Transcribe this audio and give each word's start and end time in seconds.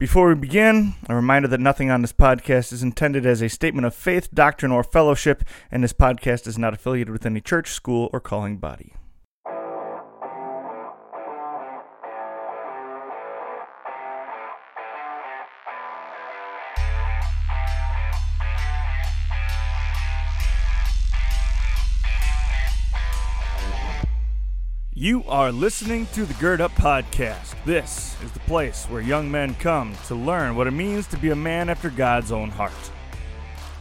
Before 0.00 0.28
we 0.28 0.34
begin, 0.34 0.94
a 1.10 1.14
reminder 1.14 1.46
that 1.48 1.60
nothing 1.60 1.90
on 1.90 2.00
this 2.00 2.14
podcast 2.14 2.72
is 2.72 2.82
intended 2.82 3.26
as 3.26 3.42
a 3.42 3.50
statement 3.50 3.84
of 3.84 3.94
faith, 3.94 4.30
doctrine, 4.32 4.72
or 4.72 4.82
fellowship, 4.82 5.44
and 5.70 5.84
this 5.84 5.92
podcast 5.92 6.46
is 6.46 6.56
not 6.56 6.72
affiliated 6.72 7.12
with 7.12 7.26
any 7.26 7.42
church, 7.42 7.72
school, 7.72 8.08
or 8.10 8.18
calling 8.18 8.56
body. 8.56 8.94
You 25.00 25.24
are 25.28 25.50
listening 25.50 26.08
to 26.12 26.26
the 26.26 26.34
Gird 26.34 26.60
Up 26.60 26.72
Podcast. 26.72 27.54
This 27.64 28.14
is 28.22 28.32
the 28.32 28.40
place 28.40 28.84
where 28.84 29.00
young 29.00 29.30
men 29.30 29.54
come 29.54 29.94
to 30.08 30.14
learn 30.14 30.54
what 30.54 30.66
it 30.66 30.72
means 30.72 31.06
to 31.06 31.16
be 31.16 31.30
a 31.30 31.34
man 31.34 31.70
after 31.70 31.88
God's 31.88 32.30
own 32.30 32.50
heart. 32.50 32.74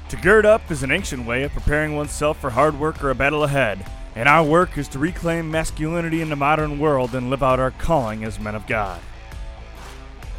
To 0.08 0.16
gird 0.16 0.46
up 0.46 0.72
is 0.72 0.82
an 0.82 0.92
ancient 0.92 1.26
way 1.26 1.44
of 1.44 1.52
preparing 1.52 1.94
oneself 1.94 2.40
for 2.40 2.50
hard 2.50 2.80
work 2.80 3.04
or 3.04 3.10
a 3.10 3.16
battle 3.16 3.44
ahead, 3.44 3.86
and 4.16 4.30
our 4.30 4.46
work 4.46 4.78
is 4.78 4.88
to 4.88 4.98
reclaim 4.98 5.52
masculinity 5.52 6.22
in 6.22 6.30
the 6.30 6.38
modern 6.38 6.80
world 6.80 7.14
and 7.14 7.30
live 7.30 7.44
out 7.44 7.60
our 7.60 7.72
calling 7.72 8.24
as 8.24 8.40
men 8.40 8.56
of 8.56 8.66
God. 8.66 9.02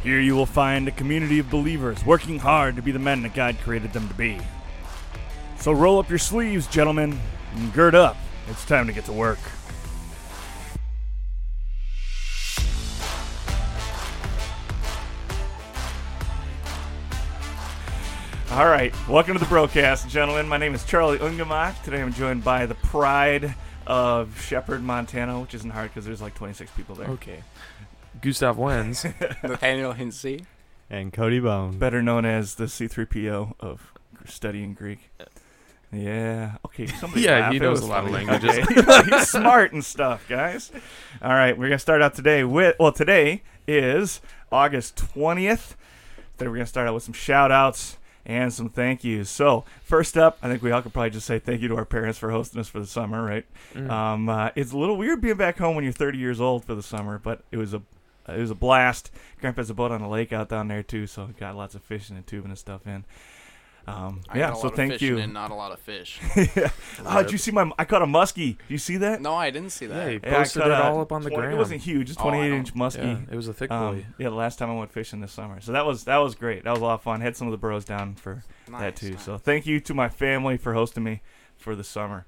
Here 0.01 0.19
you 0.19 0.33
will 0.33 0.47
find 0.47 0.87
a 0.87 0.91
community 0.91 1.37
of 1.37 1.51
believers 1.51 2.03
working 2.07 2.39
hard 2.39 2.75
to 2.75 2.81
be 2.81 2.91
the 2.91 2.97
men 2.97 3.21
that 3.21 3.35
God 3.35 3.55
created 3.59 3.93
them 3.93 4.07
to 4.07 4.15
be. 4.15 4.39
So 5.57 5.73
roll 5.73 5.99
up 5.99 6.09
your 6.09 6.17
sleeves, 6.17 6.65
gentlemen, 6.65 7.19
and 7.53 7.71
gird 7.71 7.93
up. 7.93 8.17
It's 8.47 8.65
time 8.65 8.87
to 8.87 8.93
get 8.93 9.05
to 9.05 9.13
work. 9.13 9.37
All 18.51 18.67
right, 18.67 18.93
welcome 19.07 19.33
to 19.33 19.39
the 19.39 19.45
broadcast, 19.45 20.09
gentlemen. 20.09 20.45
My 20.47 20.57
name 20.57 20.75
is 20.75 20.83
Charlie 20.83 21.17
Ungemach. 21.19 21.81
Today 21.83 22.01
I'm 22.01 22.11
joined 22.11 22.43
by 22.43 22.65
the 22.65 22.75
pride 22.75 23.55
of 23.87 24.39
Shepherd, 24.41 24.83
Montana, 24.83 25.39
which 25.39 25.53
isn't 25.53 25.69
hard 25.69 25.89
because 25.89 26.03
there's 26.05 26.21
like 26.21 26.35
26 26.35 26.69
people 26.71 26.93
there. 26.95 27.07
Okay. 27.11 27.43
Gustav 28.21 28.57
Wenz. 28.57 29.05
Nathaniel 29.43 29.93
Hinsey. 29.93 30.45
and 30.89 31.13
Cody 31.13 31.39
Bone. 31.39 31.77
Better 31.77 32.01
known 32.01 32.25
as 32.25 32.55
the 32.55 32.65
C3PO 32.65 33.53
of 33.61 33.93
studying 34.25 34.73
Greek. 34.73 35.09
Yeah. 35.93 36.57
Okay. 36.65 36.87
Somebody 36.87 37.21
Yeah, 37.23 37.39
laugh. 37.39 37.53
he 37.53 37.59
knows 37.59 37.79
a 37.81 37.85
lot 37.85 38.03
of 38.03 38.11
languages. 38.11 38.49
Okay. 38.69 39.09
He's 39.17 39.29
smart 39.29 39.71
and 39.71 39.83
stuff, 39.83 40.25
guys. 40.27 40.71
All 41.21 41.31
right, 41.33 41.57
we're 41.57 41.67
gonna 41.69 41.79
start 41.79 42.01
out 42.01 42.15
today 42.15 42.43
with. 42.43 42.75
Well, 42.79 42.91
today 42.91 43.43
is 43.65 44.19
August 44.51 44.97
20th. 44.97 45.75
Then 46.37 46.49
we're 46.49 46.55
gonna 46.57 46.65
start 46.65 46.87
out 46.89 46.93
with 46.93 47.03
some 47.03 47.13
shout 47.13 47.49
outs 47.51 47.97
and 48.25 48.53
some 48.53 48.69
thank 48.69 49.03
yous. 49.03 49.29
So 49.29 49.65
first 49.83 50.17
up, 50.17 50.37
I 50.41 50.47
think 50.47 50.61
we 50.61 50.71
all 50.71 50.81
could 50.81 50.93
probably 50.93 51.09
just 51.11 51.27
say 51.27 51.39
thank 51.39 51.61
you 51.61 51.67
to 51.69 51.75
our 51.75 51.85
parents 51.85 52.17
for 52.19 52.31
hosting 52.31 52.59
us 52.59 52.67
for 52.67 52.79
the 52.79 52.87
summer, 52.87 53.23
right? 53.23 53.45
Mm. 53.73 53.89
Um, 53.89 54.29
uh, 54.29 54.49
it's 54.55 54.71
a 54.71 54.77
little 54.77 54.97
weird 54.97 55.21
being 55.21 55.37
back 55.37 55.57
home 55.57 55.75
when 55.75 55.83
you're 55.83 55.93
30 55.93 56.17
years 56.17 56.39
old 56.41 56.65
for 56.65 56.75
the 56.75 56.83
summer, 56.83 57.17
but 57.17 57.43
it 57.51 57.57
was 57.57 57.73
a 57.73 57.81
it 58.27 58.39
was 58.39 58.51
a 58.51 58.55
blast. 58.55 59.11
Grandpa 59.39 59.61
has 59.61 59.69
a 59.69 59.73
boat 59.73 59.91
on 59.91 60.01
a 60.01 60.09
lake 60.09 60.31
out 60.31 60.49
down 60.49 60.67
there 60.67 60.83
too, 60.83 61.07
so 61.07 61.27
got 61.39 61.55
lots 61.55 61.75
of 61.75 61.83
fishing 61.83 62.15
and 62.15 62.25
tubing 62.25 62.51
and 62.51 62.57
stuff 62.57 62.85
in. 62.85 63.03
Um, 63.87 64.21
I 64.29 64.37
yeah, 64.37 64.47
got 64.49 64.53
a 64.53 64.55
so 64.57 64.61
lot 64.63 64.71
of 64.73 64.75
thank 64.77 65.01
you. 65.01 65.17
And 65.17 65.33
not 65.33 65.49
a 65.49 65.55
lot 65.55 65.71
of 65.71 65.79
fish. 65.79 66.19
yeah. 66.55 66.69
Oh, 67.03 67.23
did 67.23 67.31
you 67.31 67.37
see 67.39 67.49
my? 67.51 67.71
I 67.79 67.83
caught 67.85 68.03
a 68.03 68.05
muskie. 68.05 68.57
Do 68.57 68.63
you 68.67 68.77
see 68.77 68.97
that? 68.97 69.21
no, 69.21 69.33
I 69.33 69.49
didn't 69.49 69.71
see 69.71 69.85
Yeah, 69.87 69.93
that. 69.95 70.07
he 70.11 70.13
Yeah, 70.23 70.29
I 70.29 70.37
posted 70.43 70.61
caught 70.61 70.71
it 70.71 70.73
a 70.75 70.83
all 70.83 71.01
up 71.01 71.11
on 71.11 71.23
the 71.23 71.29
20 71.29 71.41
ground. 71.41 71.53
It 71.55 71.57
wasn't 71.57 71.81
huge, 71.81 72.09
it's 72.11 72.19
Oh, 72.19 72.27
I 72.29 72.29
28 72.29 72.51
inch 72.53 72.73
muskie. 72.75 72.97
Yeah, 73.27 73.33
it 73.33 73.35
was 73.35 73.47
a 73.47 73.53
thick 73.53 73.71
Um, 73.71 73.95
boy. 73.95 74.05
yeah, 74.19 74.29
the 74.29 74.35
last 74.35 74.59
time 74.59 74.69
I 74.69 74.75
went 74.75 74.91
fishing 74.91 75.19
this 75.19 75.31
summer, 75.31 75.59
so 75.61 75.71
that 75.71 75.85
was 75.85 76.03
that 76.03 76.17
was 76.17 76.35
great. 76.35 76.63
That 76.63 76.71
was 76.71 76.79
a 76.79 76.83
lot 76.85 76.93
of 76.93 77.01
fun. 77.01 77.21
Had 77.21 77.35
some 77.35 77.47
of 77.47 77.51
the 77.51 77.57
bros 77.57 77.83
down 77.83 78.13
for 78.15 78.43
that 78.67 78.71
Nice, 78.71 78.99
too. 78.99 79.11
nice. 79.11 79.23
So 79.23 79.37
thank 79.39 79.65
you 79.65 79.79
to 79.79 79.93
my 79.95 80.09
family 80.09 80.57
for 80.57 80.73
hosting 80.73 81.03
me 81.03 81.21
for 81.57 81.75
the 81.75 81.83
summer. 81.83 82.25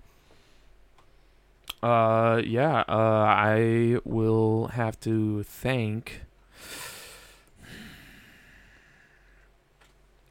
Uh, 1.83 2.41
yeah. 2.45 2.83
Uh, 2.87 2.93
I 3.27 3.97
will 4.05 4.67
have 4.69 4.99
to 5.01 5.43
thank. 5.43 6.21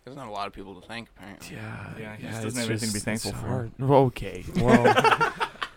There's 0.05 0.17
not 0.17 0.27
a 0.27 0.31
lot 0.33 0.47
of 0.49 0.53
people 0.53 0.75
to 0.81 0.87
thank, 0.87 1.09
apparently. 1.17 1.57
Yeah. 1.57 1.91
Yeah, 1.99 2.17
he 2.17 2.25
yeah, 2.25 2.31
just 2.31 2.43
doesn't 2.43 2.49
it's 2.49 2.57
have 2.59 2.71
anything 2.71 2.89
to 2.89 2.95
be 2.95 3.01
thankful 3.01 3.33
for. 3.33 3.47
hard. 3.47 3.73
Okay. 3.81 4.45
Well, 4.57 4.87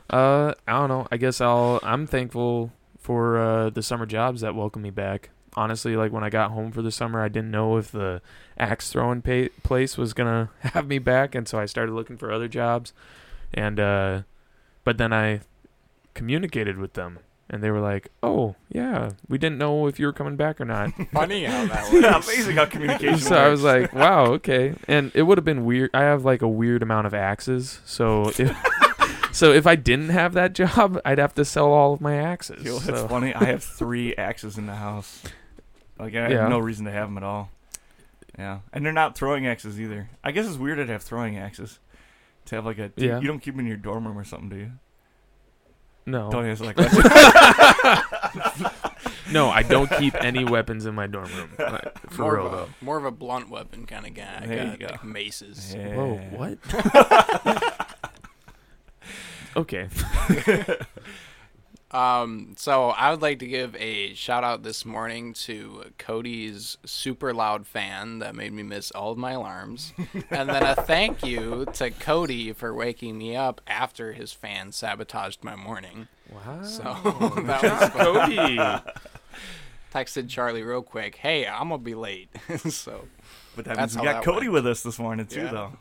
uh, 0.10 0.54
I 0.68 0.72
don't 0.80 0.90
know. 0.90 1.08
I 1.12 1.18
guess 1.18 1.42
I'll. 1.42 1.80
I'm 1.84 2.08
thankful 2.08 2.72
for 3.00 3.38
uh, 3.40 3.70
the 3.70 3.82
summer 3.84 4.06
jobs 4.06 4.42
that 4.42 4.56
welcome 4.56 4.82
me 4.82 4.90
back. 4.92 5.30
Honestly, 5.56 5.96
like 5.96 6.12
when 6.12 6.24
I 6.24 6.30
got 6.30 6.52
home 6.52 6.72
for 6.72 6.82
the 6.82 6.92
summer, 6.92 7.22
I 7.24 7.28
didn't 7.28 7.50
know 7.52 7.78
if 7.78 7.92
the 7.92 8.22
axe 8.58 8.92
throwing 8.92 9.22
pa- 9.22 9.48
place 9.64 9.98
was 9.98 10.14
gonna 10.14 10.50
have 10.60 10.88
me 10.88 11.00
back, 11.00 11.34
and 11.36 11.48
so 11.48 11.60
I 11.60 11.66
started 11.66 11.94
looking 11.94 12.18
for 12.18 12.32
other 12.32 12.48
jobs. 12.48 12.94
And 13.54 13.80
uh, 13.80 14.22
but 14.84 14.98
then 14.98 15.14
I 15.14 15.42
communicated 16.14 16.78
with 16.78 16.94
them, 16.94 17.20
and 17.50 17.62
they 17.64 17.70
were 17.72 17.80
like, 17.80 18.10
"Oh, 18.24 18.56
yeah, 18.70 19.12
we 19.28 19.38
didn't 19.38 19.58
know 19.58 19.88
if 19.88 20.00
you 20.00 20.06
were 20.08 20.14
coming 20.14 20.36
back 20.36 20.60
or 20.60 20.66
not." 20.66 20.92
Funny 21.12 21.44
how 21.46 21.66
that 21.66 21.92
Yeah, 21.94 22.14
works. 22.16 22.28
amazing 22.28 22.56
how 22.56 22.66
communication 22.66 23.20
so 23.20 23.36
I 23.36 23.50
was 23.50 23.64
like, 23.64 23.94
"Wow, 23.94 24.26
okay." 24.34 24.74
And 24.88 25.12
it 25.14 25.24
would 25.24 25.38
have 25.38 25.46
been 25.46 25.66
weird. 25.66 25.90
I 25.94 26.02
have 26.04 26.26
like 26.26 26.42
a 26.42 26.48
weird 26.48 26.82
amount 26.84 27.08
of 27.08 27.14
axes, 27.14 27.80
so 27.86 28.30
if 28.38 29.30
so 29.32 29.52
if 29.54 29.68
I 29.68 29.76
didn't 29.76 30.10
have 30.10 30.34
that 30.34 30.54
job, 30.54 31.00
I'd 31.06 31.18
have 31.20 31.34
to 31.36 31.46
sell 31.46 31.72
all 31.72 31.94
of 31.94 32.02
my 32.02 32.16
axes. 32.18 32.64
Know, 32.64 32.76
it's 32.78 32.86
so- 32.86 33.08
funny. 33.08 33.34
I 33.34 33.46
have 33.46 33.64
three 33.64 34.16
axes 34.16 34.58
in 34.58 34.66
the 34.66 34.76
house. 34.76 35.22
Like 36.00 36.14
I 36.16 36.30
Yeah. 36.30 36.42
have 36.42 36.50
no 36.50 36.60
reason 36.60 36.86
to 36.86 36.92
have 36.92 37.08
them 37.08 37.18
at 37.18 37.24
all. 37.24 37.50
Yeah, 38.38 38.60
and 38.74 38.86
they're 38.86 38.92
not 38.92 39.16
throwing 39.16 39.48
axes 39.48 39.80
either. 39.80 40.10
I 40.24 40.32
guess 40.32 40.46
it's 40.46 40.58
weird 40.58 40.78
to 40.86 40.92
have 40.92 41.04
throwing 41.04 41.38
axes. 41.38 41.80
To 42.48 42.56
have 42.56 42.66
like 42.66 42.78
a 42.80 42.92
Yeah. 42.98 43.20
you 43.22 43.28
don't 43.28 43.40
keep 43.40 43.54
them 43.54 43.62
in 43.62 43.66
your 43.68 43.78
dorm 43.78 44.06
room 44.06 44.18
or 44.18 44.24
something, 44.26 44.50
do 44.50 44.56
you? 44.58 44.72
No, 46.06 46.30
Don't 46.30 46.46
answer 46.46 46.66
that 46.72 46.76
question. 48.54 48.72
no, 49.34 49.50
I 49.50 49.64
don't 49.64 49.90
keep 49.98 50.14
any 50.24 50.46
weapons 50.46 50.86
in 50.86 50.94
my 50.94 51.08
dorm 51.08 51.30
room. 51.36 51.50
For 52.10 52.22
more, 52.22 52.36
real 52.36 52.46
of 52.46 52.52
though. 52.52 52.68
more 52.82 52.98
of 52.98 53.06
a 53.06 53.12
blunt 53.12 53.50
weapon 53.50 53.86
kind 53.88 54.06
of 54.06 54.14
guy. 54.14 54.40
I 54.44 54.46
There 54.46 54.66
got 54.68 54.80
go. 54.80 54.86
like 54.88 55.04
maces. 55.04 55.74
Yeah. 55.76 55.96
Whoa, 55.96 56.16
what? 56.32 56.60
okay. 59.58 59.88
Um, 61.92 62.56
so 62.58 62.90
I 62.90 63.12
would 63.12 63.22
like 63.22 63.40
to 63.40 63.48
give 63.48 63.76
a 63.76 64.14
shout 64.16 64.44
out 64.44 64.64
this 64.64 64.86
morning 64.86 65.34
to 65.46 65.86
Cody's 65.98 66.78
super 66.84 67.34
loud 67.34 67.66
fan 67.68 68.20
that 68.20 68.36
made 68.36 68.52
me 68.54 68.64
miss 68.64 68.92
all 68.92 69.12
of 69.12 69.18
my 69.18 69.32
alarms, 69.34 69.94
and 70.30 70.50
then 70.50 70.64
a 70.64 70.76
thank 70.76 71.24
you 71.24 71.66
to 71.74 71.92
Cody 71.92 72.52
for 72.54 72.74
waking 72.74 73.18
me 73.18 73.36
up 73.36 73.62
after 73.68 74.14
his 74.14 74.34
fan 74.34 74.72
sabotaged 74.72 75.44
my 75.44 75.56
morning. 75.56 76.08
Wow. 76.30 76.64
So 76.64 76.84
that 77.46 77.62
was. 77.64 77.90
Cody. 77.92 78.60
texted 79.94 80.28
Charlie 80.28 80.64
real 80.64 80.82
quick, 80.82 81.16
"Hey, 81.16 81.48
I'm 81.48 81.70
gonna 81.70 81.78
be 81.78 81.96
late." 81.96 82.28
so 82.68 83.06
But 83.56 83.64
that 83.66 83.78
That's 83.78 83.96
means 83.96 84.02
we 84.06 84.12
got 84.12 84.24
Cody 84.24 84.50
went. 84.50 84.54
with 84.54 84.68
us 84.68 84.84
this 84.84 85.00
morning 85.00 85.26
too, 85.28 85.42
Yeah. 85.44 85.52
though. 85.52 85.72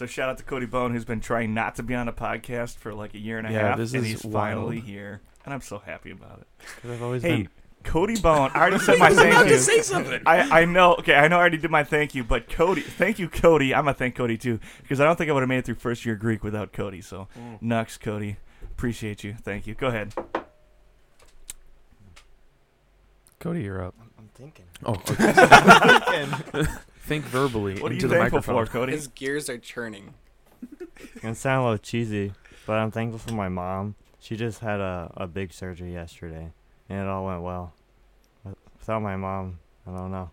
So 0.00 0.06
shout 0.06 0.30
out 0.30 0.38
to 0.38 0.44
Cody 0.44 0.64
Bone, 0.64 0.94
who's 0.94 1.04
been 1.04 1.20
trying 1.20 1.52
not 1.52 1.74
to 1.74 1.82
be 1.82 1.94
on 1.94 2.08
a 2.08 2.12
podcast 2.14 2.78
for 2.78 2.94
like 2.94 3.12
a 3.12 3.18
year 3.18 3.36
and 3.36 3.46
a 3.46 3.52
Yeah, 3.52 3.68
half, 3.68 3.76
this 3.76 3.92
and 3.92 4.02
is 4.02 4.08
he's 4.10 4.24
wild. 4.24 4.32
finally 4.56 4.80
here, 4.80 5.20
and 5.44 5.52
I'm 5.52 5.60
so 5.60 5.76
happy 5.78 6.10
about 6.10 6.38
it. 6.40 6.46
'Cause 6.80 6.90
I've 6.92 7.02
always 7.02 7.22
Hey, 7.22 7.36
been. 7.42 7.48
Cody 7.84 8.18
Bone, 8.18 8.50
I 8.54 8.60
already 8.60 8.78
said 8.78 8.98
my 8.98 9.10
thank 9.14 9.50
you. 9.50 9.58
say 9.58 9.82
something. 9.82 10.22
I, 10.24 10.62
I 10.62 10.64
know, 10.64 10.94
okay, 10.94 11.16
I 11.16 11.28
know 11.28 11.36
I 11.36 11.40
already 11.40 11.58
did 11.58 11.70
my 11.70 11.84
thank 11.84 12.14
you, 12.14 12.24
but 12.24 12.48
Cody, 12.48 12.80
thank 12.80 13.18
you, 13.18 13.28
Cody. 13.28 13.74
I'm 13.74 13.84
gonna 13.84 13.92
thank 13.92 14.14
Cody 14.14 14.38
too, 14.38 14.58
because 14.80 15.02
I 15.02 15.04
don't 15.04 15.16
think 15.16 15.28
I 15.28 15.34
would 15.34 15.40
have 15.42 15.50
made 15.50 15.58
it 15.58 15.64
through 15.66 15.74
first 15.74 16.06
year 16.06 16.14
Greek 16.14 16.42
without 16.42 16.72
Cody. 16.72 17.02
So, 17.02 17.28
mm. 17.38 17.60
Nux, 17.60 17.84
Cody, 18.00 18.38
appreciate 18.62 19.22
you. 19.22 19.34
Thank 19.34 19.66
you. 19.66 19.74
Go 19.74 19.88
ahead. 19.88 20.14
Cody, 23.38 23.64
you're 23.64 23.84
up. 23.84 23.94
I'm 24.18 24.30
thinking. 24.34 24.64
Oh, 24.82 24.94
okay. 26.56 26.70
think 27.10 27.24
verbally 27.26 27.80
What 27.80 27.90
are 27.90 27.94
into 27.94 28.06
you 28.06 28.08
the 28.08 28.14
thankful 28.18 28.38
microphone. 28.38 28.66
for, 28.66 28.72
Cody? 28.72 28.92
his 28.92 29.08
gears 29.08 29.50
are 29.50 29.58
churning. 29.58 30.14
It's 31.00 31.20
gonna 31.22 31.34
sound 31.34 31.62
a 31.62 31.64
little 31.64 31.78
cheesy, 31.78 32.32
but 32.66 32.74
I'm 32.78 32.90
thankful 32.90 33.18
for 33.18 33.34
my 33.34 33.48
mom. 33.48 33.96
She 34.20 34.36
just 34.36 34.60
had 34.60 34.80
a, 34.80 35.10
a 35.16 35.26
big 35.26 35.52
surgery 35.52 35.92
yesterday, 35.92 36.52
and 36.88 37.00
it 37.00 37.06
all 37.08 37.26
went 37.26 37.42
well. 37.42 37.72
Without 38.78 39.00
my 39.02 39.16
mom, 39.16 39.58
I 39.86 39.96
don't 39.96 40.10
know. 40.12 40.30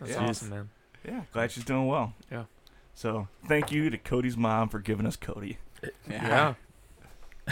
That's 0.00 0.12
Yeah. 0.12 0.26
awesome, 0.28 0.48
man. 0.50 0.70
Yeah, 1.06 1.22
glad 1.32 1.52
she's 1.52 1.64
doing 1.64 1.86
well. 1.86 2.14
Yeah. 2.32 2.44
So, 2.94 3.28
thank 3.46 3.70
you 3.70 3.88
to 3.90 3.96
Cody's 3.98 4.36
mom 4.36 4.68
for 4.70 4.80
giving 4.80 5.06
us 5.06 5.14
Cody. 5.16 5.58
Yeah. 6.10 6.54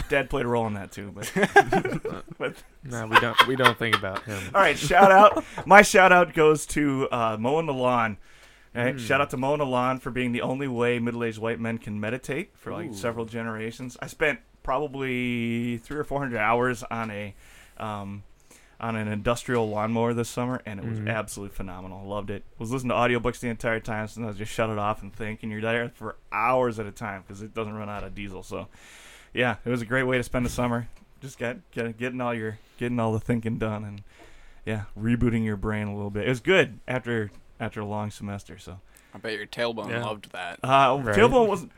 Dad 0.09 0.29
played 0.29 0.45
a 0.45 0.49
role 0.49 0.67
in 0.67 0.73
that 0.73 0.91
too, 0.91 1.11
but 1.15 1.31
but 2.37 2.55
No, 2.83 3.07
we 3.07 3.19
don't. 3.19 3.47
We 3.47 3.55
don't 3.55 3.77
think 3.79 3.95
about 3.95 4.23
him. 4.23 4.41
All 4.53 4.61
right, 4.61 4.77
shout 4.77 5.11
out. 5.11 5.43
My 5.65 5.81
shout 5.81 6.11
out 6.11 6.33
goes 6.33 6.65
to 6.67 7.07
uh, 7.11 7.37
mowing 7.39 7.65
the 7.65 7.73
lawn. 7.73 8.17
Right, 8.85 8.91
Hmm. 8.93 8.97
shout 8.99 9.21
out 9.21 9.29
to 9.31 9.37
mowing 9.37 9.59
the 9.59 9.65
lawn 9.65 9.99
for 9.99 10.11
being 10.11 10.31
the 10.31 10.41
only 10.41 10.67
way 10.67 10.99
middle-aged 10.99 11.39
white 11.39 11.59
men 11.59 11.77
can 11.79 11.99
meditate 11.99 12.51
for 12.55 12.71
like 12.71 12.91
Ooh. 12.91 12.93
several 12.93 13.25
generations. 13.25 13.97
I 14.01 14.07
spent 14.07 14.39
probably 14.63 15.77
three 15.77 15.97
or 15.97 16.03
four 16.03 16.19
hundred 16.19 16.37
hours 16.39 16.83
on 16.89 17.11
a 17.11 17.33
um, 17.77 18.23
on 18.79 18.95
an 18.95 19.07
industrial 19.07 19.67
lawnmower 19.69 20.13
this 20.13 20.29
summer, 20.29 20.61
and 20.65 20.79
it 20.79 20.85
was 20.85 20.99
Mhm. 20.99 21.09
absolutely 21.09 21.55
phenomenal. 21.55 22.05
Loved 22.07 22.29
it. 22.29 22.43
Was 22.59 22.71
listening 22.71 22.89
to 22.89 22.95
audiobooks 22.95 23.39
the 23.39 23.49
entire 23.49 23.79
time, 23.79 24.07
so 24.07 24.27
I 24.27 24.31
just 24.33 24.51
shut 24.51 24.69
it 24.69 24.77
off 24.77 25.01
and 25.01 25.11
think, 25.11 25.41
and 25.41 25.51
you're 25.51 25.61
there 25.61 25.89
for 25.95 26.15
hours 26.31 26.77
at 26.79 26.85
a 26.85 26.91
time 26.91 27.23
because 27.23 27.41
it 27.41 27.55
doesn't 27.55 27.73
run 27.73 27.89
out 27.89 28.03
of 28.03 28.13
diesel. 28.13 28.43
So, 28.43 28.67
yeah, 29.33 29.55
it 29.65 29.69
was 29.69 29.81
a 29.81 29.85
great 29.85 30.03
way 30.03 30.17
to 30.17 30.23
spend 30.23 30.45
the 30.45 30.49
summer. 30.51 30.87
Just 31.21 31.39
get, 31.39 31.69
get 31.71 31.97
getting 31.97 32.21
all 32.21 32.33
your 32.35 32.59
getting 32.77 32.99
all 32.99 33.11
the 33.13 33.19
thinking 33.19 33.57
done, 33.57 33.83
and 33.83 34.03
yeah, 34.65 34.83
rebooting 34.99 35.43
your 35.43 35.57
brain 35.57 35.87
a 35.87 35.95
little 35.95 36.11
bit. 36.11 36.25
It 36.27 36.29
was 36.29 36.39
good 36.39 36.79
after 36.87 37.31
after 37.59 37.81
a 37.81 37.85
long 37.85 38.11
semester. 38.11 38.57
So, 38.57 38.79
I 39.13 39.17
bet 39.19 39.33
your 39.33 39.47
tailbone 39.47 39.89
Yeah. 39.89 40.03
loved 40.05 40.31
that. 40.31 40.59
uh, 40.63 40.99
Right. 41.01 41.15
tailbone 41.15 41.47
wasn't. 41.47 41.71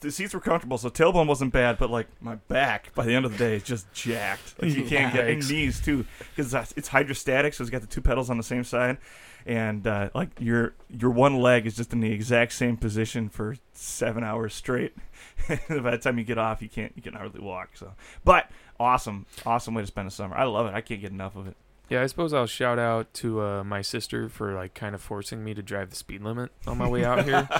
The 0.00 0.10
seats 0.10 0.34
were 0.34 0.40
comfortable, 0.40 0.78
so 0.78 0.90
tailbone 0.90 1.28
wasn't 1.28 1.52
bad. 1.52 1.78
But 1.78 1.88
like 1.90 2.08
my 2.20 2.34
back, 2.34 2.92
by 2.94 3.04
the 3.06 3.14
end 3.14 3.24
of 3.24 3.30
the 3.32 3.38
day, 3.38 3.54
is 3.56 3.62
just 3.62 3.92
jacked. 3.92 4.60
Like 4.60 4.72
you 4.74 4.84
can't 4.84 5.12
get 5.14 5.28
and 5.28 5.40
Yikes. 5.40 5.50
knees 5.50 5.80
too, 5.80 6.04
because 6.34 6.52
it's 6.76 6.88
hydrostatic, 6.88 7.54
so 7.54 7.62
it's 7.62 7.70
got 7.70 7.82
the 7.82 7.86
two 7.86 8.00
pedals 8.00 8.28
on 8.28 8.36
the 8.36 8.42
same 8.42 8.64
side, 8.64 8.98
and 9.46 9.86
uh, 9.86 10.10
like 10.12 10.30
your 10.40 10.74
your 10.90 11.10
one 11.12 11.36
leg 11.38 11.66
is 11.66 11.76
just 11.76 11.92
in 11.92 12.00
the 12.00 12.10
exact 12.10 12.52
same 12.52 12.76
position 12.76 13.28
for 13.28 13.56
seven 13.74 14.24
hours 14.24 14.54
straight. 14.54 14.92
by 15.68 15.92
the 15.92 15.98
time 15.98 16.18
you 16.18 16.24
get 16.24 16.36
off, 16.38 16.60
you 16.62 16.68
can't 16.68 16.92
you 16.96 17.02
can 17.02 17.14
hardly 17.14 17.40
walk. 17.40 17.70
So, 17.74 17.92
but 18.24 18.50
awesome, 18.80 19.26
awesome 19.46 19.72
way 19.74 19.82
to 19.82 19.86
spend 19.86 20.08
the 20.08 20.10
summer. 20.12 20.34
I 20.36 20.44
love 20.44 20.66
it. 20.66 20.74
I 20.74 20.80
can't 20.80 21.00
get 21.00 21.12
enough 21.12 21.36
of 21.36 21.46
it. 21.46 21.56
Yeah, 21.92 22.02
I 22.02 22.06
suppose 22.06 22.32
I'll 22.32 22.46
shout 22.46 22.78
out 22.78 23.12
to 23.14 23.42
uh, 23.42 23.64
my 23.64 23.82
sister 23.82 24.30
for 24.30 24.54
like 24.54 24.72
kind 24.72 24.94
of 24.94 25.02
forcing 25.02 25.44
me 25.44 25.52
to 25.52 25.62
drive 25.62 25.90
the 25.90 25.96
speed 25.96 26.22
limit 26.22 26.50
on 26.66 26.78
my 26.78 26.88
way 26.88 27.04
out 27.04 27.24
here. 27.24 27.46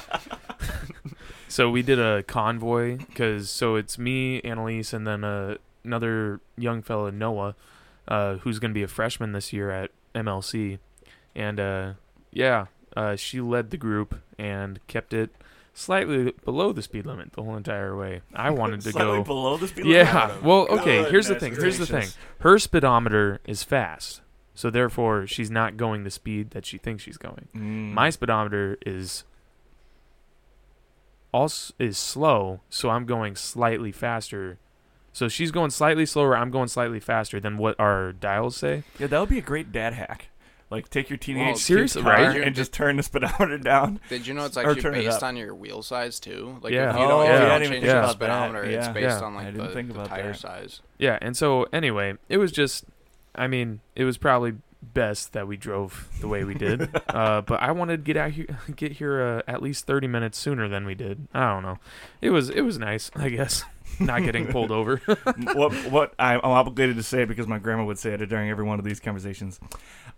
so 1.48 1.70
we 1.70 1.82
did 1.82 1.98
a 1.98 2.22
convoy 2.22 2.96
because 2.96 3.50
so 3.50 3.76
it's 3.76 3.98
me, 3.98 4.40
Annalise, 4.40 4.94
and 4.94 5.06
then 5.06 5.22
uh, 5.22 5.56
another 5.84 6.40
young 6.56 6.80
fella, 6.80 7.12
Noah, 7.12 7.54
uh, 8.08 8.36
who's 8.36 8.58
going 8.58 8.70
to 8.70 8.74
be 8.74 8.82
a 8.82 8.88
freshman 8.88 9.32
this 9.32 9.52
year 9.52 9.70
at 9.70 9.90
MLC, 10.14 10.78
and 11.34 11.60
uh, 11.60 11.92
yeah, 12.30 12.66
uh, 12.96 13.16
she 13.16 13.40
led 13.42 13.70
the 13.70 13.76
group 13.76 14.18
and 14.38 14.80
kept 14.86 15.12
it 15.12 15.30
slightly 15.74 16.32
below 16.44 16.72
the 16.72 16.82
speed 16.82 17.06
limit 17.06 17.32
the 17.32 17.42
whole 17.42 17.56
entire 17.56 17.96
way. 17.96 18.22
I 18.34 18.50
wanted 18.62 18.80
to 18.82 18.92
go. 18.92 19.22
below 19.22 19.56
the 19.56 19.68
speed 19.68 19.84
limit. 19.84 20.06
Yeah. 20.06 20.38
Well, 20.42 20.66
okay. 20.68 21.04
Here's 21.10 21.28
the 21.28 21.38
thing. 21.38 21.54
Here's 21.54 21.78
the 21.78 21.86
thing. 21.86 22.08
Her 22.38 22.58
speedometer 22.58 23.40
is 23.46 23.62
fast, 23.62 24.21
so 24.54 24.70
therefore 24.70 25.26
she's 25.26 25.50
not 25.50 25.76
going 25.76 26.04
the 26.04 26.10
speed 26.10 26.50
that 26.50 26.64
she 26.66 26.78
thinks 26.78 27.02
she's 27.02 27.16
going. 27.18 27.48
Mm. 27.54 27.92
My 27.92 28.10
speedometer 28.10 28.78
is 28.84 29.24
also 31.32 31.72
is 31.78 31.96
slow, 31.98 32.60
so 32.68 32.90
I'm 32.90 33.06
going 33.06 33.36
slightly 33.36 33.92
faster. 33.92 34.58
So 35.14 35.28
she's 35.28 35.50
going 35.50 35.70
slightly 35.70 36.06
slower. 36.06 36.36
I'm 36.36 36.50
going 36.50 36.68
slightly 36.68 37.00
faster 37.00 37.38
than 37.38 37.58
what 37.58 37.78
our 37.78 38.12
dials 38.12 38.56
say. 38.56 38.82
Yeah, 38.98 39.08
that 39.08 39.20
would 39.20 39.28
be 39.28 39.38
a 39.38 39.42
great 39.42 39.70
dad 39.72 39.92
hack. 39.94 40.28
Like 40.70 40.88
take 40.88 41.10
your 41.10 41.18
teenage 41.18 41.46
Well, 41.48 41.56
seriously, 41.56 42.02
car 42.02 42.12
right? 42.12 42.40
and 42.40 42.56
just 42.56 42.72
turn 42.72 42.96
the 42.96 43.02
speedometer 43.02 43.58
down. 43.58 44.00
Did 44.08 44.26
you 44.26 44.32
know 44.32 44.46
it's 44.46 44.56
Or 44.56 44.60
actually 44.60 44.80
turn 44.80 44.94
it 44.94 45.04
based 45.04 45.22
on 45.22 45.36
your 45.36 45.54
wheel 45.54 45.82
size 45.82 46.18
too? 46.18 46.58
Like 46.62 46.72
Yeah. 46.72 46.90
if 46.90 46.96
you 46.96 47.02
Oh, 47.04 47.08
don't, 47.08 47.22
if 47.24 47.28
yeah, 47.28 47.42
you 47.42 47.48
don't 47.48 47.60
change 47.60 47.62
even 47.62 47.80
the 47.82 47.86
think 47.88 47.92
about 47.92 48.06
that. 48.06 48.12
speedometer, 48.12 48.64
it's 48.64 48.88
based 48.88 49.02
Yeah. 49.02 49.20
on 49.20 49.34
like 49.34 49.54
the, 49.54 49.82
the 49.92 50.04
tire 50.08 50.32
that. 50.32 50.38
size. 50.38 50.80
Yeah, 50.96 51.18
and 51.20 51.36
so 51.36 51.66
anyway, 51.74 52.14
it 52.30 52.38
was 52.38 52.52
just, 52.52 52.86
I 53.34 53.46
mean, 53.46 53.80
it 53.94 54.04
was 54.04 54.18
probably 54.18 54.54
best 54.82 55.32
that 55.32 55.46
we 55.46 55.56
drove 55.56 56.08
the 56.20 56.26
way 56.28 56.42
we 56.44 56.54
did. 56.54 56.88
uh, 57.08 57.40
but 57.42 57.62
I 57.62 57.70
wanted 57.72 57.98
to 57.98 58.02
get 58.02 58.16
out 58.16 58.32
here, 58.32 58.58
get 58.76 58.92
here 58.92 59.22
uh, 59.22 59.42
at 59.50 59.62
least 59.62 59.86
thirty 59.86 60.06
minutes 60.06 60.38
sooner 60.38 60.68
than 60.68 60.84
we 60.86 60.94
did. 60.94 61.28
I 61.32 61.52
don't 61.52 61.62
know. 61.62 61.78
It 62.20 62.30
was 62.30 62.50
it 62.50 62.62
was 62.62 62.78
nice, 62.78 63.10
I 63.14 63.28
guess, 63.28 63.64
not 64.00 64.22
getting 64.22 64.46
pulled 64.48 64.70
over. 64.70 64.96
what 65.54 65.72
what 65.90 66.14
I, 66.18 66.34
I'm 66.34 66.40
obligated 66.44 66.96
to 66.96 67.02
say 67.02 67.24
because 67.24 67.46
my 67.46 67.58
grandma 67.58 67.84
would 67.84 67.98
say 67.98 68.12
it 68.12 68.26
during 68.26 68.50
every 68.50 68.64
one 68.64 68.78
of 68.78 68.84
these 68.84 69.00
conversations. 69.00 69.60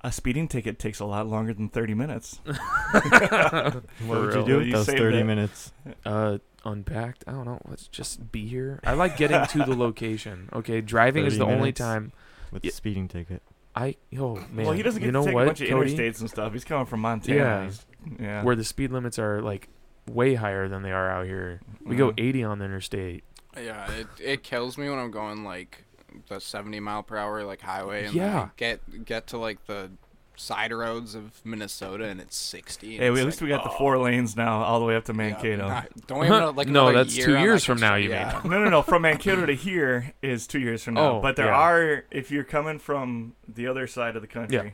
A 0.02 0.12
speeding 0.12 0.49
ticket 0.49 0.78
takes 0.78 1.00
a 1.00 1.06
lot 1.06 1.26
longer 1.26 1.55
than 1.55 1.70
30 1.70 1.94
minutes. 1.94 2.38
What 2.44 2.52
For 2.52 3.82
would 4.08 4.11
you 4.11 4.26
real. 4.26 4.44
do 4.44 4.56
with 4.58 4.66
You 4.66 4.72
those 4.75 4.87
30 4.87 5.16
that. 5.19 5.25
minutes? 5.25 5.72
Uh, 6.05 6.38
unpacked. 6.64 7.25
I 7.26 7.32
don't 7.32 7.46
know. 7.46 7.58
Let's 7.66 7.88
just 7.88 8.31
be 8.31 8.46
here. 8.46 8.81
I 8.84 8.93
like 8.93 9.16
getting 9.16 9.46
to 9.46 9.58
the 9.64 9.75
location. 9.75 10.50
Okay, 10.52 10.82
driving 10.82 11.25
is 11.25 11.38
30 11.38 11.38
the 11.38 11.56
only 11.56 11.72
time 11.72 12.12
With 12.55 12.65
Yeah. 12.65 12.71
the 12.71 12.77
speeding 12.77 13.09
ticket. 13.09 13.43
I. 13.75 13.97
Oh 14.19 14.37
man, 14.51 14.65
well, 14.67 14.73
he 14.73 14.83
doesn't 14.83 15.01
get 15.01 15.06
you 15.06 15.12
know 15.12 15.21
to 15.23 15.27
take 15.27 15.35
what, 15.35 15.43
a 15.43 15.47
bunch 15.47 15.61
of 15.61 15.69
Cody? 15.69 15.95
interstates 15.97 16.21
and 16.21 16.31
stuff. 16.31 16.53
He's 16.53 16.65
coming 16.65 16.87
from 16.87 17.01
Montana. 17.01 17.37
Yeah. 17.39 17.62
He's- 17.65 17.87
yeah. 18.21 18.43
Where 18.45 18.55
the 18.56 18.65
speed 18.65 18.93
limits 18.93 19.19
are 19.19 19.43
like 19.43 19.69
way 20.09 20.35
higher 20.35 20.69
than 20.69 20.83
they 20.83 20.93
are 20.93 21.11
out 21.11 21.27
here. 21.27 21.61
We 21.85 21.97
go 21.97 22.11
Mhm. 22.12 22.21
80 22.21 22.45
on 22.45 22.59
the 22.61 22.65
interstate. 22.67 23.25
Yeah, 23.56 23.91
it 23.93 24.06
it 24.21 24.43
kills 24.43 24.79
me 24.79 24.89
when 24.89 24.99
I'm 24.99 25.11
going 25.11 25.43
like 25.45 25.85
the 26.29 26.41
70 26.41 26.79
mile 26.81 27.03
per 27.03 27.17
hour 27.17 27.43
like 27.43 27.61
highway 27.62 28.05
and 28.05 28.15
Yeah. 28.15 28.29
then 28.31 28.37
I 28.37 28.51
get 28.57 29.05
get 29.05 29.27
to 29.29 29.39
like 29.39 29.65
the 29.67 29.91
side 30.37 30.73
roads 30.73 31.15
of 31.15 31.41
Minnesota 31.45 32.05
and 32.05 32.21
it's 32.21 32.37
60. 32.37 32.95
and 32.97 33.03
Hey, 33.03 33.11
it's 33.11 33.21
at 33.21 33.25
least 33.27 33.41
like, 33.41 33.47
we 33.51 33.57
got 33.57 33.65
the 33.65 33.71
four 33.71 33.99
lanes 33.99 34.37
now, 34.37 34.63
all 34.63 34.81
the 34.81 34.87
way 34.87 34.97
up 34.97 35.05
to 35.05 35.13
yeah, 35.13 35.17
Mankato. 35.17 35.69
not- 35.69 36.07
don't 36.07 36.19
we 36.21 36.27
even 36.27 36.57
like 36.57 36.69
No, 36.69 36.93
that's 36.93 37.17
year 37.17 37.27
two 37.27 37.39
years 37.39 37.63
that 37.63 37.67
from 37.73 37.81
now, 37.81 37.95
you 37.95 38.09
constru- 38.11 38.13
yeah. 38.13 38.41
no, 38.45 38.63
no, 38.65 38.71
no. 38.71 38.83
From 38.83 39.03
Mankato 39.09 39.47
to 39.47 39.55
here 39.55 40.13
is 40.23 40.47
two 40.47 40.59
years 40.61 40.83
from 40.85 40.95
now. 40.95 41.17
Oh, 41.17 41.21
but 41.21 41.37
there 41.37 41.47
yeah. 41.47 41.55
are, 41.61 42.05
if 42.11 42.31
you're 42.31 42.45
coming 42.45 42.79
from 42.79 43.35
the 43.49 43.67
other 43.69 43.87
side 43.87 44.17
of 44.17 44.23
the 44.23 44.29
country, 44.29 44.57
Yeah. 44.57 44.71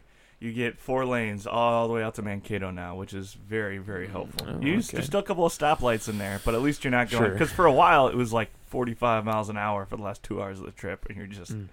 you 0.49 0.53
get 0.55 0.79
four 0.79 1.05
lanes 1.05 1.47
all 1.47 1.87
the 1.89 1.95
way 1.95 2.03
out 2.03 2.15
to 2.15 2.23
Mankato 2.23 2.71
now, 2.71 2.95
which 2.97 3.13
is 3.13 3.35
very, 3.35 3.79
very 3.79 4.09
helpful. 4.09 4.47
Oh, 4.49 4.61
you, 4.61 4.79
okay. 4.79 4.87
There's 4.93 5.07
still 5.07 5.21
a 5.21 5.23
couple 5.23 5.45
of 5.45 5.53
stoplights 5.53 6.09
in 6.09 6.19
there, 6.19 6.41
but 6.45 6.55
at 6.55 6.63
least 6.63 6.83
you're 6.85 6.91
not 6.91 7.11
going. 7.11 7.23
Sure. 7.23 7.33
Because 7.33 7.53
for 7.53 7.67
a 7.67 7.73
while 7.73 8.09
it 8.09 8.15
was 8.17 8.33
like 8.33 8.51
45 8.69 9.25
miles 9.27 9.49
an 9.51 9.59
hour 9.59 9.85
for 9.85 9.97
the 9.97 10.03
last 10.03 10.23
two 10.23 10.41
hours 10.43 10.59
of 10.61 10.67
the 10.67 10.73
trip, 10.73 11.05
and 11.09 11.19
you're 11.19 11.27
just, 11.27 11.53
Mm. 11.53 11.67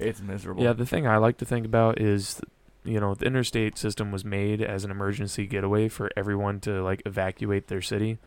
it's 0.00 0.20
miserable. 0.20 0.64
Yeah, 0.64 0.72
the 0.72 0.86
thing 0.86 1.06
I 1.06 1.18
like 1.18 1.36
to 1.38 1.44
think 1.44 1.66
about 1.66 2.00
is, 2.00 2.40
you 2.84 3.00
know, 3.00 3.14
the 3.14 3.26
interstate 3.26 3.76
system 3.78 4.10
was 4.12 4.24
made 4.24 4.62
as 4.62 4.84
an 4.84 4.90
emergency 4.90 5.46
getaway 5.46 5.88
for 5.88 6.10
everyone 6.16 6.60
to 6.60 6.82
like 6.82 7.02
evacuate 7.06 7.66
their 7.68 7.82
city, 7.82 8.18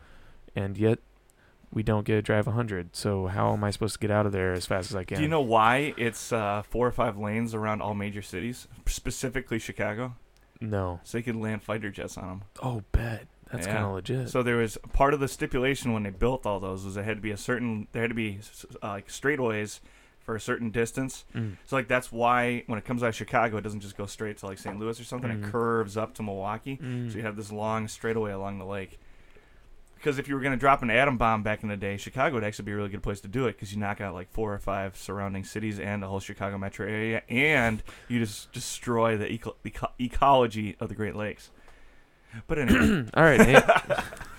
and 0.54 0.76
yet 0.78 0.98
we 1.72 1.82
don't 1.82 2.04
get 2.04 2.14
to 2.16 2.22
drive 2.22 2.46
100. 2.46 2.94
So 2.94 3.28
how 3.28 3.52
am 3.52 3.64
I 3.64 3.70
supposed 3.70 3.94
to 3.94 3.98
get 4.00 4.10
out 4.10 4.26
of 4.26 4.32
there 4.32 4.52
as 4.52 4.66
fast 4.66 4.90
as 4.90 4.96
I 4.96 5.04
can? 5.04 5.16
Do 5.16 5.22
you 5.22 5.28
know 5.28 5.40
why 5.40 5.94
it's 5.96 6.32
uh, 6.32 6.62
four 6.68 6.86
or 6.86 6.92
five 6.92 7.16
lanes 7.16 7.54
around 7.54 7.80
all 7.80 7.94
major 7.94 8.20
cities, 8.22 8.68
specifically 8.86 9.58
Chicago? 9.58 10.14
No. 10.60 11.00
So 11.02 11.18
they 11.18 11.22
could 11.22 11.36
land 11.36 11.62
fighter 11.62 11.90
jets 11.90 12.16
on 12.18 12.28
them. 12.28 12.42
Oh, 12.62 12.82
bet. 12.92 13.26
That's 13.50 13.66
Yeah. 13.66 13.72
kind 13.74 13.86
of 13.86 13.92
legit. 13.92 14.28
So 14.30 14.42
there 14.42 14.56
was 14.56 14.78
part 14.92 15.12
of 15.14 15.20
the 15.20 15.28
stipulation 15.28 15.92
when 15.92 16.02
they 16.04 16.10
built 16.10 16.46
all 16.46 16.60
those 16.60 16.84
was 16.84 16.94
there 16.94 17.04
had 17.04 17.16
to 17.16 17.22
be 17.22 17.30
a 17.32 17.36
certain 17.36 17.88
there 17.92 18.02
had 18.02 18.10
to 18.10 18.14
be 18.14 18.38
uh, 18.82 18.88
like 18.88 19.08
straightaways 19.08 19.80
for 20.24 20.34
a 20.36 20.40
certain 20.40 20.70
distance. 20.70 21.24
Mm. 21.34 21.56
So 21.66 21.76
like 21.76 21.88
that's 21.88 22.12
why 22.12 22.62
when 22.66 22.78
it 22.78 22.84
comes 22.84 23.02
out 23.02 23.08
of 23.08 23.14
Chicago, 23.16 23.56
it 23.56 23.62
doesn't 23.62 23.80
just 23.80 23.96
go 23.96 24.06
straight 24.06 24.38
to 24.38 24.46
like 24.46 24.58
St. 24.58 24.78
Louis 24.78 24.98
or 25.00 25.04
something. 25.04 25.30
Mhm. 25.30 25.48
It 25.48 25.50
curves 25.50 25.96
up 25.96 26.14
to 26.14 26.22
Milwaukee. 26.22 26.78
Mm. 26.82 27.10
So 27.10 27.16
you 27.18 27.22
have 27.24 27.36
this 27.36 27.50
long 27.52 27.88
straightaway 27.88 28.32
along 28.32 28.58
the 28.58 28.64
lake. 28.64 28.98
Because 29.96 30.18
if 30.18 30.26
you 30.26 30.34
were 30.34 30.40
going 30.40 30.52
to 30.52 30.58
drop 30.58 30.82
an 30.82 30.90
atom 30.90 31.16
bomb 31.16 31.44
back 31.44 31.62
in 31.62 31.68
the 31.68 31.76
day, 31.76 31.96
Chicago 31.96 32.34
would 32.34 32.42
actually 32.42 32.64
be 32.64 32.72
a 32.72 32.76
really 32.76 32.88
good 32.88 33.04
place 33.04 33.20
to 33.20 33.28
do 33.28 33.46
it 33.46 33.52
because 33.52 33.72
you 33.72 33.78
knock 33.78 34.00
out 34.00 34.14
like 34.14 34.28
four 34.32 34.52
or 34.52 34.58
five 34.58 34.96
surrounding 34.96 35.44
cities 35.44 35.78
and 35.78 36.02
the 36.02 36.08
whole 36.08 36.18
Chicago 36.18 36.58
metro 36.58 36.84
area, 36.88 37.22
and 37.28 37.84
you 38.08 38.18
just 38.18 38.50
destroy 38.50 39.16
the 39.16 39.30
eco- 39.30 39.54
eco- 39.64 39.92
ecology 40.00 40.74
of 40.80 40.88
the 40.88 40.96
Great 40.96 41.14
Lakes. 41.14 41.50
But 42.48 42.58
anyway, 42.58 43.08
All 43.14 43.22
right. 43.22 43.38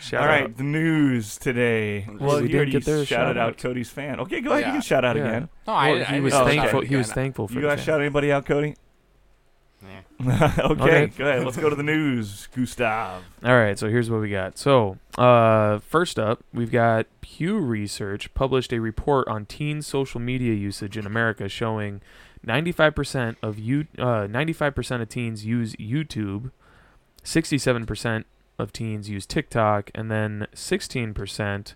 Shout 0.00 0.22
all 0.22 0.28
right, 0.28 0.44
out. 0.44 0.56
the 0.56 0.62
news 0.64 1.36
today. 1.38 2.06
Well, 2.08 2.16
Well, 2.18 2.36
we 2.36 2.42
you 2.42 2.48
didn't 2.48 2.56
already 2.56 2.72
get 2.72 2.84
their 2.84 3.04
shouted 3.04 3.34
shout 3.34 3.36
out 3.36 3.48
out. 3.50 3.58
Cody's 3.58 3.90
fan. 3.90 4.20
Okay, 4.20 4.40
go 4.40 4.52
ahead. 4.52 4.66
You 4.66 4.72
can 4.72 4.80
shout 4.80 5.04
out 5.04 5.16
Yeah. 5.16 5.26
again. 5.26 5.42
No, 5.42 5.72
Well, 5.72 5.76
I, 5.76 5.88
I 5.88 5.92
he 5.92 5.98
didn't 6.04 6.22
was 6.24 6.32
shout 6.32 6.42
out 6.42 6.48
thankful. 6.48 6.80
He 6.82 6.96
was 6.96 7.12
thankful 7.12 7.48
for 7.48 7.54
You 7.54 7.60
the 7.60 7.66
guys 7.68 7.82
shout 7.82 8.00
anybody 8.00 8.32
out, 8.32 8.46
Cody? 8.46 8.76
Yeah. 9.82 10.52
okay, 10.58 10.72
Okay. 10.72 11.06
go 11.16 11.26
ahead. 11.28 11.44
Let's 11.44 11.56
go 11.56 11.70
to 11.70 11.76
the 11.76 11.82
news, 11.82 12.48
Gustav. 12.54 13.22
All 13.44 13.56
right, 13.56 13.78
so 13.78 13.88
here's 13.88 14.10
what 14.10 14.20
we 14.20 14.30
got. 14.30 14.58
So, 14.58 14.98
uh, 15.16 15.78
first 15.78 16.18
up, 16.18 16.42
we've 16.52 16.70
got 16.70 17.06
Pew 17.20 17.58
Research 17.58 18.32
published 18.34 18.72
a 18.72 18.78
report 18.80 19.26
on 19.28 19.46
teen 19.46 19.80
social 19.82 20.20
media 20.20 20.52
usage 20.54 20.96
in 20.98 21.06
America, 21.06 21.48
showing 21.48 22.00
95% 22.46 23.36
of 23.42 23.58
you, 23.58 23.86
uh, 23.98 24.26
95% 24.26 25.00
of 25.02 25.08
teens 25.08 25.44
use 25.46 25.74
YouTube, 25.76 26.50
67% 27.24 28.24
of 28.60 28.72
teens 28.72 29.08
use 29.08 29.26
TikTok, 29.26 29.90
and 29.94 30.10
then 30.10 30.46
16%. 30.54 31.74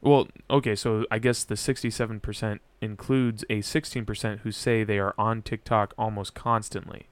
Well, 0.00 0.28
okay, 0.50 0.74
so 0.74 1.04
I 1.10 1.18
guess 1.18 1.42
the 1.44 1.54
67% 1.56 2.60
includes 2.80 3.42
a 3.50 3.58
16% 3.60 4.38
who 4.40 4.52
say 4.52 4.84
they 4.84 4.98
are 4.98 5.14
on 5.18 5.42
TikTok 5.42 5.94
almost 5.98 6.34
constantly. 6.34 7.06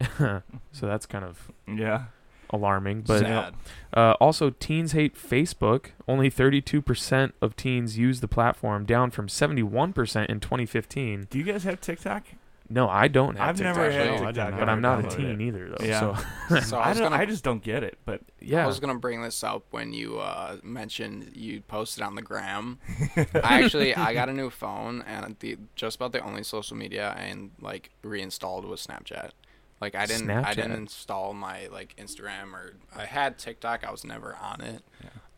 so 0.18 0.42
that's 0.80 1.06
kind 1.06 1.24
of 1.24 1.50
Yeah. 1.66 2.04
alarming. 2.50 3.02
But 3.02 3.20
Sad. 3.20 3.54
uh, 3.94 4.12
also, 4.20 4.50
teens 4.50 4.92
hate 4.92 5.14
Facebook. 5.16 5.86
Only 6.06 6.30
32% 6.30 7.32
of 7.40 7.56
teens 7.56 7.98
use 7.98 8.20
the 8.20 8.28
platform, 8.28 8.84
down 8.84 9.10
from 9.10 9.28
71% 9.28 10.26
in 10.26 10.40
2015. 10.40 11.26
Do 11.30 11.38
you 11.38 11.44
guys 11.44 11.64
have 11.64 11.80
TikTok? 11.80 12.24
No, 12.68 12.88
I 12.88 13.08
don't 13.08 13.36
have 13.36 13.48
I've 13.50 13.56
TikTok, 13.56 13.76
never 13.76 13.90
had 13.90 14.06
no, 14.06 14.12
I 14.12 14.16
TikTok, 14.32 14.34
didn't 14.34 14.54
I've 14.54 14.58
but 14.60 14.68
I'm 14.68 14.80
not 14.80 15.00
a 15.00 15.02
downloaded 15.02 15.16
teen 15.16 15.40
it. 15.40 15.44
either 15.46 15.68
though. 15.70 15.84
Yeah. 15.84 16.16
So 16.48 16.60
So 16.60 16.78
I 16.78 16.82
I, 16.84 16.88
was 16.90 16.98
don't, 16.98 17.10
gonna 17.10 17.22
I 17.22 17.26
just 17.26 17.44
don't 17.44 17.62
get 17.62 17.82
it, 17.82 17.98
but 18.04 18.22
yeah. 18.40 18.64
I 18.64 18.66
was 18.66 18.80
gonna 18.80 18.94
bring 18.98 19.20
this 19.22 19.42
up 19.44 19.64
when 19.70 19.92
you 19.92 20.18
uh, 20.18 20.56
mentioned 20.62 21.32
you 21.34 21.60
posted 21.62 22.02
on 22.02 22.14
the 22.14 22.22
gram. 22.22 22.78
I 23.16 23.62
actually 23.62 23.94
I 23.94 24.14
got 24.14 24.28
a 24.28 24.32
new 24.32 24.48
phone 24.62 25.02
and 25.02 25.36
the 25.40 25.58
just 25.74 25.96
about 25.96 26.12
the 26.12 26.20
only 26.20 26.42
social 26.44 26.76
media 26.76 27.14
I 27.16 27.22
and 27.22 27.50
like 27.60 27.90
reinstalled 28.02 28.64
was 28.64 28.86
Snapchat. 28.86 29.30
Like 29.80 29.94
I 29.94 30.06
didn't 30.06 30.30
I 30.30 30.54
didn't 30.54 30.72
Snapchat? 30.72 30.76
install 30.76 31.34
my 31.34 31.66
like 31.66 31.94
Instagram 31.96 32.52
or 32.54 32.74
I 32.96 33.04
had 33.04 33.36
TikTok. 33.38 33.84
I 33.84 33.90
was 33.90 34.04
never 34.04 34.36
on 34.40 34.60
it. 34.60 34.82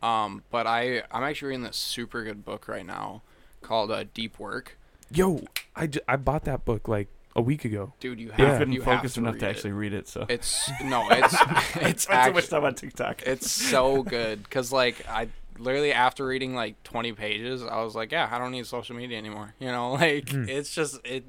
Um, 0.03 0.43
but 0.51 0.67
I 0.67 1.01
I'm 1.11 1.23
actually 1.23 1.49
reading 1.49 1.63
this 1.63 1.77
super 1.77 2.23
good 2.23 2.45
book 2.45 2.67
right 2.67 2.85
now 2.85 3.23
called 3.61 3.89
uh, 3.91 4.03
Deep 4.13 4.37
Work. 4.39 4.77
Yo, 5.11 5.41
I, 5.75 5.87
ju- 5.87 5.99
I 6.07 6.15
bought 6.15 6.45
that 6.45 6.65
book 6.65 6.87
like 6.87 7.07
a 7.35 7.41
week 7.41 7.65
ago. 7.65 7.93
Dude, 7.99 8.19
you 8.19 8.31
have 8.31 8.39
I 8.41 8.43
Yeah. 8.51 8.57
couldn't 8.59 8.73
you 8.73 8.81
have 8.81 8.97
focus 8.99 9.13
to 9.15 9.19
enough 9.21 9.37
to 9.39 9.45
it. 9.45 9.49
actually 9.49 9.71
read 9.73 9.93
it. 9.93 10.07
So 10.07 10.25
It's 10.29 10.71
no, 10.83 11.09
it's 11.09 11.41
it's 11.81 12.03
spend 12.03 12.23
so 12.25 12.31
much 12.33 12.53
on 12.53 12.75
TikTok. 12.75 13.21
it's 13.25 13.51
so 13.51 14.03
good 14.03 14.43
because 14.43 14.71
like 14.71 15.05
I 15.09 15.27
literally 15.57 15.91
after 15.93 16.25
reading 16.25 16.53
like 16.55 16.81
20 16.83 17.13
pages, 17.13 17.63
I 17.63 17.81
was 17.83 17.95
like, 17.95 18.11
yeah, 18.11 18.27
I 18.31 18.37
don't 18.39 18.51
need 18.51 18.65
social 18.67 18.95
media 18.95 19.17
anymore. 19.17 19.53
You 19.59 19.67
know, 19.67 19.91
like 20.01 20.29
Hmm. 20.29 20.49
it's 20.49 20.73
just 20.73 21.05
it. 21.05 21.25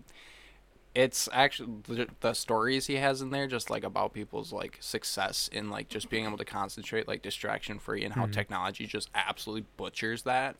It's 0.94 1.28
actually 1.30 1.75
the, 1.86 2.08
the 2.20 2.32
stories 2.32 2.86
he 2.86 2.94
has 2.94 3.20
in 3.20 3.28
there, 3.28 3.46
just 3.46 3.68
like 3.68 3.84
about 3.84 4.14
people's 4.14 4.50
like 4.50 4.78
success 4.80 5.46
in 5.52 5.68
like 5.68 5.88
just 5.90 6.08
being 6.08 6.25
able 6.25 6.38
to 6.38 6.44
concentrate, 6.46 7.06
like 7.06 7.20
distraction 7.20 7.78
free, 7.78 8.02
and 8.02 8.14
how 8.14 8.25
Mhm. 8.25 8.32
technology 8.32 8.86
just 8.86 9.10
absolutely 9.14 9.66
butchers 9.76 10.22
that. 10.22 10.56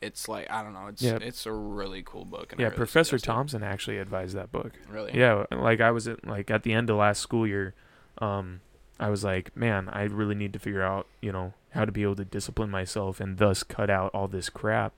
It's 0.00 0.28
like 0.28 0.50
I 0.50 0.62
don't 0.62 0.72
know. 0.72 0.86
It's 0.86 1.02
Yeah. 1.02 1.18
it's 1.20 1.44
a 1.46 1.52
really 1.52 2.02
cool 2.02 2.24
book. 2.24 2.52
And 2.52 2.60
Yeah, 2.60 2.66
really 2.66 2.76
Professor 2.76 3.18
suggest 3.18 3.24
it. 3.24 3.26
Thompson 3.32 3.62
actually 3.62 3.98
advised 3.98 4.34
that 4.36 4.50
book. 4.50 4.72
Really? 4.88 5.12
Yeah, 5.16 5.44
like 5.50 5.80
I 5.80 5.90
was 5.90 6.08
at 6.08 6.26
like 6.26 6.50
at 6.50 6.62
the 6.62 6.72
end 6.72 6.88
of 6.90 6.96
last 6.96 7.20
school 7.20 7.46
year, 7.46 7.74
um, 8.18 8.60
I 8.98 9.10
was 9.10 9.24
like, 9.24 9.54
man, 9.56 9.88
I 9.92 10.02
really 10.04 10.34
need 10.34 10.52
to 10.54 10.58
figure 10.58 10.82
out, 10.82 11.06
you 11.20 11.32
know, 11.32 11.54
how 11.70 11.84
to 11.84 11.92
be 11.92 12.02
able 12.02 12.16
to 12.16 12.24
discipline 12.24 12.70
myself 12.70 13.20
and 13.20 13.38
thus 13.38 13.62
cut 13.62 13.90
out 13.90 14.10
all 14.14 14.26
this 14.28 14.48
crap. 14.48 14.92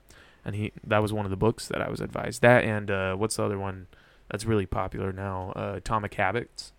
And 0.45 0.55
he 0.55 0.71
that 0.85 1.01
was 1.01 1.11
one 1.13 1.25
of 1.25 1.31
the 1.31 1.37
books 1.37 1.67
that 1.67 1.81
I 1.81 1.89
was 1.89 1.99
advised. 1.99 2.41
That 2.41 2.63
and 2.63 2.89
uh, 2.89 3.15
what's 3.15 3.35
the 3.35 3.43
other 3.43 3.59
one 3.59 3.87
that's 4.29 4.45
really 4.45 4.65
popular 4.65 5.11
now? 5.11 5.51
Uh, 5.55 5.73
Atomic 5.77 6.13
Habits. 6.13 6.71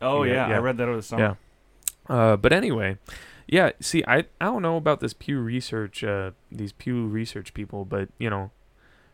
oh 0.00 0.22
Yeah, 0.24 0.32
yeah, 0.34 0.48
yeah. 0.50 0.56
I 0.56 0.58
read 0.58 0.76
that 0.78 0.88
over 0.88 0.96
the 0.96 1.02
summer. 1.02 1.22
Yeah. 2.08 2.14
Uh, 2.14 2.36
but 2.36 2.52
anyway, 2.52 2.98
yeah. 3.46 3.70
See, 3.80 4.02
I 4.06 4.18
I 4.40 4.46
don't 4.46 4.62
know 4.62 4.76
about 4.76 5.00
this 5.00 5.12
Pew 5.14 5.38
Research, 5.40 6.02
uh, 6.04 6.32
these 6.50 6.72
Pew 6.72 7.06
Research 7.06 7.54
people, 7.54 7.84
but 7.84 8.08
you 8.18 8.30
know, 8.30 8.50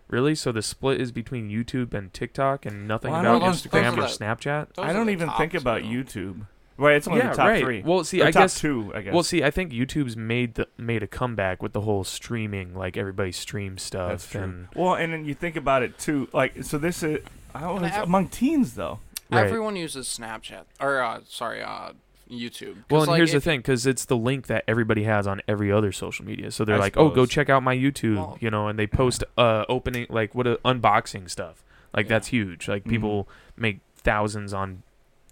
really. 0.09 0.35
So 0.35 0.53
the 0.53 0.63
split 0.63 1.01
is 1.01 1.13
between 1.13 1.49
YouTube 1.51 1.95
and 1.95 2.13
TikTok, 2.13 2.65
and 2.67 2.87
nothing 2.89 3.11
Well, 3.13 3.21
I 3.21 3.23
about 3.25 3.39
don't- 3.41 3.49
those- 3.51 3.63
Instagram 3.63 3.71
those 3.71 3.99
or 3.99 4.03
are 4.03 4.09
the- 4.35 4.41
Snapchat. 4.43 4.75
Those 4.75 4.85
I 4.85 4.91
are 4.91 4.93
don't 4.95 5.07
the 5.07 5.13
even 5.13 5.29
top 5.29 5.39
think 5.39 5.55
about 5.55 5.81
two. 5.83 5.87
YouTube. 6.05 6.47
Right, 6.81 6.95
it's 6.95 7.09
only 7.09 7.19
yeah, 7.23 7.31
the 7.31 7.37
top 7.37 7.49
right. 7.49 7.61
three. 7.65 7.83
Well, 7.83 8.05
see, 8.05 8.23
Or 8.23 8.27
I 8.27 8.31
top 8.31 8.43
guess. 8.45 8.61
two. 8.61 8.93
I 8.95 9.01
guess. 9.03 9.13
Well, 9.13 9.25
see, 9.25 9.43
I 9.43 9.51
think 9.51 9.73
YouTube's 9.73 10.17
made 10.17 10.55
the 10.55 10.69
made 10.79 11.03
a 11.03 11.09
comeback 11.09 11.61
with 11.61 11.73
the 11.73 11.81
whole 11.81 12.05
streaming, 12.05 12.73
like 12.73 12.97
everybody 12.97 13.33
streams 13.33 13.83
stuff. 13.83 14.11
That's 14.11 14.31
true. 14.31 14.43
And, 14.43 14.69
Well, 14.77 14.95
and 14.95 15.13
then 15.13 15.25
you 15.25 15.35
think 15.35 15.57
about 15.57 15.83
it 15.83 15.99
too. 15.99 16.29
Like, 16.33 16.63
so 16.63 16.79
this 16.79 17.03
is 17.03 17.19
I 17.53 17.63
don't 17.63 17.71
know, 17.71 17.77
And 17.79 17.87
it's 17.87 17.97
I- 17.97 18.03
among 18.05 18.29
teens 18.29 18.75
though. 18.75 19.01
Right. 19.29 19.45
Everyone 19.45 19.75
uses 19.75 20.07
Snapchat 20.07 20.67
or 20.81 21.03
uh, 21.03 21.21
sorry, 21.27 21.63
uh, 21.63 21.95
YouTube. 22.31 22.77
Well, 22.91 23.03
and 23.03 23.11
like, 23.11 23.17
here's 23.19 23.33
the 23.33 23.41
thing, 23.41 23.61
because 23.61 23.87
it's 23.87 24.05
the 24.05 24.17
link 24.17 24.47
that 24.49 24.65
everybody 24.69 25.05
has 25.05 25.27
on 25.27 25.41
every 25.49 25.73
other 25.73 25.93
social 25.93 26.25
media. 26.25 26.51
So 26.51 26.65
they're 26.65 26.77
I 26.77 26.79
like, 26.79 26.97
"Oh, 26.97 27.09
go 27.11 27.27
check 27.27 27.49
out 27.49 27.63
my 27.63 27.77
YouTube," 27.77 28.17
Well- 28.17 28.39
you 28.41 28.51
know, 28.51 28.69
and 28.69 28.79
they 28.79 28.87
post 28.87 29.25
uh 29.37 29.65
opening 29.69 30.07
like 30.11 30.35
what 30.35 30.47
a, 30.47 30.57
unboxing 30.65 31.29
stuff. 31.31 31.63
Like 31.97 32.07
Yeah. 32.07 32.11
that's 32.11 32.29
huge. 32.29 32.69
Like 32.69 32.85
Mhm. 32.85 32.91
people 32.91 33.29
make 33.57 33.81
thousands 33.97 34.53
on 34.53 34.83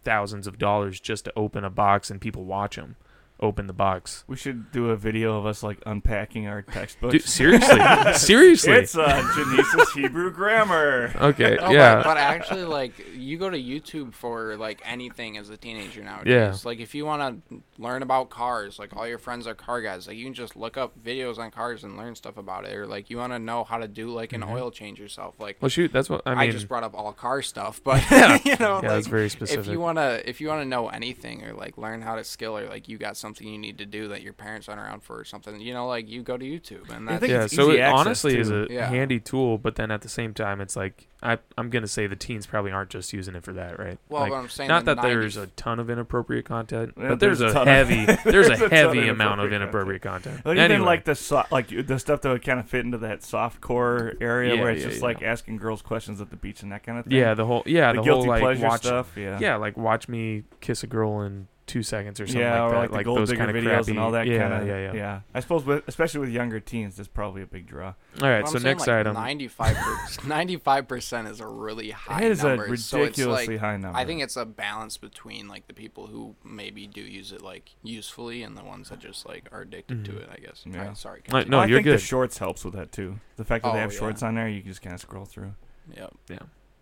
thousands 0.03 0.47
of 0.47 0.59
dollars 0.59 1.01
just 1.01 1.25
to 1.27 1.33
open 1.37 1.65
a 1.65 1.71
box, 1.71 2.11
and 2.11 2.21
people 2.21 2.45
watch 2.45 2.77
them 2.77 2.97
open 3.39 3.67
the 3.67 3.73
box. 3.73 4.25
We 4.27 4.37
should 4.37 4.73
do 4.73 4.91
a 4.91 4.97
video 4.97 5.39
of 5.39 5.45
us 5.47 5.63
like 5.63 5.79
unpacking 5.85 6.47
our 6.47 6.63
textbooks. 6.63 7.13
Dude, 7.13 7.23
seriously, 7.25 7.79
seriously. 8.15 8.73
It's 8.73 8.97
uh, 8.97 9.23
Genesis 9.37 9.93
Hebrew 9.93 10.31
grammar. 10.31 11.13
okay, 11.17 11.57
No, 11.61 11.71
yeah. 11.71 11.97
but, 11.97 12.05
but 12.05 12.17
actually, 12.17 12.65
like 12.65 12.93
you 13.15 13.37
go 13.39 13.51
to 13.51 13.59
YouTube 13.59 14.15
for 14.15 14.57
like 14.57 14.81
anything 14.85 15.37
as 15.37 15.51
a 15.51 15.57
teenager 15.57 16.03
nowadays. 16.03 16.33
Yeah. 16.33 16.57
Like 16.65 16.79
if 16.81 16.95
you 16.95 17.05
want 17.05 17.45
to 17.51 17.63
learn 17.79 18.03
about 18.03 18.31
cars, 18.31 18.79
like 18.79 18.97
all 18.97 19.07
your 19.07 19.19
friends 19.19 19.47
are 19.47 19.55
car 19.55 19.83
guys, 19.83 20.09
like 20.09 20.17
you 20.17 20.25
can 20.25 20.35
just 20.35 20.57
look 20.57 20.77
up 20.77 20.95
videos 21.05 21.39
on 21.39 21.51
cars 21.51 21.85
and 21.85 21.97
learn 21.99 22.15
stuff 22.15 22.37
about 22.39 22.65
it. 22.65 22.75
Or 22.75 22.87
like 22.87 23.11
you 23.11 23.19
want 23.19 23.33
to 23.35 23.39
know 23.39 23.65
how 23.65 23.77
to 23.79 23.89
do 23.89 24.09
like 24.09 24.33
an 24.33 24.41
Mhm. 24.43 24.53
oil 24.53 24.71
change 24.71 24.99
yourself. 24.99 25.35
Like 25.39 25.59
well, 25.61 25.69
shoot, 25.69 25.93
that's 25.93 26.09
what 26.09 26.23
I 26.25 26.33
I, 26.33 26.35
mean. 26.45 26.53
just 26.53 26.69
brought 26.69 26.85
up 26.85 26.95
all 26.95 27.13
car 27.13 27.43
stuff, 27.43 27.83
but 27.85 28.03
Yeah. 28.11 28.39
you 28.45 28.57
know, 28.59 28.67
yeah, 28.67 28.75
like, 28.77 28.83
that's 28.83 29.07
very 29.09 29.29
specific. 29.29 29.67
if 29.67 29.71
you 29.73 29.79
wanna 29.81 30.23
if 30.25 30.41
you 30.41 30.49
wanna 30.49 30.65
know 30.65 30.89
anything 30.89 31.45
or 31.45 31.53
like 31.53 31.77
learn 31.77 32.01
how 32.01 32.15
to 32.15 32.25
skill 32.25 32.57
or 32.57 32.67
like 32.69 32.89
you 32.89 32.97
got 32.97 33.17
something 33.27 33.47
you 33.49 33.59
need 33.59 33.79
to 33.79 33.87
do 33.87 34.09
that 34.09 34.23
your 34.23 34.33
parents 34.33 34.69
aren't 34.69 34.81
around 34.81 35.03
for 35.03 35.19
or 35.21 35.25
something, 35.25 35.61
you 35.61 35.75
know, 35.75 35.87
like 35.87 36.09
you 36.09 36.23
go 36.23 36.37
to 36.37 36.45
YouTube 36.45 36.89
and 36.91 37.09
that's 37.09 37.27
yeah, 37.27 37.47
so 37.47 37.71
it 37.71 37.81
access, 37.81 38.01
honestly 38.01 38.39
is 38.39 38.51
a 38.51 38.67
Yeah. 38.71 38.87
handy 38.89 39.19
tool, 39.21 39.59
but 39.59 39.75
then 39.77 39.91
at 39.91 40.03
the 40.03 40.09
same 40.09 40.33
time, 40.35 40.61
it's 40.61 40.77
like 40.77 41.09
I 41.23 41.39
I'm 41.59 41.71
gonna 41.71 41.89
say 41.89 42.07
the 42.07 42.15
teens 42.15 42.47
probably 42.47 42.71
aren't 42.71 42.91
just 42.91 43.13
using 43.13 43.35
it 43.35 43.43
for 43.43 43.53
that, 43.55 43.79
right? 43.79 43.99
well, 44.09 44.23
Like, 44.23 44.31
what 44.33 44.39
I'm 44.39 44.49
saying. 44.49 44.69
not 44.69 44.85
the 44.85 44.95
that 44.95 45.03
there's 45.03 45.37
a 45.37 45.47
ton 45.49 45.81
of 45.81 45.91
inappropriate 45.91 46.45
content, 46.45 46.93
Yeah, 46.97 47.09
but 47.09 47.21
there's, 47.21 47.39
there's 47.41 47.55
a 47.55 47.59
a 47.59 47.61
of- 47.63 47.67
heavy 47.67 48.05
there's 48.07 48.23
there's 48.25 48.49
a 48.49 48.53
a 48.53 48.57
ton 48.57 48.65
of 48.67 48.73
heavy 48.73 49.09
amount 49.09 49.41
of 49.41 49.53
inappropriate 49.53 49.57
inappropriate 49.57 50.03
content. 50.03 50.45
Well, 50.45 50.53
anyway, 50.53 50.75
Even 50.75 50.85
like 50.85 51.05
the 51.05 51.15
so- 51.15 51.45
like 51.51 51.69
the 51.87 51.99
stuff 51.99 52.21
that 52.21 52.29
would 52.31 52.45
kind 52.45 52.61
of 52.61 52.69
fit 52.69 52.85
into 52.85 52.99
that 52.99 53.23
soft 53.25 53.61
core 53.61 54.13
area 54.21 54.55
Yeah, 54.55 54.61
where 54.61 54.71
it's 54.71 54.83
yeah, 54.83 54.89
just 54.89 55.01
yeah. 55.01 55.07
like 55.07 55.23
asking 55.23 55.57
girls 55.57 55.83
questions 55.83 56.21
at 56.21 56.31
the 56.31 56.37
beach 56.37 56.63
and 56.63 56.71
that 56.73 56.83
kind 56.85 56.99
of 56.99 57.07
thing. 57.07 57.17
yeah, 57.19 57.35
the 57.35 57.47
whole 57.47 57.63
yeah 57.67 57.93
the, 57.93 57.99
the, 57.99 58.05
guilty 58.05 58.21
whole 58.23 58.29
like 58.29 58.41
pleasure 58.43 58.67
watch 58.67 58.83
stuff. 58.83 59.17
Yeah. 59.17 59.39
yeah 59.41 59.57
like 59.57 59.77
watch 59.77 60.09
me 60.09 60.45
kiss 60.61 60.83
a 60.83 60.87
girl 60.87 61.23
in 61.23 61.49
two 61.67 61.83
seconds 61.83 62.21
or 62.21 62.27
something 62.27 62.41
yeah, 62.41 62.63
like 62.63 62.73
or 62.73 62.75
that, 62.83 62.91
like, 62.93 63.01
the 63.01 63.05
gold 63.05 63.19
those 63.19 63.29
digger 63.31 63.45
kind 63.45 63.57
of 63.57 63.63
videos 63.63 63.69
crappy, 63.71 63.91
and 63.91 63.99
all 63.99 64.11
that 64.13 64.27
yeah, 64.27 64.39
kind 64.49 64.55
of. 64.63 64.69
yeah, 64.69 64.79
yeah, 64.79 64.93
yeah. 64.95 65.21
I 65.35 65.41
suppose, 65.41 65.65
with, 65.65 65.83
especially 65.89 66.21
with 66.21 66.29
younger 66.31 66.61
teens, 66.61 66.97
that's 66.97 67.09
probably 67.09 67.43
a 67.43 67.47
big 67.47 67.67
draw. 67.67 67.95
All 68.23 68.29
right, 68.29 68.43
Well, 68.45 68.53
so 68.53 68.59
next 68.61 68.87
like, 68.87 69.01
item. 69.07 69.15
95 70.29 70.87
percent 70.89 71.29
is 71.29 71.41
a 71.41 71.47
really 71.47 71.91
high 71.91 72.23
It 72.23 72.31
is 72.33 72.43
number. 72.43 72.65
a 72.73 72.77
so 72.77 73.03
it's 73.03 73.19
ridiculously 73.19 73.55
like 73.55 73.61
high 73.61 73.77
number. 73.77 73.99
I 73.99 74.05
think 74.05 74.23
it's 74.23 74.37
a 74.37 74.45
balance 74.45 74.97
between 74.97 75.49
like 75.49 75.67
the 75.67 75.75
people 75.75 76.07
who 76.07 76.37
maybe 76.45 76.87
do 76.87 77.01
use 77.01 77.33
it 77.33 77.43
like 77.43 77.71
usefully 77.83 78.43
and 78.43 78.57
the 78.57 78.65
ones 78.65 78.89
that 78.91 78.99
just 79.01 79.27
like 79.27 79.49
are 79.53 79.63
addicted 79.63 80.05
to 80.05 80.13
Mhm. 80.13 80.23
it. 80.23 80.29
I 80.33 80.37
guess. 80.39 80.63
Yeah. 80.67 80.79
Alright, 80.81 80.97
sorry. 80.97 81.17
Like, 81.19 81.25
continue. 81.25 81.51
no, 81.51 81.57
Well, 81.59 81.65
I 81.65 81.67
you're 81.69 81.77
think 81.79 81.85
good. 81.87 81.95
the 81.99 82.03
shorts 82.03 82.39
helps 82.39 82.65
with 82.65 82.75
that 82.75 82.93
too. 82.93 83.19
The 83.37 83.45
fact 83.45 83.65
that 83.65 83.71
Oh, 83.71 83.73
they 83.75 83.81
have 83.81 83.93
yeah. 83.93 83.99
shorts 83.99 84.23
on 84.23 84.35
there, 84.37 84.49
you 84.49 84.61
can 84.61 84.71
just 84.71 84.83
kind 84.83 84.95
of 84.95 85.01
scroll 85.01 85.25
through. 85.25 85.55
Yep. 85.97 86.15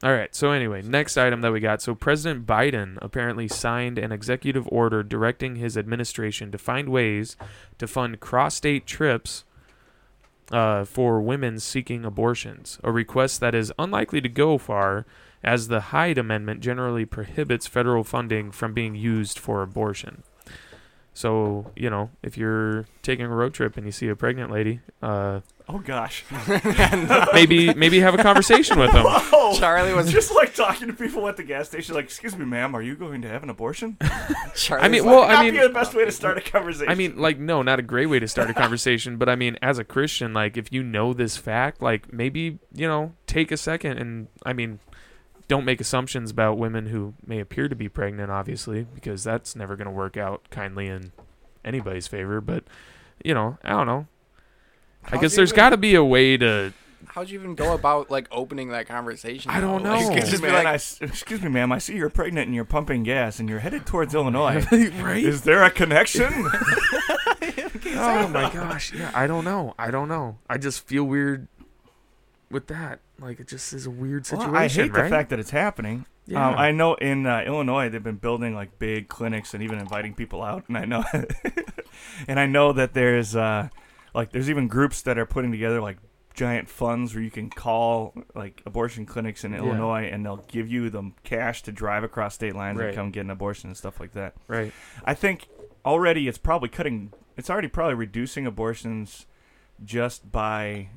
All 0.05 0.13
right. 0.13 0.35
So 0.35 0.51
anyway, 0.51 0.83
next 0.83 1.17
item 1.17 1.41
that 1.41 1.51
we 1.51 1.61
got. 1.61 1.81
So 1.81 1.95
President 1.95 2.47
Biden 2.47 2.99
apparently 3.01 3.49
signed 3.49 3.99
an 3.99 4.13
executive 4.13 4.69
order 4.71 5.03
directing 5.03 5.57
his 5.57 5.79
administration 5.79 6.53
to 6.53 6.59
find 6.59 6.91
ways 6.91 7.39
to 7.79 7.87
fund 7.87 8.21
cross-state 8.21 8.87
trips 8.87 9.45
uh, 10.51 10.85
for 10.85 11.23
women 11.23 11.59
seeking 11.59 12.05
abortions, 12.05 12.79
a 12.85 12.93
request 12.93 13.41
that 13.41 13.55
is 13.55 13.73
unlikely 13.79 14.21
to 14.21 14.29
go 14.29 14.59
far, 14.59 15.07
as 15.43 15.69
the 15.69 15.81
Hyde 15.81 16.19
Amendment 16.19 16.61
generally 16.61 17.07
prohibits 17.07 17.67
federal 17.67 18.05
funding 18.05 18.51
from 18.51 18.75
being 18.75 18.95
used 18.95 19.39
for 19.39 19.63
abortion. 19.63 20.23
So 21.15 21.71
you 21.77 21.89
know, 21.91 22.11
if 22.23 22.37
you're 22.37 22.87
taking 23.03 23.25
a 23.25 23.29
road 23.35 23.55
trip 23.55 23.77
and 23.77 23.87
you 23.87 23.93
see 23.93 24.09
a 24.09 24.17
pregnant 24.17 24.51
lady, 24.51 24.81
uh, 25.03 25.41
Oh 25.67 25.79
gosh. 25.79 26.25
maybe 27.33 27.73
maybe 27.73 28.01
have 28.01 28.13
a 28.15 28.23
conversation 28.23 28.79
with 28.79 28.93
them. 28.93 29.05
Whoa! 29.09 29.55
Charlie 29.55 29.95
was 29.95 30.13
just 30.13 30.35
like 30.35 30.55
talking 30.55 30.89
to 30.89 30.93
people 30.93 31.27
at 31.27 31.39
the 31.39 31.43
gas 31.43 31.69
station, 31.69 31.95
like, 31.95 32.05
"Excuse 32.05 32.37
me, 32.37 32.45
ma'am, 32.45 32.77
are 32.77 32.83
you 32.83 32.95
going 32.95 33.23
to 33.23 33.29
have 33.29 33.43
an 33.43 33.49
abortion?" 33.49 33.97
Charlie 34.55 34.85
I 34.85 34.89
mean, 34.89 35.05
was 35.07 35.11
well, 35.13 35.21
like, 35.23 35.39
I 35.39 35.43
mean- 35.45 35.55
be 35.55 35.61
the 35.61 35.71
best 35.71 35.95
way 35.95 36.05
to 36.05 36.13
start 36.13 36.37
a 36.37 36.43
conversation. 36.43 36.91
I 36.91 36.95
mean, 36.95 37.17
like, 37.17 37.39
no, 37.39 37.63
not 37.63 37.79
a 37.79 37.83
great 37.83 38.07
way 38.07 38.19
to 38.19 38.29
start 38.29 38.51
a 38.51 38.55
conversation, 38.55 39.17
but 39.17 39.31
I 39.31 39.37
mean, 39.37 39.57
as 39.63 39.79
a 39.79 39.85
Christian, 39.85 40.35
like, 40.35 40.59
if 40.59 40.71
you 40.71 40.83
know 40.83 41.15
this 41.15 41.39
fact, 41.39 41.81
like, 41.81 42.13
maybe, 42.13 42.59
you 42.75 42.87
know, 42.87 43.15
take 43.27 43.51
a 43.51 43.57
second 43.57 43.97
and, 43.99 44.29
I 44.45 44.53
mean, 44.53 44.81
don't 45.49 45.65
make 45.65 45.81
assumptions 45.81 46.31
about 46.31 46.59
women 46.59 46.87
who 46.87 47.15
may 47.27 47.41
appear 47.41 47.69
to 47.69 47.77
be 47.77 47.89
pregnant, 47.89 48.31
obviously, 48.31 48.87
because 48.95 49.25
that's 49.25 49.55
never 49.55 49.77
going 49.77 49.87
to 49.87 49.93
work 49.93 50.17
out 50.17 50.49
kindly 50.51 50.87
in 50.87 51.13
anybody's 51.65 52.07
favor. 52.07 52.41
But, 52.41 52.65
you 53.25 53.35
know, 53.35 53.59
I 53.63 53.71
don't 53.71 53.87
know. 53.87 54.07
I 55.05 55.11
How'd 55.11 55.21
guess 55.21 55.37
there's 55.37 55.53
got 55.53 55.71
to 55.71 55.77
be 55.77 55.95
a 55.95 56.05
way 56.05 56.37
to. 56.39 56.73
How'd 57.09 57.29
you 57.29 57.39
even 57.39 57.55
go 57.55 57.75
about 57.75 58.11
like 58.11 58.27
opening 58.31 58.71
that 58.71 58.89
conversation? 58.89 59.51
I 59.51 59.61
don't 59.61 59.83
though? 59.83 59.91
Like, 59.91 60.09
know. 60.09 60.15
Excuse 60.17 60.41
me, 60.41 60.49
man, 60.49 60.65
like, 60.65 60.67
I 60.67 60.75
s 60.75 60.99
excuse 61.03 61.43
me, 61.43 61.51
ma'am. 61.51 61.71
I 61.71 61.79
see 61.79 61.95
you're 61.97 62.09
pregnant 62.09 62.47
and 62.47 62.55
you're 62.55 62.65
pumping 62.65 63.03
gas 63.03 63.39
and 63.39 63.49
you're 63.49 63.59
headed 63.59 63.85
towards 63.85 64.15
Illinois. 64.15 64.65
right? 64.73 65.23
Is 65.23 65.43
there 65.43 65.63
a 65.63 65.71
connection? 65.71 66.33
oh 67.97 68.29
my 68.29 68.51
gosh. 68.53 68.93
Yeah, 68.95 69.11
I 69.15 69.27
don't 69.27 69.45
know. 69.45 69.75
I 69.79 69.91
don't 69.91 70.09
know. 70.09 70.39
I 70.49 70.57
just 70.57 70.87
feel 70.87 71.05
weird 71.05 71.49
with 72.51 72.69
that. 72.69 73.01
Like, 73.21 73.41
it 73.41 73.49
just 73.49 73.73
is 73.73 73.87
a 73.87 73.91
weird 73.91 74.27
Well, 74.31 74.41
situation, 74.41 74.55
I 74.57 74.69
hate 74.85 74.93
right? 74.93 75.03
the 75.05 75.09
fact 75.09 75.31
that 75.31 75.39
it's 75.39 75.51
happening. 75.51 76.05
yeah. 76.27 76.49
Um, 76.49 76.55
I 76.57 76.73
know 76.73 76.95
in 76.95 77.27
uh, 77.27 77.43
Illinois 77.47 77.89
they've 77.89 78.03
been 78.03 78.17
building 78.17 78.55
like 78.55 78.79
big 78.79 79.09
clinics 79.09 79.55
and 79.55 79.63
even 79.63 79.79
inviting 79.79 80.15
people 80.15 80.43
out, 80.43 80.65
and 80.69 80.77
I 80.77 80.85
know, 80.85 81.05
and 82.29 82.39
I 82.41 82.47
know 82.47 82.73
that 82.73 82.95
there's 82.95 83.37
uh, 83.37 83.69
like 84.15 84.33
there's 84.33 84.51
even 84.51 84.69
groups 84.69 85.03
that 85.03 85.19
are 85.19 85.27
putting 85.27 85.53
together 85.53 85.81
like 85.81 85.99
giant 86.35 86.69
funds 86.69 87.15
where 87.15 87.23
you 87.23 87.31
can 87.31 87.49
call 87.49 88.13
like 88.35 88.61
abortion 88.67 89.07
clinics 89.07 89.45
in 89.45 89.53
Yeah. 89.53 89.59
Illinois 89.59 90.09
and 90.11 90.27
they'll 90.27 90.45
give 90.49 90.67
you 90.69 90.91
the 90.91 91.13
cash 91.23 91.63
to 91.63 91.71
drive 91.73 92.03
across 92.03 92.35
state 92.35 92.57
lines 92.57 92.77
Right. 92.79 92.89
and 92.89 92.97
come 92.97 93.11
get 93.13 93.21
an 93.21 93.31
abortion 93.31 93.71
and 93.71 93.77
stuff 93.77 94.01
like 94.01 94.15
that. 94.15 94.35
Right. 94.49 94.73
I 95.05 95.15
think 95.15 95.47
already 95.85 96.27
it's 96.27 96.39
probably 96.39 96.69
cutting. 96.69 97.13
It's 97.37 97.49
already 97.49 97.69
probably 97.69 97.95
reducing 97.95 98.47
abortions 98.47 99.27
just 99.85 100.33
by 100.33 100.89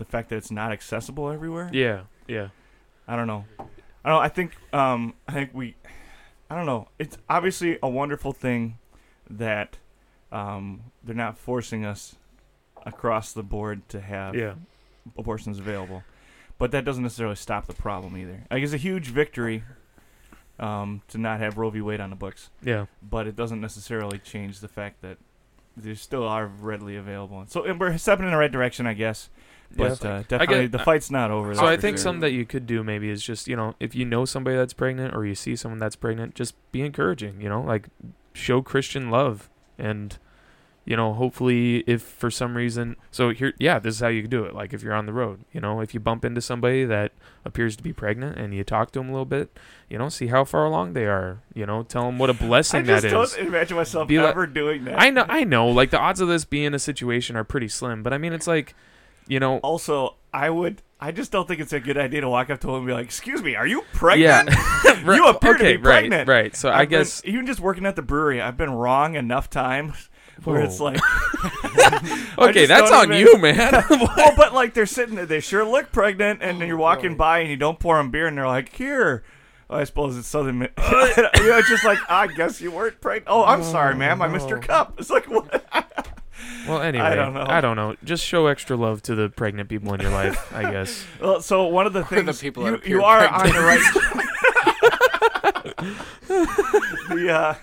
the 0.00 0.04
fact 0.04 0.30
that 0.30 0.36
it's 0.36 0.50
not 0.50 0.72
accessible 0.72 1.30
everywhere. 1.30 1.70
Yeah. 1.72 2.02
Yeah. 2.26 2.48
I 3.06 3.14
don't 3.14 3.28
know. 3.28 3.44
I 4.04 4.08
don't. 4.08 4.22
I 4.22 4.28
think. 4.28 4.56
Um. 4.72 5.14
I 5.28 5.32
think 5.32 5.50
we. 5.54 5.76
I 6.50 6.56
don't 6.56 6.66
know. 6.66 6.88
It's 6.98 7.16
obviously 7.28 7.78
a 7.82 7.88
wonderful 7.88 8.32
thing 8.32 8.78
that 9.28 9.76
um, 10.32 10.82
they're 11.04 11.14
not 11.14 11.38
forcing 11.38 11.84
us 11.84 12.16
across 12.84 13.32
the 13.32 13.42
board 13.44 13.88
to 13.90 14.00
have 14.00 14.34
Yeah. 14.34 14.54
abortions 15.16 15.58
available, 15.60 16.02
but 16.58 16.70
that 16.72 16.84
doesn't 16.84 17.02
necessarily 17.04 17.36
stop 17.36 17.66
the 17.66 17.74
problem 17.74 18.16
either. 18.16 18.44
Like 18.50 18.62
it's 18.64 18.72
a 18.72 18.76
huge 18.78 19.08
victory 19.08 19.62
um, 20.58 21.02
to 21.08 21.18
not 21.18 21.38
have 21.40 21.56
Roe 21.58 21.70
v. 21.70 21.80
Wade 21.82 22.00
on 22.00 22.10
the 22.10 22.16
books, 22.16 22.50
Yeah. 22.62 22.86
but 23.02 23.26
it 23.28 23.36
doesn't 23.36 23.60
necessarily 23.60 24.18
change 24.18 24.58
the 24.60 24.68
fact 24.68 25.02
that 25.02 25.18
they 25.76 25.94
still 25.94 26.26
are 26.26 26.46
readily 26.46 26.96
available. 26.96 27.44
So 27.48 27.64
and 27.64 27.78
we're 27.78 27.96
stepping 27.98 28.24
in 28.26 28.32
the 28.32 28.36
right 28.38 28.50
direction, 28.50 28.86
I 28.86 28.94
guess. 28.94 29.28
But 29.76 30.02
Yeah. 30.02 30.10
uh, 30.10 30.22
definitely, 30.28 30.62
get- 30.62 30.72
the 30.72 30.78
fight's 30.80 31.10
not 31.10 31.30
over. 31.30 31.54
So 31.54 31.64
I 31.66 31.76
think 31.76 31.96
sure. 31.96 32.02
something 32.02 32.20
that 32.20 32.32
you 32.32 32.44
could 32.44 32.66
do 32.66 32.82
maybe 32.82 33.08
is 33.08 33.22
just 33.22 33.46
you 33.48 33.56
know 33.56 33.74
if 33.80 33.94
you 33.94 34.04
know 34.04 34.24
somebody 34.24 34.56
that's 34.56 34.72
pregnant 34.72 35.14
or 35.14 35.24
you 35.24 35.34
see 35.34 35.54
someone 35.56 35.78
that's 35.78 35.96
pregnant, 35.96 36.34
just 36.34 36.54
be 36.72 36.82
encouraging. 36.82 37.40
You 37.40 37.48
know, 37.48 37.60
like 37.62 37.86
show 38.32 38.62
Christian 38.62 39.10
love 39.10 39.48
and 39.78 40.18
you 40.86 40.96
know 40.96 41.12
hopefully 41.12 41.84
if 41.86 42.00
for 42.00 42.30
some 42.30 42.56
reason 42.56 42.96
so 43.10 43.30
here 43.30 43.52
yeah 43.58 43.78
this 43.78 43.96
is 43.96 44.00
how 44.00 44.08
you 44.08 44.26
do 44.26 44.44
it 44.44 44.54
like 44.54 44.72
if 44.72 44.82
you're 44.82 44.94
on 44.94 45.04
the 45.04 45.12
road 45.12 45.44
you 45.52 45.60
know 45.60 45.80
if 45.80 45.92
you 45.92 46.00
bump 46.00 46.24
into 46.24 46.40
somebody 46.40 46.84
that 46.86 47.12
appears 47.44 47.76
to 47.76 47.82
be 47.82 47.92
pregnant 47.92 48.38
and 48.38 48.54
you 48.54 48.64
talk 48.64 48.90
to 48.90 48.98
them 48.98 49.08
a 49.08 49.12
little 49.12 49.26
bit 49.26 49.58
you 49.90 49.98
know 49.98 50.08
see 50.08 50.28
how 50.28 50.42
far 50.42 50.64
along 50.64 50.94
they 50.94 51.04
are 51.06 51.40
you 51.54 51.66
know 51.66 51.82
tell 51.82 52.06
them 52.06 52.18
what 52.18 52.30
a 52.30 52.34
blessing 52.46 52.84
just 52.86 53.02
that 53.02 53.10
don't 53.10 53.24
is 53.24 53.34
imagine 53.34 53.76
myself 53.76 54.08
Be 54.08 54.18
like- 54.18 54.30
ever 54.30 54.46
doing 54.46 54.84
that. 54.84 54.98
I 55.00 55.10
know 55.10 55.26
I 55.28 55.44
know 55.44 55.68
like 55.68 55.90
the 55.90 55.98
odds 55.98 56.20
of 56.20 56.28
this 56.28 56.44
being 56.46 56.72
a 56.72 56.78
situation 56.78 57.36
are 57.36 57.44
pretty 57.44 57.68
slim 57.68 58.02
but 58.02 58.12
I 58.14 58.18
mean 58.18 58.32
it's 58.32 58.46
like 58.46 58.74
you 59.30 59.40
know 59.40 59.58
Also, 59.58 60.16
I 60.32 60.50
would. 60.50 60.82
I 61.02 61.12
just 61.12 61.32
don't 61.32 61.48
think 61.48 61.60
it's 61.60 61.72
a 61.72 61.80
good 61.80 61.96
idea 61.96 62.20
to 62.20 62.28
walk 62.28 62.50
up 62.50 62.60
to 62.60 62.68
him 62.68 62.74
and 62.76 62.86
be 62.86 62.92
like, 62.92 63.06
"Excuse 63.06 63.42
me, 63.42 63.54
are 63.56 63.66
you 63.66 63.82
pregnant?" 63.94 64.50
Yeah. 64.50 64.76
You 65.16 65.28
appear 65.28 65.54
to 65.56 65.64
be 65.64 65.78
pregnant. 65.78 66.28
Right, 66.28 66.42
right. 66.42 66.56
So 66.56 66.68
I 66.68 66.80
I've 66.80 66.90
been- 66.90 67.00
guess 67.00 67.22
even 67.24 67.46
just 67.46 67.58
working 67.60 67.86
at 67.86 67.96
the 67.96 68.02
brewery, 68.02 68.40
I've 68.42 68.58
been 68.58 68.70
wrong 68.72 69.14
enough 69.14 69.48
times 69.48 70.10
where 70.44 70.60
it's 70.60 70.78
like, 70.80 71.00
Okay, 72.38 72.66
that's 72.66 72.90
on 72.90 73.12
even- 73.12 73.18
you, 73.18 73.38
man. 73.38 73.72
well, 73.90 74.32
but 74.36 74.52
like 74.54 74.74
they're 74.74 74.86
sitting 74.86 75.14
there, 75.14 75.26
they 75.26 75.40
sure 75.40 75.64
look 75.64 75.92
pregnant, 75.92 76.42
and 76.42 76.60
then 76.60 76.68
you're 76.68 76.78
oh, 76.78 76.82
walking 76.82 77.16
by 77.16 77.38
and 77.40 77.50
you 77.50 77.56
don't 77.56 77.78
pour 77.78 77.96
them 77.96 78.10
beer, 78.10 78.26
and 78.26 78.36
they're 78.36 78.46
like, 78.46 78.74
"Here." 78.74 79.22
Well, 79.68 79.78
I 79.78 79.84
suppose 79.84 80.18
it's 80.18 80.26
Southern. 80.26 80.58
Mi- 80.58 80.68
uh, 80.76 81.06
you 81.36 81.48
know, 81.48 81.58
it's 81.58 81.68
just 81.68 81.84
like, 81.84 81.98
I 82.08 82.26
guess 82.26 82.60
you 82.60 82.72
weren't 82.72 83.00
pregnant. 83.00 83.28
Oh, 83.30 83.44
I'm 83.44 83.62
sorry, 83.62 83.94
oh, 83.94 83.98
ma'am. 83.98 84.20
I 84.20 84.26
missed 84.26 84.48
your 84.48 84.58
cup. 84.58 84.96
It's 84.98 85.10
like, 85.10 85.26
what? 85.30 85.64
Well, 86.70 86.82
anyway, 86.82 87.14
don't 87.14 87.34
know. 87.34 87.44
I 87.46 87.60
don't 87.60 87.76
know. 87.76 87.96
Just 88.04 88.24
show 88.24 88.46
extra 88.46 88.76
love 88.76 89.02
to 89.02 89.14
the 89.14 89.28
pregnant 89.28 89.68
people 89.68 89.92
in 89.94 90.00
your 90.00 90.10
life, 90.10 90.52
I 90.54 90.62
guess. 90.70 91.04
Well, 91.20 91.40
so 91.42 91.66
one 91.66 91.86
of 91.86 91.92
the 91.92 92.00
Or 92.00 92.04
things 92.04 92.26
the 92.38 92.42
people 92.42 92.64
you, 92.66 92.80
you 92.84 93.02
are 93.04 93.28
pregnant. 93.28 93.56
on 93.56 93.60
the 93.60 93.66
right. 93.66 93.80
the 96.28 97.30
uh, 97.32 97.54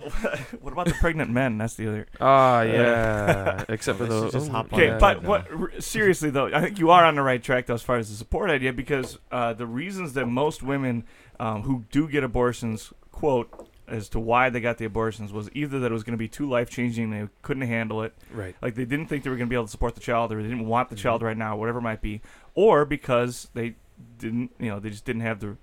what 0.60 0.72
about 0.72 0.86
the 0.86 0.94
pregnant 0.94 1.30
men? 1.30 1.58
That's 1.58 1.74
the 1.74 1.88
other. 1.88 2.06
Ah, 2.20 2.62
yeah. 2.62 3.64
Except 3.68 3.98
for 3.98 4.06
Let's 4.06 4.32
the 4.32 4.38
just 4.38 4.50
hop 4.50 4.72
on 4.72 4.78
Okay, 4.80 4.88
yeah. 4.88 4.98
but 4.98 5.22
what 5.22 5.46
r- 5.50 5.72
seriously 5.78 6.30
though, 6.30 6.46
I 6.46 6.60
think 6.62 6.78
you 6.78 6.90
are 6.90 7.04
on 7.04 7.16
the 7.16 7.22
right 7.22 7.42
track 7.42 7.66
though, 7.66 7.74
as 7.74 7.82
far 7.82 7.96
as 7.98 8.08
the 8.08 8.16
support 8.16 8.50
idea, 8.50 8.72
because 8.72 9.18
uh, 9.30 9.52
the 9.52 9.66
reasons 9.66 10.14
that 10.14 10.26
most 10.26 10.62
women 10.62 11.04
um, 11.38 11.62
who 11.62 11.84
do 11.90 12.08
get 12.08 12.24
abortions 12.24 12.92
quote 13.12 13.68
as 13.90 14.08
to 14.10 14.20
why 14.20 14.48
they 14.50 14.60
got 14.60 14.78
the 14.78 14.84
abortions 14.84 15.32
was 15.32 15.50
either 15.54 15.78
that 15.80 15.90
it 15.90 15.92
was 15.94 16.02
going 16.04 16.12
to 16.14 16.18
be 16.18 16.28
too 16.28 16.48
life 16.48 16.70
changing, 16.70 17.10
they 17.10 17.28
couldn't 17.42 17.66
handle 17.66 18.02
it, 18.02 18.14
right. 18.32 18.54
like 18.62 18.74
they 18.74 18.84
didn't 18.84 19.06
think 19.06 19.24
they 19.24 19.30
were 19.30 19.36
going 19.36 19.48
to 19.48 19.50
be 19.50 19.56
able 19.56 19.64
to 19.66 19.70
support 19.70 19.94
the 19.94 20.00
child, 20.00 20.32
or 20.32 20.36
they 20.42 20.48
didn't 20.48 20.66
want 20.66 20.88
the 20.90 20.96
Mhm. 20.96 21.00
child 21.00 21.22
right 21.22 21.36
now, 21.36 21.56
whatever 21.56 21.78
it 21.78 21.82
might 21.82 22.00
be, 22.00 22.20
or 22.54 22.84
because 22.84 23.48
they 23.54 23.74
didn't, 24.18 24.50
you 24.58 24.68
know, 24.68 24.78
they 24.80 24.90
just 24.90 25.04
didn't 25.04 25.22
have 25.22 25.40
the 25.40 25.56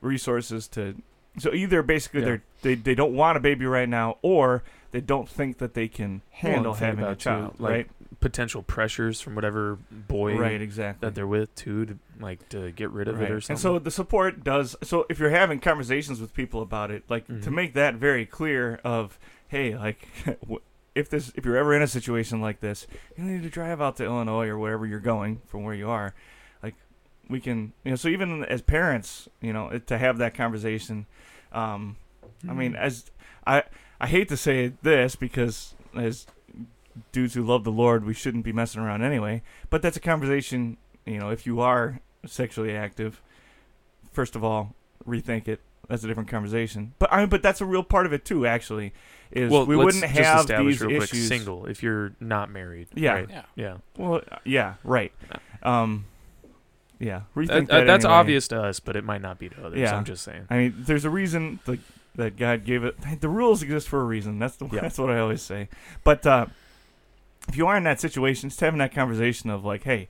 resources 0.00 0.68
to. 0.68 0.96
So 1.38 1.52
either 1.54 1.82
basically 1.82 2.20
Yeah. 2.20 2.26
they're 2.26 2.42
they 2.62 2.74
they 2.74 2.94
don't 2.94 3.14
want 3.14 3.36
a 3.36 3.40
baby 3.40 3.64
right 3.66 3.88
now, 3.88 4.18
or 4.22 4.62
they 4.90 5.00
don't 5.00 5.28
think 5.28 5.58
that 5.58 5.74
they 5.74 5.88
can 5.88 6.22
handle 6.30 6.72
Well, 6.72 6.80
having 6.80 7.04
a 7.04 7.16
child, 7.16 7.54
like, 7.58 7.70
right? 7.70 7.90
Potential 8.22 8.62
pressures 8.62 9.20
from 9.20 9.34
whatever 9.34 9.78
boy 9.90 10.36
Right, 10.38 10.62
exactly. 10.62 11.06
that 11.06 11.14
they're 11.14 11.26
with 11.26 11.54
too, 11.54 11.84
to 11.84 11.98
like 12.20 12.48
to 12.50 12.70
get 12.70 12.90
rid 12.90 13.08
of 13.08 13.18
Right. 13.18 13.30
it 13.30 13.34
or 13.34 13.40
something. 13.40 13.54
And 13.54 13.60
so 13.60 13.78
the 13.78 13.90
support 13.90 14.42
does. 14.44 14.74
So 14.82 15.04
if 15.10 15.18
you're 15.18 15.28
having 15.30 15.58
conversations 15.60 16.20
with 16.20 16.32
people 16.32 16.62
about 16.62 16.90
it, 16.90 17.02
like 17.10 17.26
to 17.26 17.32
Mhm. 17.34 17.52
make 17.52 17.74
that 17.74 17.96
very 17.96 18.24
clear, 18.24 18.80
of 18.84 19.18
hey, 19.48 19.76
like 19.76 20.08
if 20.94 21.10
this, 21.10 21.32
if 21.34 21.44
you're 21.44 21.56
ever 21.56 21.74
in 21.74 21.82
a 21.82 21.86
situation 21.86 22.40
like 22.40 22.60
this, 22.60 22.86
you 23.16 23.24
need 23.24 23.42
to 23.42 23.50
drive 23.50 23.80
out 23.80 23.96
to 23.96 24.04
Illinois 24.04 24.48
or 24.48 24.56
wherever 24.58 24.86
you're 24.86 25.00
going 25.00 25.40
from 25.46 25.64
where 25.64 25.74
you 25.74 25.88
are. 25.90 26.14
Like 26.62 26.74
we 27.28 27.40
can, 27.40 27.72
you 27.84 27.90
know. 27.90 27.96
So 27.96 28.08
even 28.08 28.44
as 28.44 28.62
parents, 28.62 29.28
you 29.40 29.52
know, 29.52 29.78
to 29.86 29.98
have 29.98 30.18
that 30.18 30.34
conversation. 30.34 31.06
Um, 31.52 31.96
I 32.48 32.52
mean, 32.54 32.76
as 32.76 33.10
I 33.46 33.64
I 34.00 34.06
hate 34.06 34.28
to 34.28 34.36
say 34.36 34.72
this 34.82 35.16
because 35.16 35.74
as 35.96 36.26
dudes 37.12 37.34
who 37.34 37.42
love 37.42 37.64
the 37.64 37.72
Lord, 37.72 38.04
we 38.04 38.14
shouldn't 38.14 38.44
be 38.44 38.52
messing 38.52 38.80
around 38.80 39.02
anyway. 39.02 39.42
But 39.70 39.82
that's 39.82 39.96
a 39.96 40.00
conversation. 40.00 40.76
You 41.06 41.18
know, 41.18 41.30
if 41.30 41.46
you 41.46 41.60
are 41.60 42.00
sexually 42.26 42.74
active, 42.74 43.20
first 44.12 44.36
of 44.36 44.44
all, 44.44 44.74
rethink 45.06 45.48
it. 45.48 45.60
That's 45.88 46.04
a 46.04 46.06
different 46.06 46.28
conversation. 46.28 46.94
But 46.98 47.12
I 47.12 47.18
mean, 47.20 47.28
but 47.28 47.42
that's 47.42 47.60
a 47.60 47.66
real 47.66 47.82
part 47.82 48.06
of 48.06 48.12
it 48.12 48.24
too. 48.24 48.46
Actually, 48.46 48.92
is 49.32 49.50
well, 49.50 49.66
we 49.66 49.74
let's 49.76 49.86
wouldn't 49.96 50.04
just 50.04 50.24
have 50.24 50.40
establish 50.40 50.74
these 50.78 50.80
real 50.86 50.98
quick 51.00 51.12
issues. 51.12 51.28
single 51.28 51.66
if 51.66 51.82
you're 51.82 52.12
not 52.20 52.50
married. 52.50 52.86
Yeah. 52.94 53.12
right? 53.12 53.26
Yeah. 53.28 53.42
Yeah. 53.56 53.76
Well, 53.98 54.22
uh, 54.30 54.36
yeah, 54.44 54.74
right. 54.84 55.12
Um, 55.62 56.04
yeah, 57.00 57.22
rethink 57.34 57.48
That- 57.48 57.66
that. 57.68 57.86
that's 57.86 58.04
anyway. 58.04 58.18
obvious 58.18 58.48
to 58.48 58.62
us, 58.62 58.78
but 58.78 58.94
it 58.94 59.02
might 59.04 59.20
not 59.22 59.38
be 59.38 59.48
to 59.48 59.66
others. 59.66 59.80
Yeah. 59.80 59.96
I'm 59.96 60.04
just 60.04 60.22
saying. 60.22 60.46
I 60.48 60.56
mean, 60.56 60.74
there's 60.78 61.04
a 61.04 61.10
reason 61.10 61.58
the, 61.64 61.78
that 62.14 62.36
God 62.36 62.64
gave 62.64 62.84
it. 62.84 62.96
The 63.20 63.28
rules 63.28 63.62
exist 63.62 63.88
for 63.88 64.00
a 64.00 64.04
reason. 64.04 64.38
That's 64.38 64.56
the, 64.56 64.66
Yeah. 64.66 64.80
that's 64.82 64.98
what 64.98 65.10
I 65.10 65.18
always 65.18 65.42
say. 65.42 65.68
But 66.04 66.24
uh, 66.26 66.46
if 67.48 67.56
you 67.56 67.66
are 67.66 67.76
in 67.76 67.84
that 67.84 68.00
situation, 68.00 68.48
just 68.48 68.60
having 68.60 68.78
that 68.78 68.94
conversation 68.94 69.50
of 69.50 69.64
like, 69.64 69.82
hey, 69.84 70.08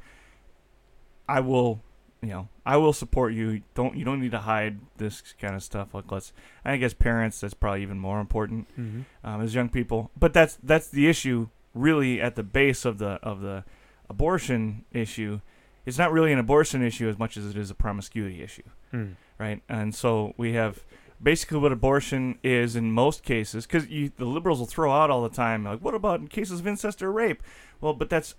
I 1.28 1.40
will, 1.40 1.80
you 2.20 2.28
know, 2.28 2.48
I 2.66 2.76
will 2.76 2.92
support 2.92 3.32
you. 3.32 3.62
Don't 3.74 3.96
you 3.96 4.04
don't 4.04 4.20
need 4.20 4.32
to 4.32 4.38
hide 4.40 4.78
this 4.98 5.22
kind 5.40 5.54
of 5.54 5.62
stuff. 5.62 5.94
Like, 5.94 6.10
let's. 6.10 6.32
I 6.64 6.76
guess 6.76 6.94
parents. 6.94 7.40
That's 7.40 7.54
probably 7.54 7.82
even 7.82 7.98
more 7.98 8.20
important 8.20 8.68
Mm-hmm. 8.78 9.26
um, 9.26 9.40
as 9.40 9.54
young 9.54 9.68
people. 9.68 10.10
But 10.18 10.32
that's 10.32 10.58
that's 10.62 10.88
the 10.88 11.08
issue 11.08 11.48
really 11.74 12.20
at 12.20 12.36
the 12.36 12.42
base 12.42 12.84
of 12.84 12.98
the 12.98 13.18
of 13.22 13.40
the 13.40 13.64
abortion 14.10 14.84
issue. 14.92 15.40
It's 15.84 15.98
not 15.98 16.12
really 16.12 16.32
an 16.32 16.38
abortion 16.38 16.82
issue 16.82 17.08
as 17.08 17.18
much 17.18 17.36
as 17.36 17.46
it 17.50 17.56
is 17.56 17.70
a 17.70 17.74
promiscuity 17.74 18.40
issue 18.42 18.62
Mm. 18.92 19.16
right? 19.38 19.62
And 19.68 19.92
so 19.94 20.32
we 20.36 20.52
have 20.52 20.84
basically 21.22 21.58
what 21.58 21.72
abortion 21.72 22.38
is 22.42 22.76
in 22.76 22.92
most 22.92 23.22
cases, 23.22 23.66
because 23.66 23.86
the 23.86 24.24
liberals 24.24 24.58
will 24.58 24.66
throw 24.66 24.92
out 24.92 25.10
all 25.10 25.22
the 25.22 25.34
time, 25.34 25.64
like, 25.64 25.80
what 25.80 25.94
about 25.94 26.20
in 26.20 26.28
cases 26.28 26.60
of 26.60 26.66
incest 26.66 27.02
or 27.02 27.12
rape? 27.12 27.42
Well, 27.80 27.94
but 27.94 28.10
that's 28.10 28.34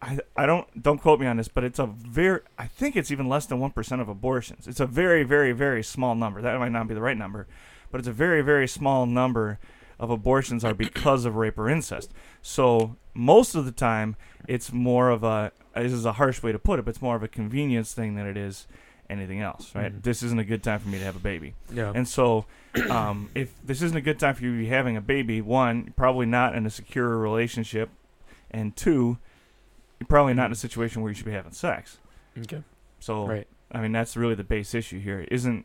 I, 0.00 0.20
I 0.36 0.46
don't 0.46 0.82
don't 0.82 1.00
quote 1.00 1.18
me 1.18 1.26
on 1.26 1.36
this, 1.36 1.48
but 1.48 1.64
it's 1.64 1.80
a 1.80 1.86
very 1.86 2.40
I 2.56 2.66
think 2.66 2.94
it's 2.94 3.10
even 3.10 3.28
less 3.28 3.46
than 3.46 3.58
one 3.58 3.72
percent 3.72 4.00
of 4.00 4.08
abortions. 4.08 4.68
It's 4.68 4.80
a 4.80 4.86
very 4.86 5.24
very 5.24 5.52
very 5.52 5.82
small 5.82 6.14
number. 6.14 6.40
That 6.40 6.58
might 6.60 6.72
not 6.72 6.86
be 6.86 6.94
the 6.94 7.00
right 7.00 7.16
number, 7.16 7.48
but 7.90 7.98
it's 7.98 8.08
a 8.08 8.12
very 8.12 8.40
very 8.42 8.68
small 8.68 9.04
number 9.04 9.58
of 9.98 10.10
abortions 10.10 10.64
are 10.64 10.74
because 10.74 11.24
of 11.24 11.34
rape 11.34 11.58
or 11.58 11.68
incest. 11.68 12.12
So 12.40 12.96
most 13.14 13.56
of 13.56 13.64
the 13.64 13.72
time, 13.72 14.14
it's 14.46 14.72
more 14.72 15.10
of 15.10 15.24
a 15.24 15.50
this 15.74 15.92
is 15.92 16.04
a 16.04 16.12
harsh 16.12 16.40
way 16.40 16.52
to 16.52 16.58
put 16.58 16.78
it, 16.78 16.84
but 16.84 16.90
it's 16.90 17.02
more 17.02 17.16
of 17.16 17.24
a 17.24 17.28
convenience 17.28 17.94
thing 17.94 18.14
than 18.14 18.26
it 18.26 18.36
is 18.36 18.68
anything 19.10 19.40
else, 19.40 19.74
right? 19.74 19.92
Mhm. 19.92 20.02
This 20.02 20.22
isn't 20.22 20.38
a 20.38 20.44
good 20.44 20.62
time 20.62 20.78
for 20.80 20.88
me 20.88 20.98
to 20.98 21.04
have 21.04 21.16
a 21.16 21.20
baby. 21.20 21.54
Yeah. 21.72 21.92
And 21.94 22.06
so, 22.06 22.44
um, 22.90 23.30
if 23.34 23.54
this 23.64 23.80
isn't 23.82 23.96
a 23.96 24.00
good 24.02 24.18
time 24.18 24.34
for 24.34 24.42
you 24.44 24.52
to 24.52 24.58
be 24.58 24.66
having 24.68 24.96
a 24.96 25.00
baby, 25.00 25.40
one, 25.40 25.92
probably 25.96 26.26
not 26.26 26.54
in 26.54 26.66
a 26.66 26.70
secure 26.70 27.16
relationship, 27.16 27.90
and 28.50 28.76
two, 28.76 29.18
you're 29.98 30.06
probably 30.06 30.34
not 30.34 30.46
in 30.46 30.52
a 30.52 30.56
situation 30.56 31.02
where 31.02 31.10
you 31.10 31.14
should 31.14 31.26
be 31.26 31.32
having 31.32 31.52
sex. 31.52 31.98
okay. 32.38 32.62
So, 33.00 33.26
Right. 33.26 33.46
I 33.72 33.80
mean, 33.80 33.92
that's 33.92 34.16
really 34.16 34.34
the 34.34 34.44
base 34.44 34.74
issue 34.74 34.98
here. 35.00 35.20
It 35.20 35.28
isn't 35.30 35.64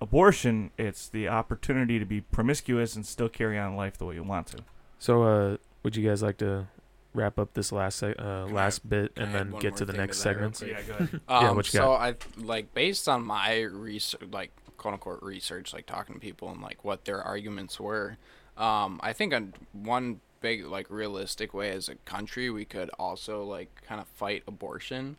abortion; 0.00 0.70
it's 0.78 1.08
the 1.08 1.28
opportunity 1.28 1.98
to 1.98 2.04
be 2.04 2.20
promiscuous 2.20 2.94
and 2.96 3.04
still 3.06 3.28
carry 3.28 3.58
on 3.58 3.74
life 3.76 3.98
the 3.98 4.04
way 4.06 4.14
you 4.14 4.22
want 4.22 4.46
to. 4.48 4.58
So, 4.98 5.22
uh, 5.22 5.56
would 5.82 5.96
you 5.96 6.08
guys 6.08 6.22
like 6.22 6.36
to 6.38 6.66
wrap 7.14 7.38
up 7.38 7.54
this 7.54 7.72
last 7.72 7.98
se- 7.98 8.14
uh, 8.18 8.46
I- 8.46 8.50
last 8.52 8.88
bit 8.88 9.14
can 9.16 9.24
I 9.24 9.26
and 9.26 9.34
then 9.34 9.50
get 9.60 9.76
to 9.76 9.84
the 9.84 9.92
thing 9.92 10.00
to 10.02 10.06
next 10.06 10.22
that 10.22 10.36
real 10.36 10.52
segments? 10.52 10.60
go 10.60 10.66
ahead. 10.94 11.20
Yeah, 11.40 11.50
Um, 11.50 11.56
what 11.56 11.72
you 11.72 11.80
so 11.80 11.92
I 11.92 12.14
like 12.36 12.74
based 12.74 13.08
on 13.08 13.24
my 13.24 13.60
research, 13.62 14.22
like 14.30 14.52
quote 14.76 14.94
unquote 14.94 15.22
research, 15.22 15.72
like 15.72 15.86
talking 15.86 16.14
to 16.14 16.20
people 16.20 16.50
and 16.50 16.60
like 16.62 16.84
what 16.84 17.04
their 17.04 17.22
arguments 17.22 17.80
were. 17.80 18.16
Um, 18.56 19.00
I 19.02 19.12
think 19.12 19.32
on 19.34 19.54
one 19.72 20.20
big 20.40 20.64
like 20.66 20.88
realistic 20.90 21.52
way 21.52 21.70
as 21.70 21.88
a 21.88 21.96
country 21.96 22.48
we 22.48 22.64
could 22.64 22.90
also 22.98 23.42
like 23.42 23.68
kind 23.86 24.00
of 24.00 24.06
fight 24.08 24.42
abortion 24.46 25.16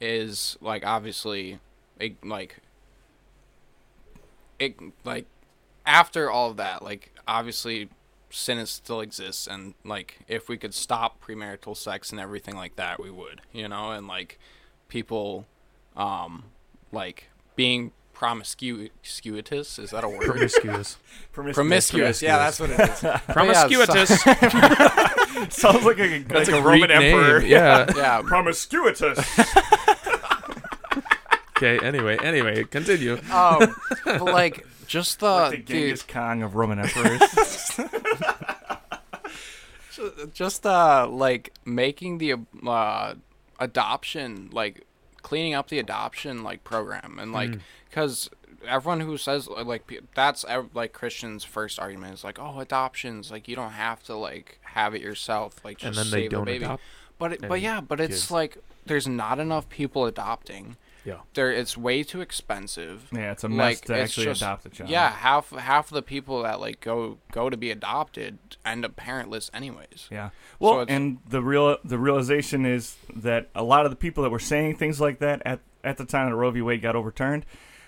is 0.00 0.58
like 0.60 0.84
obviously 0.84 1.58
it, 1.98 2.22
like 2.24 2.58
it 4.58 4.76
like 5.04 5.26
after 5.86 6.30
all 6.30 6.50
of 6.50 6.56
that 6.58 6.82
like 6.82 7.12
obviously 7.26 7.88
sin 8.30 8.58
is 8.58 8.70
still 8.70 9.00
exists 9.00 9.46
and 9.46 9.74
like 9.84 10.18
if 10.28 10.48
we 10.48 10.56
could 10.58 10.74
stop 10.74 11.22
premarital 11.24 11.76
sex 11.76 12.10
and 12.10 12.20
everything 12.20 12.54
like 12.56 12.76
that 12.76 13.00
we 13.02 13.10
would 13.10 13.40
you 13.52 13.66
know 13.68 13.90
and 13.92 14.06
like 14.06 14.38
people 14.88 15.46
um 15.96 16.44
like 16.92 17.28
being 17.56 17.92
promiscuous 18.12 19.78
is 19.78 19.90
that 19.90 20.04
a 20.04 20.08
word 20.08 20.20
Promiscuous. 20.26 20.96
promiscuous 21.32 22.20
yeah 22.22 22.36
that's 22.38 22.58
what 22.60 22.70
it 22.70 22.80
is 22.80 23.00
Promiscuous. 23.28 23.88
Sounds 25.54 25.84
like 25.84 25.98
a, 26.00 26.18
That's 26.24 26.48
like 26.50 26.56
a 26.56 26.58
a 26.58 26.62
Roman 26.62 26.80
Greek 26.80 26.88
name. 26.90 27.14
emperor. 27.16 27.40
Yeah. 27.42 27.86
yeah 27.96 28.22
Promiscuous. 28.22 29.00
Okay. 31.56 31.78
Anyway. 31.84 32.16
Anyway. 32.22 32.64
Continue. 32.64 33.18
um 33.30 33.74
but 34.04 34.22
like 34.24 34.66
just 34.88 35.20
the, 35.20 35.30
like 35.30 35.50
the 35.52 35.56
dude, 35.58 35.66
Genghis 35.66 36.02
Khan 36.02 36.42
of 36.42 36.54
Roman 36.56 36.80
emperors. 36.80 37.20
just 40.32 40.64
uh 40.66 41.06
like 41.08 41.52
making 41.64 42.18
the 42.18 42.34
uh 42.66 43.14
adoption 43.58 44.48
like 44.52 44.84
cleaning 45.22 45.54
up 45.54 45.68
the 45.68 45.78
adoption 45.78 46.42
like 46.44 46.62
program 46.64 47.18
and 47.20 47.32
like 47.32 47.50
Mm. 47.50 47.60
because 47.88 48.30
everyone 48.66 49.00
who 49.00 49.16
says 49.16 49.48
like 49.48 49.82
that's 50.14 50.44
like 50.74 50.92
christians 50.92 51.42
first 51.44 51.78
argument 51.80 52.14
is 52.14 52.22
like 52.24 52.38
oh 52.40 52.60
adoptions 52.60 53.30
like 53.30 53.48
you 53.48 53.56
don't 53.56 53.72
have 53.72 54.02
to 54.04 54.14
like 54.14 54.58
have 54.62 54.94
it 54.94 55.00
yourself 55.02 55.64
like 55.64 55.82
And 55.82 55.94
just 55.94 56.10
save 56.10 56.30
don't 56.30 56.44
the 56.44 56.58
baby 56.58 56.76
but 57.18 57.32
it, 57.32 57.48
but 57.48 57.60
yeah 57.60 57.80
but 57.80 58.00
it's 58.00 58.22
kids. 58.22 58.30
like 58.30 58.58
there's 58.86 59.08
not 59.08 59.38
enough 59.40 59.68
people 59.68 60.06
adopting 60.06 60.76
Yeah. 61.04 61.18
there 61.34 61.50
it's 61.50 61.76
way 61.76 62.02
too 62.02 62.20
expensive 62.20 63.08
yeah, 63.12 63.32
it's 63.32 63.44
a 63.44 63.48
mess 63.48 63.58
like 63.58 63.80
to 63.86 63.96
actually 64.00 64.26
just- 64.26 64.42
adopt 64.42 64.66
a 64.66 64.68
child. 64.68 64.90
yeah 64.90 65.10
half 65.10 65.50
half 65.50 65.86
of 65.90 65.94
the 65.94 66.02
people 66.02 66.42
that 66.42 66.60
like 66.60 66.80
go 66.80 67.18
go 67.32 67.48
to 67.48 67.56
be 67.56 67.70
adopted 67.70 68.38
end 68.64 68.84
up 68.84 68.96
parentless 68.96 69.50
anyways 69.54 70.08
Yeah. 70.10 70.30
Well, 70.58 70.80
it's- 70.82 70.94
and 70.96 71.18
the 71.28 71.42
real 71.42 71.78
the 71.84 71.98
realization 71.98 72.66
is 72.66 72.96
that 73.14 73.48
a 73.54 73.62
lot 73.62 73.84
of 73.86 73.90
the 73.90 73.96
people 73.96 74.22
that 74.24 74.30
were 74.30 74.38
saying 74.38 74.76
things 74.76 75.00
like 75.00 75.18
that 75.20 75.40
at 75.46 75.60
at 75.84 75.96
the 75.96 76.04
time 76.04 76.28
that 76.30 76.36
Roe 76.36 76.50
v. 76.50 76.60
Wade 76.60 76.82
got 76.82 76.96
overturned, 76.96 77.46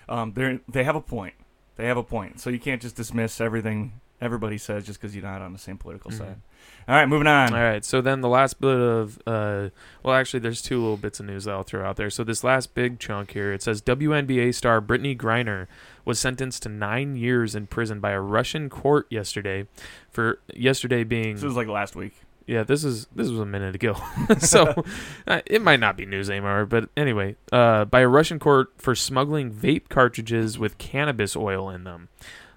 um, 0.09 0.33
they 0.33 0.59
they 0.67 0.83
have 0.83 0.95
a 0.95 1.01
point. 1.01 1.33
They 1.75 1.85
have 1.87 1.97
a 1.97 2.03
point. 2.03 2.39
So 2.39 2.49
you 2.49 2.59
can't 2.59 2.81
just 2.81 2.95
dismiss 2.95 3.41
everything 3.41 3.99
everybody 4.21 4.57
says 4.57 4.85
just 4.85 5.01
because 5.01 5.15
you're 5.15 5.25
not 5.25 5.41
on 5.41 5.51
the 5.53 5.59
same 5.59 5.77
political 5.77 6.11
Mhm. 6.11 6.17
side. 6.17 6.41
All 6.87 6.95
right, 6.95 7.07
moving 7.07 7.27
on. 7.27 7.53
All 7.53 7.61
right. 7.61 7.83
So 7.83 8.01
then 8.01 8.21
the 8.21 8.27
last 8.29 8.61
bit 8.61 8.69
of, 8.79 9.17
uh, 9.25 9.69
well, 10.03 10.13
actually, 10.15 10.39
there's 10.41 10.61
two 10.61 10.79
little 10.79 10.97
bits 10.97 11.19
of 11.19 11.25
news 11.25 11.45
that 11.45 11.51
I'll 11.53 11.63
throw 11.63 11.83
out 11.85 11.95
there. 11.95 12.09
So 12.09 12.23
this 12.23 12.43
last 12.43 12.73
big 12.75 12.99
chunk 12.99 13.31
here, 13.31 13.51
it 13.51 13.61
says 13.63 13.81
WNBA 13.81 14.51
star 14.53 14.79
Brittney 14.81 15.17
Griner 15.17 15.67
was 16.05 16.19
sentenced 16.19 16.63
to 16.63 16.69
nine 16.69 17.15
years 17.15 17.55
in 17.55 17.67
prison 17.67 17.99
by 17.99 18.11
a 18.11 18.21
Russian 18.21 18.69
court 18.69 19.07
yesterday, 19.09 19.67
for 20.11 20.39
yesterday 20.53 21.03
being 21.03 21.35
This 21.35 21.43
was 21.43 21.55
like 21.55 21.67
last 21.67 21.95
week. 21.95 22.13
yeah, 22.47 22.63
this 22.63 22.83
is 22.83 23.05
this 23.15 23.29
was 23.29 23.39
a 23.39 23.45
minute 23.45 23.75
ago, 23.75 23.95
so 24.39 24.83
uh, 25.27 25.41
it 25.45 25.61
might 25.61 25.79
not 25.79 25.95
be 25.97 26.05
news 26.05 26.29
anymore. 26.29 26.65
But 26.65 26.89
anyway, 26.97 27.35
uh, 27.51 27.85
by 27.85 27.99
a 28.01 28.07
Russian 28.07 28.39
court 28.39 28.71
for 28.77 28.95
smuggling 28.95 29.51
vape 29.51 29.89
cartridges 29.89 30.57
with 30.59 30.77
cannabis 30.77 31.35
oil 31.35 31.69
in 31.69 31.83
them. 31.85 32.09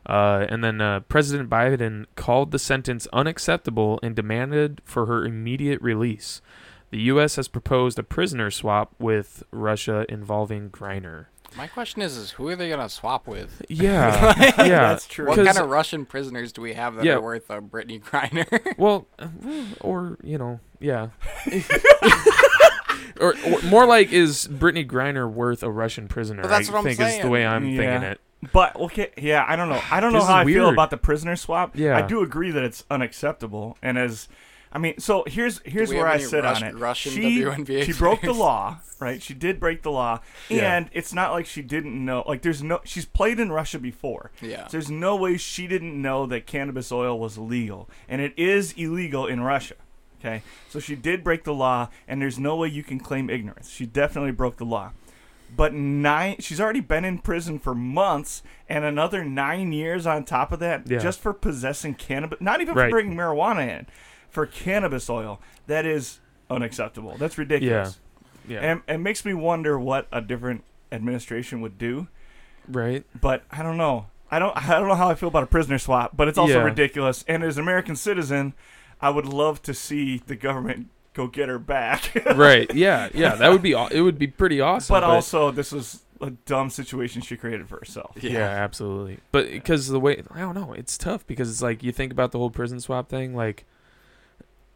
Uh, 0.07 0.47
and 0.49 0.63
then 0.63 0.81
uh, 0.81 1.01
President 1.01 1.49
Biden 1.49 2.07
called 2.15 2.51
the 2.51 2.59
sentence 2.59 3.07
unacceptable 3.13 3.99
and 4.03 4.15
demanded 4.15 4.83
for 4.85 5.07
her 5.07 5.25
immediate 5.25 5.81
release. 5.81 6.43
The 6.91 6.99
U.S. 7.03 7.37
has 7.37 7.49
proposed 7.49 7.99
a 7.99 8.03
prisoner 8.03 8.51
swap 8.51 8.95
with 8.99 9.43
Russia 9.51 10.05
involving 10.09 10.71
Griner. 10.71 11.27
My 11.57 11.67
question 11.69 12.03
is, 12.03 12.17
is 12.17 12.33
who 12.33 12.49
are 12.49 12.57
they 12.57 12.69
gonna 12.69 12.89
swap 12.89 13.27
with? 13.29 13.63
Yeah, 13.69 14.35
yeah. 14.59 14.89
That's 14.89 15.07
true. 15.07 15.27
What 15.29 15.37
kind 15.37 15.57
of 15.57 15.69
Russian 15.69 16.05
prisoners 16.05 16.53
do 16.53 16.61
we 16.63 16.75
have 16.75 16.97
that 16.97 17.05
Yeah. 17.05 17.15
are 17.15 17.21
worth 17.21 17.49
a 17.49 17.61
Brittney 17.61 18.03
Griner? 18.03 18.75
Well, 18.79 19.07
uh, 19.19 19.29
or 19.81 20.19
you 20.23 20.37
know, 20.37 20.59
yeah. 20.81 21.11
or, 23.21 23.35
or 23.47 23.63
more 23.63 23.87
like, 23.87 24.13
is 24.13 24.49
Brittney 24.49 24.87
Griner 24.87 25.31
worth 25.31 25.63
a 25.63 25.71
Russian 25.71 26.09
prisoner? 26.09 26.43
But 26.43 26.49
that's 26.49 26.69
I 26.69 26.73
what 26.73 26.79
I'm 26.81 26.85
think 26.85 27.01
is 27.01 27.21
the 27.23 27.29
way 27.31 27.47
I'm 27.47 27.67
Yeah. 27.67 27.77
thinking 27.77 28.11
it. 28.11 28.21
But 28.53 28.77
okay, 28.77 29.11
yeah, 29.17 29.45
I 29.49 29.57
don't 29.57 29.69
know. 29.69 29.81
I 29.91 30.01
don't 30.01 30.13
know 30.13 30.21
This 30.21 30.29
how 30.29 30.41
is 30.41 30.47
I 30.47 30.53
feel 30.53 30.65
weird. 30.65 30.75
about 30.75 30.91
the 30.91 30.97
prisoner 30.97 31.37
swap. 31.37 31.77
Yeah. 31.77 31.97
I 31.97 32.03
do 32.03 32.23
agree 32.23 32.51
that 32.51 32.63
it's 32.65 32.85
unacceptable, 32.91 33.77
and 33.83 33.97
as 33.99 34.29
I 34.73 34.79
mean, 34.79 34.99
so 34.99 35.23
here's 35.27 35.61
here's 35.65 35.91
we 35.91 35.97
where 35.97 36.07
have 36.07 36.15
I 36.17 36.19
any 36.19 36.25
sit 36.25 36.43
Rus- 36.45 36.63
on 36.63 36.69
it. 36.69 36.75
Russian 36.77 37.13
she 37.13 37.41
WNBA 37.43 37.85
she 37.85 37.93
broke 37.93 38.21
the 38.21 38.27
players? 38.27 38.39
law, 38.39 38.79
right? 38.99 39.23
She 39.23 39.33
did 39.35 39.61
break 39.61 39.83
the 39.83 39.93
law, 39.93 40.21
Yeah. 40.49 40.77
and 40.77 40.91
it's 40.93 41.13
not 41.15 41.31
like 41.33 41.47
she 41.47 41.63
didn't 41.63 42.05
know. 42.05 42.25
Like 42.27 42.43
there's 42.43 42.63
no, 42.63 42.81
she's 42.85 43.05
played 43.05 43.39
in 43.39 43.53
Russia 43.53 43.79
before. 43.79 44.33
yeah. 44.43 44.65
So 44.67 44.73
there's 44.73 44.91
no 44.91 45.15
way 45.15 45.37
she 45.37 45.67
didn't 45.69 46.01
know 46.01 46.27
that 46.27 46.47
cannabis 46.47 46.91
oil 46.91 47.19
was 47.21 47.39
legal, 47.39 47.89
and 48.09 48.21
it 48.21 48.33
is 48.37 48.73
illegal 48.73 49.27
in 49.27 49.41
Russia. 49.43 49.75
Okay, 50.21 50.43
so 50.71 50.81
she 50.81 50.97
did 50.97 51.23
break 51.23 51.45
the 51.45 51.53
law, 51.55 51.89
and 52.09 52.21
there's 52.21 52.39
no 52.39 52.57
way 52.57 52.67
you 52.69 52.83
can 52.83 52.99
claim 52.99 53.29
ignorance. 53.31 53.71
She 53.71 53.85
definitely 53.87 54.33
broke 54.33 54.57
the 54.57 54.65
law. 54.65 54.93
But 55.57 55.73
nine, 55.73 56.37
she's 56.41 56.61
already 56.61 56.81
been 56.81 57.05
in 57.05 57.19
prison 57.19 57.59
for 57.61 57.75
months, 57.75 58.43
and 58.69 58.85
another 58.85 59.25
nine 59.25 59.73
years 59.73 60.07
on 60.07 60.25
top 60.25 60.51
of 60.53 60.59
that, 60.61 60.89
Yeah. 60.91 60.99
just 60.99 61.21
for 61.21 61.33
possessing 61.33 61.95
cannabis. 61.95 62.41
Not 62.41 62.61
even 62.61 62.75
for 62.75 62.89
bringing 62.91 63.17
marijuana 63.17 63.69
in, 63.79 63.87
for 64.29 64.47
cannabis 64.47 65.09
oil. 65.09 65.41
That 65.69 65.87
is 65.87 66.19
unacceptable. 66.51 67.17
That's 67.19 67.39
ridiculous. 67.39 68.01
Yeah, 68.49 68.61
And 68.61 68.83
it 68.89 68.99
makes 68.99 69.25
me 69.25 69.33
wonder 69.33 69.79
what 69.79 70.07
a 70.13 70.21
different 70.21 70.65
administration 70.93 71.61
would 71.61 71.79
do 71.79 72.09
right. 72.69 73.05
but 73.21 73.43
I 73.51 73.63
don't 73.63 73.77
know. 73.77 74.07
I 74.31 74.39
don't. 74.39 74.57
I 74.57 74.79
don't 74.79 74.89
know 74.89 74.95
how 74.95 75.09
I 75.09 75.15
feel 75.15 75.29
about 75.29 75.45
a 75.45 75.47
prisoner 75.47 75.79
swap, 75.79 76.17
but 76.17 76.29
it's 76.29 76.37
also 76.39 76.59
Yeah. 76.59 76.65
ridiculous. 76.65 77.25
And 77.29 77.43
as 77.43 77.57
an 77.57 77.63
American 77.63 77.95
citizen, 77.97 78.55
I 79.01 79.11
would 79.11 79.27
love 79.27 79.63
to 79.63 79.73
see 79.75 80.19
the 80.19 80.37
government 80.37 80.89
go 81.15 81.27
get 81.27 81.49
her 81.49 81.59
back. 81.59 82.13
right. 82.37 82.73
Yeah, 82.75 83.09
yeah. 83.15 83.35
That 83.37 83.51
would 83.51 83.63
be. 83.63 83.73
It 83.73 84.01
would 84.03 84.19
be 84.19 84.27
pretty 84.27 84.61
awesome. 84.61 84.93
but 84.95 85.03
also, 85.03 85.51
this 85.51 85.73
was 85.73 86.03
a 86.21 86.31
dumb 86.31 86.71
situation 86.71 87.23
she 87.23 87.37
created 87.37 87.69
for 87.69 87.79
herself. 87.79 88.17
Yeah, 88.21 88.41
absolutely. 88.41 89.19
But 89.33 89.51
because 89.51 89.89
the 89.89 90.01
way 90.01 90.23
I 90.31 90.41
don't 90.41 90.55
know, 90.55 90.73
it's 90.73 90.97
tough 90.99 91.27
because 91.27 91.51
it's 91.51 91.63
like 91.63 91.83
you 91.83 91.93
think 91.93 92.13
about 92.13 92.33
the 92.33 92.39
whole 92.39 92.51
prison 92.51 92.81
swap 92.81 93.09
thing, 93.09 93.35
like 93.35 93.65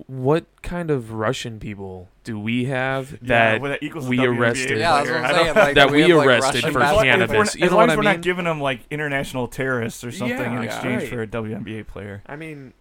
what 0.06 0.46
kind 0.62 0.90
of 0.92 1.12
Russian 1.12 1.58
people 1.58 2.08
do 2.22 2.38
we 2.38 2.66
have 2.66 3.12
Yeah, 3.20 3.52
that 3.56 3.60
well, 3.60 3.76
that 3.80 4.02
we 4.04 4.24
arrested- 4.24 4.78
Yeah, 4.78 5.02
that's 5.02 5.10
what 5.10 5.16
I 5.16 5.28
I'm 5.28 5.34
saying. 5.34 5.54
Like, 5.56 5.74
that 5.74 5.88
do 5.88 5.92
we 5.94 6.02
have, 6.02 6.10
like, 6.18 6.26
arrested 6.28 6.54
Russian 6.54 6.72
for 6.72 6.82
As 6.82 6.92
long- 6.92 7.04
basketball 7.04 7.26
cannabis. 7.26 7.48
As, 7.48 7.54
You 7.56 7.60
we're, 7.60 7.66
as 7.66 7.70
know 7.72 7.76
long 7.76 7.82
what 7.86 7.90
as 7.90 7.92
I 7.92 7.96
we're 7.98 8.02
not 8.14 8.20
giving 8.22 8.44
them 8.44 8.60
like 8.60 8.80
international 8.90 9.48
terrorists 9.48 10.04
or 10.04 10.12
something 10.12 10.38
in 10.38 10.52
Yeah, 10.52 10.62
exchange 10.62 11.02
right. 11.02 11.08
for 11.08 11.22
a 11.22 11.26
WNBA 11.26 11.86
player. 11.88 12.22
I 12.26 12.36
mean, 12.36 12.74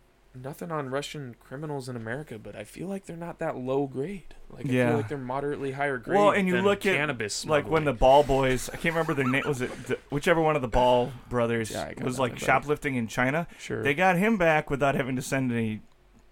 nothing 0.43 0.71
on 0.71 0.89
Russian 0.89 1.36
criminals 1.39 1.89
in 1.89 1.95
America, 1.95 2.38
but 2.39 2.56
I 2.56 2.63
feel 2.63 2.88
like 2.88 3.06
they're 3.06 3.17
not 3.17 3.39
that 3.39 3.58
low 3.58 3.88
grade. 3.88 4.36
Like 4.50 4.65
I 4.65 4.69
Yeah. 4.69 4.88
feel 4.89 4.97
like 4.97 5.08
they're 5.10 5.17
moderately 5.17 5.71
higher 5.71 5.97
grade. 5.97 6.17
Well, 6.17 6.32
and 6.32 6.47
you 6.47 6.56
than 6.56 6.63
look 6.65 6.86
at, 6.86 6.95
cannabis, 6.95 7.45
Like 7.45 7.67
when 7.69 7.84
the. 7.86 7.93
Ball 7.93 8.23
Boys, 8.23 8.69
I 8.69 8.73
can't 8.78 8.93
remember 8.95 9.13
their 9.13 9.28
name. 9.28 9.43
Was 9.45 9.62
it 9.62 9.71
the, 9.88 9.97
whichever 10.10 10.39
one 10.41 10.56
of 10.56 10.62
the 10.62 10.67
Ball 10.67 11.12
brothers 11.30 11.71
Yeah, 11.71 11.91
was 12.04 12.19
like 12.19 12.38
shoplifting 12.39 12.95
in 12.95 13.08
China? 13.08 13.47
sure 13.60 13.84
They 13.84 13.93
got 13.93 14.17
him 14.17 14.38
back 14.38 14.69
without 14.69 14.95
having 14.95 15.15
to 15.15 15.21
send 15.21 15.52
any 15.52 15.82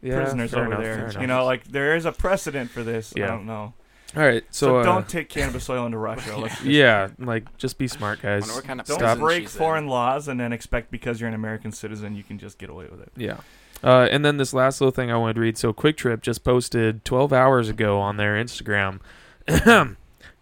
yeah, 0.01 0.15
prisoners 0.21 0.53
over 0.53 0.65
enough, 0.67 0.81
there. 0.81 1.21
You 1.21 1.27
know, 1.27 1.43
like 1.45 1.65
there 1.65 1.95
is 1.95 2.05
a 2.05 2.11
precedent 2.11 2.69
for 2.71 2.83
this. 2.83 3.13
Yeah. 3.15 3.25
I 3.25 3.27
don't 3.29 3.45
know. 3.45 3.73
All 4.15 4.21
right, 4.23 4.43
So, 4.49 4.67
so, 4.67 4.77
uh, 4.77 4.83
don't 4.83 5.09
take 5.09 5.27
cannabis 5.27 5.69
oil 5.69 5.85
into 5.85 5.97
Russia. 5.97 6.37
Let's 6.37 6.53
just- 6.55 6.65
yeah, 6.65 7.09
like 7.19 7.57
just 7.57 7.77
be 7.77 7.87
smart, 7.89 8.21
guys. 8.21 8.49
Kind 8.61 8.79
of 8.79 8.85
Don't 8.87 9.19
break 9.19 9.41
she's 9.41 9.55
in. 9.55 9.59
foreign 9.59 9.87
laws 9.87 10.29
and 10.29 10.39
then 10.39 10.53
expect 10.53 10.89
because 10.89 11.19
you're 11.19 11.27
an 11.27 11.33
American 11.33 11.73
citizen 11.73 12.15
you 12.15 12.23
can 12.23 12.37
just 12.37 12.57
get 12.57 12.69
away 12.69 12.85
with 12.89 13.01
it. 13.01 13.11
Yeah. 13.17 13.37
Uh, 13.85 14.07
and 14.09 14.25
then 14.25 14.37
this 14.37 14.51
last 14.53 14.81
little 14.81 14.91
thing 14.91 15.11
I 15.11 15.17
wanted 15.17 15.35
to 15.35 15.41
read. 15.41 15.57
So 15.59 15.71
QuikTrip 15.71 16.21
just 16.21 16.43
posted 16.43 17.05
12 17.05 17.31
hours 17.31 17.69
ago 17.69 17.99
on 17.99 18.17
their 18.17 18.33
Instagram. 18.33 18.99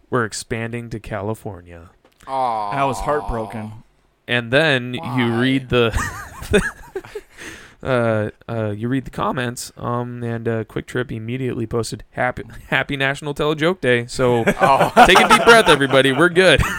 We're 0.10 0.23
expanding 0.25 0.89
to 0.91 0.99
California. 0.99 1.89
Aw. 2.25 2.69
I 2.69 2.86
was 2.86 2.99
heartbroken. 3.01 3.71
And 4.29 4.49
then 4.51 4.93
you 4.93 5.36
read 5.41 5.67
the 5.67 5.91
uh, 7.84 8.29
uh, 8.47 8.69
you 8.71 8.88
read 8.88 9.03
the 9.06 9.12
comments. 9.12 9.73
Um, 9.75 10.23
and 10.23 10.47
uh, 10.47 10.63
QuikTrip 10.63 11.12
immediately 11.12 11.67
posted 11.67 12.06
happy 12.12 12.43
Happy 12.69 12.95
National 12.95 13.34
Tell 13.34 13.51
a 13.51 13.56
Joke 13.58 13.82
Day. 13.82 14.06
So 14.08 14.45
Oh. 14.62 14.91
take 15.06 15.19
a 15.19 15.27
deep 15.27 15.43
breath, 15.43 15.67
everybody. 15.67 16.13
We're 16.13 16.29
good. 16.29 16.62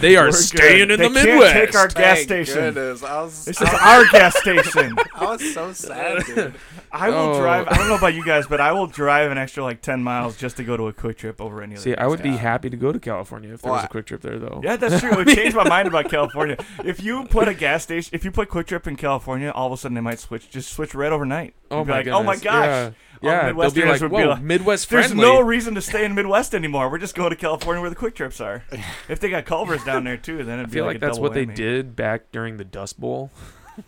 they 0.00 0.16
are 0.16 0.26
We're 0.26 0.32
staying 0.32 0.88
good. 0.88 1.00
in 1.00 1.00
the 1.00 1.08
They 1.08 1.24
can't 1.24 1.40
Midwest. 1.40 1.52
take 1.54 1.74
our 1.76 1.88
gas 1.88 2.16
Thank 2.16 2.46
station. 2.46 2.54
goodness. 2.74 3.02
I 3.02 3.22
was, 3.22 3.44
This 3.44 3.60
is 3.60 3.68
our 3.68 4.04
gas 4.10 4.36
station. 4.38 4.96
I 5.14 5.24
was 5.24 5.54
so 5.54 5.72
sad, 5.72 6.24
dude. 6.26 6.54
I 6.92 7.08
will 7.10 7.16
Oh. 7.16 7.40
drive. 7.40 7.68
I 7.68 7.76
don't 7.76 7.88
know 7.88 7.96
about 7.96 8.14
you 8.14 8.24
guys, 8.24 8.46
but 8.46 8.60
I 8.60 8.72
will 8.72 8.86
drive 8.86 9.30
an 9.30 9.38
extra 9.38 9.62
like 9.62 9.80
ten 9.82 10.02
miles 10.02 10.36
just 10.36 10.56
to 10.56 10.64
go 10.64 10.76
to 10.76 10.88
a 10.88 10.92
QuikTrip 10.92 11.40
over 11.40 11.62
any 11.62 11.74
other. 11.74 11.82
See, 11.82 11.94
I 11.96 12.06
would 12.06 12.22
be 12.22 12.30
Yeah. 12.30 12.36
happy 12.38 12.70
to 12.70 12.76
go 12.76 12.90
to 12.92 12.98
California 12.98 13.52
if 13.54 13.62
there 13.62 13.72
was 13.72 13.86
Well, 13.92 14.00
a 14.00 14.02
QuikTrip 14.02 14.20
there, 14.22 14.38
though. 14.38 14.60
Yeah, 14.64 14.76
that's 14.76 15.00
true. 15.00 15.20
It 15.20 15.28
changed 15.36 15.56
my 15.56 15.68
mind 15.68 15.86
about 15.88 16.08
California. 16.10 16.56
If 16.84 17.02
you 17.02 17.24
put 17.26 17.46
a 17.48 17.54
gas 17.54 17.82
station, 17.84 18.10
if 18.14 18.24
you 18.24 18.30
put 18.30 18.48
QuikTrip 18.48 18.86
in 18.86 18.96
California, 18.96 19.50
all 19.50 19.66
of 19.66 19.72
a 19.72 19.76
sudden 19.76 19.94
they 19.94 20.00
might 20.00 20.18
switch, 20.18 20.50
just 20.50 20.72
switch 20.72 20.94
right 20.94 21.12
overnight. 21.12 21.54
Oh 21.70 21.78
You'd 21.78 21.84
be 21.84 21.90
my 21.90 21.96
like, 21.98 22.04
goodness. 22.06 22.20
oh 22.20 22.22
my 22.24 22.36
gosh. 22.36 22.92
Yeah, 23.22 23.48
All 23.48 23.54
the 23.54 23.60
they'll 23.60 23.70
be 23.70 23.84
like, 23.90 24.00
would 24.00 24.10
be 24.10 24.16
whoa, 24.16 24.28
like, 24.30 24.42
Midwest 24.42 24.88
There's 24.88 25.06
friendly. 25.08 25.24
no 25.26 25.40
reason 25.40 25.74
to 25.74 25.82
stay 25.82 26.04
in 26.04 26.14
Midwest 26.14 26.54
anymore. 26.54 26.90
We're 26.90 26.98
just 26.98 27.14
going 27.14 27.30
to 27.30 27.36
California 27.36 27.80
where 27.80 27.90
the 27.90 27.96
QuikTrips 27.96 28.40
are. 28.44 28.64
If 29.08 29.20
they 29.20 29.28
got 29.30 29.44
Culver's 29.44 29.84
down 29.84 30.04
there 30.04 30.16
too, 30.16 30.38
then 30.44 30.58
it'd 30.60 30.66
I 30.66 30.68
be 30.68 30.72
feel 30.74 30.84
like, 30.84 30.94
like 30.94 30.96
a 30.96 31.00
that's 31.00 31.16
double 31.18 31.28
what 31.28 31.34
they 31.34 31.44
did 31.44 31.94
back 31.96 32.30
during 32.32 32.56
the 32.56 32.64
Dust 32.64 32.98
Bowl. 33.00 33.30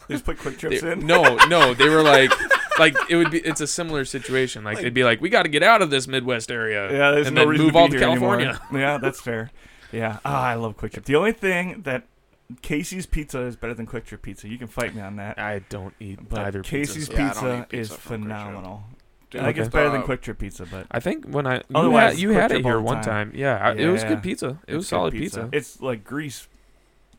They 0.09 0.14
just 0.14 0.25
put 0.25 0.38
Quick 0.38 0.55
They- 0.59 0.79
Trips 0.79 0.83
in. 0.83 1.07
no, 1.07 1.37
no, 1.49 1.75
they 1.75 1.88
were 1.90 2.03
like, 2.03 2.31
like 2.79 2.95
it 3.11 3.16
would 3.16 3.31
be. 3.31 3.40
It's 3.40 3.61
a 3.61 3.66
similar 3.66 4.05
situation. 4.07 4.64
Like, 4.64 4.79
they'd 4.81 4.95
be 4.95 5.05
like, 5.05 5.21
we 5.21 5.29
got 5.29 5.42
to 5.42 5.51
get 5.51 5.62
out 5.62 5.83
of 5.83 5.90
this 5.90 6.07
Midwest 6.09 6.51
area. 6.51 6.90
Yeah, 6.90 7.11
there's 7.11 7.27
and 7.27 7.35
no 7.35 7.42
then 7.42 7.49
reason 7.49 7.66
move 7.66 7.73
to 7.73 7.79
be 7.79 7.79
all 7.81 7.88
to 7.88 7.99
here 7.99 8.09
anymore. 8.09 8.38
California. 8.38 8.81
Yeah, 8.87 8.97
that's 8.99 9.21
fair. 9.21 9.51
Yeah, 9.90 10.18
ah, 10.25 10.45
I 10.47 10.55
love 10.55 10.79
QuikTrip. 10.79 11.05
The 11.05 11.16
only 11.16 11.33
thing 11.33 11.83
that 11.83 12.05
Casey's 12.62 13.05
Pizza 13.05 13.40
is 13.42 13.57
better 13.57 13.75
than 13.75 13.87
QuikTrip 13.87 14.23
Pizza. 14.23 14.49
You 14.49 14.57
can 14.57 14.68
fight 14.68 14.95
me 14.95 15.03
on 15.03 15.16
that. 15.16 15.38
I 15.38 15.59
don't 15.68 15.92
eat 16.01 16.27
But 16.27 16.38
either 16.40 16.62
Casey's 16.62 17.11
pizzas. 17.11 17.12
Yeah, 17.18 17.29
Pizza, 17.29 17.66
pizza 17.71 17.77
is 17.77 17.88
from 17.92 18.23
QuikTrip. 18.23 18.25
phenomenal. 18.25 18.85
Dude, 19.33 19.40
I 19.40 19.45
think 19.47 19.59
it's 19.59 19.68
better 19.71 19.90
than 19.90 20.03
uh, 20.03 20.07
QuikTrip 20.07 20.38
Pizza, 20.38 20.66
but 20.66 20.87
I 20.90 21.01
think 21.01 21.25
when 21.27 21.47
I 21.47 21.57
you 21.57 21.62
Otherwise, 21.75 22.12
had 22.12 22.18
you 22.21 22.29
Quick 22.29 22.40
had 22.40 22.51
it 22.51 22.55
Trip 22.55 22.64
all 22.66 22.71
here 22.71 22.79
the 22.79 22.83
one 22.85 22.97
time. 23.03 23.31
time. 23.31 23.33
Yeah, 23.35 23.57
I- 23.57 23.73
it 23.73 23.88
was 23.88 24.03
Yeah. 24.03 24.09
good 24.11 24.23
pizza. 24.23 24.47
It 24.47 24.75
was 24.75 24.85
it's 24.85 24.90
good 24.90 24.97
solid 24.97 25.12
pizza. 25.14 25.49
It's 25.53 25.81
like 25.81 26.05
grease 26.05 26.47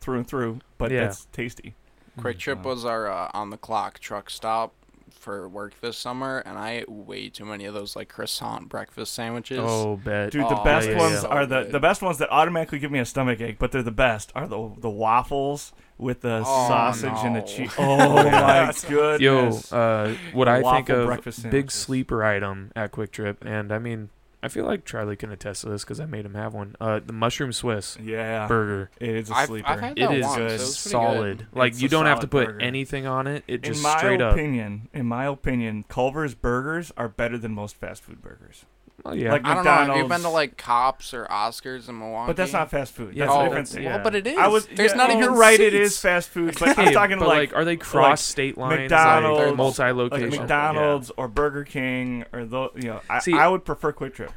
through 0.00 0.18
and 0.18 0.26
through, 0.26 0.60
but 0.78 0.90
Yeah. 0.92 1.06
it's 1.06 1.26
tasty. 1.32 1.74
QuikTrip 2.18 2.62
was 2.62 2.84
our 2.84 3.10
uh, 3.10 3.30
on 3.34 3.50
the 3.50 3.56
clock 3.56 3.98
truck 3.98 4.30
stop 4.30 4.72
for 5.18 5.48
work 5.48 5.74
this 5.80 5.96
summer, 5.96 6.38
and 6.44 6.58
I 6.58 6.72
ate 6.78 6.88
way 6.90 7.28
too 7.28 7.44
many 7.44 7.64
of 7.64 7.74
those 7.74 7.96
like 7.96 8.08
croissant 8.08 8.68
breakfast 8.68 9.14
sandwiches. 9.14 9.58
Oh, 9.62 9.96
bet. 9.96 10.30
Dude, 10.32 10.42
the 10.42 10.60
Oh, 10.60 10.64
best 10.64 10.88
yeah, 10.88 10.98
ones 10.98 11.22
yeah. 11.22 11.28
are 11.28 11.46
the 11.46 11.64
the 11.64 11.80
best 11.80 12.02
ones 12.02 12.18
that 12.18 12.30
automatically 12.30 12.78
give 12.78 12.90
me 12.92 12.98
a 12.98 13.04
stomach 13.04 13.40
ache, 13.40 13.58
but 13.58 13.72
they're 13.72 13.82
the 13.82 13.90
best. 13.90 14.32
Are 14.34 14.46
the 14.46 14.72
the 14.78 14.90
waffles 14.90 15.72
with 15.98 16.20
the 16.22 16.42
Oh, 16.44 16.68
sausage 16.68 17.12
and 17.24 17.36
the 17.36 17.40
no. 17.40 17.46
cheese. 17.46 17.72
Oh 17.78 17.96
my 18.30 18.72
Yo, 18.88 19.18
goodness! 19.44 19.72
uh, 19.72 20.16
what 20.32 20.48
I 20.48 20.56
think 20.56 20.64
waffle 20.88 21.00
of 21.00 21.06
breakfast 21.06 21.42
big 21.44 21.52
sandwiches. 21.52 21.74
sleeper 21.74 22.24
item 22.24 22.72
at 22.76 22.92
QuikTrip, 22.92 23.36
and 23.44 23.72
I 23.72 23.78
mean, 23.78 24.10
I 24.44 24.48
feel 24.48 24.66
like 24.66 24.84
Charlie 24.84 25.16
can 25.16 25.32
attest 25.32 25.62
to 25.62 25.70
this 25.70 25.82
because 25.84 25.98
I 26.00 26.04
made 26.06 26.26
him 26.26 26.34
have 26.34 26.52
one. 26.52 26.76
Uh, 26.80 27.00
the 27.04 27.12
mushroom 27.14 27.50
Swiss 27.52 27.96
yeah, 28.00 28.46
burger. 28.46 28.90
it 29.00 29.08
is 29.08 29.30
a 29.30 29.34
I've- 29.34 29.46
sleeper. 29.46 29.68
I've 29.68 29.80
had 29.80 29.98
It 29.98 30.06
that 30.08 30.14
is 30.14 30.22
once. 30.24 30.36
It 30.36 30.40
good. 30.40 30.52
was 30.52 30.60
pretty 30.82 30.90
solid. 30.92 31.38
good. 31.38 31.46
Like 31.54 31.72
It's 31.72 31.80
you 31.82 31.86
a 31.86 31.90
don't 31.90 32.06
have 32.06 32.20
to 32.20 32.28
solid 32.28 32.30
put 32.30 32.46
burger. 32.48 32.60
anything 32.62 33.06
on 33.06 33.26
it. 33.26 33.42
It 33.48 33.54
in 33.66 33.72
just 33.72 33.82
my 33.82 33.96
straight 33.96 34.20
up. 34.20 34.34
opinion, 34.34 34.88
in 34.92 35.06
my 35.06 35.24
opinion, 35.26 35.84
Culver's 35.88 36.34
burgers 36.34 36.92
are 36.96 37.08
better 37.08 37.38
than 37.38 37.52
most 37.52 37.76
fast 37.76 38.02
food 38.04 38.20
burgers. 38.20 38.66
Oh, 39.04 39.12
yeah. 39.12 39.32
like- 39.32 39.44
I 39.44 39.54
don't 39.54 39.64
know. 39.64 39.94
You've 39.94 40.04
you 40.04 40.08
been 40.08 40.22
to 40.22 40.28
like 40.28 40.56
Kopp's 40.56 41.12
or 41.12 41.30
Oscar's 41.30 41.88
in 41.88 41.98
Milwaukee? 41.98 42.28
But 42.28 42.36
that's 42.36 42.52
not 42.52 42.70
fast 42.70 42.92
food. 42.94 43.14
Yeah, 43.14 43.26
That's 43.26 43.36
oh, 43.36 43.40
a 43.40 43.44
different 43.44 43.68
thing. 43.68 43.84
well, 43.84 43.98
but 44.02 44.14
it 44.14 44.26
is. 44.26 44.38
I 44.38 44.46
was. 44.48 44.66
There's 44.66 44.92
yeah, 44.92 44.96
not 44.96 45.10
You're 45.10 45.22
even 45.24 45.34
right. 45.34 45.60
It 45.60 45.72
seats. 45.72 45.94
is 45.94 46.00
fast 46.00 46.28
food, 46.30 46.56
but 46.58 46.78
I'm 46.78 46.92
talking 46.92 47.18
but 47.18 47.28
like 47.28 47.54
are 47.54 47.64
they 47.64 47.76
cross 47.76 48.22
state 48.22 48.56
lines? 48.56 48.80
McDonald's, 48.80 49.38
like 49.38 49.46
like 49.48 49.56
multi-location. 49.56 50.30
like 50.30 50.40
McDonald's 50.40 51.12
or 51.16 51.28
Burger 51.28 51.64
King 51.64 52.24
or 52.32 52.44
those. 52.44 52.70
You 52.76 52.82
know, 52.88 53.00
I, 53.10 53.18
See- 53.18 53.34
I 53.34 53.48
would 53.48 53.64
prefer 53.64 53.92
QuikTrip. 53.92 54.30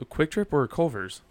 A 0.00 0.04
QuikTrip 0.04 0.52
or 0.52 0.64
a 0.64 0.68
Culver's? 0.68 1.22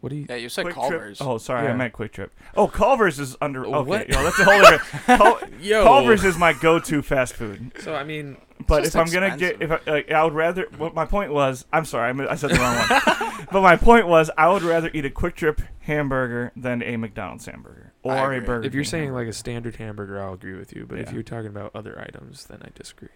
What 0.00 0.10
do 0.10 0.16
you? 0.16 0.26
Yeah, 0.28 0.36
you 0.36 0.48
said 0.48 0.62
Quick 0.64 0.74
Culver's. 0.74 1.18
Trip. 1.18 1.28
Oh, 1.28 1.38
sorry, 1.38 1.62
I 1.66 1.70
Yeah. 1.70 1.76
meant 1.76 1.92
Quick 1.94 2.12
Trip. 2.12 2.32
Oh, 2.56 2.68
Culver's 2.68 3.18
is 3.18 3.36
under. 3.40 3.64
Oh, 3.66 3.76
Okay, 3.76 3.88
what? 3.88 4.08
yo, 4.08 4.22
that's 4.22 4.38
a 4.38 4.44
whole 4.44 4.60
different. 4.60 5.04
Cul- 5.20 5.40
Yo, 5.60 5.82
Culver's 5.84 6.24
is 6.24 6.36
my 6.38 6.52
go-to 6.52 7.02
fast 7.02 7.34
food. 7.34 7.72
So 7.80 7.94
I 7.94 8.04
mean, 8.04 8.36
But 8.66 8.84
just 8.84 8.94
if 8.94 9.00
I'm 9.00 9.10
gonna 9.10 9.36
get, 9.38 9.62
if 9.62 9.70
I, 9.72 9.80
like, 9.90 10.10
I 10.12 10.22
would 10.24 10.34
rather. 10.34 10.66
What 10.76 10.94
my 10.94 11.06
point 11.06 11.32
was, 11.32 11.64
I'm 11.72 11.84
sorry, 11.86 12.12
I, 12.12 12.32
I 12.32 12.34
said 12.34 12.50
the 12.50 12.56
wrong 12.56 12.76
one. 12.76 13.46
but 13.52 13.62
my 13.62 13.76
point 13.76 14.06
was, 14.06 14.30
I 14.36 14.48
would 14.52 14.62
rather 14.62 14.90
eat 14.92 15.06
a 15.06 15.10
QuikTrip 15.10 15.64
hamburger 15.80 16.52
than 16.56 16.82
a 16.82 16.96
McDonald's 16.98 17.46
hamburger 17.46 17.92
or 18.02 18.32
a 18.32 18.36
agree. 18.36 18.46
burger. 18.46 18.66
if 18.66 18.74
you're 18.74 18.84
King 18.84 18.90
saying 18.90 19.12
like 19.12 19.28
a 19.28 19.32
standard 19.32 19.76
hamburger, 19.76 20.20
I'll 20.22 20.34
agree 20.34 20.54
with 20.56 20.74
you. 20.76 20.84
But 20.86 20.98
if 20.98 21.08
Yeah. 21.08 21.14
you're 21.14 21.22
talking 21.22 21.48
about 21.48 21.70
other 21.74 21.98
items, 21.98 22.44
then 22.46 22.60
I 22.62 22.68
disagree. 22.74 23.08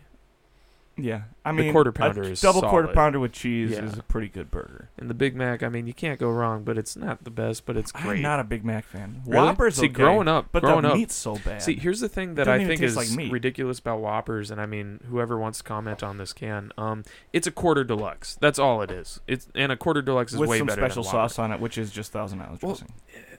Yeah, 0.96 1.22
I 1.44 1.53
the 1.53 1.62
mean, 1.62 1.72
quarter 1.72 1.90
a 1.90 1.92
pounder 1.94 2.22
is 2.24 2.40
double 2.42 2.61
quarter 2.62 2.88
pounder 2.88 3.18
with 3.18 3.33
cheese 3.33 3.70
Yeah. 3.70 3.85
is 3.85 3.96
a 3.96 4.03
pretty 4.03 4.29
good 4.29 4.50
burger. 4.50 4.90
And 4.98 5.09
the 5.09 5.14
Big 5.14 5.35
Mac, 5.35 5.62
I 5.62 5.68
mean, 5.70 5.87
you 5.87 5.94
can't 5.94 6.20
go 6.20 6.29
wrong, 6.31 6.62
but 6.62 6.76
it's 6.76 6.94
not 6.96 7.24
the 7.24 7.31
best, 7.31 7.64
but 7.64 7.76
it's 7.79 7.90
great. 7.90 8.16
I'm 8.16 8.22
not 8.22 8.38
a 8.40 8.44
Big 8.44 8.64
Mac 8.64 8.85
fan. 8.85 9.22
Really? 9.24 9.42
Whoppers, 9.46 9.76
See, 9.76 9.87
okay, 9.87 9.94
growing 9.94 10.29
up, 10.29 10.48
but 10.53 10.62
growing 10.62 10.83
the 10.83 10.88
up. 10.90 10.94
meat's 10.96 11.14
so 11.14 11.37
bad. 11.44 11.62
See, 11.62 11.76
here's 11.76 12.00
the 12.00 12.09
thing 12.09 12.35
that 12.35 12.48
I 12.48 12.66
think 12.66 12.83
is 12.83 12.96
like 12.96 13.09
ridiculous 13.33 13.79
about 13.79 14.00
Whoppers, 14.00 14.50
and 14.50 14.61
I 14.61 14.66
mean, 14.66 15.00
whoever 15.09 15.38
wants 15.38 15.59
to 15.59 15.64
comment 15.64 16.03
on 16.03 16.18
this 16.18 16.33
can. 16.35 16.70
Um, 16.76 17.05
it's 17.33 17.46
a 17.46 17.50
quarter 17.53 17.83
deluxe. 17.85 18.35
That's 18.40 18.59
all 18.59 18.83
it 18.83 18.90
is. 18.90 19.20
It's 19.26 19.48
and 19.55 19.72
a 19.72 19.76
quarter 19.76 20.03
deluxe 20.03 20.35
is 20.35 20.38
with 20.38 20.50
way 20.50 20.59
some 20.59 20.66
better 20.66 20.81
special 20.83 21.03
than 21.05 21.12
sauce 21.12 21.38
on 21.38 21.50
it, 21.53 21.61
which 21.61 21.79
is 21.79 21.90
just 21.90 22.12
Thousand 22.12 22.42
Island 22.42 22.59
Well, 22.62 22.74
dressing. 22.74 22.94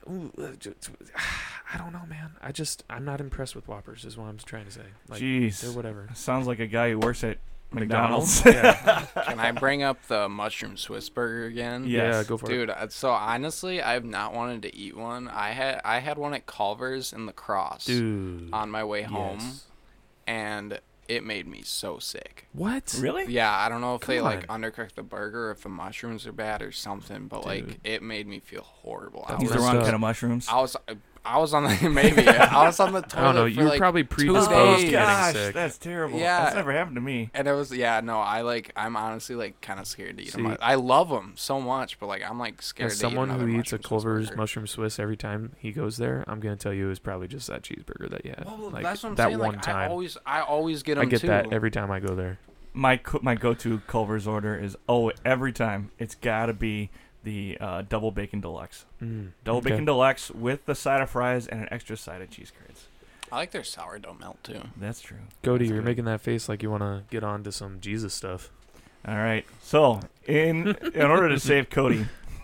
Ooh, 0.09 0.31
uh, 0.37 0.47
ju- 0.59 0.75
ju- 0.81 0.91
I 1.73 1.77
don't 1.77 1.93
know, 1.93 2.05
man. 2.07 2.31
I 2.41 2.51
just 2.51 2.83
I'm 2.89 3.05
not 3.05 3.21
impressed 3.21 3.55
with 3.55 3.67
Whoppers. 3.67 4.03
Is 4.05 4.17
what 4.17 4.25
I'm 4.25 4.37
trying 4.37 4.65
to 4.65 4.71
say. 4.71 4.81
Like, 5.07 5.19
they're 5.19 5.29
Jeez, 5.29 5.75
whatever. 5.75 6.09
sounds 6.13 6.47
like 6.47 6.59
a 6.59 6.67
guy 6.67 6.89
who 6.91 6.99
works 6.99 7.23
at 7.23 7.37
McDonald's. 7.71 8.43
yeah. 8.45 9.05
Can 9.25 9.39
I 9.39 9.51
bring 9.53 9.81
up 9.83 10.05
the 10.07 10.27
mushroom 10.27 10.75
Swiss 10.75 11.07
burger 11.09 11.45
again? 11.45 11.85
Yes. 11.87 12.13
yeah, 12.15 12.23
go 12.23 12.37
for 12.37 12.47
it. 12.51 12.65
Dude, 12.67 12.73
so 12.91 13.11
honestly, 13.11 13.81
I've 13.81 14.03
not 14.03 14.33
wanted 14.33 14.63
to 14.63 14.75
eat 14.75 14.97
one. 14.97 15.27
I 15.29 15.51
had 15.51 15.79
I 15.85 15.99
had 15.99 16.17
one 16.17 16.33
at 16.33 16.45
Culver's 16.45 17.13
in 17.13 17.25
the 17.27 17.33
Cross 17.33 17.85
Dude. 17.85 18.49
on 18.53 18.69
my 18.69 18.83
way 18.83 19.03
home, 19.03 19.37
yes. 19.39 19.65
and 20.27 20.79
it 21.12 21.26
made 21.26 21.45
me 21.45 21.62
so 21.62 22.00
sick. 22.00 22.47
What? 22.54 22.95
really? 22.97 23.26
Yeah, 23.32 23.54
I 23.54 23.67
don't 23.67 23.82
know 23.82 23.95
if 23.95 24.02
they 24.02 24.21
like 24.21 24.47
God. 24.47 24.62
undercooked 24.62 24.93
the 24.93 25.04
burger, 25.04 25.50
or 25.50 25.52
if 25.52 25.62
the 25.62 25.69
mushrooms 25.69 26.26
are 26.26 26.32
bad 26.32 26.62
or 26.62 26.71
something, 26.71 27.28
but 27.28 27.45
like 27.45 27.67
Dude. 27.67 27.80
it 27.84 28.02
made 28.02 28.28
me 28.28 28.39
feel 28.39 28.62
horrible. 28.63 29.26
I 29.28 29.34
That's 29.34 29.43
Use 29.43 29.52
was, 29.52 29.62
the 29.62 29.67
wrong 29.67 29.82
kind 29.82 29.95
of 29.95 30.00
mushrooms. 30.00 30.47
I 30.50 30.62
was, 30.62 30.78
I 31.23 31.38
was 31.38 31.53
on 31.53 31.63
the 31.63 31.89
maybe 31.93 32.27
I 32.27 32.65
was 32.65 32.79
on 32.79 32.93
the 32.93 33.01
toilet. 33.01 33.15
I 33.17 33.23
don't 33.23 33.36
know. 33.36 33.43
for, 33.43 33.47
You 33.49 33.63
were 33.63 33.69
like, 33.69 33.77
probably 33.79 34.03
two 34.03 34.07
predisposed 34.07 34.49
to 34.49 34.55
days. 34.55 34.81
getting 34.89 34.95
oh 34.95 35.03
gosh, 35.03 35.34
sick. 35.34 35.53
that's 35.53 35.77
terrible. 35.77 36.17
Yeah. 36.19 36.43
that's 36.43 36.55
never 36.55 36.71
happened 36.71 36.95
to 36.95 37.01
me. 37.01 37.29
And 37.34 37.47
it 37.47 37.53
was 37.53 37.71
yeah 37.71 38.01
no 38.01 38.19
I 38.19 38.41
like 38.41 38.71
I'm 38.75 38.95
honestly 38.95 39.36
like 39.36 39.62
kind 39.62 39.79
of 39.79 39.86
scared 39.88 40.17
to 40.17 40.23
eat 40.23 40.31
See- 40.34 40.41
them. 40.41 40.57
I 40.62 40.75
love 40.75 41.10
them 41.10 41.34
so 41.36 41.62
much, 41.62 41.99
but 41.99 42.07
like 42.07 42.23
I'm 42.27 42.39
like 42.39 42.62
scared. 42.62 42.91
As 42.91 42.97
to 42.99 43.05
eat 43.05 43.10
someone 43.10 43.29
another 43.29 43.45
who 43.47 43.60
eats 43.60 43.71
a 43.71 43.75
mushroom 43.75 43.79
Swiss 43.81 43.88
Culver's 43.89 44.25
burger. 44.29 44.38
mushroom 44.38 44.67
Swiss 44.67 44.99
every 44.99 45.17
time 45.17 45.51
he 45.57 45.71
goes 45.71 45.97
there, 45.97 46.23
I'm 46.27 46.39
gonna 46.39 46.55
tell 46.55 46.73
you 46.73 46.86
it 46.88 46.89
was 46.89 46.99
probably 46.99 47.27
just 47.27 47.47
that 47.47 47.62
cheeseburger 47.62 48.10
that 48.10 48.25
you 48.25 48.31
had. 48.36 48.45
Well, 48.45 48.69
like 48.71 48.84
that's 48.84 49.03
what 49.03 49.10
I'm 49.10 49.15
that 49.15 49.27
saying. 49.27 49.39
one 49.39 49.53
like, 49.53 49.62
time. 49.62 49.75
I 49.75 49.88
always 49.88 50.17
I 50.25 50.41
always 50.41 50.81
get 50.84 50.95
them 50.95 51.03
I 51.03 51.05
get 51.10 51.21
too. 51.21 51.27
that 51.27 51.53
every 51.53 51.71
time 51.71 51.91
I 51.91 51.99
go 51.99 52.15
there. 52.15 52.39
My 52.73 52.95
co- 52.97 53.19
my 53.21 53.36
go-to 53.36 53.81
Culver's 53.88 54.25
order 54.25 54.55
is 54.57 54.77
oh 54.88 55.12
every 55.25 55.51
time 55.51 55.91
it's 55.99 56.15
got 56.15 56.45
to 56.45 56.53
be 56.53 56.89
the 57.23 57.57
uh, 57.62 57.84
double 57.88 58.12
bacon 58.12 58.41
deluxe, 58.41 58.86
Mm, 59.01 59.31
double 59.43 59.60
okay. 59.60 59.69
bacon 59.71 59.86
deluxe 59.86 60.31
with 60.31 60.65
the 60.65 60.75
side 60.75 61.01
of 61.01 61.10
fries 61.10 61.47
and 61.47 61.62
an 61.62 61.67
extra 61.71 61.95
side 61.97 62.21
of 62.21 62.29
cheese 62.29 62.51
curds. 62.57 62.86
I 63.31 63.38
like 63.38 63.51
their 63.51 63.63
sourdough 63.63 64.17
melt 64.19 64.43
too. 64.43 64.60
That's 64.77 64.99
true. 65.01 65.17
Cody, 65.43 65.65
That's 65.65 65.69
you're 65.69 65.79
good. 65.79 65.86
making 65.86 66.05
that 66.05 66.19
face 66.21 66.49
like 66.49 66.62
you 66.63 66.69
want 66.69 66.84
to 66.84 67.03
get 67.10 67.23
on 67.23 67.43
to 67.43 67.51
some 67.51 67.79
Jesus 67.79 68.13
stuff. 68.13 68.51
All 69.07 69.15
right. 69.15 69.45
So, 69.62 69.99
in 70.27 70.75
in 70.93 71.03
order 71.05 71.29
to 71.29 71.39
save 71.39 71.69
Cody, 71.69 72.07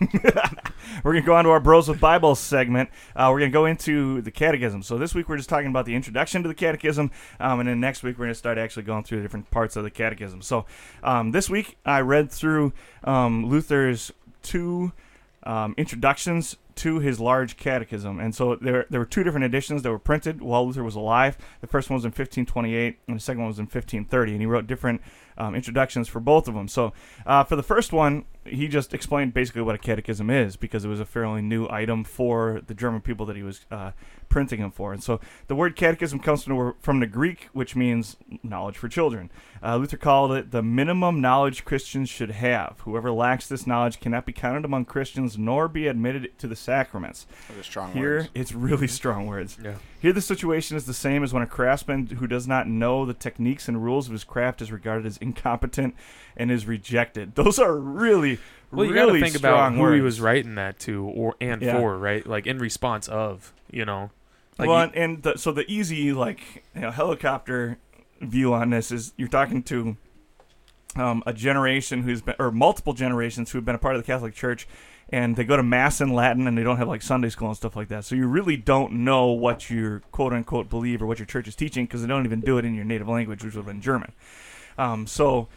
we're 1.04 1.12
gonna 1.12 1.22
go 1.22 1.34
on 1.34 1.44
to 1.44 1.50
our 1.50 1.60
Bros 1.60 1.88
with 1.88 2.00
Bible 2.00 2.34
segment. 2.34 2.88
Uh, 3.14 3.28
we're 3.30 3.38
gonna 3.40 3.50
go 3.50 3.66
into 3.66 4.20
the 4.22 4.30
Catechism. 4.30 4.82
So 4.82 4.96
this 4.98 5.14
week 5.14 5.28
we're 5.28 5.36
just 5.36 5.48
talking 5.48 5.68
about 5.68 5.84
the 5.86 5.94
introduction 5.94 6.42
to 6.42 6.48
the 6.48 6.54
Catechism, 6.54 7.10
um, 7.40 7.60
and 7.60 7.68
then 7.68 7.80
next 7.80 8.02
week 8.02 8.18
we're 8.18 8.26
gonna 8.26 8.34
start 8.34 8.58
actually 8.58 8.84
going 8.84 9.04
through 9.04 9.18
the 9.18 9.22
different 9.22 9.50
parts 9.50 9.76
of 9.76 9.84
the 9.84 9.90
Catechism. 9.90 10.42
So 10.42 10.66
um, 11.02 11.32
this 11.32 11.50
week 11.50 11.76
I 11.84 12.00
read 12.00 12.30
through 12.30 12.72
um, 13.04 13.46
Luther's 13.46 14.12
two 14.48 14.92
um, 15.42 15.74
introductions 15.76 16.56
to 16.78 17.00
his 17.00 17.18
large 17.18 17.56
catechism. 17.56 18.20
And 18.20 18.34
so 18.34 18.56
there, 18.56 18.86
there 18.88 19.00
were 19.00 19.06
two 19.06 19.24
different 19.24 19.44
editions 19.44 19.82
that 19.82 19.90
were 19.90 19.98
printed 19.98 20.40
while 20.40 20.66
Luther 20.66 20.84
was 20.84 20.94
alive. 20.94 21.36
The 21.60 21.66
first 21.66 21.90
one 21.90 21.96
was 21.96 22.04
in 22.04 22.10
1528, 22.10 22.98
and 23.06 23.16
the 23.16 23.20
second 23.20 23.40
one 23.40 23.48
was 23.48 23.58
in 23.58 23.64
1530. 23.64 24.32
And 24.32 24.40
he 24.40 24.46
wrote 24.46 24.66
different 24.66 25.00
um, 25.38 25.54
introductions 25.54 26.08
for 26.08 26.20
both 26.20 26.48
of 26.48 26.54
them. 26.54 26.68
So 26.68 26.92
uh, 27.26 27.44
for 27.44 27.56
the 27.56 27.62
first 27.62 27.92
one, 27.92 28.24
he 28.44 28.68
just 28.68 28.92
explained 28.94 29.34
basically 29.34 29.62
what 29.62 29.74
a 29.74 29.78
catechism 29.78 30.30
is 30.30 30.56
because 30.56 30.84
it 30.84 30.88
was 30.88 31.00
a 31.00 31.04
fairly 31.04 31.42
new 31.42 31.68
item 31.68 32.04
for 32.04 32.60
the 32.66 32.74
German 32.74 33.00
people 33.00 33.26
that 33.26 33.36
he 33.36 33.42
was 33.42 33.66
uh, 33.70 33.92
printing 34.28 34.60
them 34.60 34.70
for. 34.70 34.92
And 34.92 35.02
so 35.02 35.20
the 35.46 35.54
word 35.54 35.76
catechism 35.76 36.18
comes 36.18 36.44
from 36.44 36.56
the, 36.56 36.74
from 36.80 37.00
the 37.00 37.06
Greek, 37.06 37.48
which 37.52 37.76
means 37.76 38.16
knowledge 38.42 38.76
for 38.76 38.88
children. 38.88 39.30
Uh, 39.62 39.76
Luther 39.76 39.96
called 39.96 40.32
it 40.32 40.50
the 40.50 40.62
minimum 40.62 41.20
knowledge 41.20 41.64
Christians 41.64 42.08
should 42.08 42.30
have. 42.30 42.80
Whoever 42.80 43.10
lacks 43.10 43.48
this 43.48 43.66
knowledge 43.66 44.00
cannot 44.00 44.26
be 44.26 44.32
counted 44.32 44.64
among 44.64 44.86
Christians 44.86 45.38
nor 45.38 45.68
be 45.68 45.86
admitted 45.86 46.36
to 46.38 46.46
the 46.46 46.56
sacraments. 46.68 47.26
Strong 47.62 47.92
Here, 47.92 48.16
words. 48.18 48.28
it's 48.34 48.52
really 48.52 48.86
strong 48.86 49.26
words. 49.26 49.56
Yeah. 49.62 49.76
Here, 50.00 50.12
the 50.12 50.20
situation 50.20 50.76
is 50.76 50.84
the 50.84 50.92
same 50.92 51.24
as 51.24 51.32
when 51.32 51.42
a 51.42 51.46
craftsman 51.46 52.06
who 52.06 52.26
does 52.26 52.46
not 52.46 52.68
know 52.68 53.06
the 53.06 53.14
techniques 53.14 53.68
and 53.68 53.82
rules 53.82 54.06
of 54.06 54.12
his 54.12 54.22
craft 54.22 54.60
is 54.60 54.70
regarded 54.70 55.06
as 55.06 55.16
incompetent 55.16 55.94
and 56.36 56.50
is 56.50 56.66
rejected. 56.66 57.34
Those 57.36 57.58
are 57.58 57.74
really, 57.74 58.38
Well, 58.70 58.84
you 58.86 58.92
really 58.92 59.20
gotta 59.20 59.32
think 59.32 59.42
about 59.42 59.72
who 59.72 59.80
words. 59.80 59.94
he 59.96 60.00
was 60.02 60.20
writing 60.20 60.56
that 60.56 60.78
to, 60.80 61.04
or 61.06 61.36
and 61.40 61.62
Yeah. 61.62 61.78
for, 61.78 61.96
right? 61.96 62.26
Like 62.26 62.46
in 62.46 62.58
response 62.58 63.08
of, 63.08 63.54
you 63.70 63.86
know, 63.86 64.10
like 64.58 64.68
well, 64.68 64.80
and, 64.82 64.94
and 64.94 65.22
the, 65.22 65.38
so 65.38 65.50
the 65.52 65.64
easy 65.70 66.12
like 66.12 66.64
you 66.74 66.82
know, 66.82 66.90
helicopter 66.90 67.78
view 68.20 68.52
on 68.52 68.70
this 68.70 68.90
is 68.92 69.14
you're 69.16 69.28
talking 69.28 69.62
to 69.62 69.96
um, 70.96 71.22
a 71.26 71.32
generation 71.32 72.02
who's 72.02 72.20
been 72.20 72.34
or 72.38 72.50
multiple 72.50 72.92
generations 72.92 73.50
who 73.52 73.58
have 73.58 73.64
been 73.64 73.74
a 73.74 73.78
part 73.78 73.94
of 73.94 74.02
the 74.02 74.06
Catholic 74.06 74.34
Church, 74.34 74.66
and 75.10 75.36
they 75.36 75.44
go 75.44 75.56
to 75.56 75.62
mass 75.62 76.00
in 76.00 76.12
Latin 76.12 76.46
and 76.46 76.56
they 76.56 76.62
don't 76.62 76.76
have 76.76 76.88
like 76.88 77.02
Sunday 77.02 77.30
school 77.30 77.48
and 77.48 77.56
stuff 77.56 77.76
like 77.76 77.88
that. 77.88 78.04
So 78.04 78.14
you 78.14 78.26
really 78.26 78.56
don't 78.56 78.92
know 78.92 79.26
what 79.28 79.70
your 79.70 80.00
quote 80.12 80.32
unquote 80.32 80.68
believe 80.68 81.02
or 81.02 81.06
what 81.06 81.18
your 81.18 81.26
church 81.26 81.48
is 81.48 81.56
teaching 81.56 81.86
because 81.86 82.02
they 82.02 82.08
don't 82.08 82.26
even 82.26 82.40
do 82.40 82.58
it 82.58 82.64
in 82.64 82.74
your 82.74 82.84
native 82.84 83.08
language, 83.08 83.42
which 83.42 83.54
would 83.54 83.60
have 83.60 83.66
been 83.66 83.80
German. 83.80 84.12
Um, 84.76 85.06
so 85.06 85.48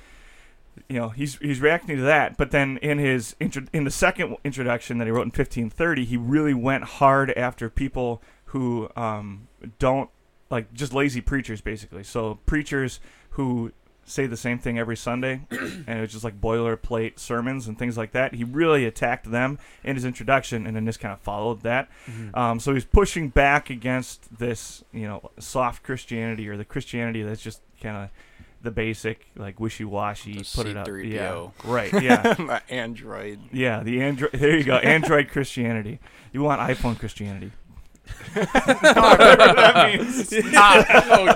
you 0.88 0.98
know 0.98 1.10
he's 1.10 1.36
he's 1.38 1.60
reacting 1.60 1.98
to 1.98 2.04
that 2.04 2.38
but 2.38 2.52
then 2.52 2.78
in 2.78 2.98
his 2.98 3.36
intro, 3.40 3.64
in 3.74 3.84
the 3.84 3.92
second 3.92 4.38
introduction 4.44 4.98
that 4.98 5.06
he 5.06 5.12
wrote 5.12 5.24
in 5.24 5.28
1530 5.28 6.06
he 6.06 6.18
really 6.18 6.54
went 6.54 6.84
hard 6.84 7.32
after 7.32 7.70
people 7.70 8.22
who 8.46 8.90
um, 8.96 9.48
don't 9.80 10.10
like 10.50 10.74
just 10.74 10.94
lazy 10.94 11.22
preachers 11.22 11.62
basically 11.62 12.04
so 12.04 12.40
preachers 12.46 13.00
who 13.32 13.72
say 14.04 14.26
the 14.26 14.36
same 14.38 14.58
thing 14.60 14.78
every 14.80 14.98
sunday 14.98 15.42
and 15.52 15.88
it 15.90 16.02
was 16.02 16.12
just 16.12 16.24
like 16.24 16.42
boilerplate 16.42 17.18
sermons 17.20 17.68
and 17.68 17.78
things 17.80 17.98
like 17.98 18.12
that 18.12 18.34
he 18.34 18.44
really 18.44 18.86
attacked 18.86 19.30
them 19.32 19.58
in 19.84 19.96
his 19.96 20.04
introduction 20.06 20.66
and 20.68 20.76
then 20.76 20.86
this 20.86 20.98
kind 20.98 21.14
of 21.14 21.20
followed 21.22 21.62
that 21.62 21.88
Mhm. 22.10 22.36
um, 22.38 22.60
so 22.60 22.74
he's 22.74 22.84
pushing 22.86 23.30
back 23.30 23.70
against 23.70 24.38
this, 24.38 24.84
you 24.92 25.08
know, 25.08 25.30
soft 25.40 25.84
Christianity 25.84 26.50
or 26.50 26.58
the 26.58 26.66
Christianity 26.66 27.22
that's 27.24 27.42
just 27.42 27.62
kind 27.82 27.96
of 27.96 28.10
the 28.64 28.70
basic, 28.72 29.26
like 29.36 29.60
wishy-washy. 29.60 30.44
Put 30.54 30.68
it 30.68 30.78
up, 30.78 30.88
C3PO. 30.88 31.04
yeah, 31.12 31.48
right, 31.72 31.92
yeah, 32.02 32.36
My 32.38 32.62
Android. 32.70 33.40
yeah. 33.52 33.82
The 33.82 34.02
Android. 34.04 34.32
There 34.40 34.56
you 34.56 34.64
go, 34.64 34.76
Android 34.78 35.30
Christianity. 35.30 36.00
You 36.32 36.44
want 36.44 36.62
iPhone 36.62 37.00
Christianity? 37.00 37.52
Whatever 38.34 39.54
that 39.54 39.94
means. 39.98 40.32
Not, 40.52 40.90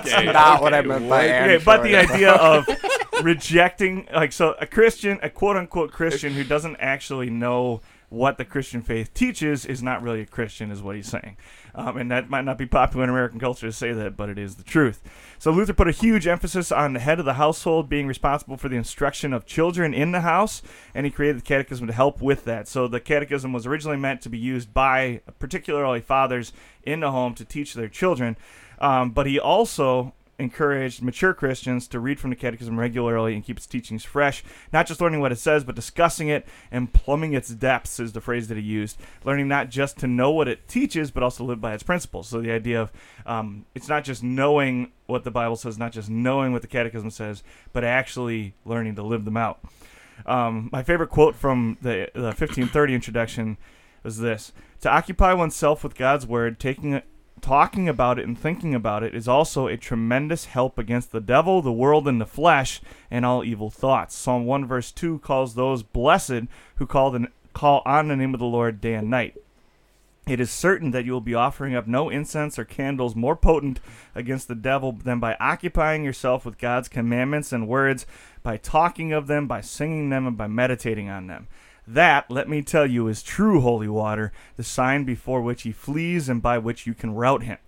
Okay, 0.06 0.32
not 0.32 0.62
what 0.62 0.72
I 0.72 0.82
meant 0.82 1.08
by. 1.08 1.24
Okay, 1.26 1.62
but 1.64 1.82
the 1.82 1.96
idea 1.96 2.32
of 2.34 2.66
rejecting, 3.22 4.06
like, 4.14 4.32
so 4.32 4.54
a 4.60 4.66
Christian, 4.66 5.18
a 5.22 5.28
quote-unquote 5.28 5.92
Christian 5.92 6.32
who 6.32 6.44
doesn't 6.44 6.76
actually 6.76 7.28
know 7.30 7.80
what 8.08 8.38
the 8.38 8.44
Christian 8.44 8.82
faith 8.82 9.12
teaches 9.14 9.66
is 9.66 9.82
not 9.82 10.02
really 10.02 10.20
a 10.20 10.26
Christian, 10.26 10.70
is 10.70 10.82
what 10.82 10.96
he's 10.96 11.08
saying. 11.08 11.36
Um, 11.74 11.96
and 11.96 12.10
that 12.10 12.30
might 12.30 12.44
not 12.44 12.56
be 12.56 12.66
popular 12.66 13.04
in 13.04 13.10
American 13.10 13.40
culture 13.40 13.66
to 13.66 13.72
say 13.72 13.92
that, 13.92 14.16
but 14.16 14.28
it 14.28 14.38
is 14.38 14.54
the 14.54 14.62
truth. 14.62 15.02
So 15.38 15.50
Luther 15.50 15.74
put 15.74 15.88
a 15.88 15.92
huge 15.92 16.26
emphasis 16.26 16.70
on 16.72 16.92
the 16.92 17.00
head 17.00 17.18
of 17.18 17.24
the 17.24 17.34
household 17.34 17.88
being 17.88 18.06
responsible 18.06 18.56
for 18.56 18.68
the 18.68 18.76
instruction 18.76 19.32
of 19.32 19.44
children 19.44 19.92
in 19.92 20.12
the 20.12 20.22
house, 20.22 20.62
and 20.94 21.04
he 21.04 21.12
created 21.12 21.38
the 21.38 21.46
catechism 21.46 21.86
to 21.86 21.92
help 21.92 22.22
with 22.22 22.44
that. 22.44 22.68
So 22.68 22.88
the 22.88 23.00
catechism 23.00 23.52
was 23.52 23.66
originally 23.66 23.98
meant 23.98 24.22
to 24.22 24.30
be 24.30 24.38
used 24.38 24.72
by 24.72 25.20
particularly 25.38 26.00
fathers 26.00 26.52
in 26.82 27.00
the 27.00 27.10
home 27.10 27.34
to 27.34 27.44
teach 27.44 27.74
their 27.74 27.88
children, 27.88 28.36
um, 28.78 29.10
but 29.10 29.26
he 29.26 29.38
also 29.38 30.14
encouraged 30.38 31.02
mature 31.02 31.32
Christians 31.32 31.88
to 31.88 32.00
read 32.00 32.20
from 32.20 32.30
the 32.30 32.36
catechism 32.36 32.78
regularly 32.78 33.34
and 33.34 33.44
keep 33.44 33.56
its 33.56 33.66
teachings 33.66 34.04
fresh, 34.04 34.44
not 34.72 34.86
just 34.86 35.00
learning 35.00 35.20
what 35.20 35.32
it 35.32 35.38
says, 35.38 35.64
but 35.64 35.74
discussing 35.74 36.28
it 36.28 36.46
and 36.70 36.92
plumbing 36.92 37.32
its 37.32 37.48
depths 37.48 37.98
is 37.98 38.12
the 38.12 38.20
phrase 38.20 38.48
that 38.48 38.56
he 38.56 38.62
used. 38.62 38.98
Learning 39.24 39.48
not 39.48 39.70
just 39.70 39.98
to 39.98 40.06
know 40.06 40.30
what 40.30 40.48
it 40.48 40.68
teaches, 40.68 41.10
but 41.10 41.22
also 41.22 41.44
live 41.44 41.60
by 41.60 41.74
its 41.74 41.82
principles. 41.82 42.28
So 42.28 42.40
the 42.40 42.52
idea 42.52 42.80
of 42.80 42.92
um, 43.24 43.64
it's 43.74 43.88
not 43.88 44.04
just 44.04 44.22
knowing 44.22 44.92
what 45.06 45.24
the 45.24 45.30
Bible 45.30 45.56
says, 45.56 45.78
not 45.78 45.92
just 45.92 46.10
knowing 46.10 46.52
what 46.52 46.62
the 46.62 46.68
catechism 46.68 47.10
says, 47.10 47.42
but 47.72 47.84
actually 47.84 48.54
learning 48.64 48.96
to 48.96 49.02
live 49.02 49.24
them 49.24 49.36
out. 49.36 49.60
Um, 50.24 50.68
my 50.72 50.82
favorite 50.82 51.10
quote 51.10 51.34
from 51.34 51.78
the, 51.82 52.08
the 52.14 52.22
1530 52.22 52.94
introduction 52.94 53.58
was 54.02 54.18
this 54.18 54.52
To 54.80 54.90
occupy 54.90 55.34
oneself 55.34 55.84
with 55.84 55.94
God's 55.94 56.26
word, 56.26 56.58
taking 56.58 57.02
talking 57.46 57.88
about 57.88 58.18
it 58.18 58.26
and 58.26 58.36
thinking 58.36 58.74
about 58.74 59.04
it 59.04 59.14
is 59.14 59.28
also 59.28 59.68
a 59.68 59.76
tremendous 59.76 60.46
help 60.46 60.78
against 60.78 61.12
the 61.12 61.20
devil, 61.20 61.62
the 61.62 61.72
world, 61.72 62.08
and 62.08 62.20
the 62.20 62.26
flesh, 62.26 62.80
and 63.08 63.24
all 63.24 63.44
evil 63.44 63.70
thoughts. 63.70 64.16
Psalm 64.16 64.46
1 64.46 64.66
verse 64.66 64.90
2 64.90 65.20
calls 65.20 65.54
those 65.54 65.84
blessed 65.84 66.48
who 66.76 66.86
call, 66.86 67.12
the, 67.12 67.28
call 67.52 67.82
on 67.86 68.08
the 68.08 68.16
name 68.16 68.34
of 68.34 68.40
the 68.40 68.46
Lord 68.46 68.80
day 68.80 68.94
and 68.94 69.08
night. 69.08 69.36
It 70.26 70.40
is 70.40 70.50
certain 70.50 70.90
that 70.90 71.04
you 71.04 71.12
will 71.12 71.20
be 71.20 71.34
offering 71.34 71.76
up 71.76 71.86
no 71.86 72.08
incense 72.08 72.58
or 72.58 72.64
candles 72.64 73.14
more 73.14 73.36
potent 73.36 73.78
against 74.12 74.48
the 74.48 74.56
devil 74.56 74.90
than 74.90 75.20
by 75.20 75.36
occupying 75.38 76.02
yourself 76.02 76.44
with 76.44 76.58
God's 76.58 76.88
commandments 76.88 77.52
and 77.52 77.68
words, 77.68 78.06
by 78.42 78.56
talking 78.56 79.12
of 79.12 79.28
them, 79.28 79.46
by 79.46 79.60
singing 79.60 80.10
them, 80.10 80.26
and 80.26 80.36
by 80.36 80.48
meditating 80.48 81.08
on 81.08 81.28
them. 81.28 81.46
That, 81.86 82.30
let 82.30 82.48
me 82.48 82.62
tell 82.62 82.86
you, 82.86 83.06
is 83.06 83.22
true 83.22 83.60
holy 83.60 83.88
water, 83.88 84.32
the 84.56 84.64
sign 84.64 85.04
before 85.04 85.40
which 85.40 85.62
he 85.62 85.72
flees 85.72 86.28
and 86.28 86.42
by 86.42 86.58
which 86.58 86.86
you 86.86 86.94
can 86.94 87.14
rout 87.14 87.44
him. 87.44 87.58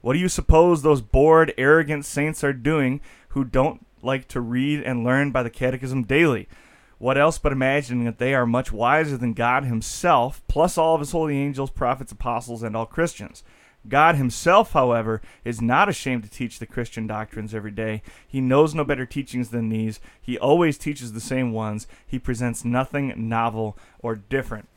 What 0.00 0.12
do 0.12 0.18
you 0.18 0.28
suppose 0.28 0.82
those 0.82 1.00
bored, 1.00 1.52
arrogant 1.58 2.04
saints 2.04 2.44
are 2.44 2.52
doing 2.52 3.00
who 3.30 3.42
don't 3.42 3.84
like 4.02 4.28
to 4.28 4.40
read 4.40 4.82
and 4.82 5.02
learn 5.02 5.32
by 5.32 5.42
the 5.42 5.50
catechism 5.50 6.04
daily? 6.04 6.48
What 6.98 7.18
else 7.18 7.38
but 7.38 7.52
imagining 7.52 8.04
that 8.04 8.18
they 8.18 8.34
are 8.34 8.46
much 8.46 8.70
wiser 8.70 9.16
than 9.16 9.32
God 9.32 9.64
Himself, 9.64 10.42
plus 10.46 10.78
all 10.78 10.94
of 10.94 11.00
His 11.00 11.10
holy 11.10 11.36
angels, 11.36 11.70
prophets, 11.70 12.12
apostles, 12.12 12.62
and 12.62 12.76
all 12.76 12.86
Christians? 12.86 13.42
God 13.88 14.16
Himself, 14.16 14.72
however, 14.72 15.20
is 15.44 15.60
not 15.60 15.88
ashamed 15.88 16.24
to 16.24 16.30
teach 16.30 16.58
the 16.58 16.66
Christian 16.66 17.06
doctrines 17.06 17.54
every 17.54 17.70
day. 17.70 18.02
He 18.26 18.40
knows 18.40 18.74
no 18.74 18.84
better 18.84 19.06
teachings 19.06 19.50
than 19.50 19.68
these. 19.68 20.00
He 20.20 20.38
always 20.38 20.78
teaches 20.78 21.12
the 21.12 21.20
same 21.20 21.52
ones. 21.52 21.86
He 22.06 22.18
presents 22.18 22.64
nothing 22.64 23.12
novel 23.16 23.76
or 24.00 24.14
different. 24.16 24.68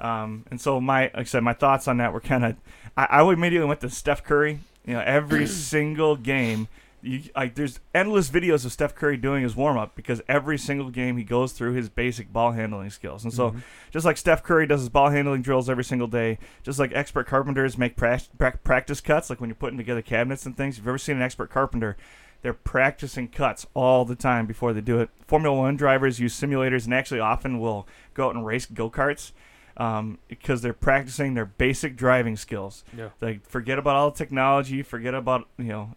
Um, 0.00 0.44
and 0.50 0.60
so 0.60 0.80
my, 0.80 1.04
like 1.04 1.16
I 1.16 1.24
said, 1.24 1.42
my 1.42 1.52
thoughts 1.52 1.88
on 1.88 1.98
that 1.98 2.12
were 2.12 2.20
kind 2.20 2.44
of, 2.44 2.56
I, 2.96 3.04
I 3.04 3.32
immediately 3.32 3.68
went 3.68 3.80
to 3.80 3.90
Steph 3.90 4.24
Curry. 4.24 4.60
You 4.86 4.94
know, 4.94 5.00
every 5.00 5.46
single 5.46 6.16
game, 6.16 6.68
you, 7.04 7.22
like 7.36 7.54
there's 7.54 7.80
endless 7.94 8.30
videos 8.30 8.64
of 8.64 8.72
Steph 8.72 8.94
Curry 8.94 9.16
doing 9.16 9.42
his 9.42 9.54
warm 9.54 9.76
up 9.76 9.94
because 9.94 10.22
every 10.26 10.56
single 10.58 10.90
game 10.90 11.16
he 11.16 11.24
goes 11.24 11.52
through 11.52 11.74
his 11.74 11.88
basic 11.88 12.32
ball 12.32 12.52
handling 12.52 12.90
skills. 12.90 13.24
And 13.24 13.32
so, 13.32 13.50
Mhm. 13.50 13.62
just 13.90 14.06
like 14.06 14.16
Steph 14.16 14.42
Curry 14.42 14.66
does 14.66 14.80
his 14.80 14.88
ball 14.88 15.10
handling 15.10 15.42
drills 15.42 15.68
every 15.68 15.84
single 15.84 16.08
day, 16.08 16.38
just 16.62 16.78
like 16.78 16.92
expert 16.94 17.26
carpenters 17.26 17.76
make 17.76 17.96
pra- 17.96 18.20
pra- 18.38 18.58
practice 18.64 19.00
cuts, 19.00 19.28
like 19.30 19.40
when 19.40 19.50
you're 19.50 19.54
putting 19.56 19.76
together 19.78 20.02
cabinets 20.02 20.46
and 20.46 20.56
things. 20.56 20.76
If 20.76 20.80
you've 20.82 20.88
ever 20.88 20.98
seen 20.98 21.16
an 21.16 21.22
expert 21.22 21.50
carpenter, 21.50 21.96
they're 22.42 22.52
practicing 22.52 23.28
cuts 23.28 23.66
all 23.74 24.04
the 24.04 24.16
time 24.16 24.46
before 24.46 24.72
they 24.72 24.80
do 24.80 24.98
it. 25.00 25.10
Formula 25.26 25.56
One 25.56 25.76
drivers 25.76 26.20
use 26.20 26.38
simulators 26.38 26.84
and 26.84 26.94
actually 26.94 27.20
often 27.20 27.58
will 27.58 27.86
go 28.14 28.28
out 28.28 28.34
and 28.34 28.44
race 28.44 28.66
go 28.66 28.90
karts 28.90 29.32
um, 29.76 30.18
because 30.28 30.62
they're 30.62 30.72
practicing 30.72 31.34
their 31.34 31.46
basic 31.46 31.96
driving 31.96 32.36
skills. 32.36 32.84
Yeah. 32.96 33.08
Like 33.20 33.44
forget 33.46 33.78
about 33.78 33.96
all 33.96 34.10
the 34.10 34.16
technology, 34.16 34.82
forget 34.82 35.14
about 35.14 35.48
you 35.58 35.64
know 35.64 35.90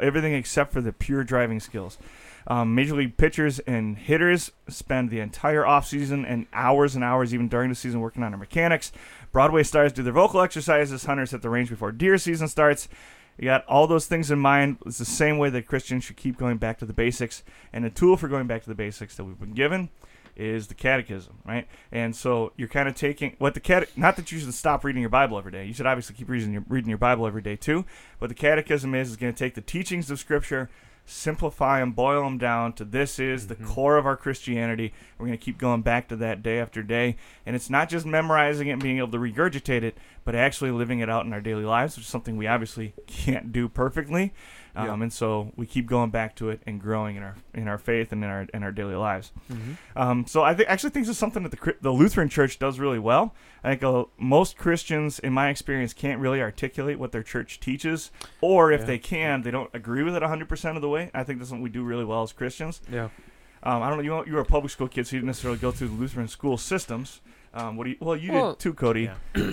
everything 0.00 0.34
except 0.34 0.72
for 0.72 0.80
the 0.80 0.92
pure 0.92 1.24
driving 1.24 1.60
skills. 1.60 1.98
Um, 2.46 2.74
Major 2.74 2.96
league 2.96 3.16
pitchers 3.16 3.58
and 3.60 3.96
hitters 3.96 4.52
spend 4.68 5.10
the 5.10 5.20
entire 5.20 5.62
offseason 5.62 6.24
and 6.28 6.46
hours 6.52 6.94
and 6.94 7.02
hours, 7.02 7.32
even 7.32 7.48
during 7.48 7.70
the 7.70 7.74
season, 7.74 8.00
working 8.00 8.22
on 8.22 8.32
their 8.32 8.38
mechanics. 8.38 8.92
Broadway 9.32 9.62
stars 9.62 9.92
do 9.92 10.02
their 10.02 10.12
vocal 10.12 10.40
exercises. 10.40 11.04
Hunters 11.04 11.30
hit 11.30 11.42
the 11.42 11.50
range 11.50 11.70
before 11.70 11.90
deer 11.90 12.18
season 12.18 12.48
starts. 12.48 12.88
You 13.38 13.46
got 13.46 13.64
all 13.66 13.86
those 13.86 14.06
things 14.06 14.30
in 14.30 14.38
mind. 14.38 14.78
It's 14.86 14.98
the 14.98 15.04
same 15.04 15.38
way 15.38 15.50
that 15.50 15.66
Christians 15.66 16.04
should 16.04 16.16
keep 16.16 16.36
going 16.36 16.58
back 16.58 16.78
to 16.78 16.86
the 16.86 16.92
basics. 16.92 17.42
And 17.72 17.84
the 17.84 17.90
tool 17.90 18.16
for 18.16 18.28
going 18.28 18.46
back 18.46 18.62
to 18.62 18.68
the 18.68 18.74
basics 18.74 19.16
that 19.16 19.24
we've 19.24 19.40
been 19.40 19.54
given 19.54 19.88
is 20.36 20.66
the 20.66 20.74
catechism, 20.74 21.38
right? 21.44 21.66
And 21.92 22.14
so 22.16 22.52
you're 22.56 22.68
kind 22.68 22.88
of 22.88 22.94
taking 22.94 23.36
what 23.38 23.54
the 23.54 23.60
cat. 23.60 23.88
Not 23.96 24.16
that 24.16 24.32
you 24.32 24.38
should 24.38 24.52
stop 24.54 24.84
reading 24.84 25.00
your 25.00 25.08
Bible 25.10 25.38
every 25.38 25.52
day. 25.52 25.64
You 25.66 25.72
should 25.74 25.86
obviously 25.86 26.14
keep 26.16 26.28
reading 26.28 26.52
your 26.52 26.64
reading 26.68 26.88
your 26.88 26.98
Bible 26.98 27.26
every 27.26 27.42
day 27.42 27.56
too. 27.56 27.84
But 28.18 28.28
the 28.28 28.34
catechism 28.34 28.94
is 28.94 29.10
is 29.10 29.16
going 29.16 29.32
to 29.32 29.38
take 29.38 29.54
the 29.54 29.60
teachings 29.60 30.10
of 30.10 30.18
Scripture, 30.18 30.68
simplify 31.06 31.80
them, 31.80 31.92
boil 31.92 32.22
them 32.24 32.38
down 32.38 32.72
to 32.72 32.84
this 32.84 33.18
is 33.18 33.46
the 33.46 33.56
Mhm. 33.56 33.66
core 33.66 33.96
of 33.98 34.06
our 34.06 34.16
Christianity. 34.16 34.92
We're 35.18 35.26
going 35.26 35.38
to 35.38 35.44
keep 35.44 35.58
going 35.58 35.82
back 35.82 36.08
to 36.08 36.16
that 36.16 36.42
day 36.42 36.58
after 36.58 36.82
day. 36.82 37.16
And 37.44 37.54
it's 37.54 37.68
not 37.70 37.88
just 37.88 38.06
memorizing 38.06 38.68
it 38.68 38.72
and 38.72 38.82
being 38.82 38.98
able 38.98 39.08
to 39.12 39.18
regurgitate 39.18 39.82
it, 39.82 39.96
but 40.24 40.34
actually 40.34 40.70
living 40.70 41.00
it 41.00 41.10
out 41.10 41.26
in 41.26 41.32
our 41.32 41.42
daily 41.42 41.64
lives, 41.64 41.96
which 41.96 42.06
is 42.06 42.10
something 42.10 42.36
we 42.36 42.46
obviously 42.46 42.94
can't 43.06 43.52
do 43.52 43.68
perfectly. 43.68 44.32
Um, 44.76 44.86
Yeah. 44.86 44.92
And 45.04 45.12
so 45.12 45.52
we 45.56 45.66
keep 45.66 45.86
going 45.86 46.10
back 46.10 46.34
to 46.36 46.50
it 46.50 46.60
and 46.66 46.80
growing 46.80 47.16
in 47.16 47.22
our 47.22 47.36
in 47.54 47.68
our 47.68 47.78
faith 47.78 48.10
and 48.12 48.24
in 48.24 48.30
our 48.30 48.46
in 48.52 48.62
our 48.64 48.72
daily 48.72 48.96
lives. 48.96 49.30
Mhm. 49.50 49.76
Um, 49.94 50.26
so 50.26 50.42
I 50.42 50.54
think 50.54 50.68
actually 50.68 50.90
think 50.90 51.06
this 51.06 51.12
is 51.14 51.18
something 51.18 51.42
that 51.44 51.50
the 51.52 51.76
the 51.80 51.92
Lutheran 51.92 52.28
Church 52.28 52.58
does 52.58 52.78
really 52.80 52.98
well. 52.98 53.34
I 53.62 53.70
think 53.70 53.82
uh, 53.84 54.04
most 54.18 54.58
Christians, 54.58 55.18
in 55.20 55.32
my 55.32 55.48
experience, 55.48 55.92
can't 55.92 56.20
really 56.20 56.42
articulate 56.42 56.98
what 56.98 57.12
their 57.12 57.22
church 57.22 57.60
teaches, 57.60 58.10
or 58.40 58.72
if 58.72 58.80
Yeah. 58.80 58.86
they 58.86 58.98
can, 58.98 59.42
they 59.42 59.50
don't 59.50 59.70
agree 59.72 60.02
with 60.02 60.14
it 60.16 60.22
100% 60.22 60.76
of 60.76 60.82
the 60.82 60.88
way. 60.88 61.10
I 61.14 61.22
think 61.24 61.38
that's 61.38 61.48
something 61.50 61.62
we 61.62 61.70
do 61.70 61.82
really 61.84 62.04
well 62.04 62.22
as 62.22 62.32
Christians. 62.32 62.80
Yeah. 62.90 63.08
Um, 63.62 63.82
I 63.82 63.88
don't 63.88 63.96
know. 63.96 64.04
You, 64.04 64.26
you 64.26 64.34
were 64.34 64.40
a 64.40 64.44
public 64.44 64.70
school 64.70 64.88
kid, 64.88 65.06
so 65.06 65.16
you 65.16 65.20
didn't 65.20 65.28
necessarily 65.28 65.58
go 65.58 65.70
through 65.70 65.88
the 65.88 65.94
Lutheran 65.94 66.28
school 66.28 66.58
systems. 66.58 67.20
Um, 67.54 67.76
what 67.76 67.84
do 67.84 67.90
you? 67.90 67.96
Well, 68.00 68.16
you 68.16 68.32
Well, 68.32 68.50
did 68.52 68.58
too, 68.58 68.74
Cody. 68.74 69.10
yeah. 69.34 69.52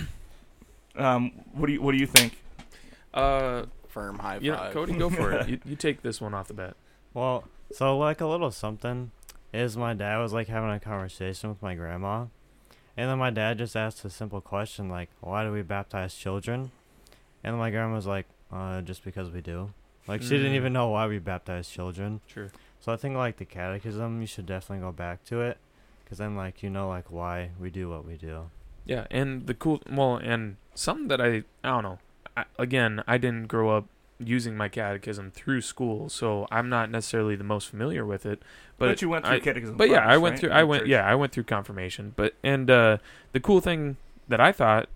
Um, 0.94 1.30
what 1.52 1.68
do 1.68 1.72
you 1.72 1.80
What 1.80 1.92
do 1.92 1.98
you 1.98 2.06
think? 2.06 2.36
Uh, 3.14 3.64
Firm 3.92 4.18
high 4.18 4.34
five. 4.34 4.42
you 4.42 4.52
know, 4.52 4.70
Cody, 4.72 4.94
go 4.94 5.08
for 5.10 5.32
it. 5.32 5.48
You, 5.48 5.60
you 5.64 5.76
take 5.76 6.02
this 6.02 6.20
one 6.20 6.34
off 6.34 6.48
the 6.48 6.54
bat. 6.54 6.74
Well, 7.14 7.44
so 7.72 7.96
like 7.98 8.20
a 8.20 8.26
little 8.26 8.50
something. 8.50 9.10
is 9.52 9.76
my 9.76 9.92
dad 9.94 10.18
was 10.18 10.32
like 10.32 10.48
having 10.48 10.70
a 10.70 10.80
conversation 10.80 11.50
with 11.50 11.60
my 11.62 11.74
grandma, 11.74 12.26
and 12.96 13.10
then 13.10 13.18
my 13.18 13.30
dad 13.30 13.58
just 13.58 13.76
asked 13.76 14.04
a 14.04 14.10
simple 14.10 14.40
question 14.40 14.88
like, 14.88 15.10
"Why 15.20 15.44
do 15.44 15.52
we 15.52 15.62
baptize 15.62 16.14
children?" 16.14 16.70
And 17.44 17.58
my 17.58 17.70
grandma 17.70 17.94
was 17.96 18.06
like, 18.06 18.26
"Uh, 18.50 18.80
just 18.80 19.04
because 19.04 19.30
we 19.30 19.40
do." 19.42 19.72
Like 20.08 20.22
she 20.22 20.30
didn't 20.30 20.52
Mm. 20.52 20.56
even 20.56 20.72
know 20.72 20.88
why 20.88 21.06
we 21.06 21.18
baptize 21.18 21.68
children. 21.68 22.20
Sure. 22.26 22.50
So 22.80 22.92
I 22.92 22.96
think 22.96 23.14
like 23.14 23.36
the 23.36 23.44
catechism, 23.44 24.20
you 24.20 24.26
should 24.26 24.46
definitely 24.46 24.82
go 24.84 24.90
back 24.90 25.22
to 25.26 25.42
it, 25.42 25.58
cause 26.08 26.18
then 26.18 26.34
like 26.34 26.62
you 26.62 26.70
know 26.70 26.88
like 26.88 27.10
why 27.10 27.50
we 27.60 27.68
do 27.70 27.90
what 27.90 28.04
we 28.06 28.16
do. 28.16 28.50
Yeah, 28.86 29.06
and 29.10 29.46
the 29.46 29.54
cool 29.54 29.80
well, 29.90 30.16
and 30.16 30.56
something 30.74 31.08
that 31.08 31.20
I 31.20 31.44
I 31.62 31.68
don't 31.68 31.82
know. 31.84 31.98
I, 32.36 32.44
again, 32.58 33.02
I 33.06 33.18
didn't 33.18 33.46
grow 33.46 33.76
up 33.76 33.86
using 34.18 34.56
my 34.56 34.68
catechism 34.68 35.30
through 35.30 35.60
school, 35.60 36.08
so 36.08 36.46
I'm 36.50 36.68
not 36.68 36.90
necessarily 36.90 37.36
the 37.36 37.44
most 37.44 37.68
familiar 37.68 38.04
with 38.04 38.24
it. 38.24 38.42
But, 38.78 38.88
But, 38.88 39.02
you 39.02 39.08
went 39.08 39.26
through 39.26 39.36
I, 39.36 39.40
catechism. 39.40 39.76
But 39.76 39.90
yeah, 39.90 40.06
I 40.06 40.16
went 40.16 40.34
right? 40.34 40.40
through. 40.40 40.50
I 40.50 40.64
went. 40.64 40.82
church. 40.82 40.90
Yeah, 40.90 41.06
I 41.06 41.14
went 41.14 41.32
through 41.32 41.44
confirmation. 41.44 42.12
But 42.16 42.34
and 42.42 42.70
uh, 42.70 42.98
the 43.32 43.40
cool 43.40 43.60
thing 43.60 43.96
that 44.28 44.40
I 44.40 44.52
thought 44.52 44.88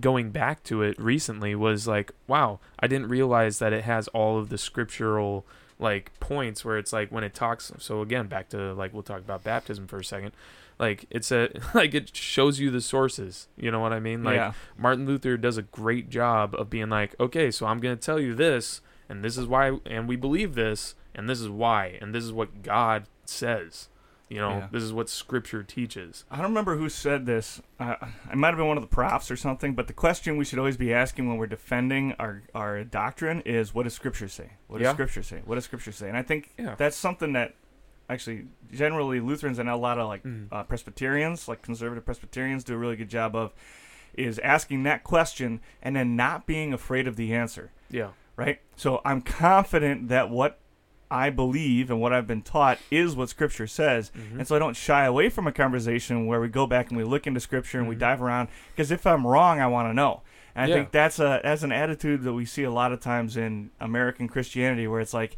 going 0.00 0.30
back 0.30 0.62
to 0.64 0.82
it 0.82 0.98
recently 0.98 1.54
was 1.54 1.88
like, 1.88 2.12
wow, 2.26 2.60
I 2.78 2.86
didn't 2.86 3.08
realize 3.08 3.58
that 3.58 3.72
it 3.72 3.84
has 3.84 4.08
all 4.08 4.38
of 4.38 4.48
the 4.48 4.58
scriptural 4.58 5.44
like 5.78 6.12
points 6.20 6.64
where 6.64 6.78
it's 6.78 6.92
like 6.92 7.10
when 7.10 7.24
it 7.24 7.34
talks. 7.34 7.72
So 7.78 8.00
again, 8.02 8.26
back 8.28 8.48
to 8.50 8.72
like 8.74 8.92
we'll 8.92 9.02
talk 9.02 9.18
about 9.18 9.44
baptism 9.44 9.86
for 9.86 9.98
a 9.98 10.04
second. 10.04 10.32
Like 10.78 11.06
it's 11.10 11.30
a 11.30 11.48
like 11.74 11.94
it 11.94 12.14
shows 12.16 12.58
you 12.58 12.70
the 12.70 12.80
sources. 12.80 13.48
You 13.56 13.70
know 13.70 13.80
what 13.80 13.92
I 13.92 14.00
mean? 14.00 14.24
Like 14.24 14.36
yeah. 14.36 14.52
Martin 14.76 15.06
Luther 15.06 15.36
does 15.36 15.56
a 15.58 15.62
great 15.62 16.10
job 16.10 16.54
of 16.54 16.70
being 16.70 16.88
like, 16.88 17.14
okay, 17.20 17.50
so 17.50 17.66
I'm 17.66 17.80
going 17.80 17.96
to 17.96 18.00
tell 18.04 18.18
you 18.20 18.34
this, 18.34 18.80
and 19.08 19.24
this 19.24 19.36
is 19.36 19.46
why, 19.46 19.78
and 19.86 20.08
we 20.08 20.16
believe 20.16 20.54
this, 20.54 20.94
and 21.14 21.28
this 21.28 21.40
is 21.40 21.48
why, 21.48 21.98
and 22.00 22.14
this 22.14 22.24
is 22.24 22.32
what 22.32 22.62
God 22.62 23.04
says. 23.24 23.88
You 24.28 24.38
know, 24.40 24.50
Yeah. 24.50 24.68
this 24.72 24.82
is 24.82 24.94
what 24.94 25.10
Scripture 25.10 25.62
teaches. 25.62 26.24
I 26.30 26.36
don't 26.36 26.46
remember 26.46 26.78
who 26.78 26.88
said 26.88 27.26
this. 27.26 27.60
Uh, 27.78 27.96
it 28.32 28.36
might 28.36 28.48
have 28.48 28.56
been 28.56 28.66
one 28.66 28.78
of 28.78 28.82
the 28.82 28.88
profs 28.88 29.30
or 29.30 29.36
something. 29.36 29.74
But 29.74 29.88
the 29.88 29.92
question 29.92 30.38
we 30.38 30.46
should 30.46 30.58
always 30.58 30.78
be 30.78 30.90
asking 30.94 31.28
when 31.28 31.36
we're 31.36 31.46
defending 31.46 32.14
our, 32.18 32.42
our 32.54 32.82
doctrine 32.82 33.42
is, 33.42 33.74
what 33.74 33.82
does 33.82 33.92
Scripture 33.92 34.28
say? 34.28 34.52
What 34.68 34.78
does 34.78 34.86
Yeah. 34.86 34.94
Scripture 34.94 35.22
say? 35.22 35.42
What 35.44 35.56
does 35.56 35.64
Scripture 35.64 35.92
say? 35.92 36.08
And 36.08 36.16
I 36.16 36.22
think 36.22 36.54
that's 36.78 36.96
something 36.96 37.34
that 37.34 37.56
actually 38.08 38.46
generally 38.72 39.20
Lutherans 39.20 39.58
and 39.58 39.68
a 39.68 39.76
lot 39.76 39.98
of 39.98 40.08
like 40.08 40.22
Mm. 40.22 40.48
uh, 40.50 40.62
Presbyterians, 40.64 41.46
like 41.48 41.62
conservative 41.62 42.04
Presbyterians, 42.04 42.64
do 42.64 42.74
a 42.74 42.78
really 42.78 42.96
good 42.96 43.08
job 43.10 43.36
of 43.36 43.52
is 44.14 44.38
asking 44.40 44.82
that 44.82 45.04
question 45.04 45.60
and 45.82 45.96
then 45.96 46.16
not 46.16 46.46
being 46.46 46.72
afraid 46.72 47.06
of 47.08 47.16
the 47.16 47.32
answer 47.34 47.70
Yeah. 47.90 48.08
right? 48.36 48.60
So 48.76 49.00
I'm 49.04 49.22
confident 49.22 50.08
that 50.08 50.28
what 50.30 50.58
I 51.10 51.28
believe 51.30 51.90
and 51.90 52.00
what 52.00 52.12
I've 52.12 52.26
been 52.26 52.40
taught 52.42 52.78
is 52.90 53.14
what 53.14 53.28
Scripture 53.28 53.66
says. 53.66 54.10
Mhm. 54.16 54.38
And 54.38 54.48
so 54.48 54.56
I 54.56 54.58
don't 54.58 54.76
shy 54.76 55.04
away 55.04 55.28
from 55.28 55.46
a 55.46 55.52
conversation 55.52 56.26
where 56.26 56.40
we 56.40 56.48
go 56.48 56.66
back 56.66 56.88
and 56.88 56.96
we 56.96 57.04
look 57.04 57.26
into 57.26 57.40
Scripture 57.40 57.78
and 57.78 57.86
we 57.88 57.94
Mhm. 57.96 58.00
dive 58.00 58.22
around. 58.22 58.48
Because 58.74 58.90
if 58.90 59.06
I'm 59.06 59.26
wrong, 59.26 59.60
I 59.60 59.66
want 59.66 59.88
to 59.90 59.94
know. 59.94 60.22
And 60.54 60.64
I 60.64 60.68
Yeah. 60.68 60.74
think 60.74 60.90
that's 60.92 61.18
a 61.18 61.40
that's 61.42 61.62
an 61.62 61.72
attitude 61.72 62.22
that 62.22 62.32
we 62.34 62.44
see 62.46 62.62
a 62.64 62.70
lot 62.70 62.92
of 62.92 63.00
times 63.00 63.36
in 63.36 63.70
American 63.80 64.26
Christianity, 64.28 64.86
where 64.86 65.00
it's 65.00 65.14
like, 65.14 65.36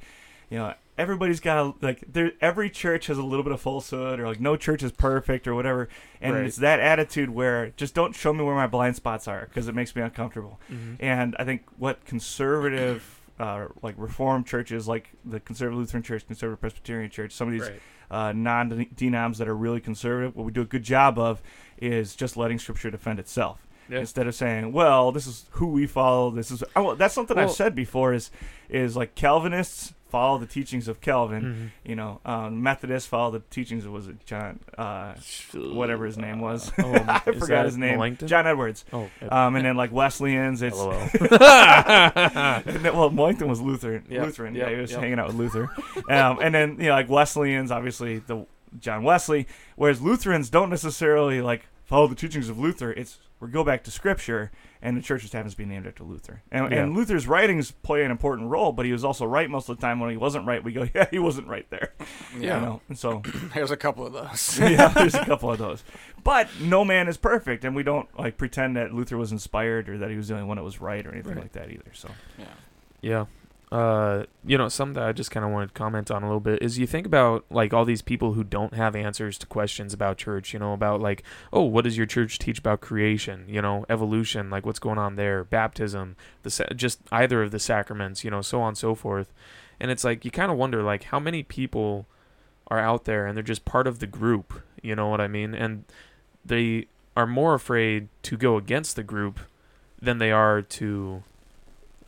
you 0.51 0.59
know, 0.59 0.75
everybody's 0.97 1.41
got 1.41 1.59
a, 1.59 1.75
like 1.85 2.05
there 2.13 2.33
every 2.41 2.71
church 2.71 3.07
has 3.09 3.19
a 3.19 3.23
little 3.25 3.43
bit 3.43 3.53
of 3.53 3.61
falsehood, 3.61 4.21
or 4.21 4.27
like 4.29 4.41
no 4.41 4.57
church 4.57 4.83
is 4.83 4.93
perfect, 4.93 5.47
or 5.49 5.55
whatever. 5.55 5.89
And 6.21 6.35
Right. 6.35 6.45
it's 6.47 6.57
that 6.57 6.81
attitude 6.81 7.31
where 7.31 7.71
just 7.77 7.95
don't 7.95 8.15
show 8.15 8.33
me 8.33 8.45
where 8.45 8.55
my 8.55 8.67
blind 8.67 8.97
spots 8.97 9.27
are, 9.29 9.47
because 9.47 9.69
it 9.69 9.75
makes 9.75 9.95
me 9.97 10.03
uncomfortable. 10.03 10.61
Mhm. 10.71 10.97
And 11.01 11.37
I 11.39 11.45
think 11.45 11.63
what 11.79 12.05
conservative, 12.05 13.21
uh, 13.41 13.67
like 13.83 13.95
Reformed 13.99 14.47
churches, 14.47 14.87
like 14.87 15.11
the 15.25 15.41
Conservative 15.41 15.79
Lutheran 15.79 16.03
Church, 16.03 16.27
Conservative 16.27 16.61
Presbyterian 16.61 17.11
Church, 17.11 17.33
some 17.33 17.49
of 17.49 17.53
these 17.53 17.63
Right. 17.63 17.81
uh, 18.11 18.33
non-denoms 18.33 19.39
that 19.39 19.49
are 19.49 19.57
really 19.57 19.81
conservative, 19.81 20.37
what 20.37 20.45
we 20.47 20.53
do 20.53 20.61
a 20.61 20.65
good 20.67 20.85
job 20.85 21.19
of 21.19 21.43
is 21.79 22.15
just 22.15 22.37
letting 22.37 22.59
Scripture 22.59 22.91
defend 22.91 23.19
itself. 23.19 23.64
Yeah. 23.89 23.99
Instead 24.01 24.27
of 24.27 24.35
saying, 24.35 24.73
"Well, 24.73 25.13
this 25.13 25.27
is 25.27 25.47
who 25.53 25.67
we 25.67 25.87
follow. 25.87 26.31
This 26.31 26.51
is," 26.51 26.65
oh, 26.77 26.83
well, 26.83 26.97
that's 26.97 27.15
something 27.15 27.37
I've 27.39 27.51
said 27.53 27.75
before. 27.75 28.13
Is 28.15 28.31
is 28.69 28.97
like 28.97 29.15
Calvinists 29.15 29.93
follow 30.09 30.39
the 30.39 30.47
teachings 30.47 30.87
of 30.87 31.01
Calvin. 31.01 31.43
Mhm. 31.85 31.89
You 31.91 31.97
know, 31.97 32.21
um, 32.25 32.63
Methodists 32.63 33.09
follow 33.09 33.33
the 33.33 33.41
teachings 33.51 33.85
of 33.85 33.91
was 33.93 34.07
it 34.07 34.25
John, 34.25 34.61
uh, 34.79 35.15
whatever 35.55 36.07
his 36.07 36.17
name 36.17 36.41
was. 36.41 36.71
Oh, 36.79 36.95
I 37.09 37.19
forgot 37.19 37.65
his 37.65 37.77
name. 37.77 37.97
Melanchthon? 37.97 38.29
John 38.29 38.47
Edwards. 38.47 38.85
Oh, 38.93 39.11
Um, 39.29 39.57
and 39.57 39.65
then 39.65 39.77
like 39.77 39.91
Wesleyans, 39.91 40.63
it's 40.63 40.79
then- 41.29 42.97
well, 42.97 43.11
Melanchthon 43.11 43.49
was 43.49 43.61
Lutheran. 43.61 44.05
Yep, 44.09 44.25
Lutheran. 44.25 44.55
yep, 44.55 44.69
yeah, 44.69 44.75
he 44.77 44.81
was 44.81 44.91
yep. 44.93 45.01
hanging 45.01 45.19
out 45.19 45.27
with 45.29 45.37
Luther. 45.37 45.69
um, 46.09 46.39
and 46.41 46.55
then 46.55 46.77
you 46.79 46.87
know, 46.87 46.93
like 46.93 47.09
Wesleyans, 47.09 47.71
obviously 47.71 48.19
the 48.21 48.47
John 48.79 49.03
Wesley. 49.03 49.47
Whereas 49.77 50.01
Lutherans 50.01 50.51
don't 50.51 50.71
necessarily 50.71 51.41
like 51.41 51.67
follow 51.85 52.07
the 52.07 52.15
teachings 52.15 52.49
of 52.49 52.59
Luther. 52.59 52.93
It's 52.93 53.19
we 53.41 53.49
go 53.51 53.63
back 53.65 53.85
to 53.85 53.91
Scripture, 53.91 54.51
and 54.81 54.97
the 54.97 55.03
church 55.03 55.21
just 55.23 55.35
happens 55.35 55.53
to 55.53 55.59
be 55.59 55.67
named 55.67 55.87
after 55.87 56.03
Luther. 56.03 56.43
And, 56.51 56.73
Yeah. 56.73 56.83
and 56.85 56.95
Luther's 56.97 57.27
writings 57.27 57.73
play 57.73 58.03
an 58.05 58.11
important 58.11 58.49
role, 58.49 58.73
but 58.73 58.87
he 58.87 58.93
was 58.93 59.05
also 59.05 59.27
right 59.27 59.51
most 59.51 59.69
of 59.69 59.77
the 59.77 59.81
time. 59.83 60.01
When 60.01 60.09
he 60.11 60.17
wasn't 60.17 60.47
right, 60.47 60.65
we 60.65 60.73
go, 60.73 60.87
yeah, 60.95 61.07
he 61.11 61.19
wasn't 61.19 61.49
right 61.49 61.69
there. 61.69 61.93
Yeah. 62.39 62.61
You 62.61 62.61
know? 62.67 62.81
And 62.89 62.99
so 62.99 63.23
There's 63.55 63.71
a 63.71 63.77
couple 63.77 64.07
of 64.07 64.13
those. 64.15 64.59
yeah, 64.63 64.89
there's 64.89 65.15
a 65.15 65.25
couple 65.27 65.51
of 65.51 65.59
those. 65.59 65.85
But 66.23 66.49
no 66.61 66.85
man 66.87 67.07
is 67.07 67.19
perfect, 67.19 67.65
and 67.65 67.77
we 67.77 67.83
don't 67.83 68.09
like 68.19 68.39
pretend 68.39 68.77
that 68.77 68.95
Luther 68.95 69.19
was 69.19 69.31
inspired 69.33 69.89
or 69.91 69.99
that 69.99 70.09
he 70.11 70.17
was 70.17 70.29
the 70.29 70.35
only 70.35 70.47
one 70.47 70.57
that 70.57 70.65
was 70.65 70.81
right 70.81 71.05
or 71.07 71.13
anything 71.13 71.33
Right. 71.35 71.43
like 71.43 71.53
that 71.53 71.71
either. 71.71 71.91
So 71.93 72.09
yeah. 72.39 72.45
Yeah. 73.03 73.25
Uh, 73.75 74.25
you 74.47 74.57
know, 74.57 74.69
something 74.69 74.93
that 74.93 75.03
I 75.03 75.11
just 75.11 75.33
kind 75.33 75.45
of 75.45 75.51
wanted 75.51 75.67
to 75.67 75.75
comment 75.75 76.09
on 76.09 76.23
a 76.23 76.27
little 76.27 76.39
bit 76.39 76.63
is 76.63 76.79
you 76.79 76.87
think 76.87 77.07
about 77.07 77.45
like 77.51 77.75
all 77.75 77.85
these 77.85 78.03
people 78.03 78.35
who 78.35 78.45
don't 78.45 78.73
have 78.73 78.95
answers 78.95 79.37
to 79.39 79.49
questions 79.49 79.93
about 79.93 80.17
church, 80.17 80.53
you 80.53 80.61
know, 80.61 80.75
about 80.75 81.01
like, 81.01 81.25
oh, 81.53 81.63
what 81.63 81.83
does 81.83 81.97
your 81.97 82.07
church 82.07 82.39
teach 82.39 82.61
about 82.61 82.81
creation, 82.81 83.47
you 83.49 83.61
know, 83.61 83.85
evolution, 83.89 84.49
like 84.49 84.65
what's 84.65 84.79
going 84.79 84.99
on 84.99 85.17
there, 85.17 85.43
baptism, 85.43 86.15
the 86.45 86.51
sa- 86.51 86.73
just 86.77 87.01
either 87.11 87.43
of 87.43 87.51
the 87.51 87.59
sacraments, 87.59 88.23
you 88.23 88.31
know, 88.31 88.43
so 88.43 88.63
on 88.63 88.69
and 88.69 88.79
so 88.79 88.95
forth. 88.95 89.35
And 89.81 89.91
it's 89.91 90.05
like 90.05 90.25
you 90.25 90.31
kind 90.31 90.53
of 90.53 90.57
wonder 90.57 90.81
like 90.81 91.03
how 91.05 91.19
many 91.19 91.43
people 91.43 92.07
are 92.69 92.79
out 92.79 93.07
there 93.07 93.27
and 93.27 93.37
they're 93.37 93.43
just 93.43 93.65
part 93.65 93.89
of 93.89 93.99
the 93.99 94.07
group, 94.07 94.63
you 94.83 94.95
know 94.95 95.09
what 95.09 95.21
I 95.21 95.27
mean? 95.27 95.53
And 95.53 95.85
they 96.45 96.87
are 97.17 97.27
more 97.27 97.55
afraid 97.55 98.07
to 98.23 98.37
go 98.37 98.57
against 98.57 98.95
the 98.95 99.03
group 99.03 99.41
than 100.01 100.19
they 100.19 100.31
are 100.31 100.63
to 100.63 101.25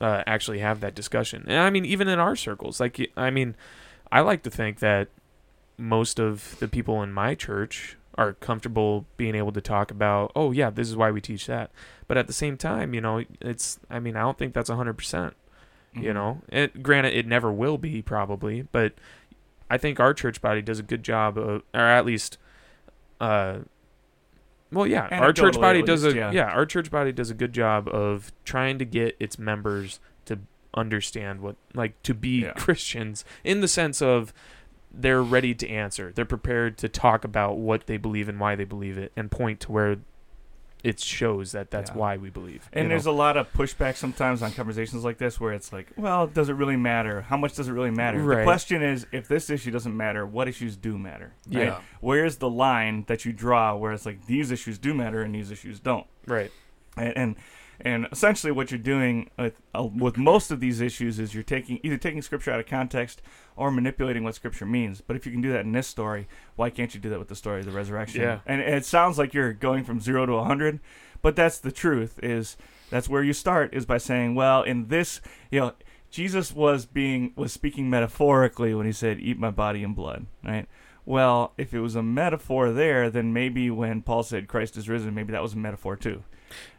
uh, 0.01 0.23
actually 0.27 0.59
have 0.61 0.81
that 0.81 0.95
discussion. 0.95 1.45
And 1.47 1.59
I 1.59 1.71
mean, 1.71 1.85
even 1.85 2.09
in 2.09 2.19
our 2.19 2.37
circles, 2.37 2.81
like 2.81 3.11
I 3.17 3.31
mean, 3.31 3.55
I 4.13 4.21
like 4.21 4.43
to 4.45 4.51
think 4.51 4.79
that 4.81 5.09
most 5.79 6.19
of 6.19 6.59
the 6.59 6.69
people 6.69 7.03
in 7.03 7.13
my 7.13 7.35
church 7.35 7.97
are 8.17 8.33
comfortable 8.33 9.05
being 9.19 9.35
able 9.35 9.53
to 9.53 9.61
talk 9.61 9.91
about, 9.91 10.33
oh 10.35 10.51
yeah, 10.51 10.71
this 10.71 10.89
is 10.89 10.97
why 10.97 11.11
we 11.11 11.21
teach 11.21 11.47
that. 11.47 11.71
But 12.09 12.17
at 12.17 12.27
the 12.27 12.33
same 12.33 12.57
time, 12.57 12.95
you 12.95 13.01
know, 13.01 13.25
it's 13.41 13.79
I 13.91 14.01
mean, 14.01 14.17
I 14.17 14.21
don't 14.23 14.39
think 14.39 14.55
that's 14.55 14.71
hundred 14.71 14.95
percent. 14.95 15.35
You 15.95 16.11
Mhm. 16.11 16.15
know, 16.15 16.43
it 16.51 16.83
granted 16.83 17.15
it 17.15 17.27
never 17.27 17.51
will 17.53 17.79
be 17.79 18.03
probably, 18.03 18.63
but 18.73 18.93
I 19.71 19.79
think 19.79 19.99
our 19.99 20.13
church 20.15 20.41
body 20.43 20.63
does 20.63 20.79
a 20.79 20.83
good 20.83 21.03
job 21.03 21.37
of, 21.39 21.63
or 21.75 21.81
at 21.81 22.05
least, 22.07 22.39
uh, 23.21 23.61
well, 24.77 24.87
yeah, 24.87 25.09
our 25.11 25.33
church 25.33 25.59
body 25.61 25.83
does 25.83 26.05
least, 26.05 26.17
a 26.17 26.19
yeah. 26.19 26.31
yeah, 26.31 26.47
our 26.47 26.67
church 26.67 26.91
body 26.91 27.13
does 27.13 27.31
a 27.31 27.35
good 27.35 27.53
job 27.53 27.89
of 27.89 28.33
trying 28.45 28.79
to 28.79 28.85
get 28.85 29.17
its 29.19 29.39
members 29.39 29.99
to 30.27 30.39
understand 30.75 31.41
what 31.41 31.57
like 31.75 32.01
to 32.03 32.15
be 32.15 32.43
Yeah. 32.43 32.53
Christians 32.53 33.25
in 33.43 33.61
the 33.61 33.69
sense 33.69 34.03
of 34.03 34.33
they're 34.93 35.23
ready 35.23 35.55
to 35.55 35.69
answer. 35.69 36.13
They're 36.15 36.25
prepared 36.25 36.79
to 36.79 36.89
talk 36.89 37.25
about 37.25 37.59
what 37.59 37.87
they 37.87 37.97
believe 37.97 38.29
and 38.29 38.39
why 38.41 38.55
they 38.55 38.65
believe 38.65 38.97
it 38.97 39.13
and 39.17 39.31
point 39.31 39.61
to 39.61 39.73
where 39.73 39.99
it 40.85 41.01
shows 41.01 41.53
that 41.53 41.71
that's 41.71 41.91
Yeah. 41.91 41.97
why 41.97 42.17
we 42.17 42.31
believe. 42.31 42.69
And 42.73 42.91
there's 42.91 43.07
know? 43.07 43.13
a 43.13 43.13
lot 43.13 43.37
of 43.37 43.53
pushback 43.53 43.97
sometimes 43.97 44.43
on 44.43 44.53
conversations 44.53 45.05
like 45.05 45.19
this 45.19 45.41
where 45.41 45.53
it's 45.53 45.73
like, 45.73 45.89
well, 45.97 46.27
does 46.27 46.49
it 46.49 46.53
really 46.55 46.77
matter? 46.77 47.23
How 47.23 47.37
much 47.37 47.55
does 47.55 47.69
it 47.69 47.73
really 47.73 47.91
matter? 47.91 48.19
Right. 48.19 48.39
The 48.39 48.45
question 48.45 48.83
is, 48.83 49.07
if 49.11 49.27
this 49.27 49.51
issue 49.51 49.71
doesn't 49.71 49.97
matter, 49.97 50.25
what 50.25 50.49
issues 50.49 50.77
do 50.77 50.97
matter? 50.97 51.33
right? 51.51 51.67
Yeah. 51.67 51.81
Where's 52.01 52.37
the 52.37 52.51
line 52.51 53.05
that 53.09 53.25
you 53.25 53.33
draw 53.33 53.75
where 53.75 53.93
it's 53.93 54.07
like 54.07 54.27
these 54.27 54.51
issues 54.51 54.79
do 54.79 54.95
matter 54.95 55.23
and 55.23 55.35
these 55.35 55.51
issues 55.51 55.81
don't? 55.81 56.07
right. 56.27 56.51
And 56.97 57.13
and, 57.17 57.37
and 57.81 58.07
essentially 58.11 58.53
what 58.53 58.71
you're 58.71 58.79
doing 58.79 59.31
with, 59.39 59.61
uh, 59.75 59.85
with 59.85 60.17
most 60.17 60.51
of 60.51 60.61
these 60.61 60.81
issues 60.81 61.19
is 61.19 61.35
you're 61.35 61.43
taking 61.43 61.81
either 61.83 61.99
taking 61.99 62.23
scripture 62.23 62.51
out 62.51 62.61
of 62.61 62.67
context 62.67 63.23
or 63.57 63.71
manipulating 63.71 64.25
what 64.25 64.35
scripture 64.35 64.67
means. 64.67 65.01
But 65.01 65.17
if 65.17 65.27
you 65.27 65.33
can 65.33 65.41
do 65.41 65.53
that 65.53 65.61
in 65.61 65.73
this 65.73 65.87
story, 65.87 66.29
why 66.57 66.71
can't 66.71 66.95
you 66.95 67.01
do 67.01 67.11
that 67.11 67.19
with 67.19 67.29
the 67.29 67.37
story 67.37 67.61
of 67.61 67.67
the 67.67 67.73
resurrection? 67.73 68.21
Yeah. 68.23 68.41
And 68.47 68.61
it 68.61 68.85
sounds 68.85 69.19
like 69.19 69.35
you're 69.35 69.53
going 69.53 69.85
from 69.85 70.01
0 70.01 70.27
to 70.27 70.33
100, 70.33 70.81
but 71.23 71.37
that's 71.37 71.59
the 71.59 71.73
truth 71.73 72.19
is 72.23 72.57
that's 72.91 73.09
where 73.09 73.23
you 73.23 73.33
start 73.33 73.75
is 73.75 73.87
by 73.87 73.99
saying, 73.99 74.35
well, 74.35 74.63
in 74.63 74.89
this, 74.89 75.21
you 75.51 75.61
know, 75.61 75.73
Jesus 76.11 76.53
was 76.53 76.87
being 76.87 77.33
was 77.37 77.53
speaking 77.53 77.91
metaphorically 77.91 78.75
when 78.75 78.87
he 78.87 78.93
said, 78.93 79.21
"Eat 79.21 79.39
my 79.39 79.51
body 79.51 79.83
and 79.83 79.95
blood." 79.95 80.27
Right. 80.45 80.67
Well, 81.05 81.53
if 81.59 81.75
it 81.75 81.81
was 81.81 81.95
a 81.95 82.03
metaphor 82.03 82.73
there, 82.73 83.11
then 83.11 83.33
maybe 83.33 83.71
when 83.71 84.03
Paul 84.03 84.23
said 84.23 84.49
Christ 84.49 84.77
is 84.77 84.89
risen, 84.89 85.15
maybe 85.15 85.33
that 85.33 85.43
was 85.43 85.53
a 85.53 85.59
metaphor 85.59 85.95
too. 85.95 86.25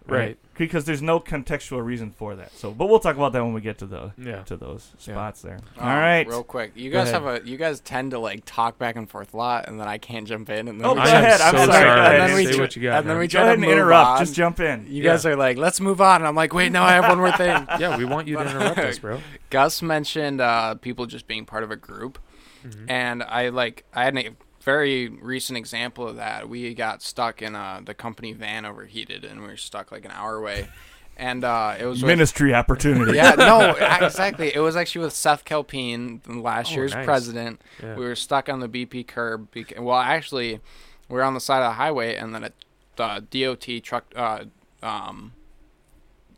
Right. 0.07 0.38
Because 0.57 0.86
there's 0.86 1.01
no 1.01 1.20
contextual 1.20 1.86
reason 1.86 2.11
for 2.11 2.34
that. 2.38 2.53
So, 2.53 2.72
but 2.72 2.88
we'll 2.88 2.99
talk 3.01 3.18
about 3.18 3.34
that 3.34 3.43
when 3.43 3.51
we 3.53 3.59
get 3.59 3.78
to 3.80 3.86
the 3.86 4.13
Yeah. 4.18 4.41
to 4.43 4.55
those 4.55 4.91
Yeah. 4.99 5.13
spots 5.13 5.41
there. 5.41 5.59
Um, 5.78 5.88
All 5.89 5.95
right. 5.95 6.26
Real 6.26 6.43
quick, 6.43 6.72
you 6.76 6.89
Go 6.91 6.99
guys 6.99 7.09
ahead. 7.09 7.22
have 7.22 7.43
a 7.45 7.47
you 7.47 7.57
guys 7.57 7.82
tend 7.82 8.11
to 8.11 8.20
like 8.20 8.43
talk 8.45 8.80
back 8.80 8.95
and 8.95 9.09
forth 9.09 9.34
a 9.34 9.38
lot, 9.38 9.68
and 9.68 9.78
then 9.80 9.88
I 9.89 9.97
can't 9.97 10.26
jump 10.26 10.49
in, 10.49 10.70
and 10.70 10.80
then 10.80 10.88
Oh, 10.88 10.91
we 10.93 10.95
go 10.95 11.01
i'm 11.01 11.07
ahead. 11.07 11.41
I'm 11.41 11.51
so 11.51 11.57
sorry. 11.65 11.72
sorry. 11.84 12.20
And 12.22 12.30
then 12.30 12.36
we 12.38 12.45
Say 12.45 12.53
tr- 12.53 12.61
what 12.61 12.76
you 12.78 12.82
got. 12.84 12.99
and 12.99 13.05
then 13.09 13.15
man. 13.15 13.20
we 13.20 13.28
Go 13.28 13.32
try 13.32 13.41
ahead 13.47 13.57
to 13.59 13.63
and 13.63 13.72
interrupt. 13.72 14.07
on. 14.09 14.20
Just 14.20 14.34
jump 14.34 14.59
in. 14.61 14.86
You 14.88 15.03
guys 15.03 15.26
are 15.26 15.36
like, 15.36 15.57
let's 15.57 15.82
move 15.82 15.99
on. 15.99 16.22
And 16.22 16.28
I'm 16.28 16.36
like, 16.36 16.53
wait, 16.53 16.72
no, 16.72 16.84
I 16.84 16.93
have 16.93 17.09
one 17.09 17.18
more 17.18 17.32
thing. 17.34 17.68
yeah, 17.80 17.97
we 17.97 18.05
want 18.05 18.28
you 18.30 18.38
to 18.38 18.41
interrupt 18.43 18.78
us, 18.80 18.97
bro. 18.99 19.20
Gus 19.49 19.82
mentioned 19.82 20.39
uh, 20.39 20.76
people 20.76 21.05
just 21.05 21.28
being 21.28 21.45
part 21.45 21.63
of 21.63 21.72
a 21.72 21.76
group, 21.76 22.18
Mhm. 22.65 22.86
and 22.89 23.24
I 23.24 23.49
like 23.49 23.84
I 23.93 24.05
had 24.05 24.18
a 24.18 24.30
very 24.68 25.07
recent 25.07 25.55
example 25.57 26.05
of 26.09 26.18
that. 26.18 26.49
We 26.49 26.74
got 26.74 27.01
stuck 27.01 27.41
in 27.41 27.55
uh, 27.55 27.80
the 27.86 27.93
company 27.93 28.34
van 28.34 28.65
overheated, 28.65 29.24
and 29.24 29.41
we 29.41 29.47
were 29.47 29.55
stuck 29.55 29.93
like 29.93 30.03
an 30.03 30.11
hour 30.11 30.36
away, 30.36 30.68
and 31.15 31.45
uh, 31.45 31.76
it 31.80 31.86
was 31.86 32.01
with, 32.03 32.09
Ministry 32.09 32.53
opportunity. 32.53 33.13
yeah, 33.15 33.36
no, 33.38 33.72
exactly. 34.05 34.53
It 34.53 34.59
was 34.59 34.76
actually 34.76 35.05
with 35.05 35.13
Seth 35.13 35.45
Kelpine, 35.45 36.20
last 36.43 36.74
Oh, 36.74 36.76
year's 36.76 36.93
nice. 36.93 37.05
president. 37.05 37.61
Yeah. 37.82 37.95
We 37.95 38.03
were 38.03 38.15
stuck 38.15 38.49
on 38.49 38.59
the 38.59 38.68
BP 38.68 39.07
curb. 39.07 39.49
Bec- 39.51 39.76
well, 39.80 39.99
actually, 39.99 40.59
we 41.07 41.15
were 41.15 41.24
on 41.24 41.34
the 41.34 41.39
side 41.39 41.63
of 41.63 41.70
the 41.72 41.76
highway, 41.76 42.15
and 42.18 42.36
then 42.36 42.43
a 42.43 42.51
the 42.97 43.24
DOT 43.32 43.84
truck, 43.84 44.05
uh, 44.18 44.43
um, 44.84 45.32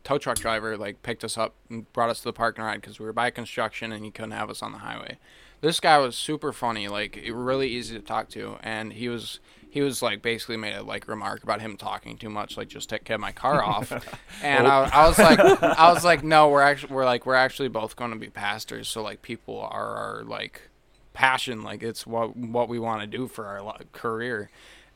tow 0.04 0.18
truck 0.18 0.38
driver, 0.38 0.76
like 0.76 1.02
picked 1.02 1.24
us 1.24 1.36
up 1.36 1.54
and 1.68 1.92
brought 1.92 2.10
us 2.10 2.18
to 2.18 2.24
the 2.24 2.32
parking 2.32 2.62
lot 2.62 2.76
because 2.80 3.00
we 3.00 3.06
were 3.06 3.12
by 3.12 3.30
construction 3.30 3.90
and 3.90 4.04
he 4.04 4.10
couldn't 4.12 4.30
have 4.32 4.50
us 4.50 4.62
on 4.62 4.70
the 4.70 4.78
highway. 4.78 5.18
This 5.60 5.80
guy 5.80 5.98
was 5.98 6.16
super 6.16 6.52
funny, 6.52 6.88
like 6.88 7.20
really 7.30 7.68
easy 7.68 7.96
to 7.98 8.04
talk 8.04 8.28
to, 8.30 8.56
and 8.62 8.92
he 8.92 9.08
was 9.08 9.40
he 9.68 9.82
was 9.82 10.02
like 10.02 10.20
basically 10.22 10.56
made 10.56 10.74
a 10.74 10.82
like 10.82 11.06
remark 11.06 11.42
about 11.42 11.60
him 11.60 11.76
talking 11.76 12.16
too 12.16 12.30
much, 12.30 12.56
like 12.56 12.68
just 12.68 12.88
take 12.88 13.08
my 13.18 13.32
car 13.32 13.62
off, 13.64 13.92
and 14.42 14.66
I, 14.66 14.88
I 14.92 15.08
was 15.08 15.18
like 15.18 15.38
I 15.38 15.92
was 15.92 16.04
like 16.04 16.24
no, 16.24 16.48
we're 16.48 16.62
actually 16.62 16.94
we're 16.94 17.04
like 17.04 17.26
we're 17.26 17.34
actually 17.34 17.68
both 17.68 17.96
going 17.96 18.10
to 18.10 18.18
be 18.18 18.30
pastors, 18.30 18.88
so 18.88 19.02
like 19.02 19.22
people 19.22 19.60
are 19.60 19.96
our 19.96 20.24
like 20.24 20.62
passion, 21.12 21.62
like 21.62 21.82
it's 21.82 22.06
what 22.06 22.36
what 22.36 22.68
we 22.68 22.78
want 22.78 23.02
to 23.02 23.06
do 23.06 23.28
for 23.28 23.46
our 23.46 23.76
career. 23.92 24.50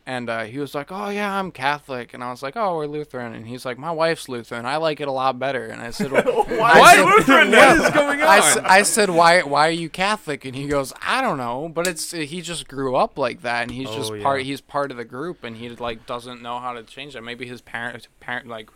And 0.06 0.28
uh, 0.28 0.44
he 0.44 0.58
was 0.58 0.74
like, 0.74 0.92
"Oh 0.92 1.08
yeah, 1.08 1.38
I'm 1.38 1.50
Catholic," 1.50 2.12
and 2.12 2.22
I 2.22 2.30
was 2.30 2.42
like, 2.42 2.56
"Oh, 2.58 2.76
we're 2.76 2.84
Lutheran," 2.86 3.32
and 3.32 3.46
he's 3.46 3.64
like, 3.64 3.78
"My 3.78 3.90
wife's 3.90 4.28
Lutheran. 4.28 4.66
I 4.66 4.76
like 4.76 5.00
it 5.00 5.08
a 5.08 5.10
lot 5.12 5.38
better." 5.38 5.64
And 5.68 5.80
I 5.80 5.92
said, 5.92 6.12
Why 6.12 6.20
I 6.74 6.94
said- 6.94 7.04
Lutheran? 7.16 7.50
What 7.52 7.76
is 7.78 7.90
going 7.90 8.20
on? 8.20 8.26
I, 8.28 8.60
I 8.64 8.82
said, 8.82 9.08
"Why 9.08 9.40
why 9.44 9.66
are 9.66 9.70
you 9.70 9.88
Catholic?" 9.88 10.44
And 10.44 10.54
he 10.54 10.66
goes, 10.68 10.92
"I 11.00 11.22
don't 11.22 11.38
know, 11.38 11.70
but 11.72 11.86
it's 11.86 12.10
he 12.10 12.42
just 12.42 12.68
grew 12.68 12.96
up 12.96 13.16
like 13.16 13.40
that, 13.40 13.62
and 13.62 13.70
he's 13.70 13.88
just 13.88 14.12
Oh, 14.12 14.20
part 14.20 14.40
yeah. 14.40 14.44
he's 14.44 14.60
part 14.60 14.90
of 14.90 14.98
the 14.98 15.06
group, 15.06 15.42
and 15.42 15.56
he 15.56 15.70
like 15.70 16.04
doesn't 16.04 16.42
know 16.42 16.58
how 16.58 16.74
to 16.74 16.82
change 16.82 17.14
that. 17.14 17.22
Maybe 17.24 17.46
his 17.46 17.62
parent 17.62 18.06
parent 18.20 18.46
like 18.46 18.68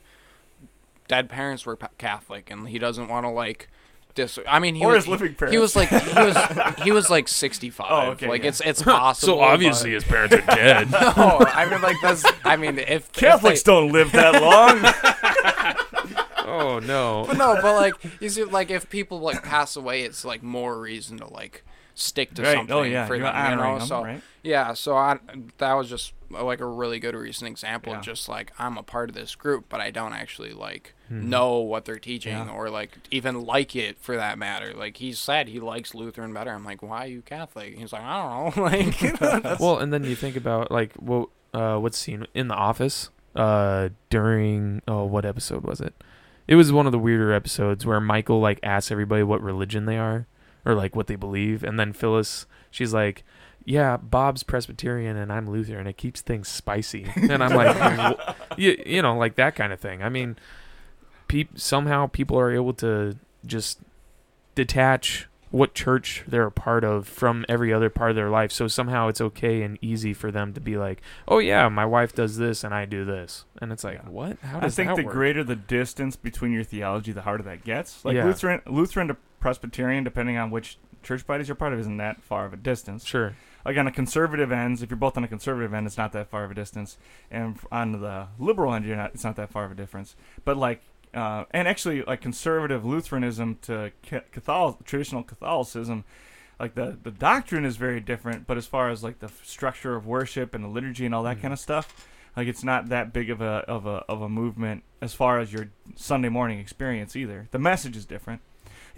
dead 1.09 1.29
parents 1.29 1.67
were 1.67 1.77
Catholic, 1.99 2.51
and 2.51 2.71
he 2.71 2.79
doesn't 2.79 3.09
want 3.09 3.27
to 3.27 3.31
like." 3.31 3.69
Dis- 4.19 4.39
I 4.49 4.59
mean, 4.59 4.75
he 4.75 4.85
Or 4.85 4.89
was, 4.95 5.05
his 5.05 5.09
living 5.09 5.37
He 5.49 5.59
was 5.59 5.77
like 5.77 5.89
he 5.91 5.97
was 6.21 6.37
he 6.83 6.91
was 6.93 7.09
like 7.09 7.29
sixty 7.29 7.71
five. 7.71 7.87
Oh, 7.91 8.11
okay, 8.13 8.29
Like 8.29 8.43
yeah. 8.43 8.49
it's 8.49 8.61
it's 8.61 8.83
possible. 8.99 9.35
So 9.35 9.41
obviously 9.41 9.93
his 9.93 10.03
parents 10.03 10.35
are 10.35 10.41
dead. 10.41 10.91
no. 10.93 10.99
I 11.41 11.69
mean, 11.71 11.81
like 11.83 11.97
that's. 12.03 12.25
I 12.45 12.57
mean, 12.57 12.79
if 12.81 12.89
if 12.89 13.13
Catholics 13.13 13.63
they- 13.63 13.73
don't 13.73 13.93
live 13.93 14.11
that 14.13 14.43
long. 14.43 14.79
oh 16.47 16.81
no. 16.81 17.25
But 17.29 17.37
no, 17.37 17.59
but 17.63 17.75
like, 17.77 17.95
you 18.21 18.29
see, 18.29 18.45
like 18.45 18.71
if 18.71 18.89
people 18.91 19.21
like 19.21 19.43
pass 19.43 19.77
away, 19.77 20.03
it's 20.03 20.25
like 20.25 20.43
more 20.43 20.79
reason 20.81 21.19
to 21.19 21.27
like 21.29 21.65
stick 21.95 22.35
to 22.35 22.43
right. 22.43 22.49
Oh, 22.49 22.55
something 22.61 22.77
Oh 22.77 22.83
yeah. 22.83 23.07
for 23.07 23.15
You're 23.17 23.25
them, 23.33 23.51
you 23.51 23.57
know. 23.57 23.79
them, 23.79 23.87
so 23.87 24.03
right? 24.05 24.23
yeah, 24.43 24.73
so 24.75 24.97
I 24.97 25.19
that 25.59 25.75
was 25.75 25.89
just 25.89 26.13
like 26.31 26.61
a 26.61 26.67
really 26.67 26.99
good 26.99 27.15
recent 27.15 27.49
example 27.51 27.93
Yeah. 27.93 27.99
of 28.01 28.05
just 28.05 28.29
like 28.29 28.53
I'm 28.59 28.77
a 28.77 28.83
part 28.83 29.09
of 29.09 29.15
this 29.15 29.35
group, 29.35 29.67
but 29.69 29.81
I 29.81 29.91
don't 29.91 30.13
actually 30.13 30.53
like 30.53 30.95
Mhm. 31.11 31.25
know 31.25 31.59
what 31.59 31.85
they're 31.87 31.99
teaching 31.99 32.33
Yeah. 32.33 32.51
or 32.51 32.69
like 32.71 32.91
even 33.11 33.43
like 33.45 33.75
it 33.75 33.99
for 33.99 34.17
that 34.17 34.39
matter. 34.39 34.73
Like 34.75 34.99
he 34.99 35.13
said 35.13 35.49
he 35.49 35.59
likes 35.61 35.95
Lutheran 35.95 36.33
better. 36.35 36.51
I'm 36.53 36.65
like, 36.65 36.83
why 36.83 37.05
are 37.05 37.09
you 37.09 37.23
Catholic? 37.23 37.77
He's 37.79 37.93
like, 37.93 38.03
I 38.03 38.53
don't 38.53 38.57
know. 38.57 38.63
like, 39.53 39.59
Well, 39.61 39.79
and 39.79 39.93
then 39.93 40.05
you 40.05 40.15
think 40.15 40.37
about 40.37 40.71
like 40.71 40.93
what 40.95 41.29
uh 41.55 41.79
what's 41.79 41.97
scene 41.99 42.27
in 42.35 42.49
the 42.49 42.55
office 42.55 43.09
uh 43.35 43.89
during 44.11 44.83
oh 44.89 45.05
what 45.05 45.25
episode 45.25 45.65
was 45.65 45.81
it? 45.81 45.95
It 46.47 46.55
was 46.57 46.73
one 46.73 46.87
of 46.87 46.93
the 46.93 46.99
weirder 46.99 47.33
episodes 47.33 47.85
where 47.87 48.01
Michael 48.01 48.41
like 48.41 48.59
asks 48.63 48.91
everybody 48.91 49.23
what 49.23 49.43
religion 49.43 49.85
they 49.87 49.99
are 49.99 50.27
or 50.65 50.75
like 50.75 50.95
what 50.97 51.07
they 51.07 51.17
believe 51.17 51.63
and 51.63 51.79
then 51.79 51.93
Phyllis 51.93 52.47
she's 52.71 52.93
like 52.93 53.25
yeah, 53.69 53.99
Bob's 53.99 54.43
Presbyterian 54.43 55.19
and 55.19 55.31
I'm 55.31 55.47
Lutheran. 55.47 55.87
It 55.87 55.99
keeps 55.99 56.23
things 56.23 56.49
spicy. 56.49 57.07
And 57.17 57.45
I'm 57.45 57.55
like, 57.55 58.19
you, 58.57 58.83
you 58.87 59.03
know, 59.03 59.15
like 59.15 59.35
that 59.35 59.55
kind 59.55 59.75
of 59.75 59.79
thing. 59.79 60.03
I 60.03 60.09
mean, 60.09 60.37
peop- 61.29 61.59
somehow 61.59 62.07
people 62.07 62.39
are 62.41 62.51
able 62.51 62.73
to 62.75 63.19
just 63.45 63.81
detach 64.55 65.29
what 65.51 65.75
church 65.75 66.25
they're 66.27 66.47
a 66.47 66.51
part 66.51 66.83
of 66.83 67.07
from 67.07 67.45
every 67.47 67.71
other 67.71 67.91
part 67.91 68.09
of 68.09 68.17
their 68.17 68.31
life. 68.31 68.53
So 68.53 68.69
somehow 68.69 69.09
it's 69.09 69.21
okay 69.21 69.61
and 69.63 69.77
easy 69.83 70.15
for 70.15 70.31
them 70.31 70.55
to 70.55 70.61
be 70.61 70.79
like, 70.79 71.03
"Oh 71.27 71.39
yeah, 71.39 71.69
my 71.69 71.85
wife 71.85 72.15
does 72.15 72.39
this 72.39 72.65
and 72.65 72.73
I 72.75 72.87
do 72.87 73.05
this," 73.05 73.45
and 73.61 73.71
it's 73.73 73.85
like, 73.85 74.01
Yeah. 74.03 74.11
"What? 74.11 74.39
How 74.41 74.61
I 74.61 74.69
think 74.71 74.97
the 74.97 75.05
work?" 75.05 75.13
greater 75.13 75.45
the 75.45 75.57
distance 75.57 76.17
between 76.17 76.53
your 76.53 76.65
theology, 76.65 77.13
the 77.13 77.23
harder 77.23 77.43
that 77.45 77.65
gets. 77.65 78.05
Like 78.05 78.15
Yeah. 78.17 78.25
Lutheran, 78.25 78.61
Lutheran 78.67 79.09
to 79.09 79.17
Presbyterian, 79.41 80.05
depending 80.05 80.37
on 80.37 80.51
which 80.51 80.79
church 81.03 81.27
bodies 81.27 81.49
you're 81.49 81.55
part 81.55 81.73
of, 81.73 81.79
isn't 81.81 81.97
that 81.99 82.23
far 82.23 82.45
of 82.47 82.53
a 82.53 82.57
distance. 82.57 83.05
Sure. 83.07 83.35
Like 83.65 83.77
on 83.77 83.87
a 83.87 83.93
conservative 83.93 84.51
ends, 84.53 84.83
if 84.83 84.91
you're 84.91 84.97
both 84.97 85.17
on 85.17 85.25
a 85.25 85.29
conservative 85.29 85.75
end, 85.75 85.87
it's 85.87 85.99
not 85.99 86.13
that 86.13 86.29
far 86.29 86.45
of 86.45 86.51
a 86.51 86.55
distance, 86.55 86.97
and 87.31 87.59
on 87.71 87.93
the 88.01 88.29
liberal 88.39 88.73
end, 88.75 88.85
you're 88.85 88.97
not. 88.97 89.13
It's 89.15 89.25
not 89.25 89.37
that 89.37 89.51
far 89.51 89.65
of 89.65 89.73
a 89.73 89.75
difference. 89.75 90.17
But 90.45 90.57
like, 90.57 90.81
uh, 91.13 91.45
and 91.51 91.67
actually, 91.69 92.03
like 92.03 92.21
conservative 92.21 92.85
Lutheranism 92.87 93.59
to 93.63 93.93
Catholic, 94.03 94.85
traditional 94.85 95.23
Catholicism, 95.23 96.05
like 96.59 96.75
the 96.77 96.97
the 97.03 97.11
doctrine 97.11 97.65
is 97.65 97.77
very 97.77 98.01
different. 98.01 98.47
But 98.47 98.57
as 98.57 98.67
far 98.67 98.89
as 98.91 99.03
like 99.03 99.19
the 99.19 99.29
structure 99.43 99.97
of 99.97 100.07
worship 100.07 100.55
and 100.55 100.65
the 100.65 100.69
liturgy 100.69 101.05
and 101.05 101.15
all 101.15 101.25
that 101.25 101.39
Mhm. 101.39 101.43
kind 101.43 101.53
of 101.53 101.59
stuff, 101.61 102.07
like 102.37 102.47
it's 102.49 102.65
not 102.65 102.89
that 102.89 103.13
big 103.13 103.29
of 103.29 103.41
a 103.43 103.65
of 103.69 103.85
a 103.87 104.05
of 104.09 104.23
a 104.23 104.29
movement 104.29 104.83
as 105.03 105.13
far 105.15 105.41
as 105.41 105.53
your 105.53 105.69
Sunday 105.97 106.29
morning 106.29 106.59
experience 106.59 107.17
either. 107.17 107.49
The 107.51 107.59
message 107.59 107.97
is 107.97 108.07
different. 108.07 108.41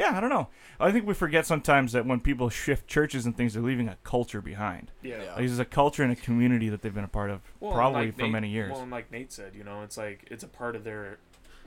Yeah, 0.01 0.16
I 0.16 0.20
don't 0.20 0.30
know. 0.30 0.48
I 0.80 0.90
think 0.92 1.07
we 1.07 1.12
forget 1.14 1.44
sometimes 1.46 1.92
that 1.92 2.07
when 2.07 2.20
people 2.20 2.48
shift 2.48 2.88
churches 2.88 3.26
and 3.26 3.36
things, 3.36 3.53
they're 3.55 3.62
leaving 3.62 3.86
a 3.88 3.96
culture 4.03 4.40
behind. 4.40 4.90
Yeah. 5.03 5.22
Yeah. 5.22 5.28
Like, 5.30 5.36
there's 5.36 5.59
a 5.59 5.64
culture 5.64 6.03
and 6.03 6.11
a 6.11 6.16
community 6.16 6.68
that 6.70 6.80
they've 6.82 6.94
been 6.94 7.05
a 7.05 7.09
part 7.09 7.30
of 7.30 7.40
Well, 7.61 7.72
probably 7.72 8.07
like 8.07 8.16
for 8.16 8.22
Nate- 8.22 8.32
many 8.32 8.48
years. 8.48 8.72
Well, 8.72 8.80
and 8.82 8.90
like 8.90 9.12
Nate 9.12 9.30
said, 9.30 9.55
you 9.55 9.62
know, 9.62 9.82
it's 9.82 9.96
like 9.98 10.26
it's 10.30 10.42
a 10.42 10.48
part 10.48 10.74
of 10.74 10.84
their, 10.84 11.18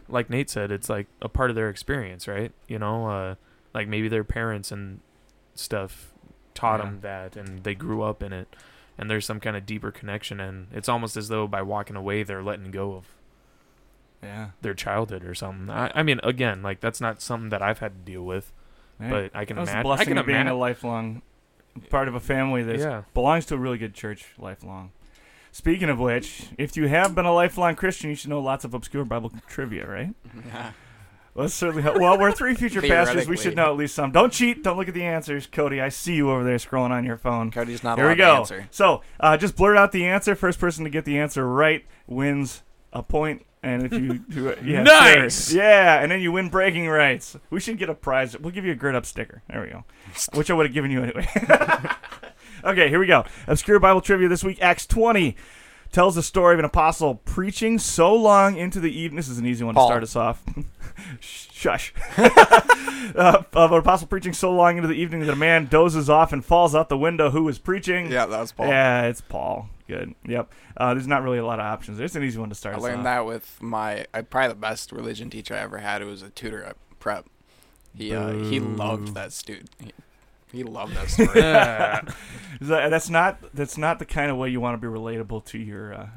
like 0.10 0.30
Nate 0.30 0.50
said, 0.50 0.72
it's 0.72 0.90
like 0.90 1.08
a 1.22 1.30
part 1.30 1.50
of 1.52 1.56
their 1.56 1.70
experience, 1.70 2.28
right? 2.28 2.52
You 2.68 2.80
know, 2.80 3.08
uh, 3.08 3.36
like 3.74 3.88
maybe 3.88 4.08
their 4.08 4.24
parents 4.24 4.72
and 4.72 5.00
stuff 5.56 6.12
taught 6.56 6.80
Yeah. 6.80 6.86
them 6.86 7.00
that, 7.02 7.36
and 7.36 7.64
they 7.64 7.76
grew 7.76 8.02
up 8.02 8.24
in 8.24 8.34
it, 8.34 8.56
and 8.98 9.10
there's 9.12 9.26
some 9.26 9.40
kind 9.40 9.56
of 9.56 9.66
deeper 9.66 9.92
connection, 9.92 10.40
and 10.40 10.68
it's 10.72 10.90
almost 10.90 11.16
as 11.18 11.28
though 11.28 11.48
by 11.48 11.62
walking 11.62 11.96
away, 11.96 12.24
they're 12.24 12.44
letting 12.44 12.72
go 12.72 12.94
of 12.96 13.06
yeah, 14.24 14.50
their 14.62 14.74
childhood 14.74 15.24
or 15.24 15.36
something. 15.36 15.70
I, 15.70 15.92
I 15.94 16.04
mean, 16.04 16.20
again, 16.24 16.62
like 16.64 16.80
that's 16.80 17.02
not 17.02 17.22
something 17.22 17.50
that 17.50 17.62
I've 17.62 17.80
had 17.80 18.06
to 18.06 18.12
deal 18.12 18.24
with, 18.24 18.52
Right. 19.00 19.10
but 19.32 19.32
I 19.40 19.46
can 19.46 19.58
That's 19.58 19.70
the 19.70 19.74
imagine. 19.74 19.80
I 19.80 19.84
blessing 19.84 20.08
can 20.08 20.18
of 20.20 20.26
being 20.26 20.48
a 20.48 20.56
lifelong 20.56 21.22
part 21.90 22.08
of 22.08 22.16
a 22.16 22.20
family 22.20 22.64
that 22.64 22.80
Yeah. 22.80 23.02
belongs 23.14 23.46
to 23.48 23.56
a 23.56 23.58
really 23.58 23.78
good 23.78 23.94
church 23.94 24.26
lifelong. 24.38 24.92
Speaking 25.52 25.90
of 25.90 26.00
which, 26.00 26.48
if 26.58 26.76
you 26.78 26.88
have 26.88 27.14
been 27.14 27.26
a 27.26 27.34
lifelong 27.34 27.76
Christian, 27.76 28.10
you 28.10 28.16
should 28.16 28.30
know 28.30 28.40
lots 28.40 28.66
of 28.66 28.74
obscure 28.74 29.06
Bible 29.06 29.32
trivia, 29.48 29.88
right? 29.88 30.14
Yeah. 30.48 30.72
Let's 31.36 31.56
certainly. 31.56 31.82
Help. 31.82 31.98
Well, 32.00 32.20
we're 32.20 32.32
three 32.32 32.54
future 32.54 32.80
pastors. 32.80 33.28
We 33.28 33.36
should 33.38 33.54
Theoretically. 33.54 33.56
know 33.56 33.72
at 33.72 33.78
least 33.78 33.96
some. 33.96 34.12
Don't 34.12 34.32
cheat. 34.32 34.64
Don't 34.64 34.78
look 34.78 34.88
at 34.88 34.94
the 34.94 35.04
answers, 35.04 35.48
Cody. 35.48 35.82
I 35.82 35.90
see 35.90 36.14
you 36.14 36.30
over 36.30 36.44
there 36.44 36.58
scrolling 36.58 36.92
on 36.92 37.06
your 37.06 37.18
phone. 37.18 37.50
Cody's 37.50 37.84
not 37.84 37.98
Here 37.98 38.06
allowed 38.06 38.12
we 38.12 38.16
to 38.18 38.22
go. 38.24 38.36
answer. 38.38 38.68
So, 38.70 39.02
uh, 39.20 39.36
just 39.38 39.56
blurt 39.56 39.76
out 39.76 39.92
the 39.92 40.06
answer. 40.06 40.36
First 40.36 40.60
person 40.60 40.84
to 40.84 40.92
get 40.92 41.06
the 41.06 41.18
answer 41.18 41.48
right 41.48 41.86
wins 42.06 42.62
a 42.92 43.02
point. 43.02 43.48
And 43.64 43.84
if 43.86 43.94
you 43.94 44.18
do 44.18 44.50
it, 44.50 44.62
yeah, 44.62 44.84
Nice! 44.84 45.50
sure. 45.52 45.62
yeah, 45.64 46.02
and 46.02 46.12
then 46.12 46.20
you 46.20 46.34
win 46.34 46.50
bragging 46.50 46.88
rights. 46.90 47.38
We 47.50 47.62
should 47.62 47.78
get 47.78 47.90
a 47.90 47.94
prize. 47.96 48.38
We'll 48.38 48.52
give 48.52 48.66
you 48.66 48.74
a 48.74 48.76
grid 48.76 48.94
up 48.94 49.06
sticker. 49.06 49.42
There 49.50 49.62
we 49.62 49.70
go. 49.70 49.86
Which 50.38 50.52
I 50.52 50.54
would 50.54 50.66
have 50.66 50.74
given 50.74 50.92
you 50.92 51.02
anyway. 51.02 51.26
okay, 52.66 52.90
here 52.90 53.00
we 53.00 53.08
go. 53.08 53.24
Obscure 53.48 53.80
Bible 53.80 54.02
trivia 54.02 54.28
this 54.28 54.44
week. 54.44 54.62
Acts 54.62 54.86
20 54.86 55.36
tells 55.94 56.16
the 56.16 56.24
story 56.24 56.56
of 56.56 56.60
an 56.60 56.66
apostle 56.66 57.16
preaching 57.24 57.80
so 57.80 58.14
long 58.14 58.58
into 58.58 58.80
the 58.82 58.92
evening. 58.92 59.16
This 59.16 59.30
is 59.30 59.38
an 59.38 59.46
easy 59.46 59.64
one 59.64 59.76
Paul. 59.76 59.88
to 59.88 59.92
start 59.92 60.04
us 60.04 60.16
off. 60.18 60.44
Shush. 61.22 61.94
uh, 62.18 63.44
of 63.54 63.72
an 63.72 63.78
apostle 63.80 64.08
preaching 64.08 64.34
so 64.34 64.52
long 64.52 64.76
into 64.76 64.88
the 64.90 64.96
evening 64.96 65.22
that 65.22 65.30
a 65.30 65.36
man 65.36 65.68
dozes 65.68 66.10
off 66.10 66.34
and 66.34 66.44
falls 66.44 66.76
out 66.76 66.90
the 66.90 66.98
window. 66.98 67.30
Who 67.30 67.44
was 67.44 67.60
preaching? 67.60 68.12
Yeah, 68.12 68.26
that 68.26 68.40
was 68.40 68.52
Paul. 68.52 68.68
Yeah, 68.68 69.04
it's 69.04 69.22
Paul. 69.22 69.70
Good. 69.88 70.16
Yep. 70.26 70.52
Uh, 70.78 70.94
there's 70.94 71.08
not 71.08 71.24
really 71.24 71.38
a 71.40 71.46
lot 71.46 71.60
of 71.60 71.66
options. 71.66 72.00
It's 72.00 72.16
an 72.16 72.24
easy 72.24 72.40
one 72.40 72.50
to 72.50 72.56
start. 72.56 72.76
I 72.76 72.80
learned 72.80 73.00
off. 73.00 73.04
that 73.04 73.26
with 73.26 73.62
my 73.62 74.06
I, 74.14 74.22
probably 74.22 74.50
the 74.50 74.56
best 74.56 74.92
religion 74.92 75.30
teacher 75.30 75.56
I 75.56 75.60
ever 75.60 75.80
had. 75.80 76.02
It 76.02 76.06
was 76.06 76.22
a 76.22 76.30
tutor 76.30 76.64
at 76.64 76.78
prep. 77.00 77.26
He 77.96 78.14
uh, 78.14 78.32
he 78.34 78.60
loved 78.60 79.14
that 79.14 79.34
student. 79.34 79.70
He, 79.80 79.92
he 80.52 80.64
loved 80.64 80.96
that 80.96 81.10
story. 81.12 81.42
Yeah. 81.42 82.02
That's 82.62 83.10
not 83.10 83.40
that's 83.54 83.78
not 83.78 84.00
the 84.00 84.06
kind 84.06 84.32
of 84.32 84.38
way 84.38 84.50
you 84.50 84.62
want 84.62 84.80
to 84.80 84.88
be 84.88 84.92
relatable 84.92 85.46
to 85.46 85.58
your 85.58 85.94
uh, 85.94 86.08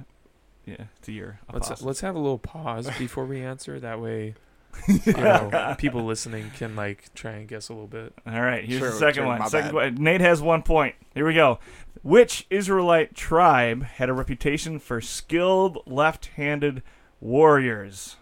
yeah, 0.64 0.84
to 1.02 1.12
your 1.12 1.40
Let's 1.52 1.68
apostle. 1.68 1.86
let's 1.86 2.00
have 2.00 2.14
a 2.14 2.18
little 2.18 2.38
pause 2.38 2.88
before 2.98 3.24
we 3.24 3.40
answer. 3.40 3.78
That 3.80 4.00
way, 4.00 4.34
you 4.88 5.12
know, 5.12 5.74
people 5.78 6.04
listening 6.04 6.50
can 6.56 6.76
like 6.76 7.12
try 7.14 7.32
and 7.32 7.48
guess 7.48 7.68
a 7.68 7.72
little 7.72 7.86
bit. 7.86 8.12
All 8.26 8.40
right, 8.40 8.64
here's 8.64 8.80
Sure, 8.80 8.90
the 8.90 8.96
second 8.96 9.14
sure, 9.22 9.26
one. 9.26 9.48
Second 9.48 9.68
bad. 9.68 9.74
one. 9.74 9.94
Nate 9.96 10.20
has 10.20 10.42
one 10.42 10.62
point. 10.62 10.94
Here 11.14 11.26
we 11.26 11.34
go. 11.34 11.58
Which 12.06 12.46
Israelite 12.50 13.16
tribe 13.16 13.82
had 13.82 14.08
a 14.08 14.12
reputation 14.12 14.78
for 14.78 15.00
skilled 15.00 15.78
left-handed 15.86 16.84
warriors? 17.20 18.14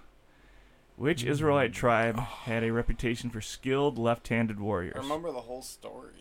Which 0.96 1.20
Hmm. 1.20 1.28
Israelite 1.28 1.74
tribe 1.74 2.18
had 2.18 2.64
a 2.64 2.72
reputation 2.72 3.28
for 3.28 3.42
skilled 3.42 3.98
left-handed 3.98 4.56
I 4.56 4.60
warriors? 4.62 4.96
remember 4.96 5.30
the 5.30 5.42
whole 5.42 5.60
story. 5.60 6.14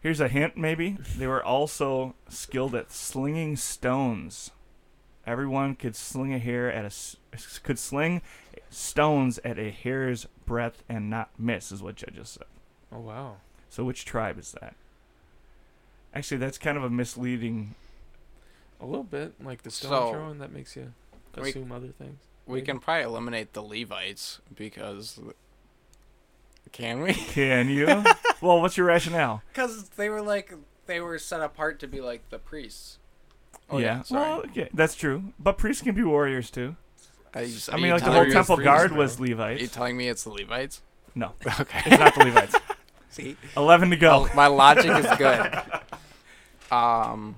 Here's 0.00 0.18
a 0.18 0.28
hint, 0.28 0.56
maybe. 0.56 0.92
They 1.18 1.26
were 1.26 1.44
also 1.44 2.14
skilled 2.30 2.74
at 2.74 2.90
slinging 2.90 3.56
stones. 3.56 4.50
Everyone 5.26 5.74
could 5.74 5.94
sling 5.94 6.32
a 6.32 6.38
hair 6.38 6.72
at 6.72 6.84
a 6.84 6.86
s- 6.86 7.16
could 7.62 7.78
sling 7.78 8.22
stones 8.70 9.38
at 9.44 9.58
a 9.58 9.70
hair's 9.70 10.24
breadth 10.46 10.84
and 10.88 11.10
not 11.10 11.38
miss, 11.38 11.70
is 11.70 11.82
what 11.82 11.96
judges 11.96 12.30
said. 12.30 12.46
Oh 12.90 13.00
wow. 13.00 13.36
So 13.68 13.84
which 13.84 14.06
tribe 14.06 14.38
is 14.38 14.52
that? 14.52 14.74
Actually, 16.14 16.38
that's 16.38 16.58
kind 16.58 16.76
of 16.76 16.84
a 16.84 16.90
misleading. 16.90 17.74
A 18.80 18.86
little 18.86 19.04
bit 19.04 19.34
like 19.42 19.62
the 19.62 19.70
stone 19.70 19.90
So- 19.90 20.10
throwing 20.12 20.38
that 20.38 20.52
makes 20.52 20.74
you 20.76 20.92
We- 21.36 21.52
other 21.72 21.88
things. 21.88 22.18
We 22.46 22.54
Maybe. 22.56 22.66
can 22.66 22.78
probably 22.80 23.04
eliminate 23.04 23.52
the 23.52 23.62
Levites 23.62 24.40
because. 24.54 25.20
Can 26.72 27.02
we? 27.02 27.12
Can 27.34 27.68
you? 27.68 27.86
well, 28.40 28.60
what's 28.60 28.76
your 28.76 28.86
rationale? 28.86 29.42
Because 29.52 29.88
they 29.90 30.08
were 30.08 30.22
like 30.22 30.52
they 30.86 31.00
were 31.00 31.18
set 31.18 31.40
apart 31.40 31.78
to 31.80 31.86
be 31.86 32.00
like 32.00 32.28
the 32.30 32.38
priests. 32.38 32.98
Oh, 33.70 33.78
yeah. 33.78 34.02
sorry. 34.02 34.20
Well, 34.28 34.38
okay, 34.40 34.68
that's 34.74 34.94
true. 34.94 35.32
But 35.38 35.56
priests 35.56 35.82
can 35.82 35.94
be 35.94 36.02
warriors 36.02 36.50
too. 36.50 36.76
Are 37.34 37.42
you- 37.42 37.56
I 37.72 37.76
mean, 37.76 37.90
like 37.92 38.04
the 38.04 38.10
whole 38.10 38.24
temple 38.26 38.56
priests, 38.56 38.64
guard 38.64 38.88
bro? 38.90 38.98
was 38.98 39.20
Are 39.20 39.52
you 39.52 39.66
telling 39.68 39.96
me 39.96 40.08
it's 40.08 40.24
the 40.24 40.30
Levites? 40.30 40.82
No, 41.14 41.32
Okay. 41.60 41.82
it's 41.86 41.98
not 41.98 42.14
the 42.14 42.24
Levites. 42.24 42.56
See, 43.10 43.36
Eleven 43.56 43.90
to 43.90 43.96
go. 43.96 44.22
Well, 44.22 44.30
my 44.34 44.46
logic 44.48 44.86
is 44.90 45.06
good. 45.18 45.60
Um. 46.72 47.36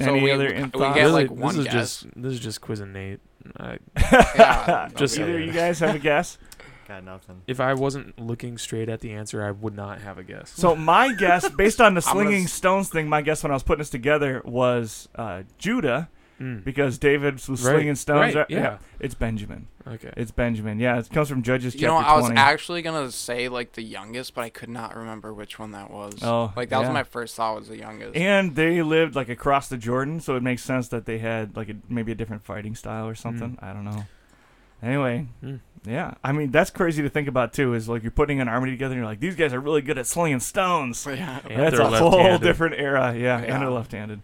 So 0.00 0.06
Any 0.08 0.22
we, 0.22 0.30
other 0.32 0.48
we 0.48 0.54
in 0.54 0.62
get 0.64 0.72
thought? 0.72 0.96
really, 0.96 1.12
like 1.12 1.28
this 1.30 1.38
one 1.38 1.58
is 1.58 1.64
guess. 1.64 1.72
just 1.72 2.06
this 2.16 2.32
is 2.32 2.40
just 2.40 2.60
quizzing 2.60 2.92
Nate. 2.92 3.20
I, 3.58 3.78
yeah, 4.36 4.88
Just- 4.96 5.18
okay. 5.18 5.28
Either 5.30 5.38
you 5.40 5.52
guys 5.52 5.78
have 5.80 5.94
a 5.94 5.98
guess. 5.98 6.38
Got 6.88 7.04
nothing. 7.04 7.42
if 7.46 7.60
I 7.60 7.74
wasn't 7.74 8.18
looking 8.18 8.58
straight 8.58 8.88
at 8.88 9.00
the 9.00 9.12
answer, 9.12 9.44
I 9.44 9.52
would 9.52 9.74
not 9.76 10.00
have 10.00 10.18
a 10.18 10.24
guess. 10.24 10.50
So 10.50 10.74
my 10.74 11.12
guess, 11.14 11.48
based 11.48 11.80
on 11.80 11.94
the 11.94 12.02
I'm 12.04 12.14
gonna 12.16 12.26
slinging 12.28 12.46
stones 12.48 12.88
thing, 12.88 13.08
my 13.08 13.22
guess 13.22 13.44
when 13.44 13.52
I 13.52 13.54
was 13.54 13.62
putting 13.62 13.78
this 13.78 13.88
together 13.90 14.42
was 14.44 15.08
uh, 15.14 15.44
Judah 15.58 16.08
Mm. 16.42 16.64
because 16.64 16.98
David 16.98 17.34
was 17.34 17.48
Right, 17.48 17.58
slinging 17.74 17.94
stones. 17.94 18.34
right, 18.34 18.46
yeah. 18.50 18.78
it's 18.98 19.14
Benjamin. 19.14 19.68
Okay. 19.86 20.12
It's 20.16 20.30
Benjamin. 20.32 20.80
Yeah, 20.80 20.98
it 20.98 21.08
comes 21.10 21.28
from 21.28 21.42
Judges 21.42 21.74
You 21.76 21.86
know, 21.86 21.98
chapter 22.00 22.10
I 22.10 22.16
was 22.16 22.30
actually 22.34 22.82
gonna 22.82 23.10
say 23.12 23.48
like 23.48 23.72
the 23.72 23.82
youngest, 23.82 24.34
but 24.34 24.42
I 24.42 24.48
could 24.50 24.68
not 24.68 24.96
remember 24.96 25.32
which 25.32 25.58
one 25.58 25.70
that 25.70 25.90
was. 25.90 26.14
Oh, 26.22 26.52
like 26.56 26.68
that 26.70 26.80
yeah. 26.80 26.86
was 26.88 26.92
my 26.94 27.04
first 27.04 27.36
thought 27.36 27.54
was 27.56 27.68
the 27.68 27.78
youngest. 27.78 28.16
And 28.16 28.54
they 28.56 28.82
lived 28.82 29.14
like 29.14 29.28
across 29.28 29.68
the 29.68 29.76
Jordan, 29.76 30.20
so 30.20 30.34
it 30.36 30.42
makes 30.42 30.62
sense 30.64 30.88
that 30.88 31.06
they 31.06 31.18
had 31.18 31.56
like 31.56 31.68
a, 31.68 31.74
maybe 31.88 32.10
a 32.12 32.14
different 32.16 32.44
fighting 32.44 32.74
style 32.74 33.06
or 33.06 33.14
something. 33.14 33.56
I 33.62 33.72
don't 33.72 33.84
know. 33.84 34.04
Anyway, 34.82 35.28
Mm. 35.44 35.60
yeah, 35.86 36.14
I 36.24 36.32
mean 36.32 36.50
that's 36.50 36.70
crazy 36.70 37.02
to 37.02 37.08
think 37.08 37.28
about 37.28 37.52
too. 37.52 37.72
Is 37.74 37.88
like 37.88 38.02
you're 38.02 38.10
putting 38.10 38.40
an 38.40 38.48
army 38.48 38.70
together, 38.70 38.94
and 38.94 38.98
you're 38.98 39.06
like, 39.06 39.20
these 39.20 39.36
guys 39.36 39.52
are 39.54 39.60
really 39.60 39.80
good 39.80 39.96
at 39.96 40.06
slinging 40.08 40.40
stones. 40.40 41.06
yeah. 41.08 41.38
And 41.48 41.60
that's 41.62 41.78
a 41.78 41.84
whole 41.88 42.10
left-handed. 42.10 42.42
different 42.44 42.74
era. 42.76 43.14
Yeah, 43.14 43.40
Yeah. 43.40 43.54
and 43.54 43.62
they're 43.62 43.70
left-handed. 43.70 44.22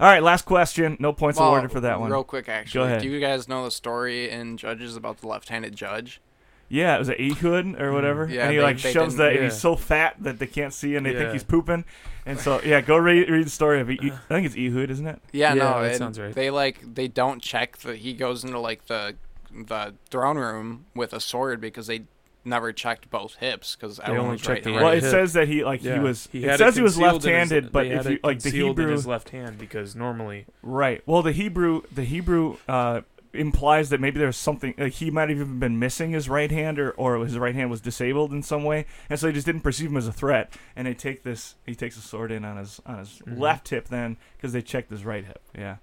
All 0.00 0.06
right, 0.08 0.22
last 0.22 0.44
question. 0.44 0.96
No 1.00 1.12
points 1.12 1.38
Well, 1.38 1.48
awarded 1.48 1.70
for 1.72 1.80
that 1.80 2.00
one. 2.00 2.10
Real 2.10 2.24
quick, 2.24 2.48
actually, 2.48 2.86
ahead. 2.86 3.02
do 3.02 3.08
you 3.08 3.20
guys 3.20 3.48
know 3.48 3.64
the 3.64 3.70
story 3.70 4.30
in 4.30 4.56
Judges 4.56 4.96
about 4.96 5.18
the 5.20 5.28
left-handed 5.28 5.76
judge? 5.76 6.20
Yeah, 6.68 6.96
it 6.96 6.98
was 7.00 7.10
an 7.10 7.16
Ehud 7.18 7.66
or 7.78 7.90
mm. 7.90 7.92
whatever, 7.92 8.26
Yeah, 8.30 8.44
and 8.44 8.50
he 8.52 8.56
they- 8.56 8.62
like 8.62 8.80
they 8.80 8.92
shoves 8.92 9.14
didn't- 9.14 9.26
that, 9.26 9.34
and 9.36 9.44
he's 9.44 9.60
so 9.60 9.76
fat 9.76 10.16
that 10.20 10.38
they 10.38 10.46
can't 10.46 10.72
see, 10.72 10.96
and 10.96 11.04
they 11.04 11.12
think 11.14 11.32
he's 11.32 11.44
pooping, 11.44 11.84
and 12.24 12.40
so 12.40 12.62
yeah, 12.62 12.80
go 12.80 12.96
read 12.96 13.28
read 13.28 13.44
the 13.44 13.50
story 13.50 13.80
of. 13.80 13.90
E- 13.90 13.98
I 14.02 14.16
think 14.28 14.46
it's 14.46 14.56
Ehud, 14.56 14.90
isn't 14.90 15.06
it? 15.06 15.20
Yeah, 15.32 15.52
Yeah, 15.52 15.62
no, 15.62 15.82
that 15.82 15.96
sounds 15.96 16.18
right. 16.18 16.34
They 16.34 16.50
like 16.50 16.94
they 16.94 17.08
don't 17.08 17.42
check 17.42 17.76
that 17.78 17.96
He 17.98 18.14
goes 18.14 18.42
into 18.42 18.58
like 18.58 18.86
the 18.86 19.16
the 19.54 19.92
throne 20.08 20.38
room 20.38 20.86
with 20.94 21.12
a 21.12 21.20
sword 21.20 21.60
because 21.60 21.88
they 21.88 22.04
never 22.44 22.72
checked 22.72 23.10
both 23.10 23.34
hips 23.36 23.76
because 23.76 24.00
I 24.00 24.04
only 24.04 24.14
everyone 24.16 24.30
was 24.32 24.40
checked 24.40 24.48
right 24.50 24.64
the 24.64 24.70
handed. 24.70 24.84
well, 24.84 24.92
it 24.94 25.02
hip. 25.02 25.10
says 25.10 25.32
that 25.34 25.48
he 25.48 25.64
like 25.64 25.82
Yeah. 25.82 25.94
he 25.94 26.00
was. 26.00 26.28
He 26.32 26.44
it 26.44 26.50
had 26.50 26.58
says 26.58 26.76
he 26.76 26.82
was 26.82 26.94
concealed 26.94 27.24
in 27.26 27.32
his- 27.40 27.50
left-handed, 27.52 27.72
but 27.72 27.82
they 27.84 27.90
if 27.90 27.96
had 27.96 28.06
you 28.06 28.16
it 28.16 28.24
like 28.24 28.38
the 28.38 28.42
concealed 28.50 28.78
in 28.78 28.82
Hebrew, 28.84 28.92
his 28.96 29.06
left 29.06 29.30
hand 29.30 29.58
because 29.58 29.94
normally 29.96 30.46
right? 30.62 31.02
Well, 31.06 31.22
the 31.22 31.32
Hebrew, 31.32 31.82
the 31.92 32.04
Hebrew 32.04 32.56
uh, 32.68 33.02
implies 33.34 33.88
that 33.88 33.98
maybe 33.98 34.18
there's 34.18 34.36
something 34.36 34.74
like 34.76 34.92
he 34.92 35.10
might 35.10 35.30
have 35.30 35.38
even 35.38 35.58
been 35.58 35.78
missing 35.78 36.10
his 36.12 36.28
right 36.28 36.50
hand, 36.50 36.78
or 36.78 36.90
or 36.92 37.24
his 37.24 37.38
right 37.38 37.54
hand 37.54 37.70
was 37.70 37.80
disabled 37.80 38.32
in 38.32 38.42
some 38.42 38.62
way, 38.64 38.84
and 39.08 39.18
so 39.18 39.26
they 39.26 39.32
just 39.32 39.46
didn't 39.46 39.62
perceive 39.62 39.88
him 39.90 39.96
as 39.96 40.06
a 40.06 40.12
threat. 40.12 40.52
And 40.76 40.86
they 40.86 40.94
take 40.94 41.22
this, 41.22 41.54
he 41.64 41.74
takes 41.74 41.96
a 41.96 42.00
sword 42.02 42.30
in 42.30 42.44
on 42.44 42.58
his 42.58 42.80
on 42.84 42.98
his 42.98 43.22
Mhm. 43.26 43.38
left 43.38 43.68
hip 43.70 43.88
then 43.88 44.16
because 44.36 44.52
they 44.52 44.60
checked 44.62 44.90
his 44.90 45.04
right 45.04 45.24
hip. 45.24 45.40
Yeah, 45.56 45.76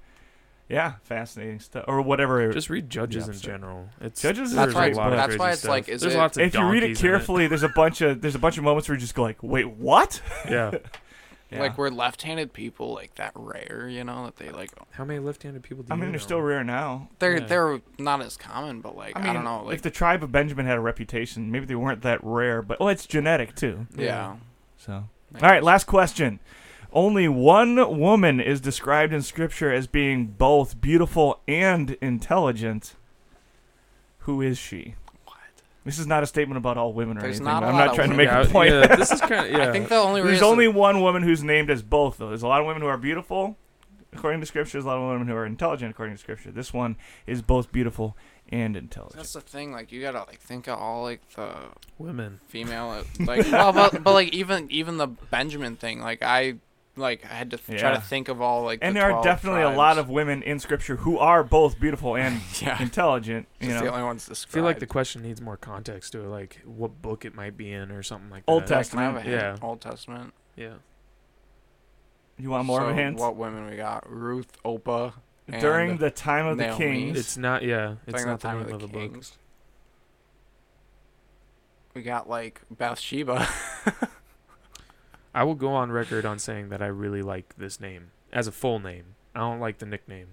yeah, 0.70 0.94
fascinating 1.04 1.60
stuff, 1.60 1.86
or 1.88 2.02
whatever. 2.02 2.54
just 2.54 2.70
read 2.70 2.90
Judges 2.90 3.24
in 3.26 3.32
episode. 3.32 3.46
general. 3.48 3.90
It's 4.02 4.22
Judges 4.22 4.50
is 4.52 4.56
there's 4.56 4.74
That's 4.74 4.74
a 4.74 4.76
why. 4.76 4.82
great 4.82 4.90
It's, 4.92 4.98
book. 5.00 5.12
that's 5.16 5.38
why 5.38 5.50
it's 5.52 5.60
stuff. 5.60 5.70
like. 5.70 5.90
Is 5.90 6.02
there's 6.02 6.14
it, 6.14 6.18
lots 6.18 6.38
of 6.38 6.44
if 6.44 6.54
you 6.54 6.64
read 6.66 6.84
it 6.84 6.88
donkeys 6.88 7.02
in 7.04 7.10
carefully, 7.10 7.48
there's 7.48 7.64
a 7.64 7.70
bunch 7.76 8.02
of 8.02 8.22
there's 8.22 8.36
a 8.36 8.40
bunch 8.40 8.58
of 8.58 8.64
moments 8.64 8.88
where 8.88 8.96
you 8.96 9.02
just 9.02 9.16
go 9.16 9.24
like, 9.24 9.42
wait, 9.44 9.68
what? 9.70 10.22
Yeah. 10.50 10.72
Yeah. 11.52 11.62
Like 11.62 11.80
were 11.80 11.90
left-handed 11.90 12.54
people 12.54 12.94
like 12.94 13.16
that 13.16 13.32
rare? 13.34 13.88
You 13.90 14.04
know 14.04 14.26
that 14.26 14.36
they 14.36 14.52
like. 14.52 14.70
How 14.92 15.04
many 15.04 15.18
left-handed 15.18 15.64
people 15.64 15.84
do 15.84 15.92
I 15.92 15.96
mean, 15.96 16.06
know? 16.06 16.12
they're 16.12 16.20
still 16.20 16.42
rare 16.44 16.64
now. 16.64 17.10
They're 17.18 17.40
Yeah. 17.40 17.46
they're 17.48 17.82
not 17.98 18.22
as 18.22 18.38
common, 18.38 18.82
but 18.82 18.96
like 18.96 19.18
I 19.18 19.32
I, 19.32 19.34
don't 19.34 19.44
know. 19.44 19.64
Like 19.64 19.78
if 19.78 19.82
the 19.82 19.90
tribe 19.90 20.24
of 20.24 20.32
Benjamin 20.32 20.68
had 20.68 20.78
a 20.78 20.80
reputation, 20.80 21.50
maybe 21.52 21.66
they 21.66 21.74
weren't 21.74 22.04
that 22.04 22.20
rare, 22.22 22.62
but 22.62 22.78
oh, 22.80 22.88
it's 22.90 23.08
genetic 23.08 23.56
too. 23.56 23.88
yeah. 23.98 24.36
So, 24.78 24.94
all 24.94 25.10
right, 25.42 25.64
last 25.64 25.86
question. 25.88 26.40
Only 26.92 27.28
one 27.28 28.00
woman 28.00 28.40
is 28.40 28.60
described 28.60 29.14
in 29.14 29.22
Scripture 29.22 29.72
as 29.72 29.88
being 29.88 30.26
both 30.28 30.82
beautiful 30.82 31.42
and 31.48 31.92
intelligent. 32.02 32.96
Who 34.20 34.42
is 34.42 34.58
she? 34.58 34.96
What? 35.26 35.38
This 35.86 36.00
is 36.00 36.08
not 36.08 36.24
a 36.24 36.26
statement 36.28 36.58
about 36.58 36.78
all 36.78 36.94
women 36.94 37.18
or 37.18 37.22
There's 37.22 37.38
anything. 37.40 37.46
not 37.46 37.64
a 37.64 37.68
I'm 37.68 37.74
lot 37.74 37.80
not 37.80 37.90
of 37.90 37.96
trying 37.96 38.10
to 38.10 38.16
make 38.16 38.28
yeah, 38.28 38.42
a 38.42 38.46
point. 38.48 38.72
Yeah, 38.72 38.96
this 38.96 39.12
is 39.12 39.22
kind 39.22 39.46
of 39.46 39.52
yeah. 39.52 39.70
I 39.70 39.72
think 39.72 39.90
the 39.90 39.96
only 39.96 40.22
There's 40.22 40.34
reason 40.34 40.48
only 40.48 40.68
one 40.68 41.02
woman 41.02 41.24
who's 41.24 41.44
named 41.44 41.70
as 41.70 41.82
both, 41.84 42.18
though. 42.18 42.30
There's 42.30 42.44
a 42.44 42.48
lot 42.48 42.60
of 42.62 42.66
women 42.68 42.82
who 42.82 42.88
are 42.88 42.98
beautiful, 42.98 43.56
according 44.12 44.40
to 44.40 44.46
Scripture. 44.48 44.74
There's 44.74 44.86
a 44.86 44.88
lot 44.88 44.98
of 44.98 45.10
women 45.10 45.28
who 45.28 45.36
are 45.36 45.46
intelligent, 45.46 45.92
according 45.92 46.16
to 46.16 46.20
Scripture. 46.20 46.52
This 46.52 46.74
one 46.74 46.98
is 47.28 47.42
both 47.44 47.72
beautiful 47.72 48.18
and 48.52 48.76
intelligent. 48.76 49.18
that's 49.18 49.34
the 49.34 49.42
thing. 49.42 49.72
Like 49.72 49.92
you 49.92 50.02
gotta 50.02 50.20
like 50.20 50.40
think 50.40 50.68
of 50.68 50.80
all 50.80 51.04
like 51.04 51.22
the 51.36 51.54
women. 52.00 52.40
female 52.48 53.04
like 53.20 53.46
well, 53.52 53.72
but, 53.72 54.04
but 54.04 54.14
like 54.14 54.34
even 54.34 54.70
even 54.72 54.98
the 54.98 55.06
Benjamin 55.08 55.76
thing. 55.76 56.02
Like 56.02 56.24
I 56.24 56.56
like 57.00 57.24
I 57.26 57.30
had 57.34 57.52
to 57.52 57.58
th- 57.58 57.80
try 57.80 57.90
Yeah. 57.92 57.96
to 57.96 58.02
think 58.02 58.28
of 58.28 58.42
all 58.42 58.64
like. 58.64 58.80
and 58.82 58.96
the 58.96 59.00
there 59.00 59.08
are 59.10 59.22
12 59.22 59.24
definitely 59.26 59.62
a 59.62 59.70
lot 59.70 59.94
tribes. 59.94 60.00
of 60.00 60.10
women 60.10 60.44
in 60.44 60.60
Scripture 60.60 60.98
who 60.98 61.18
are 61.18 61.44
both 61.44 61.80
beautiful 61.80 62.16
and 62.16 62.42
yeah. 62.62 62.82
intelligent. 62.82 63.48
You 63.60 63.70
Just 63.70 63.80
know, 63.80 63.86
the 63.90 63.94
only 63.94 64.04
ones 64.06 64.26
I 64.28 64.30
described. 64.30 64.54
feel 64.54 64.64
like 64.64 64.80
the 64.80 64.88
question 64.88 65.22
needs 65.24 65.42
more 65.42 65.58
context 65.58 66.12
to 66.14 66.22
it, 66.24 66.28
like 66.28 66.62
what 66.66 67.02
book 67.02 67.26
it 67.26 67.34
might 67.34 67.58
be 67.58 67.72
in 67.72 67.92
or 67.92 68.04
something 68.04 68.30
like 68.30 68.44
Old 68.48 68.68
that. 68.68 68.70
Yeah, 68.70 68.84
can 68.84 69.00
I 69.00 69.04
have 69.04 69.16
a 69.16 69.18
Testament. 69.20 69.42
hint? 69.44 69.60
Yeah. 69.62 69.68
Old 69.68 69.82
Testament. 69.82 70.34
Yeah. 70.56 70.74
you 72.38 72.50
want 72.50 72.66
more 72.66 72.80
so 72.82 72.86
of 72.88 72.92
a 72.92 72.94
hint? 73.02 73.18
What 73.18 73.36
women 73.36 73.70
we 73.70 73.76
got? 73.76 74.10
Ruth, 74.10 74.58
Orpah. 74.64 75.12
and 75.48 75.62
During 75.62 75.98
the 75.98 76.12
time 76.12 76.46
of 76.46 76.58
the 76.58 76.66
Naomi. 76.68 76.78
kings, 76.78 77.18
It's 77.20 77.38
not. 77.38 77.64
Yeah. 77.64 77.96
It's 78.08 78.14
during 78.14 78.28
not 78.28 78.40
the 78.40 78.48
the 78.48 78.52
time 78.52 78.58
name 78.64 78.68
of 78.76 78.82
of 78.84 78.92
the 78.92 78.98
a 78.98 79.02
book. 79.02 79.12
kings. 79.14 79.38
We 81.96 82.02
got 82.04 82.30
like 82.30 82.62
Bathsheba. 82.72 83.48
I 85.34 85.44
will 85.44 85.56
go 85.56 85.70
on 85.74 85.92
record 85.92 86.26
on 86.26 86.40
saying 86.40 86.70
that 86.70 86.82
I 86.82 86.88
really 86.88 87.22
like 87.22 87.56
this 87.58 87.80
name 87.80 88.12
as 88.34 88.48
a 88.48 88.52
full 88.52 88.80
name. 88.80 89.16
I 89.36 89.40
don't 89.40 89.60
like 89.60 89.78
the 89.78 89.86
nickname. 89.86 90.30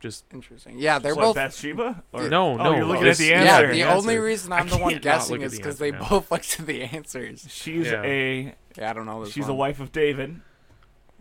Just 0.00 0.24
Interesting. 0.32 0.78
Yeah, 0.80 0.98
they're 0.98 1.14
What, 1.14 1.22
both. 1.22 1.34
Bathsheba. 1.36 2.02
Or, 2.12 2.28
no, 2.28 2.52
oh, 2.52 2.56
no. 2.56 2.74
you're 2.76 2.84
looking 2.84 3.04
this- 3.04 3.20
at 3.20 3.22
the 3.24 3.30
yeah, 3.30 3.40
answer. 3.58 3.72
the 3.72 3.82
answer. 3.82 3.96
only 3.96 4.18
reason 4.18 4.52
I'm 4.52 4.68
the 4.68 4.76
one 4.78 4.90
can't 4.92 5.02
guessing 5.02 5.34
look 5.36 5.42
at 5.42 5.46
is 5.46 5.52
the 5.52 5.58
because 5.58 5.80
answer 5.80 5.92
they 5.92 5.98
now. 5.98 6.08
both 6.08 6.30
look 6.32 6.42
to 6.42 6.62
the 6.64 6.82
answers. 6.82 7.46
She's 7.48 7.86
Yeah. 7.86 8.02
a 8.02 8.54
Yeah, 8.76 8.90
I 8.90 8.92
don't 8.94 9.06
know 9.06 9.24
this 9.24 9.32
she's 9.32 9.46
a 9.46 9.52
one. 9.52 9.58
wife 9.58 9.80
of 9.80 9.92
David, 9.92 10.40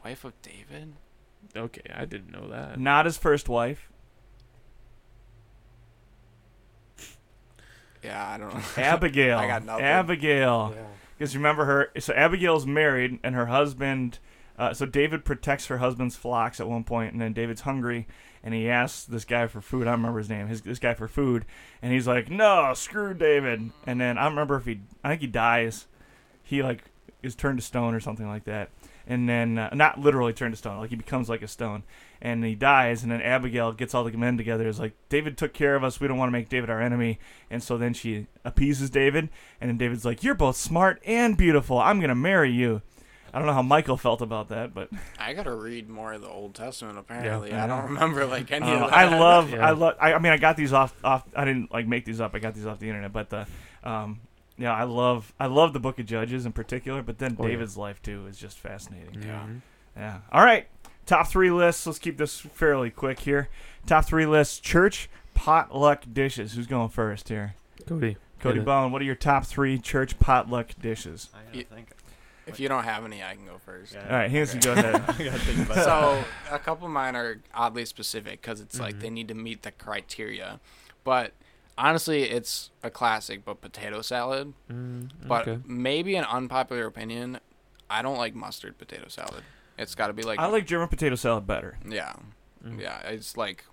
wife 0.04 0.24
of 0.24 0.34
David. 0.42 0.94
Okay, 1.56 1.82
I 1.94 2.06
didn't 2.06 2.32
know 2.32 2.50
that. 2.50 2.80
not 2.80 3.06
his 3.06 3.18
first 3.18 3.48
wife. 3.50 3.88
Yeah, 8.04 8.28
I 8.32 8.38
don't 8.38 8.54
know. 8.54 8.62
Abigail. 8.78 9.38
I 9.40 9.48
got 9.48 9.64
nothing. 9.64 9.86
Abigail. 9.86 10.74
Yeah. 10.76 10.82
Because 11.22 11.36
remember 11.36 11.66
her. 11.66 11.92
So 12.00 12.16
Abigail's 12.16 12.66
married, 12.66 13.20
and 13.24 13.36
her 13.36 13.46
husband. 13.46 14.18
Uh, 14.58 14.74
so 14.74 14.88
David 14.88 15.24
protects 15.24 15.68
her 15.68 15.78
husband's 15.78 16.16
flocks 16.16 16.60
at 16.60 16.68
one 16.68 16.84
point, 16.84 17.14
and 17.14 17.22
then 17.22 17.32
David's 17.32 17.62
hungry, 17.62 18.08
and 18.44 18.56
he 18.56 18.68
asks 18.68 19.04
this 19.04 19.24
guy 19.24 19.46
for 19.46 19.62
food. 19.62 19.84
I 19.84 19.92
don't 19.92 20.00
remember 20.00 20.18
his 20.18 20.32
name. 20.32 20.48
His 20.48 20.64
this 20.64 20.80
guy 20.80 20.96
for 20.96 21.08
food, 21.08 21.46
and 21.80 21.94
he's 21.94 22.08
like, 22.08 22.32
"No, 22.32 22.74
screw 22.74 23.14
David." 23.14 23.70
And 23.86 24.02
then 24.02 24.18
I 24.18 24.24
don't 24.24 24.32
remember 24.32 24.56
if 24.56 24.66
he. 24.66 24.80
I 25.04 25.10
think 25.10 25.22
he 25.22 25.28
dies. 25.28 25.86
He 26.42 26.64
like 26.64 26.86
is 27.24 27.36
turned 27.36 27.60
to 27.60 27.64
stone 27.66 27.94
or 27.94 28.00
something 28.00 28.28
like 28.28 28.46
that, 28.46 28.70
and 29.06 29.30
then 29.30 29.58
uh, 29.58 29.70
not 29.74 30.00
literally 30.00 30.34
turned 30.34 30.54
to 30.54 30.58
stone, 30.58 30.78
like 30.80 30.90
he 30.90 30.96
becomes 30.96 31.30
like 31.30 31.42
a 31.44 31.48
stone, 31.48 31.84
and 32.22 32.44
he 32.44 32.56
dies, 32.56 33.04
and 33.04 33.12
then 33.12 33.22
Abigail 33.22 33.72
gets 33.74 33.94
all 33.94 34.04
the 34.04 34.12
men 34.18 34.38
together. 34.38 34.68
Is 34.68 34.80
like 34.80 34.94
David 35.10 35.38
took 35.38 35.54
care 35.54 35.76
of 35.76 35.84
us. 35.84 36.00
We 36.00 36.08
don't 36.08 36.18
want 36.18 36.30
to 36.30 36.34
make 36.34 36.50
David 36.50 36.70
our 36.70 36.82
enemy, 36.82 37.20
and 37.50 37.62
so 37.62 37.78
then 37.78 37.94
she 37.94 38.28
appeases 38.44 38.90
David, 38.90 39.30
and 39.60 39.70
then 39.70 39.78
David's 39.78 40.04
like, 40.06 40.24
"You're 40.24 40.34
both 40.36 40.56
smart 40.56 41.02
and 41.06 41.38
beautiful. 41.38 41.78
I'm 41.78 42.00
gonna 42.00 42.16
marry 42.16 42.52
you." 42.52 42.82
I 43.34 43.38
don't 43.38 43.48
know 43.48 43.54
how 43.54 43.62
Michal 43.62 43.96
felt 43.96 44.22
about 44.22 44.50
that, 44.50 44.74
but 44.74 44.90
I 45.18 45.34
gotta 45.34 45.56
read 45.56 45.88
more 45.88 46.12
of 46.12 46.22
the 46.22 46.28
Old 46.28 46.54
Testament. 46.54 46.98
Apparently, 46.98 47.52
Yeah. 47.52 47.64
I 47.64 47.68
don't 47.68 47.86
remember 47.86 48.26
like 48.26 48.52
any 48.52 48.66
Uh, 48.66 48.74
of 48.84 48.90
that. 48.90 48.94
I 48.98 49.18
love, 49.18 49.52
Yeah. 49.54 49.68
I 49.68 49.72
love. 49.72 49.96
I, 50.02 50.14
I 50.16 50.20
mean, 50.20 50.34
I 50.34 50.38
got 50.38 50.58
these 50.58 50.74
off, 50.74 50.94
off. 51.02 51.24
I 51.34 51.46
didn't 51.46 51.72
like 51.72 51.88
make 51.88 52.04
these 52.04 52.20
up. 52.20 52.36
I 52.36 52.40
got 52.40 52.56
these 52.56 52.66
off 52.66 52.80
the 52.80 52.90
internet, 52.90 53.14
but 53.14 53.30
the, 53.30 53.48
um, 53.86 54.20
yeah, 54.62 54.74
I 54.74 54.84
love, 54.84 55.34
I 55.40 55.48
love 55.48 55.74
the 55.74 55.80
Book 55.80 56.00
of 56.00 56.06
Judges 56.06 56.46
in 56.46 56.52
particular. 56.54 57.02
But 57.02 57.18
then 57.18 57.36
Oh, 57.40 57.44
yeah. 57.44 57.50
David's 57.52 57.78
life 57.78 58.02
too 58.02 58.26
is 58.28 58.38
just 58.38 58.60
fascinating. 58.60 59.24
Yeah. 59.24 59.44
Mhm. 59.48 59.62
Yeah. 59.98 60.20
All 60.32 60.44
right. 60.46 60.68
Top 61.06 61.28
three 61.28 61.52
lists. 61.52 61.86
Let's 61.88 62.00
keep 62.00 62.18
this 62.18 62.40
fairly 62.40 62.90
quick 62.92 63.20
here. 63.22 63.50
Top 63.86 64.06
three 64.06 64.26
lists. 64.26 64.60
Church 64.60 65.10
potluck 65.34 66.04
dishes. 66.14 66.54
Who's 66.54 66.68
going 66.68 66.90
first 66.90 67.30
here? 67.30 67.56
Cody. 67.88 68.18
Cody 68.40 68.60
it. 68.60 68.66
Bone. 68.66 68.92
What 68.92 69.02
are 69.02 69.06
your 69.06 69.16
top 69.16 69.46
three 69.46 69.78
church 69.80 70.18
potluck 70.20 70.70
dishes? 70.82 71.30
I 71.34 71.44
gotta 71.46 71.58
You- 71.58 71.64
think. 71.66 71.90
If 72.48 72.60
you 72.60 72.68
don't 72.68 72.84
have 72.84 73.06
any, 73.06 73.24
I 73.24 73.36
can 73.36 73.46
go 73.46 73.60
first. 73.60 73.94
Yeah. 73.94 74.04
All 74.10 74.16
right, 74.16 74.30
Hanson, 74.30 74.58
Okay. 74.60 74.66
go 74.66 74.74
ahead. 74.74 74.96
I 75.08 75.24
gotta 75.24 75.40
think 75.40 75.60
about 75.66 75.76
that. 75.76 75.86
So 75.86 76.24
a 76.52 76.60
couple 76.60 76.86
of 76.88 76.92
mine 76.92 77.16
are 77.16 77.38
oddly 77.54 77.86
specific 77.86 78.42
because 78.42 78.60
it's 78.60 78.80
like 78.80 78.96
Mhm. 78.96 79.00
they 79.00 79.10
need 79.12 79.28
to 79.30 79.36
meet 79.36 79.62
the 79.62 79.72
criteria. 79.72 80.60
But 81.04 81.34
honestly, 81.82 82.24
it's 82.24 82.70
a 82.84 82.90
classic. 82.90 83.44
But 83.44 83.62
potato 83.62 84.02
salad. 84.02 84.54
Mm, 84.72 85.10
But 85.28 85.68
maybe 85.68 86.16
an 86.16 86.26
unpopular 86.26 86.86
opinion. 86.86 87.40
I 87.90 88.02
don't 88.02 88.18
like 88.18 88.34
mustard 88.36 88.78
potato 88.78 89.08
salad. 89.10 89.44
It's 89.78 89.96
got 89.96 90.08
to 90.08 90.14
be 90.14 90.24
like 90.24 90.40
I 90.40 90.46
like 90.48 90.66
German 90.68 90.88
potato 90.88 91.16
salad 91.16 91.46
better. 91.48 91.78
yeah, 91.88 92.14
Mm. 92.66 92.80
yeah. 92.80 93.00
It's 93.02 93.36
like 93.36 93.66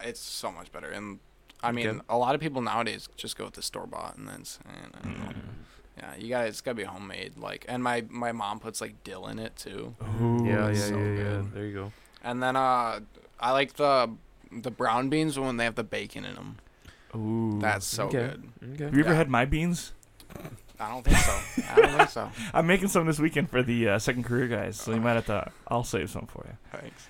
it's 0.00 0.20
so 0.20 0.50
much 0.52 0.70
better. 0.72 0.90
And 0.90 1.20
I 1.62 1.72
mean, 1.72 1.88
Okay. 1.88 2.00
a 2.08 2.16
lot 2.18 2.34
of 2.34 2.40
people 2.40 2.60
nowadays 2.62 3.08
just 3.16 3.36
go 3.38 3.44
with 3.46 3.54
the 3.54 3.62
store 3.62 3.86
bought, 3.86 4.16
and 4.16 4.28
then 4.28 4.40
it's, 4.42 4.58
eh, 4.68 4.70
I 4.94 5.02
don't 5.06 5.18
know. 5.18 5.24
Mm. 5.32 5.34
yeah, 5.96 6.14
you 6.16 6.28
got 6.28 6.46
it's 6.46 6.60
got 6.60 6.72
to 6.72 6.74
be 6.76 6.84
homemade. 6.84 7.36
Like, 7.36 7.64
and 7.68 7.82
my 7.82 8.04
my 8.08 8.32
mom 8.32 8.60
puts 8.60 8.80
like 8.80 9.02
dill 9.04 9.26
in 9.28 9.38
it 9.38 9.56
too. 9.56 9.94
Ooh, 10.20 10.44
Yeah, 10.46 10.68
yeah, 10.68 10.74
so 10.74 10.98
yeah, 10.98 11.22
yeah. 11.22 11.42
There 11.54 11.64
you 11.66 11.74
go. 11.74 11.92
And 12.22 12.42
then 12.42 12.54
uh, 12.56 13.00
I 13.40 13.52
like 13.52 13.74
the 13.74 14.10
the 14.52 14.70
brown 14.70 15.08
beans 15.08 15.38
when 15.38 15.56
they 15.56 15.64
have 15.64 15.74
the 15.76 15.84
bacon 15.84 16.24
in 16.24 16.34
them. 16.34 16.56
Ooh. 17.16 17.58
That's 17.60 17.86
so 17.86 18.04
Okay. 18.06 18.18
good. 18.18 18.48
Okay. 18.74 18.84
Have 18.84 18.94
you 18.94 19.00
ever 19.00 19.10
yeah. 19.10 19.16
had 19.16 19.28
my 19.28 19.44
beans? 19.44 19.92
I 20.80 20.90
don't 20.90 21.02
think 21.04 21.16
so. 21.18 21.62
I 21.72 21.74
don't 21.76 21.96
think 21.96 22.08
so. 22.10 22.30
I'm 22.54 22.66
making 22.66 22.88
some 22.88 23.06
this 23.06 23.18
weekend 23.18 23.50
for 23.50 23.62
the 23.62 23.88
uh, 23.88 23.98
second 23.98 24.24
career 24.24 24.46
guys, 24.46 24.78
so 24.80 24.92
you 24.94 25.00
might 25.00 25.14
have 25.14 25.26
to. 25.26 25.50
I'll 25.66 25.84
save 25.84 26.10
some 26.10 26.26
for 26.26 26.46
you. 26.46 26.56
Thanks. 26.80 27.08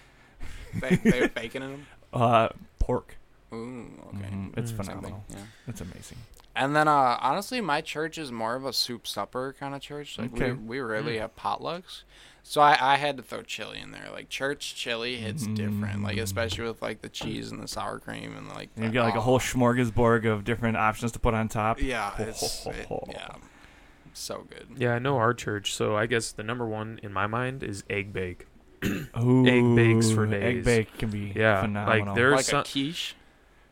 They, 0.80 1.10
they 1.10 1.18
have 1.20 1.34
bacon 1.34 1.62
in 1.64 1.70
them. 1.72 1.86
Uh, 2.12 2.48
pork. 2.78 3.16
Ooh, 3.52 3.90
okay. 4.14 4.26
Mhm, 4.30 4.56
It's 4.56 4.72
Mm. 4.72 4.76
Same 4.76 4.86
phenomenal. 4.86 5.24
Yeah. 5.30 5.36
It's 5.66 5.80
amazing. 5.80 6.18
And 6.56 6.74
then, 6.74 6.88
uh, 6.88 7.18
honestly, 7.20 7.60
my 7.60 7.80
church 7.80 8.18
is 8.18 8.32
more 8.32 8.54
of 8.56 8.64
a 8.64 8.72
soup 8.72 9.06
supper 9.06 9.54
kind 9.60 9.74
of 9.74 9.80
church. 9.80 10.18
Like 10.18 10.32
Okay. 10.34 10.52
we 10.52 10.78
we 10.78 10.80
really 10.80 11.16
Mm. 11.16 11.20
have 11.20 11.36
potlucks, 11.36 12.02
so 12.50 12.62
I, 12.62 12.78
I 12.80 12.96
had 12.96 13.18
to 13.18 13.22
throw 13.22 13.42
chili 13.42 13.78
in 13.78 13.90
there. 13.90 14.08
Like 14.10 14.30
church 14.30 14.74
chili 14.74 15.16
hits 15.16 15.46
different. 15.46 16.02
Like 16.02 16.16
Mm. 16.16 16.22
especially 16.22 16.64
with 16.66 16.80
like 16.80 17.02
the 17.02 17.10
cheese 17.10 17.52
and 17.52 17.62
the 17.62 17.68
sour 17.68 17.98
cream 17.98 18.34
and 18.36 18.48
like. 18.48 18.70
And 18.74 18.84
you've 18.86 18.94
got 18.94 19.04
like 19.04 19.14
a 19.16 19.18
oh, 19.18 19.20
whole 19.20 19.38
smorgasbord 19.38 20.24
of 20.24 20.44
different 20.44 20.76
options 20.78 21.12
to 21.12 21.18
put 21.18 21.34
on 21.34 21.48
top. 21.48 21.80
Yeah, 21.80 22.12
it's 22.18 22.64
it, 22.66 22.86
yeah, 23.10 23.34
so 24.14 24.46
good. 24.48 24.66
Yeah, 24.78 24.94
I 24.94 24.98
know 24.98 25.16
our 25.18 25.34
church, 25.34 25.74
so 25.74 25.94
I 25.94 26.06
guess 26.06 26.32
the 26.32 26.42
number 26.42 26.66
one 26.66 26.98
in 27.02 27.12
my 27.12 27.26
mind 27.26 27.62
is 27.62 27.84
egg 27.90 28.12
bake. 28.14 28.46
Ooh, 29.20 29.44
Egg 29.46 29.76
bakes 29.76 30.10
for 30.10 30.24
days. 30.26 30.42
Egg 30.58 30.64
bake 30.64 30.98
can 30.98 31.10
be 31.10 31.32
Yeah, 31.34 31.60
phenomenal. 31.62 32.06
like 32.06 32.14
There's 32.14 32.36
Like 32.36 32.44
some- 32.46 32.60
a 32.60 32.64
quiche. 32.64 33.14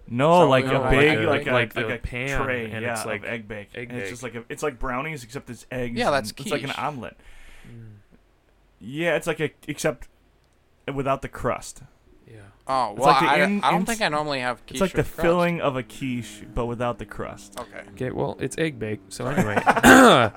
no, 0.09 0.41
so 0.41 0.49
like 0.51 0.64
a 0.66 0.68
got 0.70 0.91
big, 0.91 1.18
like 1.20 1.47
like, 1.47 1.47
a- 1.47 1.51
a, 1.51 1.53
like 1.53 1.77
like 1.77 1.89
a 1.95 1.99
pan, 2.03 2.43
tray, 2.45 2.70
and 2.72 2.83
yeah, 2.83 2.93
it's 2.93 3.07
like 3.07 3.22
of 3.22 3.29
egg 3.31 3.49
bake. 3.49 3.68
egg 3.74 3.89
and 3.89 3.99
it's 3.99 4.05
bake. 4.07 4.11
just 4.12 4.22
like 4.22 4.35
a, 4.35 4.45
it's 4.51 4.62
like 4.62 4.79
brownies 4.79 5.24
except 5.24 5.49
it's 5.49 5.64
eggs. 5.70 5.97
Yeah, 5.99 6.11
that's 6.11 6.31
and 6.31 6.41
It's 6.41 6.51
like 6.51 6.62
an 6.64 6.72
omelet. 6.72 7.16
Mm, 7.68 7.93
Yeah, 8.81 9.16
it's 9.16 9.27
like 9.27 9.41
a 9.41 9.51
except 9.68 10.09
without 10.93 11.22
the 11.22 11.29
crust. 11.29 11.83
yeah. 12.31 12.41
Oh 12.68 12.91
It's 12.93 13.01
well, 13.01 13.09
like 13.11 13.20
the 13.20 13.27
I, 13.29 13.37
in- 13.45 13.62
I 13.64 13.70
don't 13.70 13.81
ins- 13.81 13.89
think 13.89 14.03
I 14.03 14.09
normally 14.09 14.41
have 14.41 14.59
quiche. 14.66 14.72
It's 14.72 14.81
like 14.81 14.93
the 14.93 15.03
crust. 15.03 15.20
filling 15.20 15.61
of 15.61 15.77
a 15.77 15.83
quiche, 15.83 16.43
but 16.55 16.66
without 16.66 16.99
the 16.99 17.07
crust. 17.07 17.59
Okay. 17.59 17.83
Okay, 17.93 18.11
well, 18.11 18.37
it's 18.41 18.57
egg 18.59 18.79
bake. 18.79 19.01
So 19.09 19.27
anyway, 19.27 19.57
uh, 19.64 20.31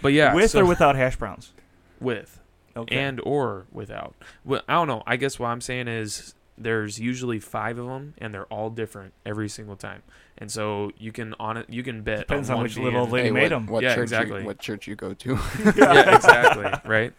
but 0.00 0.12
yeah, 0.12 0.34
with 0.34 0.50
so 0.52 0.60
or 0.60 0.64
without 0.64 0.96
hash 0.96 1.16
browns. 1.16 1.52
with 2.00 2.40
Okay. 2.76 2.96
and 2.96 3.20
or 3.24 3.66
without. 3.72 4.14
Well, 4.44 4.62
I 4.68 4.74
don't 4.74 4.86
know. 4.86 5.02
I 5.06 5.16
guess 5.16 5.38
what 5.40 5.48
I'm 5.48 5.60
saying 5.60 5.88
is 5.88 6.34
there's 6.58 6.98
usually 6.98 7.38
five 7.38 7.78
of 7.78 7.86
them, 7.86 8.14
and 8.18 8.34
they're 8.34 8.46
all 8.46 8.68
different 8.70 9.14
every 9.24 9.48
single 9.48 9.76
time. 9.76 10.02
And 10.36 10.50
so 10.50 10.90
you 10.98 11.12
can 11.12 11.34
on 11.40 11.56
it, 11.56 11.66
you 11.68 11.82
can 11.82 12.02
bet 12.02 12.18
Depends 12.20 12.50
on 12.50 12.58
on 12.58 12.62
which 12.64 12.74
being- 12.74 12.84
little 12.86 13.06
lady 13.06 13.28
Hey, 13.28 13.32
made 13.32 13.50
them. 13.52 13.66
What 13.66 13.82
Yeah, 13.82 13.94
church 13.94 14.02
exactly. 14.04 14.40
You, 14.40 14.46
what 14.46 14.58
church 14.58 14.86
you 14.86 14.94
go 14.96 15.14
to? 15.14 15.30
yeah, 15.76 16.14
exactly. 16.16 16.72
Right. 16.90 17.12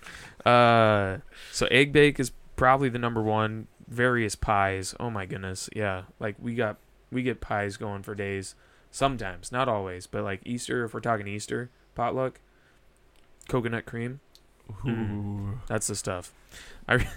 Uh, 0.45 1.19
so 1.51 1.65
egg 1.67 1.91
bake 1.91 2.19
is 2.19 2.31
probably 2.55 2.89
the 2.89 2.99
number 2.99 3.21
one. 3.21 3.67
Various 3.87 4.35
pies. 4.35 4.93
Oh 4.99 5.09
my 5.09 5.25
goodness. 5.25 5.69
Yeah. 5.75 6.03
Like 6.19 6.35
we 6.39 6.53
got 6.55 6.77
we 7.11 7.23
get 7.23 7.41
pies 7.41 7.75
going 7.77 8.03
for 8.03 8.13
days. 8.15 8.55
Sometimes, 8.91 9.51
not 9.51 9.67
always, 9.67 10.05
but 10.07 10.23
like 10.23 10.41
Easter. 10.45 10.83
If 10.85 10.93
we're 10.93 10.99
talking 10.99 11.27
Easter 11.27 11.69
potluck, 11.95 12.39
coconut 13.47 13.85
cream. 13.85 14.19
Ooh. 14.87 15.59
That's 15.67 15.87
the 15.87 15.95
stuff. 15.95 16.31
I 16.87 16.93
re- 16.95 17.07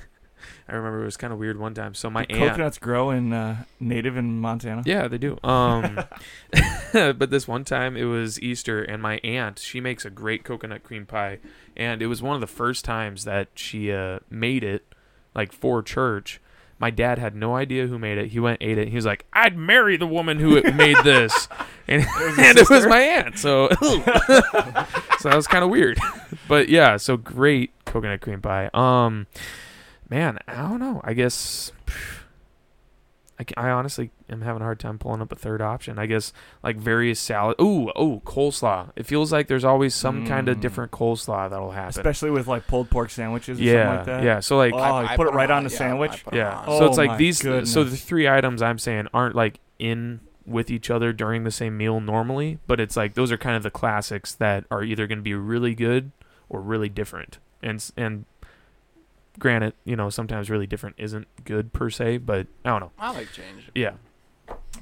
I 0.68 0.74
remember 0.74 1.02
it 1.02 1.04
was 1.04 1.16
kind 1.16 1.32
of 1.32 1.38
weird 1.38 1.58
one 1.58 1.74
time. 1.74 1.94
So 1.94 2.08
my 2.10 2.24
Do 2.24 2.36
aunt. 2.36 2.50
coconuts 2.50 2.78
grow 2.78 3.10
in 3.10 3.32
uh, 3.32 3.64
native 3.80 4.16
in 4.16 4.40
Montana. 4.40 4.82
Yeah, 4.84 5.08
they 5.08 5.18
do. 5.18 5.38
Um, 5.42 6.00
but 6.92 7.30
this 7.30 7.48
one 7.48 7.64
time 7.64 7.96
it 7.96 8.04
was 8.04 8.40
Easter, 8.40 8.82
and 8.82 9.02
my 9.02 9.18
aunt 9.18 9.58
she 9.58 9.80
makes 9.80 10.04
a 10.04 10.10
great 10.10 10.44
coconut 10.44 10.82
cream 10.82 11.06
pie, 11.06 11.38
and 11.76 12.02
it 12.02 12.06
was 12.06 12.22
one 12.22 12.34
of 12.34 12.40
the 12.40 12.46
first 12.46 12.84
times 12.84 13.24
that 13.24 13.48
she 13.54 13.92
uh, 13.92 14.20
made 14.30 14.64
it, 14.64 14.84
like 15.34 15.52
for 15.52 15.82
church. 15.82 16.40
My 16.78 16.90
dad 16.90 17.20
had 17.20 17.36
no 17.36 17.54
idea 17.54 17.86
who 17.86 17.96
made 17.96 18.18
it. 18.18 18.32
He 18.32 18.40
went 18.40 18.58
ate 18.60 18.76
it. 18.76 18.88
He 18.88 18.96
was 18.96 19.06
like, 19.06 19.24
"I'd 19.32 19.56
marry 19.56 19.96
the 19.96 20.06
woman 20.06 20.40
who 20.40 20.60
made 20.74 20.96
this," 21.04 21.46
and, 21.86 22.02
and 22.02 22.58
it 22.58 22.68
was 22.68 22.86
my 22.86 23.00
aunt. 23.00 23.38
So, 23.38 23.68
so 23.80 25.28
that 25.28 25.36
was 25.36 25.46
kind 25.46 25.62
of 25.62 25.70
weird. 25.70 26.00
But 26.48 26.68
yeah, 26.68 26.96
so 26.96 27.16
great 27.16 27.70
coconut 27.84 28.20
cream 28.20 28.40
pie. 28.40 28.68
Um, 28.74 29.28
man, 30.12 30.38
I 30.46 30.56
don't 30.68 30.78
know. 30.80 31.00
I 31.02 31.14
guess. 31.14 31.72
I, 33.40 33.44
I 33.56 33.70
honestly 33.70 34.10
am 34.28 34.42
having 34.42 34.60
a 34.60 34.64
hard 34.64 34.78
time 34.78 34.98
pulling 34.98 35.22
up 35.22 35.32
a 35.32 35.36
third 35.36 35.62
option. 35.62 35.98
I 35.98 36.04
guess 36.06 36.32
like 36.62 36.76
various 36.76 37.18
salad. 37.18 37.56
Ooh, 37.60 37.90
oh, 37.96 38.20
coleslaw. 38.26 38.90
It 38.94 39.06
feels 39.06 39.32
like 39.32 39.48
there's 39.48 39.64
always 39.64 39.94
some 39.94 40.26
kind 40.26 40.48
of 40.50 40.58
Mm. 40.58 40.60
different 40.60 40.92
coleslaw 40.92 41.48
that'll 41.48 41.70
happen. 41.70 41.88
Especially 41.88 42.30
with 42.30 42.46
like 42.46 42.66
pulled 42.66 42.90
pork 42.90 43.08
sandwiches 43.08 43.58
or 43.58 43.62
yeah, 43.62 43.72
something 43.96 43.96
like 43.96 44.20
that. 44.20 44.24
yeah. 44.24 44.40
So 44.40 44.58
like, 44.58 44.74
Oh, 44.76 45.00
you 45.00 45.08
put 45.16 45.26
it 45.28 45.32
right 45.32 45.50
on 45.50 45.64
the 45.64 45.70
yeah, 45.70 45.76
sandwich? 45.78 46.12
I 46.12 46.16
put 46.18 46.34
'em 46.34 46.38
yeah. 46.40 46.58
on. 46.58 46.66
so 46.66 46.72
Oh 46.84 46.86
it's 46.88 46.98
like 46.98 47.08
my 47.10 47.16
these. 47.16 47.38
So 47.72 47.82
the 47.84 47.96
three 47.96 48.28
items 48.28 48.60
I'm 48.60 48.78
saying 48.78 49.08
aren't 49.14 49.34
like 49.34 49.60
in 49.78 50.20
with 50.44 50.70
each 50.70 50.90
other 50.90 51.12
during 51.14 51.44
the 51.44 51.50
same 51.50 51.76
meal 51.78 52.00
normally, 52.00 52.58
but 52.66 52.80
it's 52.80 52.96
like 52.98 53.14
those 53.14 53.32
are 53.32 53.38
kind 53.38 53.56
of 53.56 53.62
the 53.62 53.70
classics 53.70 54.34
that 54.34 54.66
are 54.70 54.84
either 54.84 55.06
going 55.06 55.18
to 55.18 55.22
be 55.22 55.34
really 55.34 55.74
good 55.74 56.12
or 56.50 56.60
really 56.60 56.90
different. 56.90 57.38
And 57.62 57.82
and 57.96 58.26
granted, 59.38 59.74
you 59.84 59.96
know, 59.96 60.10
sometimes 60.10 60.50
really 60.50 60.66
different 60.66 60.96
isn't 60.98 61.26
good 61.44 61.72
per 61.72 61.90
se, 61.90 62.18
but 62.18 62.46
I 62.64 62.70
don't 62.70 62.80
know. 62.80 62.92
I 62.98 63.12
like 63.12 63.32
change. 63.32 63.70
Yeah. 63.74 63.92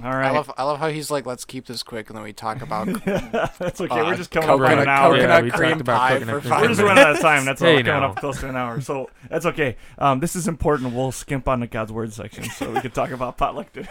All 0.02 0.10
right. 0.12 0.26
I 0.28 0.30
love 0.30 0.50
I 0.56 0.62
love 0.64 0.78
how 0.78 0.88
he's 0.88 1.10
like, 1.10 1.26
let's 1.26 1.44
keep 1.44 1.66
this 1.66 1.82
quick, 1.82 2.08
and 2.08 2.16
then 2.16 2.24
we 2.24 2.32
talk 2.32 2.62
about 2.62 2.86
That's 3.04 3.80
okay. 3.80 4.00
uh, 4.00 4.06
We're 4.06 4.16
just 4.16 4.30
coming 4.30 4.48
up 4.48 4.58
on 4.60 4.78
an 4.78 4.88
hour. 4.88 5.16
Yeah, 5.16 5.22
coconut 5.40 5.44
we 5.44 5.50
cream 5.50 5.70
talked 5.70 5.80
about 5.82 5.98
pie 5.98 6.12
coconut 6.18 6.34
for 6.34 6.40
cream 6.40 6.50
five 6.50 6.62
We're 6.62 6.68
just 6.68 6.80
running 6.80 7.04
out 7.04 7.10
of 7.16 7.20
time. 7.20 7.44
That's 7.44 7.60
all. 7.62 7.68
Hey, 7.68 7.76
We're 7.76 7.82
coming 7.84 8.00
now. 8.02 8.10
up 8.10 8.16
close 8.16 8.40
to 8.40 8.48
an 8.48 8.56
hour, 8.56 8.80
so 8.80 9.10
that's 9.28 9.46
okay. 9.46 9.76
Um, 9.98 10.20
this 10.20 10.34
is 10.36 10.48
important. 10.48 10.94
We'll 10.94 11.12
skimp 11.12 11.48
on 11.48 11.60
the 11.60 11.66
God's 11.66 11.92
word 11.92 12.12
section, 12.12 12.44
so 12.44 12.70
we 12.70 12.80
can 12.80 12.90
talk 12.92 13.10
about 13.10 13.36
potluck. 13.36 13.72
Too. 13.72 13.84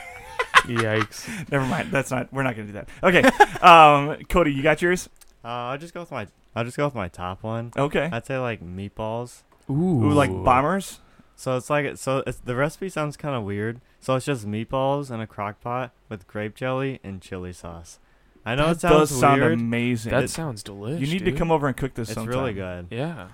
Yikes. 0.66 1.49
Never 1.51 1.66
mind. 1.66 1.91
That's 1.91 2.12
not. 2.12 2.32
We're 2.34 2.43
not 2.43 2.55
gonna 2.55 2.68
do 2.68 2.74
that. 2.74 2.89
Okay. 3.03 3.22
Um, 3.66 4.24
Cody, 4.30 4.51
you 4.53 4.64
got 4.64 4.82
yours? 4.82 5.10
Uh, 5.43 5.47
I'll 5.47 5.78
just 5.78 5.93
go 5.93 5.99
with 6.01 6.12
my. 6.12 6.28
I'll 6.55 6.64
just 6.66 6.76
go 6.78 6.86
with 6.86 6.95
my 6.95 7.07
top 7.07 7.43
one. 7.43 7.72
Okay. 7.78 8.10
I'd 8.12 8.26
say 8.26 8.38
like 8.39 8.62
meatballs. 8.64 9.43
Ooh. 9.70 10.05
Ooh, 10.05 10.11
like 10.11 10.32
bombers. 10.43 10.99
So 11.36 11.55
it's 11.55 11.70
like 11.70 11.97
so 11.97 12.24
it's, 12.28 12.39
the 12.39 12.55
recipe 12.55 12.89
sounds 12.89 13.15
kind 13.17 13.36
of 13.36 13.43
weird. 13.43 13.80
So 13.99 14.15
it's 14.15 14.26
just 14.26 14.45
meatballs 14.47 15.11
in 15.11 15.20
a 15.22 15.28
crock 15.28 15.61
pot 15.61 15.93
with 16.09 16.28
grape 16.28 16.55
jelly 16.55 16.99
and 17.03 17.22
chili 17.22 17.53
sauce. 17.53 17.99
I 18.45 18.55
know 18.55 18.67
that 18.67 18.78
it 18.78 18.80
sounds 18.82 19.09
does 19.09 19.20
sound 19.20 19.43
amazing. 19.43 20.11
That 20.11 20.24
It- 20.24 20.30
sounds 20.30 20.63
delicious. 20.63 21.01
you 21.07 21.13
need 21.13 21.26
to 21.26 21.32
come 21.32 21.51
over 21.51 21.67
and 21.67 21.76
cook 21.78 21.93
this 21.93 22.09
sometime. 22.09 22.24
it's 22.30 22.34
sometime. 22.36 22.41
really 22.41 22.53
good. 22.53 22.88
Yeah. 22.97 23.28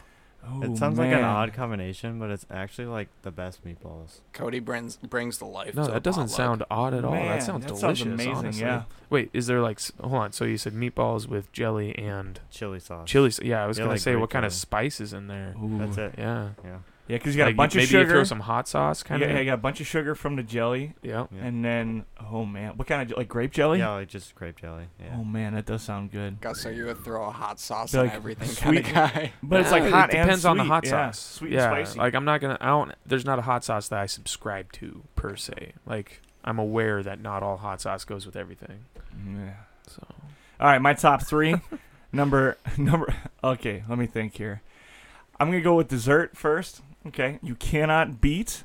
Oh, 0.48 0.62
it 0.62 0.78
sounds 0.78 0.98
like 1.00 1.08
an 1.12 1.24
odd 1.24 1.54
combination, 1.54 2.20
but 2.20 2.30
it's 2.30 2.46
actually 2.52 2.88
like 2.88 3.08
the 3.24 3.32
best 3.32 3.66
meatballs. 3.66 4.20
Cody 4.34 4.60
brings 4.60 4.98
brings 4.98 5.38
the 5.39 5.46
life. 5.46 5.76
No, 5.76 5.84
to 5.86 5.89
a 5.89 5.93
that 5.93 6.04
doesn't 6.04 6.24
potluck. 6.30 6.38
sound 6.38 6.64
odd 6.70 6.93
at 6.93 7.04
all. 7.06 7.12
Man, 7.12 7.28
that 7.28 7.43
sounds 7.43 7.66
that 7.66 7.78
sounds 7.78 8.00
delicious. 8.00 8.06
amazing, 8.06 8.36
honestly. 8.36 8.62
yeah. 8.62 8.84
Wait, 9.10 9.30
is 9.34 9.48
there 9.48 9.62
like? 9.62 9.80
Hold 10.02 10.14
on. 10.14 10.32
So 10.32 10.46
you 10.46 10.58
said 10.58 10.74
meatballs 10.74 11.28
with 11.28 11.52
jelly 11.52 11.98
and 11.98 12.39
Chili 12.52 12.80
sauce. 12.80 13.08
chili. 13.10 13.28
s- 13.28 13.39
Yeah, 13.43 13.64
I 13.64 13.68
was 13.68 13.78
Yeah, 13.78 13.84
gonna 13.84 13.93
like 13.93 14.02
say 14.02 14.12
grape 14.12 14.22
what 14.22 14.30
kind 14.30 14.46
of 14.46 14.54
spices 14.54 15.14
in 15.14 15.28
there. 15.28 15.56
Ooh. 15.62 15.78
That's 15.80 15.98
it. 15.98 16.16
Yeah. 16.18 16.50
Yeah. 16.64 16.78
Yeah, 17.08 17.18
because 17.18 17.36
you 17.36 17.39
got 17.39 17.45
Like, 17.45 17.53
a 17.53 17.58
bunch 17.58 17.76
maybe 17.76 17.84
of 17.84 17.91
you 17.91 17.97
sugar. 17.99 18.03
Maybe 18.06 18.10
you 18.10 18.16
throw 18.16 18.24
some 18.24 18.39
hot 18.39 18.68
sauce 18.68 19.03
kind 19.03 19.22
yeah, 19.22 19.28
of. 19.28 19.34
yeah, 19.34 19.39
you 19.39 19.45
got 19.45 19.53
a 19.53 19.58
bunch 19.58 19.80
of 19.80 19.86
sugar 19.86 20.16
from 20.16 20.38
the 20.38 20.41
jelly, 20.43 20.93
Yep. 21.03 21.30
Yeah. 21.36 21.43
and 21.43 21.64
then 21.64 22.06
oh 22.32 22.45
man, 22.45 22.78
what 22.78 22.88
kind 22.88 23.12
of 23.12 23.16
like 23.18 23.28
grape 23.28 23.51
jelly? 23.51 23.78
Yeah, 23.80 23.91
like 23.91 24.08
just 24.08 24.34
grape 24.34 24.60
jelly. 24.60 24.86
Yeah. 24.99 25.16
Oh 25.20 25.24
man, 25.24 25.53
that 25.53 25.68
does 25.68 25.84
sound 25.84 26.12
good. 26.12 26.41
Gus, 26.41 26.62
so 26.62 26.70
you 26.70 26.86
would 26.86 26.97
throw 27.03 27.26
a 27.26 27.32
hot 27.32 27.60
sauce 27.60 27.91
Be 27.91 27.99
on 27.99 28.06
like, 28.08 28.16
everything 28.16 28.47
sweet- 28.47 28.86
kind 28.86 29.12
of 29.12 29.14
guy. 29.14 29.34
But 29.43 29.62
it's 29.62 29.72
like 29.72 29.84
hot 29.91 30.10
It 30.10 30.18
depends 30.18 30.45
and 30.45 30.51
on 30.51 30.58
the 30.58 30.64
sweet. 30.64 30.70
hot 30.70 30.86
yeah, 30.86 30.89
sauce. 31.12 31.20
sweet 31.20 31.51
yeah, 31.51 31.72
and 31.76 31.88
spicy. 31.88 31.99
like 31.99 32.16
I'm 32.16 32.26
not 32.26 32.41
gonna. 32.41 32.58
I 32.60 32.68
don't. 32.68 32.91
There's 33.06 33.26
not 33.26 33.38
a 33.38 33.43
hot 33.43 33.64
sauce 33.64 33.88
that 33.89 33.99
I 33.99 34.08
subscribe 34.08 34.72
to 34.74 35.03
per 35.16 35.36
se. 35.36 35.74
Like 35.86 36.22
I'm 36.43 36.58
aware 36.58 37.03
that 37.03 37.22
not 37.22 37.43
all 37.43 37.58
hot 37.58 37.82
sauce 37.82 38.03
goes 38.03 38.26
with 38.26 38.36
everything. 38.36 38.86
yeah. 39.28 39.53
So 39.88 40.03
All 40.60 40.68
right, 40.68 40.82
my 40.82 40.95
top 40.95 41.22
three. 41.22 41.56
number 42.12 42.58
number. 42.80 43.14
Okay, 43.43 43.84
let 43.88 43.99
me 43.99 44.08
think 44.08 44.38
here. 44.38 44.64
I'm 45.39 45.49
gonna 45.51 45.62
go 45.62 45.76
with 45.76 45.89
dessert 45.89 46.36
first. 46.38 46.82
Okay, 47.08 47.39
you 47.41 47.56
cannot 47.56 48.22
beat 48.22 48.64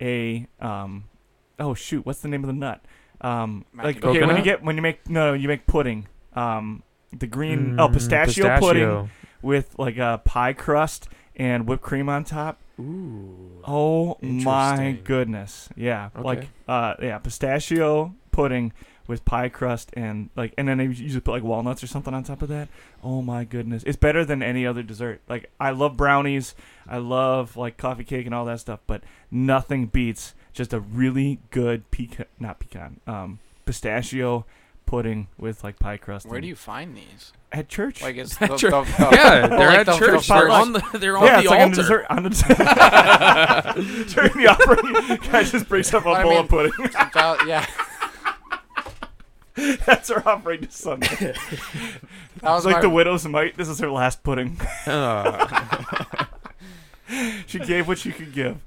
a 0.00 0.46
um. 0.60 1.04
Oh 1.58 1.74
shoot, 1.74 2.04
what's 2.06 2.20
the 2.20 2.28
name 2.28 2.44
of 2.44 2.48
the 2.48 2.52
nut? 2.52 2.84
Um, 3.20 3.64
like 3.74 4.04
okay, 4.04 4.24
when 4.24 4.36
you 4.36 4.42
get 4.42 4.62
when 4.62 4.76
you 4.76 4.82
make 4.82 5.08
no, 5.08 5.32
you 5.32 5.48
make 5.48 5.66
pudding. 5.66 6.06
Um, 6.34 6.82
the 7.16 7.26
green 7.26 7.74
oh 7.78 7.88
Mm, 7.88 7.92
pistachio, 7.94 8.58
pudding 8.60 9.10
with 9.42 9.74
like 9.78 9.96
a 9.98 10.20
pie 10.24 10.52
crust 10.52 11.08
and 11.36 11.66
whipped 11.66 11.82
cream 11.82 12.08
on 12.08 12.24
top. 12.24 12.60
Ooh. 12.78 13.60
Oh 13.66 14.18
my 14.20 14.74
Interesting. 14.74 15.04
goodness. 15.04 15.68
Yeah. 15.76 16.10
Like 16.16 16.48
uh 16.68 16.94
yeah, 17.02 17.18
pistachio 17.18 18.14
pudding 18.30 18.72
with 19.08 19.24
pie 19.24 19.48
crust 19.48 19.90
and 19.94 20.28
like 20.36 20.54
and 20.56 20.68
then 20.68 20.78
they 20.78 20.84
usually 20.84 21.20
put 21.20 21.32
like 21.32 21.42
walnuts 21.42 21.82
or 21.82 21.88
something 21.88 22.14
on 22.14 22.22
top 22.22 22.42
of 22.42 22.48
that. 22.50 22.68
Oh 23.02 23.20
my 23.22 23.42
goodness. 23.44 23.82
It's 23.84 23.96
better 23.96 24.24
than 24.24 24.40
any 24.42 24.64
other 24.64 24.84
dessert. 24.84 25.20
Like 25.28 25.50
I 25.58 25.70
love 25.70 25.96
brownies, 25.96 26.54
I 26.88 26.98
love 26.98 27.56
like 27.56 27.76
coffee 27.76 28.04
cake 28.04 28.26
and 28.26 28.34
all 28.34 28.44
that 28.44 28.60
stuff, 28.60 28.78
but 28.86 29.02
nothing 29.30 29.86
beats 29.86 30.34
just 30.52 30.72
a 30.72 30.78
really 30.80 31.40
good 31.50 31.90
pecan 31.90 32.26
not 32.38 32.60
pecan, 32.60 33.00
um 33.08 33.38
pistachio 33.64 34.44
pudding 34.86 35.26
with 35.38 35.64
like 35.64 35.78
pie 35.78 35.96
crust. 35.96 36.26
Where 36.26 36.36
and- 36.36 36.42
do 36.42 36.48
you 36.48 36.56
find 36.56 36.96
these? 36.96 37.32
at 37.50 37.66
church? 37.66 38.02
Like 38.02 38.16
it's 38.18 38.34
At 38.42 38.50
the, 38.50 38.56
church. 38.58 38.70
the, 38.72 38.82
the, 38.98 39.08
Yeah, 39.16 39.46
they're 39.46 39.58
like 39.58 39.78
at 39.78 39.86
the- 39.86 39.92
the 39.92 39.98
church. 39.98 40.28
They're 40.28 40.50
on 40.50 40.72
the. 40.74 40.98
They're 40.98 41.16
on 41.16 41.24
yeah, 41.24 41.36
the 41.36 41.40
it's 41.40 41.50
like 41.50 41.60
on 41.60 41.70
the 41.70 41.76
dessert 41.76 42.06
on 42.10 42.22
the 42.24 44.04
during 44.14 44.32
the 44.36 44.46
offering. 44.48 45.16
Guy 45.32 45.42
just 45.44 45.66
brings 45.68 45.92
up 45.94 46.04
a 46.04 46.10
I 46.10 46.22
bowl 46.22 46.32
mean- 46.32 46.40
of 46.40 46.48
pudding. 46.48 46.72
Yeah, 47.48 47.66
That's 49.86 50.08
her 50.08 50.26
offering 50.28 50.62
to 50.62 50.70
Sunday. 50.70 51.06
that 51.16 51.36
It's 52.36 52.42
was 52.42 52.64
like 52.64 52.76
my, 52.76 52.80
the 52.82 52.90
widow's 52.90 53.26
mite. 53.26 53.56
This 53.56 53.68
is 53.68 53.78
her 53.80 53.90
last 53.90 54.22
pudding. 54.22 54.60
Uh, 54.86 56.24
she 57.46 57.58
gave 57.58 57.88
what 57.88 57.98
she 57.98 58.12
could 58.12 58.32
give. 58.32 58.58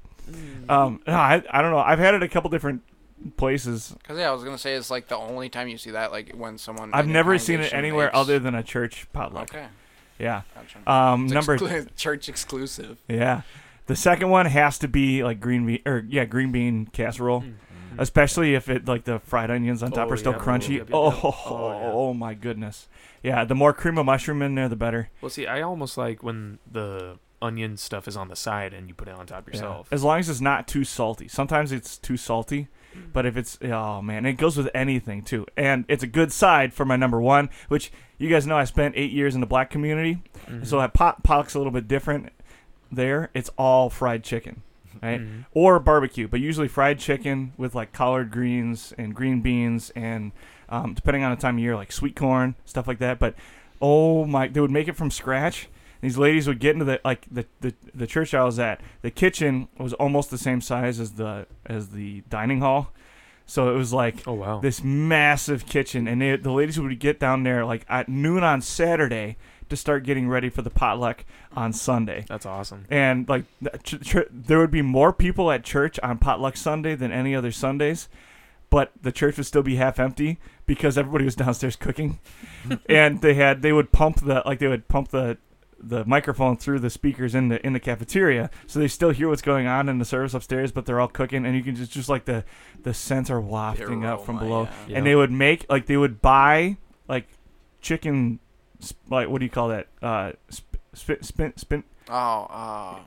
Um, 0.68 1.00
no, 1.06 1.14
I, 1.14 1.42
I 1.50 1.62
don't 1.62 1.70
know. 1.70 1.78
I've 1.78 1.98
had 1.98 2.14
it 2.14 2.22
a 2.22 2.28
couple 2.28 2.50
different 2.50 2.82
places. 3.36 3.94
Because 4.02 4.18
yeah, 4.18 4.28
I 4.28 4.32
was 4.32 4.44
gonna 4.44 4.58
say 4.58 4.74
it's 4.74 4.90
like 4.90 5.08
the 5.08 5.16
only 5.16 5.48
time 5.48 5.68
you 5.68 5.78
see 5.78 5.90
that, 5.92 6.12
like 6.12 6.32
when 6.32 6.58
someone. 6.58 6.90
I've 6.92 7.04
in 7.04 7.10
your 7.10 7.14
never 7.14 7.38
seen 7.38 7.54
it 7.56 7.70
congregation 7.70 7.78
anywhere 7.78 8.06
makes- 8.06 8.16
other 8.18 8.38
than 8.38 8.54
a 8.54 8.62
church 8.62 9.06
potluck. 9.12 9.54
Okay, 9.54 9.66
Yeah. 10.18 10.42
gotcha. 10.54 10.90
Um, 10.90 11.24
It's 11.24 11.32
number 11.34 11.58
exclu- 11.58 11.88
church 11.96 12.28
exclusive. 12.28 12.98
yeah. 13.08 13.42
The 13.86 13.96
second 13.96 14.30
one 14.30 14.46
has 14.46 14.78
to 14.78 14.88
be 14.88 15.24
like 15.24 15.40
green 15.40 15.66
bean 15.66 15.80
or 15.84 16.04
yeah 16.08 16.24
green 16.24 16.52
bean 16.52 16.86
casserole, 16.86 17.44
Mm-hmm. 17.92 18.00
especially 18.02 18.54
if 18.54 18.68
it 18.68 18.86
like 18.86 19.04
the 19.04 19.18
fried 19.20 19.50
onions 19.50 19.82
on 19.82 19.92
top 19.92 20.08
Oh, 20.08 20.12
are 20.12 20.16
still 20.16 20.32
yeah. 20.32 20.38
crunchy. 20.38 20.68
Yep, 20.70 20.78
yep, 20.78 20.88
yep. 20.88 20.94
Oh, 20.94 21.20
Oh, 21.22 21.70
yeah. 21.70 21.86
Oh, 21.86 21.92
oh 22.08 22.14
my 22.14 22.34
goodness. 22.34 22.88
Yeah, 23.22 23.44
the 23.44 23.54
more 23.54 23.72
cream 23.72 23.98
of 23.98 24.06
mushroom 24.06 24.42
in 24.42 24.54
there, 24.54 24.68
the 24.68 24.76
better. 24.76 25.10
well, 25.20 25.30
see, 25.30 25.46
I 25.46 25.62
almost 25.62 25.96
like 25.96 26.22
when 26.22 26.58
the 26.70 27.18
onion 27.40 27.76
stuff 27.76 28.06
is 28.06 28.16
on 28.16 28.28
the 28.28 28.36
side 28.36 28.72
and 28.72 28.88
you 28.88 28.94
put 28.94 29.08
it 29.08 29.14
on 29.14 29.26
top 29.26 29.48
Yeah. 29.48 29.54
yourself. 29.54 29.88
As 29.90 30.04
long 30.04 30.20
as 30.20 30.28
it's 30.28 30.40
not 30.40 30.68
too 30.68 30.84
salty. 30.84 31.26
Sometimes 31.28 31.72
it's 31.72 31.98
too 31.98 32.16
salty, 32.16 32.68
mm. 32.96 33.12
but 33.12 33.26
if 33.26 33.36
it's 33.36 33.58
oh 33.62 34.00
man, 34.00 34.24
it 34.26 34.34
goes 34.34 34.56
with 34.56 34.68
anything 34.74 35.22
too. 35.22 35.46
And 35.56 35.84
it's 35.88 36.02
a 36.04 36.06
good 36.06 36.32
side 36.32 36.72
for 36.72 36.84
my 36.84 36.94
number 36.96 37.20
one, 37.20 37.50
which 37.68 37.90
you 38.18 38.28
guys 38.28 38.46
know 38.46 38.56
I 38.56 38.64
spent 38.64 38.94
eight 38.96 39.10
years 39.10 39.34
in 39.34 39.40
the 39.40 39.46
black 39.46 39.70
community, 39.70 40.22
so 40.46 40.52
mm-hmm. 40.52 40.76
that 40.78 40.94
pot 40.94 41.24
potluck's 41.24 41.54
a 41.54 41.58
little 41.58 41.72
bit 41.72 41.88
different. 41.88 42.30
There, 42.92 43.30
it's 43.34 43.50
all 43.58 43.90
fried 43.90 44.22
chicken, 44.22 44.62
right? 45.02 45.20
Mhm. 45.20 45.46
Or 45.52 45.78
barbecue, 45.78 46.26
but 46.28 46.40
usually 46.40 46.68
fried 46.68 46.98
chicken 46.98 47.52
with 47.56 47.74
like 47.74 47.92
collard 47.92 48.30
greens 48.30 48.92
and 48.98 49.14
green 49.14 49.40
beans 49.40 49.90
and 49.96 50.32
um, 50.68 50.94
depending 50.94 51.22
on 51.22 51.30
the 51.30 51.40
time 51.40 51.56
of 51.56 51.60
year, 51.62 51.76
like 51.76 51.92
sweet 51.92 52.16
corn, 52.16 52.54
stuff 52.64 52.86
like 52.88 52.98
that. 52.98 53.18
But 53.18 53.34
oh 53.80 54.24
my, 54.24 54.48
they 54.48 54.60
would 54.60 54.70
make 54.70 54.88
it 54.88 54.96
from 54.96 55.10
scratch. 55.10 55.68
These 56.00 56.18
ladies 56.18 56.48
would 56.48 56.58
get 56.58 56.72
into 56.72 56.84
the 56.84 57.00
like 57.04 57.26
the, 57.30 57.46
the, 57.60 57.74
the 57.94 58.06
church 58.06 58.34
I 58.34 58.42
was 58.42 58.58
at. 58.58 58.80
The 59.02 59.10
kitchen 59.10 59.68
was 59.78 59.92
almost 59.94 60.30
the 60.30 60.38
same 60.38 60.60
size 60.60 60.98
as 60.98 61.12
the 61.12 61.46
as 61.66 61.90
the 61.90 62.22
dining 62.28 62.60
hall, 62.60 62.90
so 63.46 63.72
it 63.72 63.76
was 63.76 63.92
like 63.92 64.26
Oh 64.26 64.32
wow. 64.32 64.58
this 64.60 64.82
massive 64.82 65.66
kitchen, 65.66 66.08
and 66.08 66.20
they, 66.20 66.34
the 66.36 66.50
ladies 66.50 66.80
would 66.80 66.98
get 66.98 67.20
down 67.20 67.44
there 67.44 67.64
like 67.64 67.84
at 67.88 68.08
noon 68.08 68.42
on 68.42 68.62
Saturday 68.62 69.36
to 69.72 69.76
start 69.76 70.04
getting 70.04 70.28
ready 70.28 70.48
for 70.50 70.60
the 70.62 70.70
potluck 70.70 71.24
on 71.56 71.72
Sunday. 71.72 72.24
That's 72.28 72.44
awesome. 72.46 72.84
And 72.90 73.28
like 73.28 73.44
ch- 73.82 74.00
ch- 74.02 74.28
there 74.30 74.58
would 74.58 74.70
be 74.70 74.82
more 74.82 75.12
people 75.12 75.50
at 75.50 75.64
church 75.64 75.98
on 76.02 76.18
potluck 76.18 76.56
Sunday 76.56 76.94
than 76.94 77.10
any 77.10 77.34
other 77.34 77.50
Sundays, 77.50 78.08
but 78.70 78.92
the 79.00 79.10
church 79.12 79.38
would 79.38 79.46
still 79.46 79.62
be 79.62 79.76
half 79.76 79.98
empty 79.98 80.38
because 80.66 80.96
everybody 80.98 81.24
was 81.24 81.34
downstairs 81.42 81.76
cooking, 81.76 82.18
and 82.88 83.20
they 83.22 83.34
had 83.34 83.62
they 83.62 83.72
would 83.72 83.92
pump 83.92 84.20
the 84.20 84.42
like 84.44 84.58
they 84.58 84.68
would 84.68 84.88
pump 84.88 85.08
the 85.08 85.38
the 85.84 86.04
microphone 86.04 86.56
through 86.56 86.78
the 86.78 86.90
speakers 86.90 87.34
in 87.34 87.48
the 87.48 87.66
in 87.66 87.72
the 87.72 87.80
cafeteria, 87.80 88.50
so 88.66 88.78
they 88.78 88.86
still 88.88 89.10
hear 89.10 89.28
what's 89.28 89.42
going 89.42 89.66
on 89.66 89.88
in 89.88 89.98
the 89.98 90.04
service 90.04 90.32
upstairs, 90.34 90.70
but 90.70 90.86
they're 90.86 91.00
all 91.00 91.08
cooking, 91.08 91.44
and 91.44 91.56
you 91.56 91.62
can 91.62 91.74
just 91.74 91.90
just 91.90 92.08
like 92.08 92.24
the 92.26 92.44
the 92.82 92.94
scents 92.94 93.30
are 93.30 93.40
wafting 93.40 94.04
up 94.04 94.24
from 94.24 94.38
below, 94.38 94.62
yeah. 94.62 94.70
Yeah. 94.88 94.98
and 94.98 95.06
they 95.06 95.16
would 95.16 95.32
make 95.32 95.66
like 95.68 95.86
they 95.86 95.96
would 95.96 96.20
buy 96.22 96.76
like 97.08 97.26
chicken, 97.80 98.38
sp- 98.38 98.41
like 99.08 99.28
what 99.28 99.38
do 99.38 99.44
you 99.44 99.50
call 99.50 99.68
that? 99.68 99.86
Uh, 100.02 100.32
sp- 100.50 100.76
spin 100.94 101.22
spin 101.22 101.56
spin. 101.56 101.84
Oh, 102.08 102.14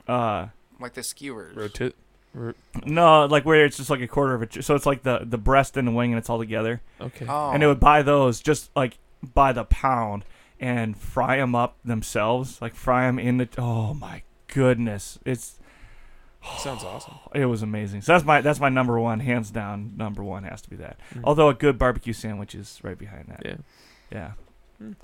uh, 0.08 0.10
Uh, 0.10 0.48
like 0.80 0.94
the 0.94 1.02
skewers. 1.02 1.56
Roti- 1.56 1.92
ro- 2.34 2.54
no, 2.84 3.26
like 3.26 3.44
where 3.44 3.64
it's 3.64 3.76
just 3.76 3.90
like 3.90 4.00
a 4.00 4.08
quarter 4.08 4.34
of 4.34 4.42
a. 4.42 4.46
ch- 4.46 4.64
So 4.64 4.74
it's 4.74 4.86
like 4.86 5.02
the 5.02 5.20
the 5.24 5.38
breast 5.38 5.76
and 5.76 5.86
the 5.88 5.92
wing, 5.92 6.12
and 6.12 6.18
it's 6.18 6.30
all 6.30 6.38
together. 6.38 6.80
okay. 7.00 7.26
Oh, 7.28 7.50
And 7.52 7.62
they 7.62 7.66
would 7.66 7.80
buy 7.80 8.02
those 8.02 8.40
just 8.40 8.70
like 8.76 8.98
by 9.34 9.52
the 9.52 9.64
pound 9.64 10.24
and 10.60 10.96
fry 10.96 11.36
them 11.36 11.54
up 11.54 11.76
themselves, 11.84 12.60
like 12.62 12.74
fry 12.74 13.06
them 13.06 13.18
in 13.18 13.36
the. 13.38 13.48
Oh 13.58 13.92
my 13.94 14.22
goodness, 14.48 15.18
it's 15.24 15.58
Sounds 16.58 16.84
awesome. 16.84 17.14
it 17.34 17.46
was 17.46 17.62
amazing. 17.62 18.02
So 18.02 18.12
that's 18.12 18.24
my 18.24 18.40
that's 18.40 18.60
my 18.60 18.68
number 18.68 18.98
one, 19.00 19.20
hands 19.20 19.50
down. 19.50 19.92
Number 19.96 20.22
one 20.22 20.44
has 20.44 20.62
to 20.62 20.70
be 20.70 20.76
that. 20.76 20.96
Mm. 21.14 21.22
Although 21.24 21.48
a 21.48 21.54
good 21.54 21.76
barbecue 21.78 22.12
sandwich 22.12 22.54
is 22.54 22.78
right 22.82 22.96
behind 22.96 23.26
that. 23.28 23.42
yeah, 23.44 23.56
Yeah. 24.12 24.30
Mm. 24.82 24.94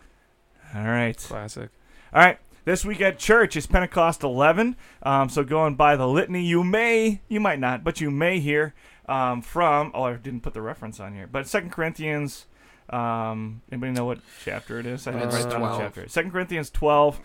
All 0.75 0.85
right. 0.85 1.17
classic. 1.17 1.71
All 2.15 2.23
right. 2.23 2.39
This 2.65 2.85
week 2.85 3.01
at 3.01 3.19
church 3.19 3.57
is 3.57 3.67
Pentecost 3.67 4.23
11. 4.23 4.77
Um, 5.03 5.29
so 5.29 5.43
going 5.43 5.75
by 5.75 5.97
the 5.97 6.07
litany, 6.07 6.43
you 6.45 6.63
may, 6.63 7.21
you 7.29 7.41
might 7.41 7.59
not, 7.59 7.83
but 7.83 8.01
you 8.01 8.11
may 8.11 8.39
hear 8.39 8.73
um, 9.09 9.43
from. 9.43 9.91
Oh, 9.95 10.05
I 10.05 10.15
didn't 10.15 10.43
put 10.43 10.55
the 10.55 10.63
reference 10.63 11.01
on 11.01 11.15
here, 11.15 11.27
but 11.27 11.47
Second 11.49 11.71
Corinthians. 11.73 12.47
Um, 12.91 13.63
anybody 13.71 13.93
know 13.93 14.05
what 14.05 14.19
chapter 14.45 14.79
it 14.79 14.87
is? 14.87 15.07
I 15.07 15.13
didn't 15.13 15.29
It's 15.29 15.37
write 15.45 15.51
down 15.51 15.61
12. 15.61 15.81
chapter. 15.81 16.09
Second 16.09 16.31
Corinthians 16.31 16.69
12, 16.71 17.21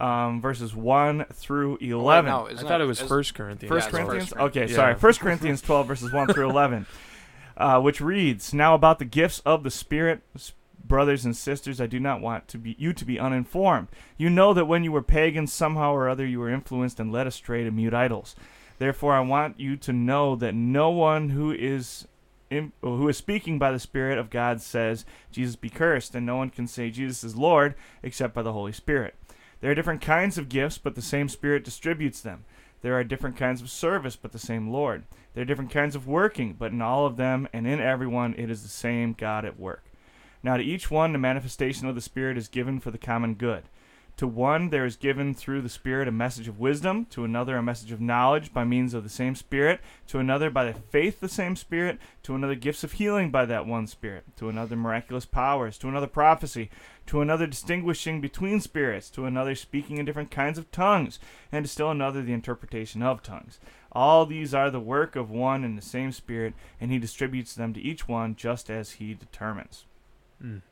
um, 0.00 0.40
verses 0.40 0.74
1 0.76 1.24
through 1.32 1.72
Oh, 1.72 1.78
wait, 1.80 1.90
11. 1.90 2.30
no, 2.30 2.46
I 2.48 2.54
thought 2.54 2.80
it 2.80 2.84
was 2.86 3.00
is- 3.00 3.08
First 3.08 3.34
Corinthians. 3.34 3.68
First 3.70 3.86
Yeah, 3.86 3.90
Corinthians. 3.90 4.24
First 4.28 4.32
Okay, 4.36 4.42
Corinthians. 4.60 4.74
sorry. 4.76 4.92
Yeah. 4.92 4.98
First 4.98 5.20
Corinthians 5.20 5.60
12 5.62 5.86
verses 5.86 6.12
1 6.12 6.28
through 6.28 6.48
11, 6.48 6.86
uh, 7.56 7.80
which 7.80 8.00
reads, 8.00 8.54
"Now 8.54 8.74
about 8.74 8.98
the 9.00 9.04
gifts 9.04 9.40
of 9.44 9.64
the 9.64 9.70
Spirit, 9.70 10.22
s- 10.36 10.52
brothers 10.88 11.24
and 11.24 11.36
sisters, 11.36 11.80
I 11.80 11.86
do 11.86 12.00
not 12.00 12.20
want 12.20 12.48
to 12.48 12.58
be 12.58 12.74
you 12.78 12.92
to 12.92 13.04
be 13.04 13.20
uninformed. 13.20 13.88
You 14.16 14.30
know 14.30 14.52
that 14.54 14.66
when 14.66 14.84
you 14.84 14.92
were 14.92 15.02
pagans, 15.02 15.52
somehow 15.52 15.92
or 15.92 16.08
other 16.08 16.26
you 16.26 16.40
were 16.40 16.50
influenced 16.50 16.98
and 16.98 17.12
led 17.12 17.26
astray 17.26 17.64
to 17.64 17.70
mute 17.70 17.94
idols. 17.94 18.34
Therefore, 18.78 19.12
I 19.12 19.20
want 19.20 19.60
you 19.60 19.76
to 19.76 19.92
know 19.92 20.34
that 20.36 20.54
no 20.54 20.90
one 20.90 21.30
who 21.30 21.52
is 21.52 22.06
in, 22.50 22.72
who 22.80 23.08
is 23.08 23.16
speaking 23.16 23.58
by 23.58 23.70
the 23.70 23.78
Spirit 23.78 24.18
of 24.18 24.30
God 24.30 24.60
says, 24.60 25.04
Jesus 25.30 25.56
be 25.56 25.68
cursed, 25.68 26.14
and 26.14 26.24
no 26.24 26.36
one 26.36 26.50
can 26.50 26.66
say 26.66 26.90
Jesus 26.90 27.22
is 27.22 27.36
Lord 27.36 27.74
except 28.02 28.34
by 28.34 28.42
the 28.42 28.52
Holy 28.52 28.72
Spirit. 28.72 29.14
There 29.60 29.70
are 29.70 29.74
different 29.74 30.00
kinds 30.00 30.38
of 30.38 30.48
gifts, 30.48 30.78
but 30.78 30.94
the 30.94 31.02
same 31.02 31.28
Spirit 31.28 31.64
distributes 31.64 32.20
them. 32.20 32.44
There 32.80 32.94
are 32.94 33.04
different 33.04 33.36
kinds 33.36 33.60
of 33.60 33.70
service, 33.70 34.16
but 34.16 34.32
the 34.32 34.38
same 34.38 34.70
Lord. 34.70 35.04
There 35.34 35.42
are 35.42 35.46
different 35.46 35.72
kinds 35.72 35.96
of 35.96 36.06
working, 36.06 36.54
but 36.56 36.72
in 36.72 36.80
all 36.80 37.06
of 37.06 37.16
them 37.16 37.48
and 37.52 37.66
in 37.66 37.80
everyone 37.80 38.34
it 38.38 38.50
is 38.50 38.62
the 38.62 38.68
same 38.68 39.12
God 39.12 39.44
at 39.44 39.58
work. 39.58 39.82
Now 40.42 40.56
to 40.56 40.62
each 40.62 40.90
one 40.90 41.12
the 41.12 41.18
manifestation 41.18 41.88
of 41.88 41.94
the 41.94 42.00
Spirit 42.00 42.38
is 42.38 42.48
given 42.48 42.80
for 42.80 42.90
the 42.90 42.98
common 42.98 43.34
good. 43.34 43.64
To 44.18 44.26
one, 44.26 44.70
there 44.70 44.84
is 44.84 44.96
given 44.96 45.32
through 45.32 45.62
the 45.62 45.68
Spirit 45.68 46.08
a 46.08 46.12
message 46.12 46.48
of 46.48 46.58
wisdom, 46.58 47.04
to 47.10 47.22
another, 47.22 47.56
a 47.56 47.62
message 47.62 47.92
of 47.92 48.00
knowledge 48.00 48.52
by 48.52 48.64
means 48.64 48.92
of 48.92 49.04
the 49.04 49.08
same 49.08 49.36
Spirit, 49.36 49.80
to 50.08 50.18
another, 50.18 50.50
by 50.50 50.64
the 50.64 50.74
faith 50.74 51.20
the 51.20 51.28
same 51.28 51.54
Spirit, 51.54 52.00
to 52.24 52.34
another, 52.34 52.56
gifts 52.56 52.82
of 52.82 52.94
healing 52.94 53.30
by 53.30 53.44
that 53.44 53.64
one 53.64 53.86
Spirit, 53.86 54.24
to 54.36 54.48
another, 54.48 54.74
miraculous 54.74 55.24
powers, 55.24 55.78
to 55.78 55.88
another, 55.88 56.08
prophecy, 56.08 56.68
to 57.06 57.20
another, 57.20 57.46
distinguishing 57.46 58.20
between 58.20 58.60
spirits, 58.60 59.08
to 59.08 59.24
another, 59.24 59.54
speaking 59.54 59.98
in 59.98 60.04
different 60.04 60.32
kinds 60.32 60.58
of 60.58 60.68
tongues, 60.72 61.20
and 61.52 61.64
to 61.64 61.70
still 61.70 61.92
another, 61.92 62.20
the 62.20 62.32
interpretation 62.32 63.04
of 63.04 63.22
tongues. 63.22 63.60
All 63.92 64.26
these 64.26 64.52
are 64.52 64.68
the 64.68 64.80
work 64.80 65.14
of 65.14 65.30
one 65.30 65.62
and 65.62 65.78
the 65.78 65.82
same 65.82 66.10
Spirit, 66.10 66.54
and 66.80 66.90
He 66.90 66.98
distributes 66.98 67.54
them 67.54 67.72
to 67.72 67.80
each 67.80 68.08
one 68.08 68.34
just 68.34 68.68
as 68.68 68.94
He 68.94 69.14
determines. 69.14 69.84
Mm. 70.42 70.62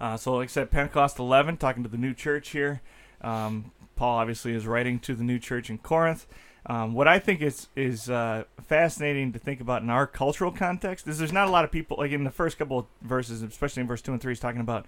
Uh, 0.00 0.16
so, 0.16 0.34
like 0.34 0.48
I 0.48 0.52
said, 0.52 0.70
Pentecost 0.70 1.18
11, 1.18 1.56
talking 1.56 1.82
to 1.82 1.88
the 1.88 1.96
new 1.96 2.14
church 2.14 2.50
here. 2.50 2.82
Um, 3.22 3.72
Paul 3.96 4.18
obviously 4.18 4.52
is 4.52 4.66
writing 4.66 4.98
to 5.00 5.14
the 5.14 5.24
new 5.24 5.38
church 5.38 5.70
in 5.70 5.78
Corinth. 5.78 6.26
Um, 6.68 6.94
what 6.94 7.06
I 7.06 7.20
think 7.20 7.42
is 7.42 7.68
is 7.76 8.10
uh, 8.10 8.44
fascinating 8.66 9.32
to 9.32 9.38
think 9.38 9.60
about 9.60 9.82
in 9.82 9.90
our 9.90 10.06
cultural 10.06 10.50
context 10.50 11.06
is 11.06 11.18
there's 11.18 11.32
not 11.32 11.46
a 11.46 11.50
lot 11.50 11.64
of 11.64 11.70
people 11.70 11.96
like 11.98 12.10
in 12.10 12.24
the 12.24 12.30
first 12.30 12.58
couple 12.58 12.80
of 12.80 12.86
verses, 13.02 13.40
especially 13.42 13.82
in 13.82 13.86
verse 13.86 14.02
two 14.02 14.12
and 14.12 14.20
three, 14.20 14.32
he's 14.32 14.40
talking 14.40 14.60
about 14.60 14.84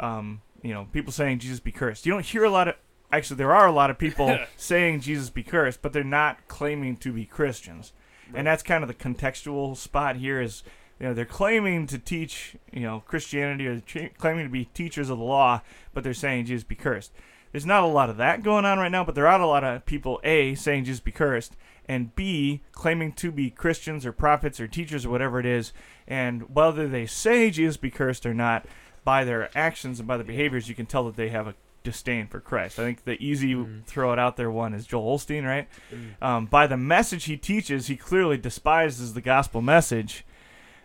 um, 0.00 0.42
you 0.62 0.74
know 0.74 0.88
people 0.92 1.12
saying 1.12 1.38
Jesus 1.38 1.60
be 1.60 1.70
cursed. 1.70 2.06
You 2.06 2.12
don't 2.12 2.26
hear 2.26 2.42
a 2.42 2.50
lot 2.50 2.66
of 2.66 2.74
actually 3.12 3.36
there 3.36 3.54
are 3.54 3.68
a 3.68 3.72
lot 3.72 3.88
of 3.88 3.98
people 3.98 4.36
saying 4.56 5.00
Jesus 5.00 5.30
be 5.30 5.44
cursed, 5.44 5.80
but 5.80 5.92
they're 5.92 6.02
not 6.02 6.48
claiming 6.48 6.96
to 6.96 7.12
be 7.12 7.24
Christians, 7.24 7.92
and 8.34 8.44
that's 8.44 8.64
kind 8.64 8.82
of 8.82 8.88
the 8.88 8.94
contextual 8.94 9.76
spot 9.76 10.16
here 10.16 10.40
is 10.40 10.64
you 11.02 11.08
know 11.08 11.14
they're 11.14 11.24
claiming 11.24 11.88
to 11.88 11.98
teach 11.98 12.54
you 12.72 12.80
know 12.82 13.02
Christianity 13.08 13.66
or 13.66 13.80
ch- 13.80 14.12
claiming 14.18 14.46
to 14.46 14.50
be 14.52 14.66
teachers 14.66 15.10
of 15.10 15.18
the 15.18 15.24
law, 15.24 15.60
but 15.92 16.04
they're 16.04 16.14
saying 16.14 16.46
Jesus 16.46 16.62
be 16.62 16.76
cursed. 16.76 17.10
There's 17.50 17.66
not 17.66 17.82
a 17.82 17.86
lot 17.86 18.08
of 18.08 18.16
that 18.18 18.44
going 18.44 18.64
on 18.64 18.78
right 18.78 18.90
now, 18.90 19.04
but 19.04 19.16
there 19.16 19.26
are 19.26 19.40
a 19.40 19.46
lot 19.46 19.64
of 19.64 19.84
people 19.84 20.20
a 20.22 20.54
saying 20.54 20.84
Jesus 20.84 21.00
be 21.00 21.10
cursed, 21.10 21.56
and 21.88 22.14
b 22.14 22.62
claiming 22.70 23.12
to 23.14 23.32
be 23.32 23.50
Christians 23.50 24.06
or 24.06 24.12
prophets 24.12 24.60
or 24.60 24.68
teachers 24.68 25.04
or 25.04 25.10
whatever 25.10 25.40
it 25.40 25.46
is, 25.46 25.72
and 26.06 26.54
whether 26.54 26.86
they 26.86 27.06
say 27.06 27.50
Jesus 27.50 27.76
be 27.76 27.90
cursed 27.90 28.24
or 28.24 28.32
not, 28.32 28.64
by 29.04 29.24
their 29.24 29.50
actions 29.58 29.98
and 29.98 30.06
by 30.06 30.16
their 30.16 30.24
behaviors, 30.24 30.68
you 30.68 30.76
can 30.76 30.86
tell 30.86 31.02
that 31.06 31.16
they 31.16 31.30
have 31.30 31.48
a 31.48 31.56
disdain 31.82 32.28
for 32.28 32.38
Christ. 32.38 32.78
I 32.78 32.84
think 32.84 33.02
the 33.04 33.20
easy 33.20 33.56
Mhm. 33.56 33.84
throw 33.86 34.12
it 34.12 34.18
out 34.20 34.36
there 34.36 34.52
one 34.52 34.72
is 34.72 34.86
Joel 34.86 35.18
Osteen, 35.18 35.44
right? 35.44 35.66
Mm. 35.92 36.24
Um, 36.24 36.46
by 36.46 36.68
the 36.68 36.76
message 36.76 37.24
he 37.24 37.36
teaches, 37.36 37.88
he 37.88 37.96
clearly 37.96 38.36
despises 38.36 39.14
the 39.14 39.20
gospel 39.20 39.60
message. 39.60 40.24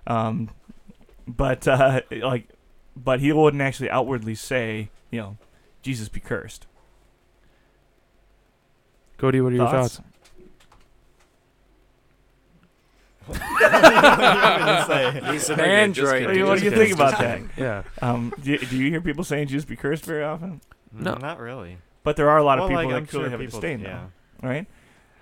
Um, 0.07 0.49
but 1.27 1.67
uh, 1.67 2.01
like, 2.11 2.47
but 2.95 3.19
he 3.19 3.31
wouldn't 3.31 3.61
actually 3.61 3.89
outwardly 3.91 4.33
say, 4.35 4.89
you 5.11 5.19
know, 5.19 5.37
Jesus 5.83 6.09
be 6.09 6.19
cursed. 6.19 6.65
Cody, 9.17 9.41
what 9.41 9.51
are 9.51 9.55
your 9.55 9.67
Thoughts? 9.67 9.97
thoughts? 9.97 10.07
He's 13.27 13.39
an 15.49 15.57
What 15.57 15.67
android. 15.67 16.27
do 16.27 16.37
you- 16.37 16.45
what 16.45 16.59
do 16.59 16.65
you 16.65 16.71
think 16.71 16.93
about 16.93 17.17
that? 17.19 17.41
Yeah. 17.57 17.83
Um, 18.01 18.33
do, 18.41 18.57
do 18.57 18.77
you 18.77 18.89
hear 18.89 19.01
people 19.01 19.23
saying 19.23 19.47
Jesus 19.47 19.65
be 19.65 19.75
cursed 19.75 20.05
very 20.05 20.23
often? 20.23 20.61
No. 20.93 21.15
Not 21.15 21.39
really. 21.39 21.77
But 22.03 22.15
there 22.15 22.29
are 22.29 22.37
a 22.37 22.43
lot 22.43 22.59
of 22.59 22.69
people 22.69 22.83
like, 22.83 22.89
that 22.89 22.95
I'm 22.95 23.05
clearly 23.05 23.25
sure 23.25 23.31
have 23.31 23.41
a 23.41 23.45
disdain, 23.45 23.79
yeah. 23.81 24.05
though, 24.41 24.47
right? 24.47 24.67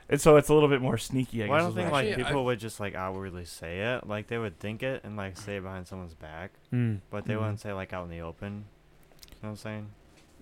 And 0.07 0.21
so 0.21 0.35
it's 0.37 0.49
a 0.49 0.53
little 0.53 0.69
bit 0.69 0.81
more 0.81 0.97
sneaky, 0.99 1.43
I 1.43 1.47
Well, 1.47 1.55
I 1.55 1.57
guess. 1.57 1.63
don't 1.63 1.69
is 1.71 1.75
think 1.75 1.85
what- 1.91 1.93
like 1.93 2.07
Actually, 2.11 2.23
I- 2.23 2.27
people 2.27 2.45
would 2.45 2.59
just 2.59 2.79
like 2.79 2.93
outwardly 2.95 3.45
say 3.45 3.79
it. 3.95 4.07
Like 4.07 4.27
they 4.27 4.37
would 4.37 4.59
think 4.59 4.83
it 4.83 5.01
and 5.03 5.15
like 5.17 5.35
say 5.37 5.57
it 5.57 5.63
behind 5.63 5.87
someone's 5.87 6.13
back, 6.13 6.51
Mm. 6.71 6.99
but 7.09 7.25
they 7.25 7.33
Mhm. 7.33 7.39
wouldn't 7.39 7.59
say 7.59 7.73
like 7.73 7.91
out 7.93 8.03
in 8.03 8.09
the 8.11 8.21
open. 8.21 8.65
You 9.29 9.31
know 9.31 9.37
what 9.41 9.49
I'm 9.49 9.55
saying? 9.57 9.87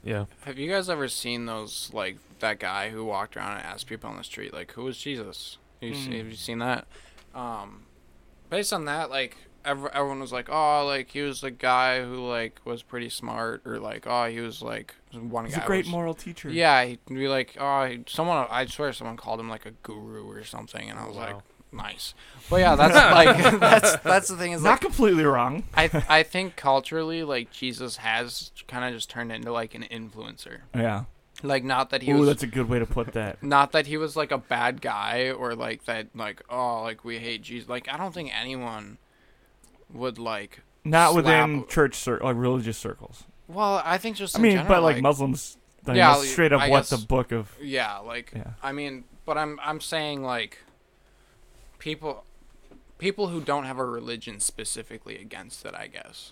Yeah. 0.04 0.26
Have 0.42 0.60
you 0.60 0.70
guys 0.70 0.90
ever 0.90 1.08
seen 1.08 1.46
those 1.46 1.90
like 1.94 2.18
that 2.40 2.60
guy 2.60 2.90
who 2.90 3.06
walked 3.06 3.38
around 3.38 3.58
and 3.58 3.66
asked 3.66 3.88
people 3.88 4.10
on 4.10 4.18
the 4.18 4.24
street 4.26 4.54
like, 4.54 4.74
"Who 4.74 4.86
is 4.88 4.98
Jesus?" 4.98 5.58
You 5.80 5.94
see, 5.96 6.10
Mm. 6.10 6.18
have 6.18 6.28
you 6.28 6.36
seen 6.36 6.60
that? 6.60 6.86
Um, 7.34 7.84
based 8.50 8.74
on 8.74 8.84
that, 8.86 9.10
like 9.10 9.38
ev- 9.38 9.53
everyone 9.66 10.20
was 10.20 10.32
like, 10.32 10.50
"Oh, 10.50 10.86
like 10.86 11.10
he 11.10 11.22
was 11.22 11.42
the 11.42 11.52
guy 11.52 12.04
who 12.04 12.28
like 12.28 12.60
was 12.66 12.84
pretty 12.84 13.10
smart," 13.10 13.62
or 13.66 13.80
like, 13.80 14.06
"Oh, 14.08 14.26
he 14.26 14.40
was 14.40 14.62
like 14.62 14.96
one 15.14 15.46
He's 15.46 15.56
guy." 15.56 15.64
a 15.64 15.68
great 15.68 15.86
was, 15.86 15.92
moral 15.92 16.14
teacher. 16.14 16.50
Yeah, 16.50 16.84
he'd 16.86 17.06
be 17.08 17.28
like, 17.28 17.56
"Oh, 17.60 17.86
he, 17.86 18.04
someone." 18.08 18.48
I 18.50 18.66
swear, 18.66 18.94
someone 18.94 19.18
called 19.18 19.40
him 19.40 19.50
like 19.50 19.66
a 19.66 19.72
guru 19.84 20.30
or 20.30 20.44
something, 20.44 20.90
and 20.90 21.00
I 21.00 21.08
was 21.08 21.16
like, 21.16 21.36
"Nice." 21.72 22.14
But 22.50 22.58
yeah, 22.58 22.76
that's 22.76 22.94
like 23.54 23.60
that's 23.60 23.96
that's 23.98 24.28
the 24.28 24.38
thing 24.38 24.52
is 24.52 24.64
Not 24.64 24.72
like 24.72 24.82
completely 24.82 25.24
wrong. 25.26 25.64
I 25.76 26.04
I 26.10 26.24
think 26.24 26.56
culturally 26.56 27.24
like 27.24 27.52
Jesus 27.52 27.98
has 27.98 28.52
kind 28.68 28.86
of 28.86 28.94
just 28.94 29.10
turned 29.10 29.32
into 29.32 29.52
like 29.52 29.76
an 29.76 29.84
influencer. 29.84 30.60
Yeah. 30.76 31.06
Like 31.42 31.64
not 31.66 31.90
that 31.90 32.04
he 32.04 32.12
Ooh, 32.12 32.20
was 32.20 32.28
that's 32.28 32.44
a 32.44 32.48
good 32.48 32.70
way 32.70 32.80
to 32.80 32.86
put 32.86 33.14
that. 33.14 33.44
not 33.44 33.74
that 33.74 33.88
he 33.88 33.98
was 33.98 34.16
like 34.16 34.32
a 34.32 34.38
bad 34.38 34.82
guy 34.82 35.32
or 35.32 35.56
like 35.56 35.84
that 35.86 36.08
like 36.16 36.42
oh 36.50 36.84
like 36.84 37.04
we 37.04 37.18
hate 37.18 37.42
Jesus. 37.42 37.68
Like 37.68 37.90
I 37.92 37.98
don't 37.98 38.14
think 38.14 38.32
anyone 38.40 38.98
would 39.94 40.18
like 40.18 40.62
Not 40.84 41.16
within 41.16 41.60
Slap- 41.62 41.70
church 41.70 41.96
cir- 41.96 42.20
like 42.22 42.36
religious 42.36 42.78
circles. 42.78 43.24
well, 43.48 43.82
I 43.86 43.98
think 43.98 44.18
just 44.18 44.38
I 44.38 44.42
mean, 44.42 44.52
general, 44.54 44.68
but 44.68 44.84
like, 44.84 45.02
Muslims, 45.02 45.58
I 45.86 45.92
mean, 45.92 45.98
Yeah, 45.98 46.14
that's 46.16 46.30
straight 46.30 46.52
up 46.54 46.62
I 46.62 46.70
what 46.70 46.86
the 46.88 46.98
book 46.98 47.32
of. 47.32 47.56
yeah, 47.62 47.98
like 48.00 48.32
Yeah. 48.36 48.52
I 48.62 48.72
mean, 48.72 49.06
but 49.26 49.38
I'm 49.38 49.60
I'm 49.64 49.80
saying 49.80 50.24
like 50.24 50.60
people 51.80 52.26
people 52.98 53.28
who 53.28 53.42
don't 53.42 53.66
have 53.66 53.78
a 53.80 53.86
religion 53.86 54.40
specifically 54.40 55.18
against 55.18 55.66
it, 55.66 55.74
I 55.76 55.88
guess. 55.88 56.32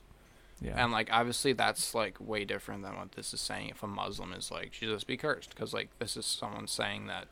Yeah. 0.62 0.82
And 0.84 0.91
like 0.91 1.09
obviously 1.12 1.53
that's 1.53 1.93
like 1.95 2.18
way 2.20 2.45
different 2.45 2.84
than 2.84 2.95
what 2.95 3.14
this 3.14 3.34
is 3.34 3.41
saying 3.41 3.70
if 3.70 3.82
a 3.84 3.88
Muslim 3.88 4.32
is 4.34 4.51
like 4.51 4.72
Jesus 4.72 5.03
be 5.03 5.18
cursed 5.18 5.49
because 5.49 5.74
like 5.74 5.89
this 5.99 6.16
is 6.16 6.26
someone 6.26 6.68
saying 6.68 7.07
that 7.07 7.28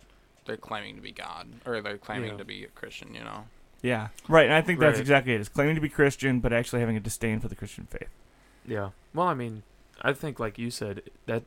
they're 0.46 0.58
claiming 0.58 0.96
to 0.96 1.02
be 1.02 1.12
God 1.12 1.48
or 1.66 1.80
they're 1.82 1.98
claiming 1.98 2.32
Yeah. 2.32 2.38
to 2.38 2.46
be 2.46 2.64
a 2.64 2.70
Christian, 2.70 3.14
you 3.14 3.24
know. 3.24 3.46
Yeah. 3.82 4.10
Right. 4.28 4.46
And 4.46 4.54
I 4.54 4.62
think 4.62 4.80
that's 4.80 4.96
Right. 4.96 5.02
exactly 5.02 5.34
it. 5.34 5.40
It's 5.40 5.50
claiming 5.50 5.76
to 5.76 5.82
be 5.82 5.90
Christian, 5.90 6.40
but 6.40 6.52
actually 6.54 6.80
having 6.80 6.98
a 6.98 7.00
disdain 7.00 7.40
for 7.40 7.48
the 7.48 7.56
Christian 7.56 7.86
faith. 7.90 8.10
Yeah. 8.66 8.90
Well, 9.14 9.28
I 9.28 9.34
mean, 9.34 9.64
I 10.02 10.14
think 10.14 10.40
like 10.40 10.58
you 10.58 10.70
said 10.72 11.04
that. 11.26 11.44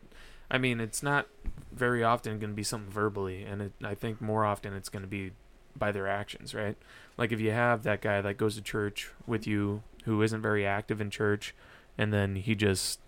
I 0.50 0.58
mean, 0.58 0.80
it's 0.80 1.02
not 1.02 1.28
very 1.72 2.04
often 2.04 2.38
going 2.38 2.50
to 2.50 2.56
be 2.56 2.62
something 2.62 2.90
verbally, 2.92 3.42
and 3.42 3.62
it, 3.62 3.72
I 3.82 3.94
think 3.94 4.20
more 4.20 4.44
often 4.44 4.74
it's 4.74 4.90
going 4.90 5.02
to 5.02 5.08
be 5.08 5.32
by 5.74 5.90
their 5.92 6.06
actions, 6.06 6.54
right? 6.54 6.76
Like 7.16 7.32
if 7.32 7.40
you 7.40 7.52
have 7.52 7.84
that 7.84 8.02
guy 8.02 8.20
that 8.20 8.36
goes 8.36 8.56
to 8.56 8.60
church 8.60 9.08
with 9.26 9.46
you 9.46 9.82
who 10.04 10.20
isn't 10.20 10.42
very 10.42 10.66
active 10.66 11.00
in 11.00 11.08
church, 11.08 11.54
and 11.96 12.12
then 12.12 12.36
he 12.36 12.54
just 12.54 13.00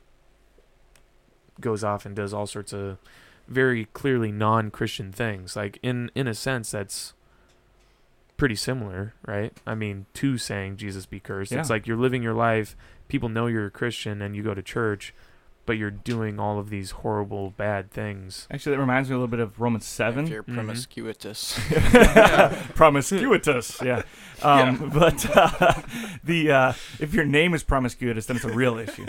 goes 1.60 1.84
off 1.84 2.06
and 2.06 2.16
does 2.16 2.32
all 2.32 2.46
sorts 2.46 2.72
of 2.72 2.98
very 3.46 3.84
clearly 3.86 4.32
non-Christian 4.32 5.12
things. 5.12 5.54
Like 5.54 5.78
in 5.82 6.10
in 6.14 6.26
a 6.26 6.34
sense, 6.34 6.70
that's 6.70 7.12
pretty 8.36 8.54
similar, 8.56 9.14
right? 9.26 9.52
I 9.66 9.74
mean, 9.74 10.06
to 10.14 10.38
saying 10.38 10.76
Jesus 10.76 11.06
be 11.06 11.20
cursed. 11.20 11.52
It's 11.52 11.70
like 11.70 11.86
you're 11.86 11.96
living 11.96 12.22
your 12.22 12.34
life. 12.34 12.76
People 13.08 13.28
know 13.28 13.46
you're 13.46 13.66
a 13.66 13.70
Christian 13.70 14.22
and 14.22 14.34
you 14.34 14.42
go 14.42 14.54
to 14.54 14.62
church, 14.62 15.14
but 15.66 15.78
you're 15.78 15.90
doing 15.90 16.38
all 16.38 16.58
of 16.58 16.70
these 16.70 16.90
horrible, 16.92 17.50
bad 17.50 17.90
things. 17.90 18.46
Actually, 18.50 18.76
that 18.76 18.80
reminds 18.80 19.08
me 19.08 19.14
a 19.14 19.18
little 19.18 19.28
bit 19.28 19.40
of 19.40 19.60
Romans 19.60 19.84
If 19.84 19.88
7. 19.88 20.26
you're 20.26 20.42
Mhm. 20.42 20.54
promiscuous. 20.54 21.58
yeah. 23.82 24.02
Um, 24.42 24.90
But 24.92 25.24
uh, 25.36 25.74
the 26.24 26.50
uh, 26.50 26.72
if 27.00 27.14
your 27.14 27.24
name 27.24 27.54
is 27.54 27.62
promiscuous, 27.62 28.26
then 28.26 28.36
it's 28.36 28.44
a 28.44 28.52
real 28.52 28.78
issue. 28.78 29.06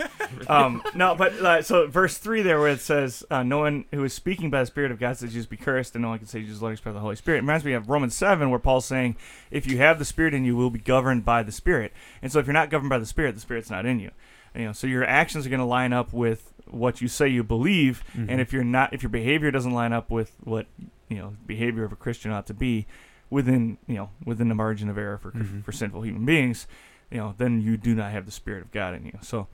Um, 0.48 0.82
no, 0.94 1.14
but 1.14 1.32
uh, 1.34 1.62
so 1.62 1.86
verse 1.88 2.18
three 2.18 2.42
there, 2.42 2.58
where 2.60 2.68
it 2.70 2.80
says, 2.80 3.24
uh, 3.30 3.42
"No 3.42 3.58
one 3.58 3.84
who 3.92 4.02
is 4.04 4.12
speaking 4.14 4.50
by 4.50 4.60
the 4.60 4.66
Spirit 4.66 4.90
of 4.90 4.98
God 4.98 5.16
says 5.16 5.32
Jesus 5.32 5.46
be 5.46 5.56
cursed, 5.56 5.94
and 5.94 6.02
no 6.02 6.08
one 6.10 6.18
can 6.18 6.26
say 6.28 6.40
Jesus 6.42 6.62
Lord 6.62 6.80
by 6.82 6.92
the 6.92 7.00
Holy 7.00 7.16
Spirit." 7.16 7.38
It 7.38 7.40
reminds 7.42 7.64
me 7.64 7.72
of 7.72 7.88
Romans 7.88 8.14
seven, 8.14 8.50
where 8.50 8.58
Paul's 8.58 8.86
saying, 8.86 9.16
"If 9.50 9.66
you 9.66 9.78
have 9.78 9.98
the 9.98 10.04
Spirit 10.04 10.32
in 10.34 10.44
you, 10.44 10.52
you 10.52 10.56
will 10.56 10.70
be 10.70 10.78
governed 10.78 11.24
by 11.24 11.42
the 11.42 11.52
Spirit." 11.52 11.92
And 12.22 12.30
so, 12.32 12.38
if 12.38 12.46
you're 12.46 12.54
not 12.54 12.70
governed 12.70 12.90
by 12.90 12.98
the 12.98 13.06
Spirit, 13.06 13.34
the 13.34 13.40
Spirit's 13.40 13.70
not 13.70 13.84
in 13.86 13.98
you. 14.00 14.10
You 14.56 14.66
know, 14.66 14.72
so 14.72 14.86
your 14.86 15.04
actions 15.04 15.46
are 15.46 15.50
going 15.50 15.60
to 15.60 15.66
line 15.66 15.92
up 15.92 16.12
with 16.12 16.52
what 16.66 17.00
you 17.00 17.08
say 17.08 17.28
you 17.28 17.44
believe, 17.44 18.02
Mhm. 18.16 18.26
and 18.28 18.40
if 18.40 18.52
you're 18.52 18.64
not, 18.64 18.92
if 18.92 19.02
your 19.02 19.10
behavior 19.10 19.50
doesn't 19.50 19.72
line 19.72 19.92
up 19.92 20.10
with 20.10 20.32
what 20.42 20.66
you 21.08 21.18
know 21.18 21.34
behavior 21.46 21.84
of 21.84 21.92
a 21.92 21.96
Christian 21.96 22.32
ought 22.32 22.46
to 22.46 22.54
be, 22.54 22.86
within 23.30 23.78
you 23.86 23.94
know 23.94 24.10
within 24.24 24.48
the 24.48 24.54
margin 24.54 24.88
of 24.88 24.98
error 24.98 25.18
for 25.18 25.32
Mhm. 25.32 25.64
for 25.64 25.72
sinful 25.72 26.02
human 26.02 26.24
beings, 26.24 26.66
you 27.10 27.18
know, 27.18 27.34
then 27.38 27.60
you 27.60 27.76
do 27.76 27.94
not 27.94 28.10
have 28.12 28.24
the 28.26 28.32
Spirit 28.32 28.62
of 28.62 28.72
God 28.72 28.94
in 28.94 29.06
you. 29.06 29.12
So, 29.20 29.46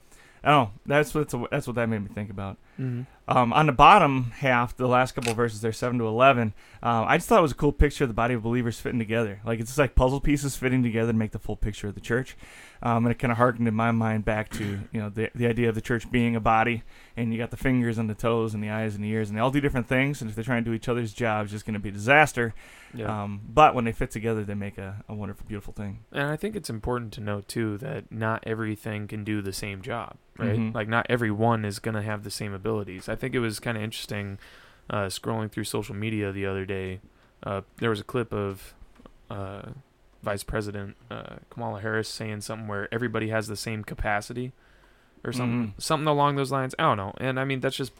I 0.43 0.49
don't 0.51 0.63
know. 0.65 0.71
That's 0.87 1.13
what 1.13 1.33
that's 1.51 1.67
what 1.67 1.75
that 1.75 1.87
made 1.87 2.01
me 2.01 2.07
think 2.07 2.29
about. 2.31 2.57
Mhm. 2.79 3.05
Um, 3.27 3.53
on 3.53 3.67
the 3.67 3.71
bottom 3.71 4.31
half, 4.39 4.75
the 4.75 4.87
last 4.87 5.13
couple 5.13 5.31
of 5.31 5.37
verses 5.37 5.61
there, 5.61 5.71
seven 5.71 5.97
to 5.99 6.05
eleven, 6.07 6.53
um, 6.81 7.05
I 7.07 7.15
just 7.17 7.29
thought 7.29 7.39
it 7.39 7.43
was 7.43 7.51
a 7.53 7.55
cool 7.55 7.71
picture 7.71 8.03
of 8.03 8.09
the 8.09 8.13
body 8.13 8.33
of 8.33 8.43
believers 8.43 8.79
fitting 8.79 8.99
together. 8.99 9.39
Like 9.45 9.59
it's 9.59 9.69
just 9.69 9.79
like 9.79 9.95
puzzle 9.95 10.19
pieces 10.19 10.57
fitting 10.57 10.81
together 10.83 11.11
to 11.13 11.17
make 11.17 11.31
the 11.31 11.39
full 11.39 11.55
picture 11.55 11.87
of 11.87 11.95
the 11.95 12.01
church. 12.01 12.35
Um, 12.85 13.05
and 13.05 13.11
it 13.13 13.17
kind 13.17 13.31
of 13.31 13.37
harkened 13.37 13.65
in 13.65 13.73
my 13.73 13.91
mind 13.91 14.25
back 14.25 14.49
to 14.51 14.81
you 14.91 14.99
know 14.99 15.09
the 15.09 15.29
the 15.33 15.47
idea 15.47 15.69
of 15.69 15.75
the 15.75 15.79
church 15.81 16.11
being 16.11 16.35
a 16.35 16.41
body, 16.41 16.83
and 17.15 17.31
you 17.31 17.39
got 17.39 17.49
the 17.49 17.55
fingers 17.57 17.97
and 17.97 18.09
the 18.09 18.13
toes 18.13 18.53
and 18.53 18.61
the 18.61 18.69
eyes 18.69 18.93
and 18.93 19.03
the 19.03 19.09
ears, 19.09 19.29
and 19.29 19.37
they 19.37 19.41
all 19.41 19.51
do 19.51 19.61
different 19.61 19.87
things. 19.87 20.19
And 20.21 20.29
if 20.29 20.35
they're 20.35 20.43
trying 20.43 20.65
to 20.65 20.69
do 20.69 20.75
each 20.75 20.89
other's 20.89 21.13
jobs, 21.13 21.53
it's 21.53 21.63
going 21.63 21.75
to 21.75 21.79
be 21.79 21.87
a 21.89 21.93
disaster. 21.93 22.53
Yeah. 22.93 23.23
Um, 23.23 23.39
but 23.47 23.73
when 23.73 23.85
they 23.85 23.93
fit 23.93 24.11
together, 24.11 24.43
they 24.43 24.53
make 24.53 24.77
a, 24.77 25.03
a 25.07 25.15
wonderful, 25.15 25.45
beautiful 25.47 25.71
thing. 25.73 25.99
And 26.11 26.29
I 26.29 26.35
think 26.35 26.57
it's 26.57 26.69
important 26.69 27.13
to 27.13 27.21
note 27.21 27.47
too 27.47 27.77
that 27.77 28.11
not 28.11 28.43
everything 28.45 29.07
can 29.07 29.23
do 29.23 29.41
the 29.41 29.53
same 29.53 29.81
job, 29.81 30.17
right? 30.37 30.59
Mhm. 30.59 30.75
Like 30.75 30.89
not 30.89 31.05
everyone 31.09 31.63
is 31.63 31.79
going 31.79 31.95
to 31.95 32.01
have 32.01 32.23
the 32.25 32.29
same 32.31 32.53
abilities. 32.53 33.07
I 33.07 33.15
think 33.15 33.33
it 33.33 33.39
was 33.39 33.61
kind 33.61 33.77
of 33.77 33.83
interesting 33.83 34.39
uh, 34.89 35.05
scrolling 35.05 35.49
through 35.49 35.63
social 35.63 35.95
media 35.95 36.33
the 36.33 36.45
other 36.45 36.65
day. 36.65 36.99
Uh, 37.41 37.61
there 37.77 37.89
was 37.89 38.01
a 38.01 38.03
clip 38.03 38.33
of 38.33 38.73
uh, 39.29 39.69
Vice 40.23 40.43
President 40.43 40.95
uh, 41.11 41.35
Kamala 41.49 41.81
Harris 41.81 42.07
saying 42.09 42.41
something 42.41 42.67
where 42.67 42.87
everybody 42.93 43.29
has 43.29 43.47
the 43.47 43.55
same 43.57 43.83
capacity, 43.83 44.51
or 45.23 45.31
something 45.33 45.73
Mhm. 45.77 45.81
something 45.81 46.07
along 46.07 46.35
those 46.37 46.51
lines. 46.51 46.73
I 46.79 46.83
don't 46.83 46.97
know, 46.97 47.13
and 47.17 47.39
I 47.39 47.43
mean 47.45 47.59
that's 47.59 47.75
just 47.77 47.93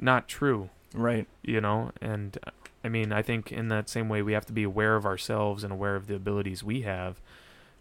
not 0.00 0.28
true 0.28 0.70
Right. 0.94 1.26
you 1.42 1.60
know 1.60 1.92
and 2.02 2.36
i 2.84 2.88
mean 2.88 3.12
i 3.12 3.22
think 3.22 3.50
in 3.52 3.68
that 3.68 3.88
same 3.88 4.08
way 4.08 4.20
we 4.22 4.32
have 4.34 4.44
to 4.46 4.52
be 4.52 4.62
aware 4.62 4.94
of 4.96 5.06
ourselves 5.06 5.62
and 5.64 5.72
aware 5.72 5.96
of 5.96 6.06
the 6.06 6.14
abilities 6.16 6.62
we 6.64 6.82
have 6.82 7.20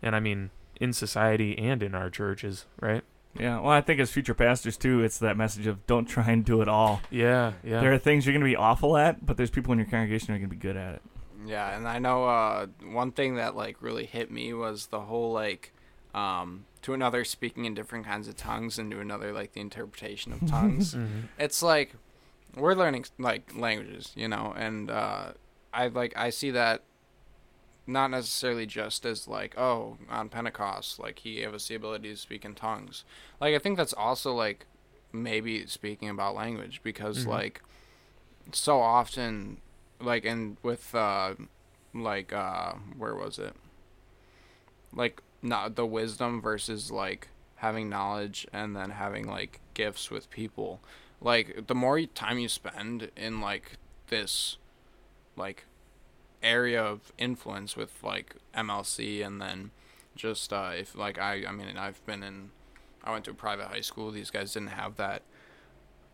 and 0.01 0.15
i 0.15 0.19
mean 0.19 0.49
in 0.79 0.93
society 0.93 1.57
and 1.57 1.81
in 1.83 1.93
our 1.95 2.09
churches 2.09 2.65
right 2.79 3.03
Yeah. 3.37 3.59
Well, 3.59 3.71
I 3.71 3.81
think 3.81 3.99
as 3.99 4.09
future 4.11 4.33
pastors 4.33 4.75
too, 4.77 5.03
it's 5.03 5.19
that 5.19 5.37
message 5.37 5.67
of 5.67 5.85
don't 5.87 6.05
try 6.05 6.31
and 6.31 6.43
do 6.45 6.61
it 6.61 6.67
all. 6.67 7.01
yeah 7.11 7.53
yeah 7.63 7.79
There 7.81 7.93
are 7.93 7.97
things 7.99 8.25
you're 8.25 8.33
going 8.33 8.41
to 8.41 8.49
be 8.49 8.55
awful 8.55 8.95
at, 8.97 9.25
but 9.25 9.35
there's 9.37 9.51
people 9.51 9.71
in 9.73 9.79
your 9.79 9.87
congregation 9.87 10.27
who 10.29 10.33
are 10.35 10.37
going 10.39 10.49
to 10.49 10.55
be 10.55 10.59
good 10.61 10.75
at 10.77 10.95
it. 10.95 11.01
Yeah, 11.45 11.75
and 11.75 11.87
I 11.87 11.99
know 11.99 12.25
uh, 12.25 12.67
one 12.83 13.11
thing 13.11 13.35
that 13.35 13.55
like 13.55 13.81
really 13.81 14.05
hit 14.05 14.29
me 14.31 14.53
was 14.53 14.87
the 14.87 15.01
whole 15.01 15.31
like 15.31 15.73
um, 16.13 16.65
to 16.81 16.93
another 16.93 17.23
speaking 17.23 17.65
in 17.65 17.73
different 17.73 18.05
kinds 18.05 18.27
of 18.27 18.35
tongues 18.35 18.77
and 18.79 18.89
to 18.91 18.99
another 18.99 19.31
like 19.31 19.53
the 19.53 19.61
interpretation 19.61 20.31
of 20.33 20.45
tongues. 20.45 20.95
Mhm. 20.95 21.29
it's 21.37 21.61
like 21.63 21.95
we're 22.55 22.73
learning 22.73 23.05
like 23.17 23.55
languages, 23.55 24.11
you 24.15 24.27
know, 24.27 24.53
and 24.57 24.89
uh, 24.89 25.31
I 25.73 25.87
like 25.87 26.13
I 26.17 26.29
see 26.29 26.51
that 26.51 26.83
not 27.87 28.11
necessarily 28.11 28.65
just 28.67 29.05
as 29.05 29.27
like 29.27 29.57
oh 29.57 29.97
on 30.09 30.29
Pentecost 30.29 30.99
like 30.99 31.19
he 31.19 31.35
gave 31.35 31.53
us 31.55 31.67
the 31.67 31.75
ability 31.75 32.09
to 32.09 32.17
speak 32.17 32.45
in 32.45 32.53
tongues. 32.55 33.03
Like 33.39 33.55
I 33.55 33.59
think 33.59 33.77
that's 33.77 33.93
also 33.93 34.33
like 34.33 34.65
maybe 35.11 35.65
speaking 35.67 36.09
about 36.09 36.35
language 36.35 36.81
because 36.83 37.25
Mhm. 37.25 37.29
like 37.29 37.61
so 38.51 38.79
often 38.79 39.57
like 40.01 40.25
and 40.25 40.57
with 40.63 40.93
uh 40.95 41.35
like 41.93 42.33
uh 42.33 42.73
where 42.97 43.15
was 43.15 43.39
it? 43.39 43.53
Like 44.93 45.21
not 45.41 45.75
the 45.75 45.85
wisdom 45.85 46.41
versus 46.41 46.91
like 46.91 47.29
having 47.55 47.89
knowledge 47.89 48.47
and 48.53 48.75
then 48.75 48.91
having 48.91 49.27
like 49.27 49.59
gifts 49.73 50.09
with 50.09 50.29
people. 50.29 50.79
Like 51.21 51.67
the 51.67 51.75
more 51.75 52.01
time 52.01 52.39
you 52.39 52.47
spend 52.47 53.11
in 53.15 53.41
like 53.41 53.73
this 54.07 54.57
like 55.35 55.65
area 56.41 56.81
of 56.81 57.11
influence 57.17 57.75
with 57.75 58.01
like 58.03 58.35
MLC 58.55 59.25
and 59.25 59.41
then 59.41 59.71
just 60.15 60.51
uh 60.53 60.71
if 60.75 60.95
like 60.95 61.19
I 61.19 61.45
I 61.47 61.51
mean 61.51 61.77
I've 61.77 62.05
been 62.05 62.23
in 62.23 62.51
I 63.03 63.11
went 63.11 63.25
to 63.25 63.31
a 63.31 63.35
private 63.35 63.67
high 63.67 63.81
school. 63.81 64.11
These 64.11 64.31
guys 64.31 64.53
didn't 64.53 64.69
have 64.69 64.95
that 64.97 65.23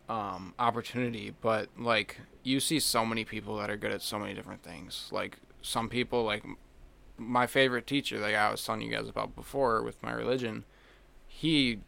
um 0.08 0.54
opportunity 0.58 1.34
but 1.40 1.68
like 1.76 2.20
you 2.44 2.60
see 2.60 2.78
so 2.78 3.04
many 3.04 3.24
people 3.24 3.56
that 3.56 3.68
are 3.70 3.76
good 3.76 3.90
at 3.90 4.02
so 4.02 4.18
many 4.18 4.34
different 4.34 4.62
things. 4.62 5.08
Like 5.10 5.38
some 5.62 5.88
people 5.88 6.22
like 6.24 6.44
my 7.18 7.46
favorite 7.46 7.86
teacher 7.86 8.18
like 8.20 8.34
I 8.34 8.50
was 8.50 8.64
telling 8.64 8.82
you 8.82 8.90
guys 8.90 9.08
about 9.08 9.34
before 9.34 9.82
with 9.82 10.02
my 10.02 10.12
religion 10.12 10.64
he 11.26 11.80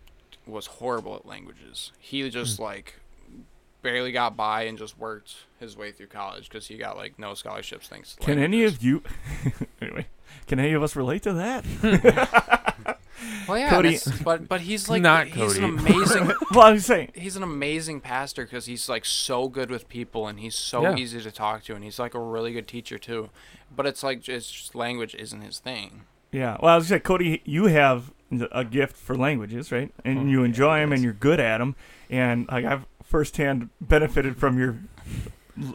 was 0.46 0.66
horrible 0.66 1.14
at 1.14 1.26
languages. 1.26 1.92
He 1.98 2.28
just 2.30 2.58
like 2.58 2.94
barely 3.82 4.10
got 4.12 4.36
by 4.36 4.62
and 4.62 4.76
just 4.76 4.98
worked 4.98 5.34
his 5.60 5.76
way 5.76 5.92
through 5.92 6.08
college 6.08 6.48
because 6.48 6.66
he 6.66 6.76
got 6.76 6.96
like 6.96 7.18
no 7.18 7.34
scholarships 7.34 7.88
thanks 7.88 8.16
to 8.16 8.20
Can 8.26 8.38
any 8.38 8.64
of 8.64 8.82
you, 8.82 9.02
anyway, 9.80 10.06
can 10.46 10.58
any 10.58 10.72
of 10.72 10.82
us 10.82 10.96
relate 10.96 11.22
to 11.22 11.32
that? 11.34 11.64
well 13.48 13.58
yeah 13.58 13.70
Cody- 13.70 13.98
but 14.24 14.48
but 14.48 14.60
he's 14.62 14.88
like 14.88 15.02
Not 15.02 15.26
he's 15.28 15.56
an 15.56 15.64
amazing 15.78 16.26
well, 16.52 16.66
I'm 16.66 16.78
saying, 16.78 17.12
he's 17.14 17.36
an 17.36 17.42
amazing 17.42 18.00
pastor 18.00 18.44
because 18.44 18.66
he's 18.66 18.88
like 18.88 19.04
so 19.04 19.48
good 19.48 19.70
with 19.70 19.88
people 19.88 20.26
and 20.26 20.40
he's 20.40 20.54
so 20.54 20.82
Yeah. 20.82 20.96
easy 20.96 21.20
to 21.20 21.30
talk 21.30 21.64
to 21.64 21.74
and 21.74 21.82
he's 21.84 21.98
like 21.98 22.14
a 22.14 22.20
really 22.20 22.52
good 22.52 22.68
teacher 22.68 22.98
too 22.98 23.30
but 23.74 23.86
it's 23.86 24.02
like 24.02 24.28
it's 24.28 24.50
just 24.50 24.74
language 24.74 25.14
isn't 25.14 25.40
his 25.42 25.58
thing 25.58 26.02
yeah. 26.30 26.58
Well, 26.62 26.74
I 26.74 26.76
was 26.76 26.88
say, 26.88 27.00
Cody, 27.00 27.40
you 27.46 27.68
have 27.68 28.12
a 28.52 28.62
gift 28.62 28.98
for 28.98 29.16
languages, 29.16 29.72
right? 29.72 29.90
And 30.04 30.18
Oh, 30.18 30.24
you 30.26 30.40
yeah, 30.40 30.44
enjoy 30.44 30.78
them, 30.80 30.92
and 30.92 31.02
you're 31.02 31.14
good 31.14 31.40
at 31.40 31.56
them. 31.56 31.74
And 32.10 32.46
like 32.52 32.66
I've 32.66 32.84
firsthand 33.02 33.70
benefited 33.80 34.36
from 34.36 34.58
your. 34.58 34.76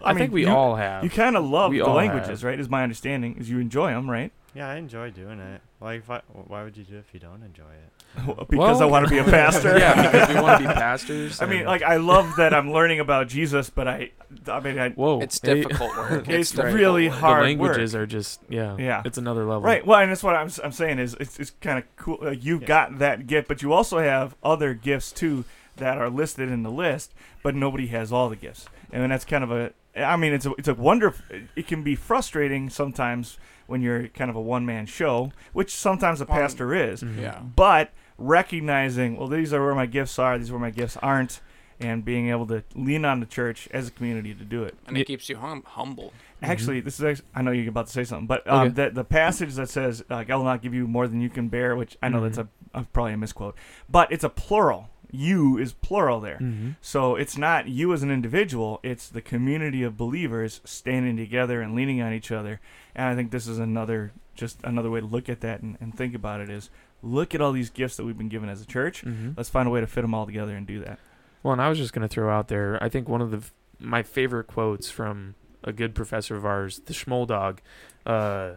i, 0.04 0.14
mean, 0.14 0.20
think 0.20 0.32
we 0.32 0.46
you, 0.46 0.50
all 0.52 0.76
have 0.76 1.04
You 1.04 1.10
kind 1.10 1.36
of 1.36 1.44
love 1.44 1.72
We 1.72 1.80
the 1.80 1.88
languages, 1.88 2.28
have. 2.42 2.44
right? 2.44 2.60
Is 2.60 2.70
my 2.70 2.84
understanding? 2.84 3.36
Is 3.40 3.50
you 3.50 3.58
enjoy 3.58 3.90
them, 3.94 4.08
right? 4.08 4.32
Yeah, 4.56 4.70
I 4.70 4.76
enjoy 4.76 5.10
doing 5.12 5.40
it. 5.40 5.62
Like, 5.82 6.02
if 6.02 6.10
I, 6.10 6.22
why 6.32 6.64
would 6.64 6.78
you 6.78 6.84
do 6.84 6.96
it 6.98 7.00
if 7.00 7.14
you 7.14 7.20
don't 7.20 7.42
enjoy 7.44 7.64
it? 7.64 8.48
because 8.48 8.80
I 8.80 8.86
want 8.86 9.06
to 9.06 9.10
be 9.10 9.18
a 9.18 9.24
pastor. 9.24 9.76
yeah 9.80 10.00
because 10.00 10.30
we 10.36 10.40
want 10.40 10.62
to 10.62 10.68
be 10.68 10.74
pastors 10.76 11.42
I 11.42 11.48
mean, 11.48 11.66
like 11.66 11.82
I 11.82 11.96
love 11.98 12.36
that 12.38 12.54
I'm 12.54 12.72
learning 12.72 13.00
about 13.00 13.28
Jesus, 13.28 13.72
but 13.72 13.88
I, 13.88 14.12
I 14.48 14.60
mean, 14.60 14.78
I, 14.78 14.90
whoa 14.90 15.20
it's 15.22 15.40
difficult 15.40 15.98
work 15.98 16.28
It's 16.30 16.52
difficult 16.52 16.76
really 16.76 17.10
work. 17.10 17.18
hard 17.18 17.40
the 17.42 17.48
languages 17.48 17.96
work. 17.96 18.04
are 18.04 18.06
just 18.06 18.40
yeah 18.50 18.78
Yeah. 18.78 19.02
it's 19.04 19.18
another 19.18 19.46
level 19.46 19.62
Right. 19.62 19.84
Well, 19.84 20.00
and 20.00 20.12
that's 20.12 20.22
what 20.22 20.36
I'm, 20.36 20.52
I'm 20.64 20.72
saying 20.72 21.00
is 21.00 21.16
it's, 21.20 21.40
it's 21.40 21.54
kind 21.60 21.80
of 21.80 21.86
cool. 21.96 22.20
Like 22.22 22.44
you've 22.46 22.62
Yeah. 22.62 22.68
got 22.68 23.00
that 23.00 23.26
gift, 23.26 23.48
but 23.48 23.64
you 23.64 23.74
also 23.74 23.98
have 23.98 24.36
other 24.44 24.76
gifts 24.76 25.12
too 25.12 25.44
that 25.78 25.98
are 25.98 26.12
listed 26.12 26.50
in 26.52 26.62
the 26.62 26.70
list, 26.72 27.14
but 27.42 27.56
nobody 27.56 27.88
has 27.88 28.14
all 28.14 28.30
the 28.30 28.36
gifts. 28.36 28.68
And 28.92 29.12
that's 29.12 29.26
kind 29.26 29.44
of 29.44 29.52
a. 29.52 29.74
I 29.98 30.18
mean, 30.18 30.34
it's 30.34 30.46
a 30.46 30.52
it's 30.60 30.68
a 30.68 30.76
wonderful. 30.76 31.26
It 31.56 31.66
can 31.66 31.82
be 31.82 31.96
frustrating 31.96 32.70
sometimes 32.70 33.40
when 33.68 33.82
you're 33.82 34.08
kind 34.10 34.30
of 34.30 34.36
a 34.36 34.42
one 34.42 34.66
man 34.66 34.86
show, 34.86 35.32
which 35.54 35.74
sometimes 35.74 36.22
a 36.22 36.26
Well, 36.26 36.38
pastor 36.38 36.74
is. 36.74 37.02
Mhm. 37.04 37.20
yeah 37.22 37.40
But 37.56 37.92
recognizing, 38.18 39.16
well, 39.18 39.28
these 39.28 39.54
are 39.54 39.64
where 39.64 39.76
my 39.76 39.86
gifts 39.86 40.18
are. 40.20 40.38
These 40.38 40.50
are 40.50 40.54
where 40.54 40.62
my 40.62 40.70
gifts 40.72 40.98
aren't. 40.98 41.40
And 41.80 42.06
being 42.06 42.30
able 42.30 42.46
to 42.48 42.64
lean 42.76 43.04
on 43.04 43.20
the 43.20 43.26
church 43.26 43.68
as 43.72 43.88
a 43.88 43.92
community 43.92 44.34
to 44.36 44.44
do 44.46 44.64
it. 44.64 44.76
and 44.88 44.98
it 44.98 45.06
keeps 45.08 45.28
you 45.28 45.38
hum- 45.38 45.64
humble 45.66 46.14
Actually, 46.42 46.82
this 46.82 47.00
is. 47.00 47.04
Actually, 47.06 47.26
I 47.36 47.42
know 47.42 47.52
you're 47.52 47.70
about 47.70 47.88
to 47.88 47.92
say 47.94 48.04
something, 48.04 48.28
but 48.28 48.46
um, 48.48 48.70
Mm-hmm. 48.70 48.80
Okay. 48.80 48.90
the 48.90 48.96
the 48.96 49.04
passage 49.06 49.54
that 49.56 49.70
says, 49.70 50.04
like, 50.10 50.30
"I 50.30 50.36
will 50.36 50.44
not 50.44 50.62
give 50.62 50.74
you 50.74 50.88
more 50.88 51.08
than 51.08 51.22
you 51.22 51.30
can 51.30 51.48
bear," 51.48 51.76
which 51.76 51.98
I 52.04 52.10
know 52.10 52.20
that's 52.22 52.38
a, 52.38 52.48
a 52.74 52.84
probably 52.84 53.14
a 53.14 53.18
misquote, 53.18 53.56
but 53.90 54.12
it's 54.12 54.26
a 54.26 54.30
plural. 54.30 54.90
You 55.16 55.58
is 55.60 55.74
plural 55.74 56.20
there, 56.20 56.40
Mhm. 56.42 56.76
so 56.82 57.16
it's 57.16 57.38
not 57.38 57.68
you 57.68 57.94
as 57.94 58.02
an 58.02 58.10
individual; 58.10 58.80
it's 58.82 59.08
the 59.08 59.22
community 59.22 59.84
of 59.84 59.96
believers 59.96 60.60
standing 60.66 61.16
together 61.16 61.62
and 61.62 61.76
leaning 61.76 62.02
on 62.02 62.12
each 62.14 62.32
other. 62.32 62.60
And 62.96 63.06
I 63.08 63.16
think 63.16 63.30
this 63.32 63.48
is 63.48 63.60
another, 63.60 64.12
just 64.36 64.60
another 64.64 64.90
way 64.90 65.00
to 65.02 65.06
look 65.06 65.30
at 65.30 65.42
that 65.42 65.62
and, 65.62 65.78
and 65.80 65.96
think 65.96 66.16
about 66.16 66.42
it 66.42 66.50
is, 66.50 66.70
look 67.04 67.36
at 67.36 67.42
all 67.42 67.52
these 67.52 67.70
gifts 67.70 67.96
that 67.98 68.06
we've 68.06 68.18
been 68.18 68.28
given 68.30 68.50
as 68.50 68.60
a 68.62 68.66
church. 68.66 69.04
Mhm. 69.06 69.36
Let's 69.38 69.50
find 69.50 69.68
a 69.68 69.72
way 69.72 69.82
to 69.82 69.88
fit 69.88 70.02
them 70.02 70.16
all 70.16 70.26
together 70.26 70.56
and 70.56 70.66
do 70.66 70.80
that. 70.80 70.98
Well, 71.44 71.54
and 71.54 71.62
I 71.62 71.70
was 71.70 71.78
just 71.78 71.94
going 71.94 72.02
to 72.02 72.08
throw 72.08 72.30
out 72.30 72.48
there, 72.48 72.82
I 72.84 72.90
think 72.90 73.08
one 73.08 73.22
of 73.22 73.30
the 73.32 73.44
my 73.80 74.02
favorite 74.02 74.48
quotes 74.48 74.90
from 74.90 75.36
a 75.64 75.72
good 75.74 75.94
professor 75.94 76.36
of 76.36 76.46
ours, 76.46 76.82
the 76.86 76.94
Schmoldog, 76.94 77.60
uh, 78.06 78.54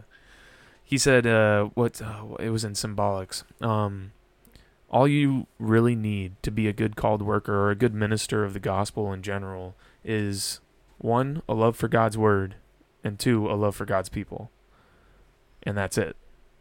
he 0.83 0.97
said, 0.97 1.27
uh, 1.27 1.65
what, 1.73 2.01
uh, 2.01 2.23
it 2.39 2.49
was 2.49 2.63
in 2.63 2.73
Symbolics. 2.73 3.43
Um, 3.61 4.11
all 4.89 5.07
you 5.07 5.47
really 5.59 5.95
need 5.95 6.41
to 6.43 6.51
be 6.51 6.67
a 6.67 6.73
good 6.73 6.95
called 6.95 7.21
worker 7.21 7.53
or 7.53 7.71
a 7.71 7.75
good 7.75 7.93
minister 7.93 8.43
of 8.43 8.53
the 8.53 8.59
gospel 8.59 9.11
in 9.11 9.21
general 9.21 9.75
is 10.03 10.59
one, 10.97 11.41
a 11.47 11.53
love 11.53 11.75
for 11.75 11.87
God's 11.87 12.17
word, 12.17 12.55
and 13.03 13.19
two, 13.19 13.49
a 13.51 13.53
love 13.53 13.75
for 13.75 13.85
God's 13.85 14.09
people. 14.09 14.49
And 15.63 15.77
that's 15.77 15.97
it. 15.97 16.15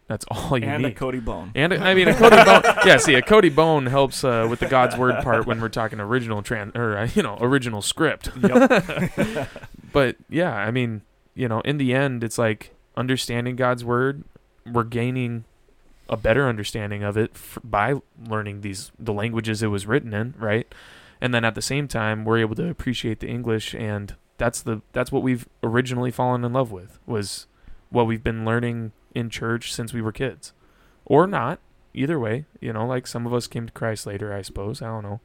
That's 0.09 0.24
all 0.31 0.59
you 0.59 0.66
and 0.66 0.83
need. 0.83 0.93
a 0.93 0.95
Cody 0.95 1.20
Bone. 1.20 1.53
And 1.55 1.72
I 1.74 1.95
mean, 1.95 2.09
a 2.09 2.14
Cody 2.14 2.37
Bone. 2.37 2.62
Yeah, 2.85 2.97
see, 2.97 3.14
a 3.14 3.22
Cody 3.22 3.49
Bone 3.49 3.87
helps 3.87 4.24
uh, 4.24 4.47
with 4.49 4.61
the 4.61 4.66
God's 4.66 4.97
word 4.97 5.22
part 5.22 5.47
when 5.47 5.61
we're 5.61 5.68
talking 5.68 6.01
original 6.01 6.43
trans 6.43 6.74
or 6.74 6.97
uh, 6.97 7.09
you 7.14 7.22
know 7.22 7.39
original 7.41 7.83
script. 7.83 8.31
Yep. 8.41 9.49
But 9.93 10.16
yeah, 10.29 10.55
I 10.55 10.70
mean, 10.72 11.01
you 11.35 11.49
know, 11.49 11.61
in 11.61 11.79
the 11.79 11.95
end, 11.95 12.22
it's 12.22 12.37
like 12.37 12.74
understanding 12.99 13.57
God's 13.57 13.83
word. 13.83 14.24
We're 14.70 14.85
gaining 14.85 15.47
a 16.09 16.16
better 16.16 16.48
understanding 16.48 17.02
of 17.02 17.16
it 17.16 17.32
f- 17.34 17.59
by 17.64 17.94
learning 18.28 18.61
these 18.61 18.92
the 18.98 19.12
languages 19.12 19.62
it 19.62 19.68
was 19.68 19.86
written 19.86 20.14
in, 20.14 20.34
right? 20.38 20.72
And 21.20 21.32
then 21.34 21.44
at 21.44 21.54
the 21.54 21.62
same 21.62 21.88
time, 21.88 22.24
we're 22.24 22.38
able 22.38 22.54
to 22.57 22.68
appreciate 22.68 23.20
the 23.20 23.28
English, 23.28 23.74
and 23.74 24.14
that's 24.38 24.61
the 24.62 24.82
that's 24.92 25.11
what 25.11 25.22
we've 25.22 25.48
originally 25.62 26.11
fallen 26.11 26.44
in 26.44 26.52
love 26.52 26.70
with 26.70 26.98
was 27.07 27.46
what 27.90 28.07
we've 28.07 28.22
been 28.22 28.44
learning 28.44 28.92
in 29.14 29.30
church 29.30 29.72
since 29.72 29.92
we 29.92 30.02
were 30.02 30.12
kids, 30.12 30.52
or 31.04 31.26
not. 31.26 31.59
Either 31.94 32.18
way, 32.20 32.44
you 32.61 32.72
know, 32.74 32.86
like 32.86 33.07
some 33.07 33.26
of 33.26 33.32
us 33.32 33.46
came 33.46 33.64
to 33.66 33.72
Christ 33.72 34.07
later, 34.07 34.34
I 34.34 34.42
suppose. 34.42 34.82
I 34.82 34.86
don't 34.88 35.02
know. 35.02 35.20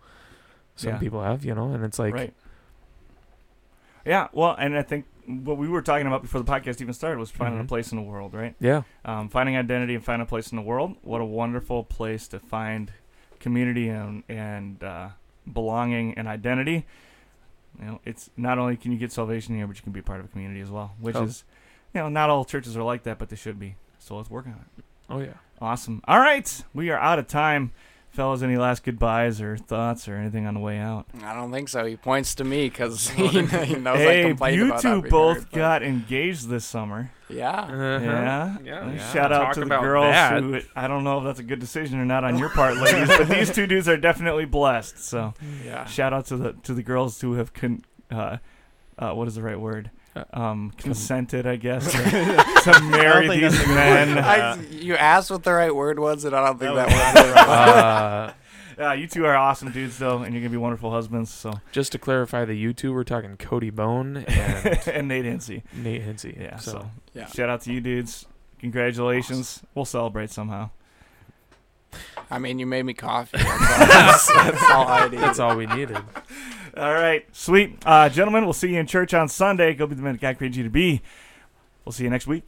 Some 0.77 0.93
Yeah. 0.93 0.97
people 0.99 1.21
have, 1.21 1.43
you 1.43 1.53
know, 1.53 1.73
and 1.73 1.83
it's 1.83 1.99
like, 1.99 2.13
right. 2.13 2.33
Yeah, 4.05 4.29
well, 4.33 4.55
and 4.57 4.77
I 4.77 4.81
think 4.81 5.05
what 5.43 5.57
we 5.57 5.67
were 5.67 5.81
talking 5.81 6.07
about 6.07 6.21
before 6.21 6.41
the 6.41 6.51
podcast 6.51 6.81
even 6.81 6.93
started 6.93 7.17
was 7.19 7.31
finding 7.31 7.59
a 7.59 7.63
Mhm. 7.63 7.67
place 7.67 7.91
in 7.91 7.97
the 7.97 8.03
world, 8.03 8.33
right? 8.33 8.55
yeah, 8.59 8.83
Um, 9.05 9.29
finding 9.29 9.55
identity 9.57 9.95
and 9.95 10.03
finding 10.03 10.23
a 10.23 10.29
place 10.29 10.51
in 10.51 10.55
the 10.55 10.61
world. 10.61 10.95
What 11.01 11.21
a 11.21 11.25
wonderful 11.25 11.83
place 11.83 12.27
to 12.29 12.39
find 12.39 12.91
community 13.39 13.89
and 13.89 14.23
and 14.29 14.83
uh, 14.83 15.09
belonging 15.51 16.13
and 16.15 16.27
identity. 16.27 16.85
You 17.79 17.85
know, 17.85 17.99
it's 18.05 18.29
not 18.37 18.57
only 18.59 18.75
can 18.77 18.91
you 18.91 18.97
get 18.97 19.11
salvation 19.11 19.55
here, 19.55 19.65
but 19.65 19.75
you 19.77 19.81
can 19.81 19.91
be 19.93 20.01
a 20.01 20.03
part 20.03 20.19
of 20.19 20.25
a 20.25 20.29
community 20.29 20.59
as 20.61 20.69
well, 20.69 20.93
which 20.99 21.15
Oh. 21.15 21.23
is, 21.23 21.43
you 21.93 22.01
know, 22.01 22.09
not 22.09 22.29
all 22.29 22.45
churches 22.45 22.75
are 22.77 22.83
like 22.83 23.03
that, 23.03 23.17
but 23.17 23.29
they 23.29 23.35
should 23.35 23.59
be. 23.59 23.75
So 23.99 24.17
let's 24.17 24.29
work 24.29 24.45
on 24.45 24.53
it. 24.77 24.83
oh 25.09 25.19
yeah. 25.19 25.33
Awesome. 25.61 26.01
All 26.07 26.19
right, 26.19 26.63
we 26.73 26.89
are 26.89 26.97
out 26.99 27.19
of 27.19 27.27
time. 27.27 27.71
Fellas, 28.11 28.41
any 28.41 28.57
last 28.57 28.83
goodbyes 28.83 29.39
or 29.39 29.55
thoughts 29.55 30.09
or 30.09 30.15
anything 30.15 30.45
on 30.45 30.53
the 30.53 30.59
way 30.59 30.77
out? 30.77 31.05
I 31.23 31.33
don't 31.33 31.49
think 31.49 31.69
so. 31.69 31.85
He 31.85 31.95
points 31.95 32.35
to 32.35 32.43
me 32.43 32.69
because 32.69 33.07
he, 33.11 33.27
he 33.29 33.41
knows 33.75 33.95
I 33.95 33.97
hey, 33.99 34.23
complained 34.27 34.57
you 34.57 34.65
about 34.67 34.81
two 34.81 34.89
not 34.89 35.01
being 35.03 35.11
both 35.11 35.37
heard, 35.37 35.51
got 35.51 35.81
engaged 35.83 36.49
this 36.49 36.65
summer. 36.65 37.09
Yeah. 37.29 37.49
Uh-huh. 37.51 37.73
Yeah. 38.03 38.57
Yeah. 38.65 38.91
Yeah. 38.91 39.13
Shout 39.13 39.31
out 39.31 39.45
Talk 39.45 39.53
to 39.53 39.59
the 39.61 39.79
girls 39.79 40.11
that. 40.11 40.43
who 40.43 40.59
I 40.75 40.87
don't 40.87 41.05
know 41.05 41.19
if 41.19 41.23
that's 41.23 41.39
a 41.39 41.43
good 41.43 41.59
decision 41.59 41.99
or 42.01 42.05
not 42.05 42.25
on 42.25 42.37
your 42.37 42.49
part, 42.49 42.75
ladies, 42.75 43.07
but 43.07 43.29
these 43.29 43.49
two 43.49 43.65
dudes 43.65 43.87
are 43.87 43.95
definitely 43.95 44.43
blessed. 44.45 44.97
So 45.01 45.33
Yeah. 45.65 45.85
shout 45.85 46.11
out 46.11 46.25
to 46.27 46.35
the 46.37 46.53
to 46.63 46.73
the 46.73 46.83
girls 46.83 47.21
who 47.21 47.35
have 47.35 47.53
con, 47.53 47.85
uh, 48.11 48.37
uh, 48.99 49.13
what 49.13 49.29
is 49.29 49.35
the 49.35 49.41
right 49.41 49.59
word? 49.59 49.89
Uh, 50.15 50.23
Um, 50.33 50.71
consented, 50.77 51.47
I 51.47 51.55
guess, 51.55 51.89
to, 51.91 51.97
to 52.73 52.81
marry 52.83 53.29
these 53.29 53.41
that's 53.53 53.63
a 53.63 53.65
good 53.65 53.75
men. 53.75 54.17
I, 54.17 54.59
you 54.69 54.95
asked 54.95 55.31
what 55.31 55.43
the 55.43 55.53
right 55.53 55.73
word 55.73 55.99
was, 55.99 56.25
and 56.25 56.35
I 56.35 56.45
don't 56.45 56.59
think 56.59 56.75
That 56.75 56.89
that, 56.89 57.15
was- 57.15 57.25
was 57.25 57.33
the 57.33 57.33
right 57.35 57.47
word. 57.47 58.83
uh, 58.83 58.87
Uh, 58.89 58.93
you 58.93 59.05
two 59.07 59.25
are 59.25 59.35
awesome 59.35 59.71
dudes, 59.71 59.99
though, 59.99 60.23
and 60.23 60.33
you're 60.33 60.41
gonna 60.41 60.49
be 60.49 60.57
wonderful 60.57 60.89
husbands. 60.91 61.29
So, 61.31 61.53
just 61.71 61.91
to 61.91 61.99
clarify, 61.99 62.45
the 62.45 62.55
you 62.55 62.73
two 62.73 62.93
we're 62.93 63.03
talking 63.03 63.37
Cody 63.37 63.69
Bone 63.69 64.17
and 64.27 64.87
and 64.87 65.07
Nate 65.07 65.25
Hinsey. 65.25 65.63
Nate 65.73 66.01
Hinsey. 66.01 66.35
Yeah. 66.39 66.57
So, 66.57 66.71
So, 66.71 66.91
Yeah. 67.13 67.25
shout 67.27 67.49
out 67.49 67.61
to 67.61 67.73
you 67.73 67.79
dudes. 67.79 68.25
Congratulations. 68.59 69.61
We'll 69.75 69.85
celebrate 69.85 70.31
somehow. 70.31 70.71
I 72.31 72.39
mean, 72.39 72.57
you 72.59 72.65
made 72.65 72.83
me 72.83 72.93
coffee. 72.93 73.37
That's 73.37 74.29
all, 74.29 74.37
that's, 74.37 74.59
that's 74.59 74.63
all 74.71 74.87
I 74.87 75.07
need. 75.09 75.19
that's 75.19 75.39
all 75.39 75.55
we 75.57 75.65
needed. 75.67 75.97
All 76.77 76.93
right, 76.93 77.25
sweet, 77.35 77.79
uh, 77.85 78.07
gentlemen. 78.07 78.45
We'll 78.45 78.53
see 78.53 78.73
you 78.73 78.79
in 78.79 78.87
church 78.87 79.13
on 79.13 79.27
Sunday. 79.27 79.73
Go 79.73 79.87
be 79.87 79.95
the 79.95 80.01
man 80.01 80.15
God 80.15 80.37
created 80.37 80.55
you 80.55 80.63
to 80.63 80.69
be. 80.69 81.01
We'll 81.83 81.91
see 81.91 82.05
you 82.05 82.09
next 82.09 82.27
week. 82.27 82.47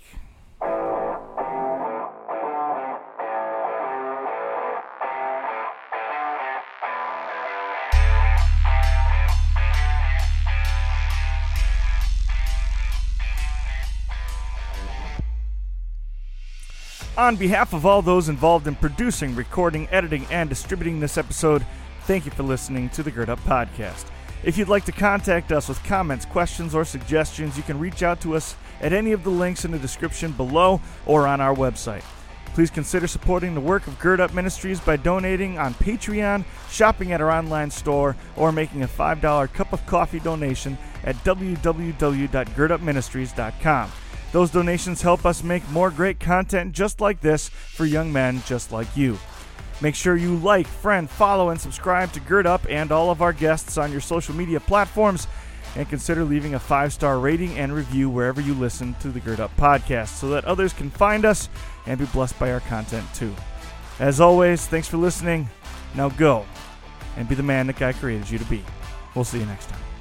On 17.17 17.35
behalf 17.35 17.73
of 17.73 17.85
all 17.85 18.01
those 18.01 18.29
involved 18.29 18.67
in 18.67 18.75
producing, 18.75 19.35
recording, 19.35 19.87
editing, 19.89 20.25
and 20.31 20.49
distributing 20.49 20.99
this 20.99 21.17
episode, 21.17 21.65
thank 22.05 22.25
you 22.25 22.31
for 22.31 22.43
listening 22.43 22.89
to 22.89 23.03
the 23.03 23.11
Gird 23.11 23.29
Up 23.29 23.39
Podcast. 23.41 24.12
If 24.43 24.57
you'd 24.57 24.67
like 24.67 24.83
to 24.85 24.91
contact 24.91 25.51
us 25.53 25.69
with 25.69 25.81
comments, 25.85 26.25
questions, 26.25 26.75
or 26.75 26.83
suggestions, 26.83 27.55
you 27.55 27.63
can 27.63 27.79
reach 27.79 28.03
out 28.03 28.19
to 28.21 28.35
us 28.35 28.57
at 28.81 28.91
any 28.91 29.13
of 29.13 29.23
the 29.23 29.29
links 29.29 29.63
in 29.63 29.71
the 29.71 29.79
description 29.79 30.33
below 30.33 30.81
or 31.05 31.25
on 31.27 31.39
our 31.39 31.55
website. 31.55 32.03
Please 32.53 32.69
consider 32.69 33.07
supporting 33.07 33.55
the 33.55 33.61
work 33.61 33.87
of 33.87 33.97
Gird 33.99 34.19
Up 34.19 34.33
Ministries 34.33 34.81
by 34.81 34.97
donating 34.97 35.57
on 35.57 35.73
Patreon, 35.75 36.43
shopping 36.69 37.13
at 37.13 37.21
our 37.21 37.31
online 37.31 37.71
store, 37.71 38.17
or 38.35 38.51
making 38.51 38.83
a 38.83 38.87
$5 38.87 39.53
cup 39.53 39.71
of 39.71 39.85
coffee 39.85 40.19
donation 40.19 40.77
at 41.03 41.15
www.girdupministries.com. 41.23 43.91
Those 44.33 44.51
donations 44.51 45.01
help 45.01 45.25
us 45.25 45.41
make 45.41 45.67
more 45.69 45.89
great 45.89 46.19
content 46.19 46.73
just 46.73 46.99
like 46.99 47.21
this 47.21 47.47
for 47.49 47.85
young 47.85 48.11
men 48.11 48.43
just 48.45 48.71
like 48.71 48.97
you. 48.97 49.17
Make 49.83 49.95
sure 49.95 50.15
you 50.15 50.37
like, 50.37 50.65
friend, 50.65 51.09
follow, 51.09 51.49
and 51.49 51.59
subscribe 51.59 52.13
to 52.13 52.21
Gird 52.21 52.47
Up 52.47 52.65
and 52.69 52.89
all 52.89 53.11
of 53.11 53.21
our 53.21 53.33
guests 53.33 53.77
on 53.77 53.91
your 53.91 53.99
social 53.99 54.33
media 54.33 54.61
platforms. 54.61 55.27
And 55.75 55.89
consider 55.89 56.23
leaving 56.23 56.53
a 56.53 56.59
five 56.59 56.93
star 56.93 57.19
rating 57.19 57.57
and 57.57 57.73
review 57.73 58.09
wherever 58.09 58.39
you 58.39 58.53
listen 58.53 58.95
to 59.01 59.09
the 59.09 59.19
Gird 59.19 59.41
Up 59.41 59.55
podcast 59.57 60.07
so 60.19 60.29
that 60.29 60.45
others 60.45 60.71
can 60.71 60.89
find 60.89 61.25
us 61.25 61.49
and 61.85 61.99
be 61.99 62.05
blessed 62.05 62.39
by 62.39 62.53
our 62.53 62.61
content 62.61 63.05
too. 63.13 63.35
As 63.99 64.21
always, 64.21 64.65
thanks 64.67 64.87
for 64.87 64.95
listening. 64.95 65.49
Now 65.95 66.07
go 66.07 66.45
and 67.17 67.27
be 67.27 67.35
the 67.35 67.43
man 67.43 67.67
that 67.67 67.75
God 67.75 67.95
created 67.95 68.29
you 68.29 68.37
to 68.37 68.45
be. 68.45 68.63
We'll 69.15 69.25
see 69.25 69.39
you 69.39 69.45
next 69.45 69.67
time. 69.67 69.92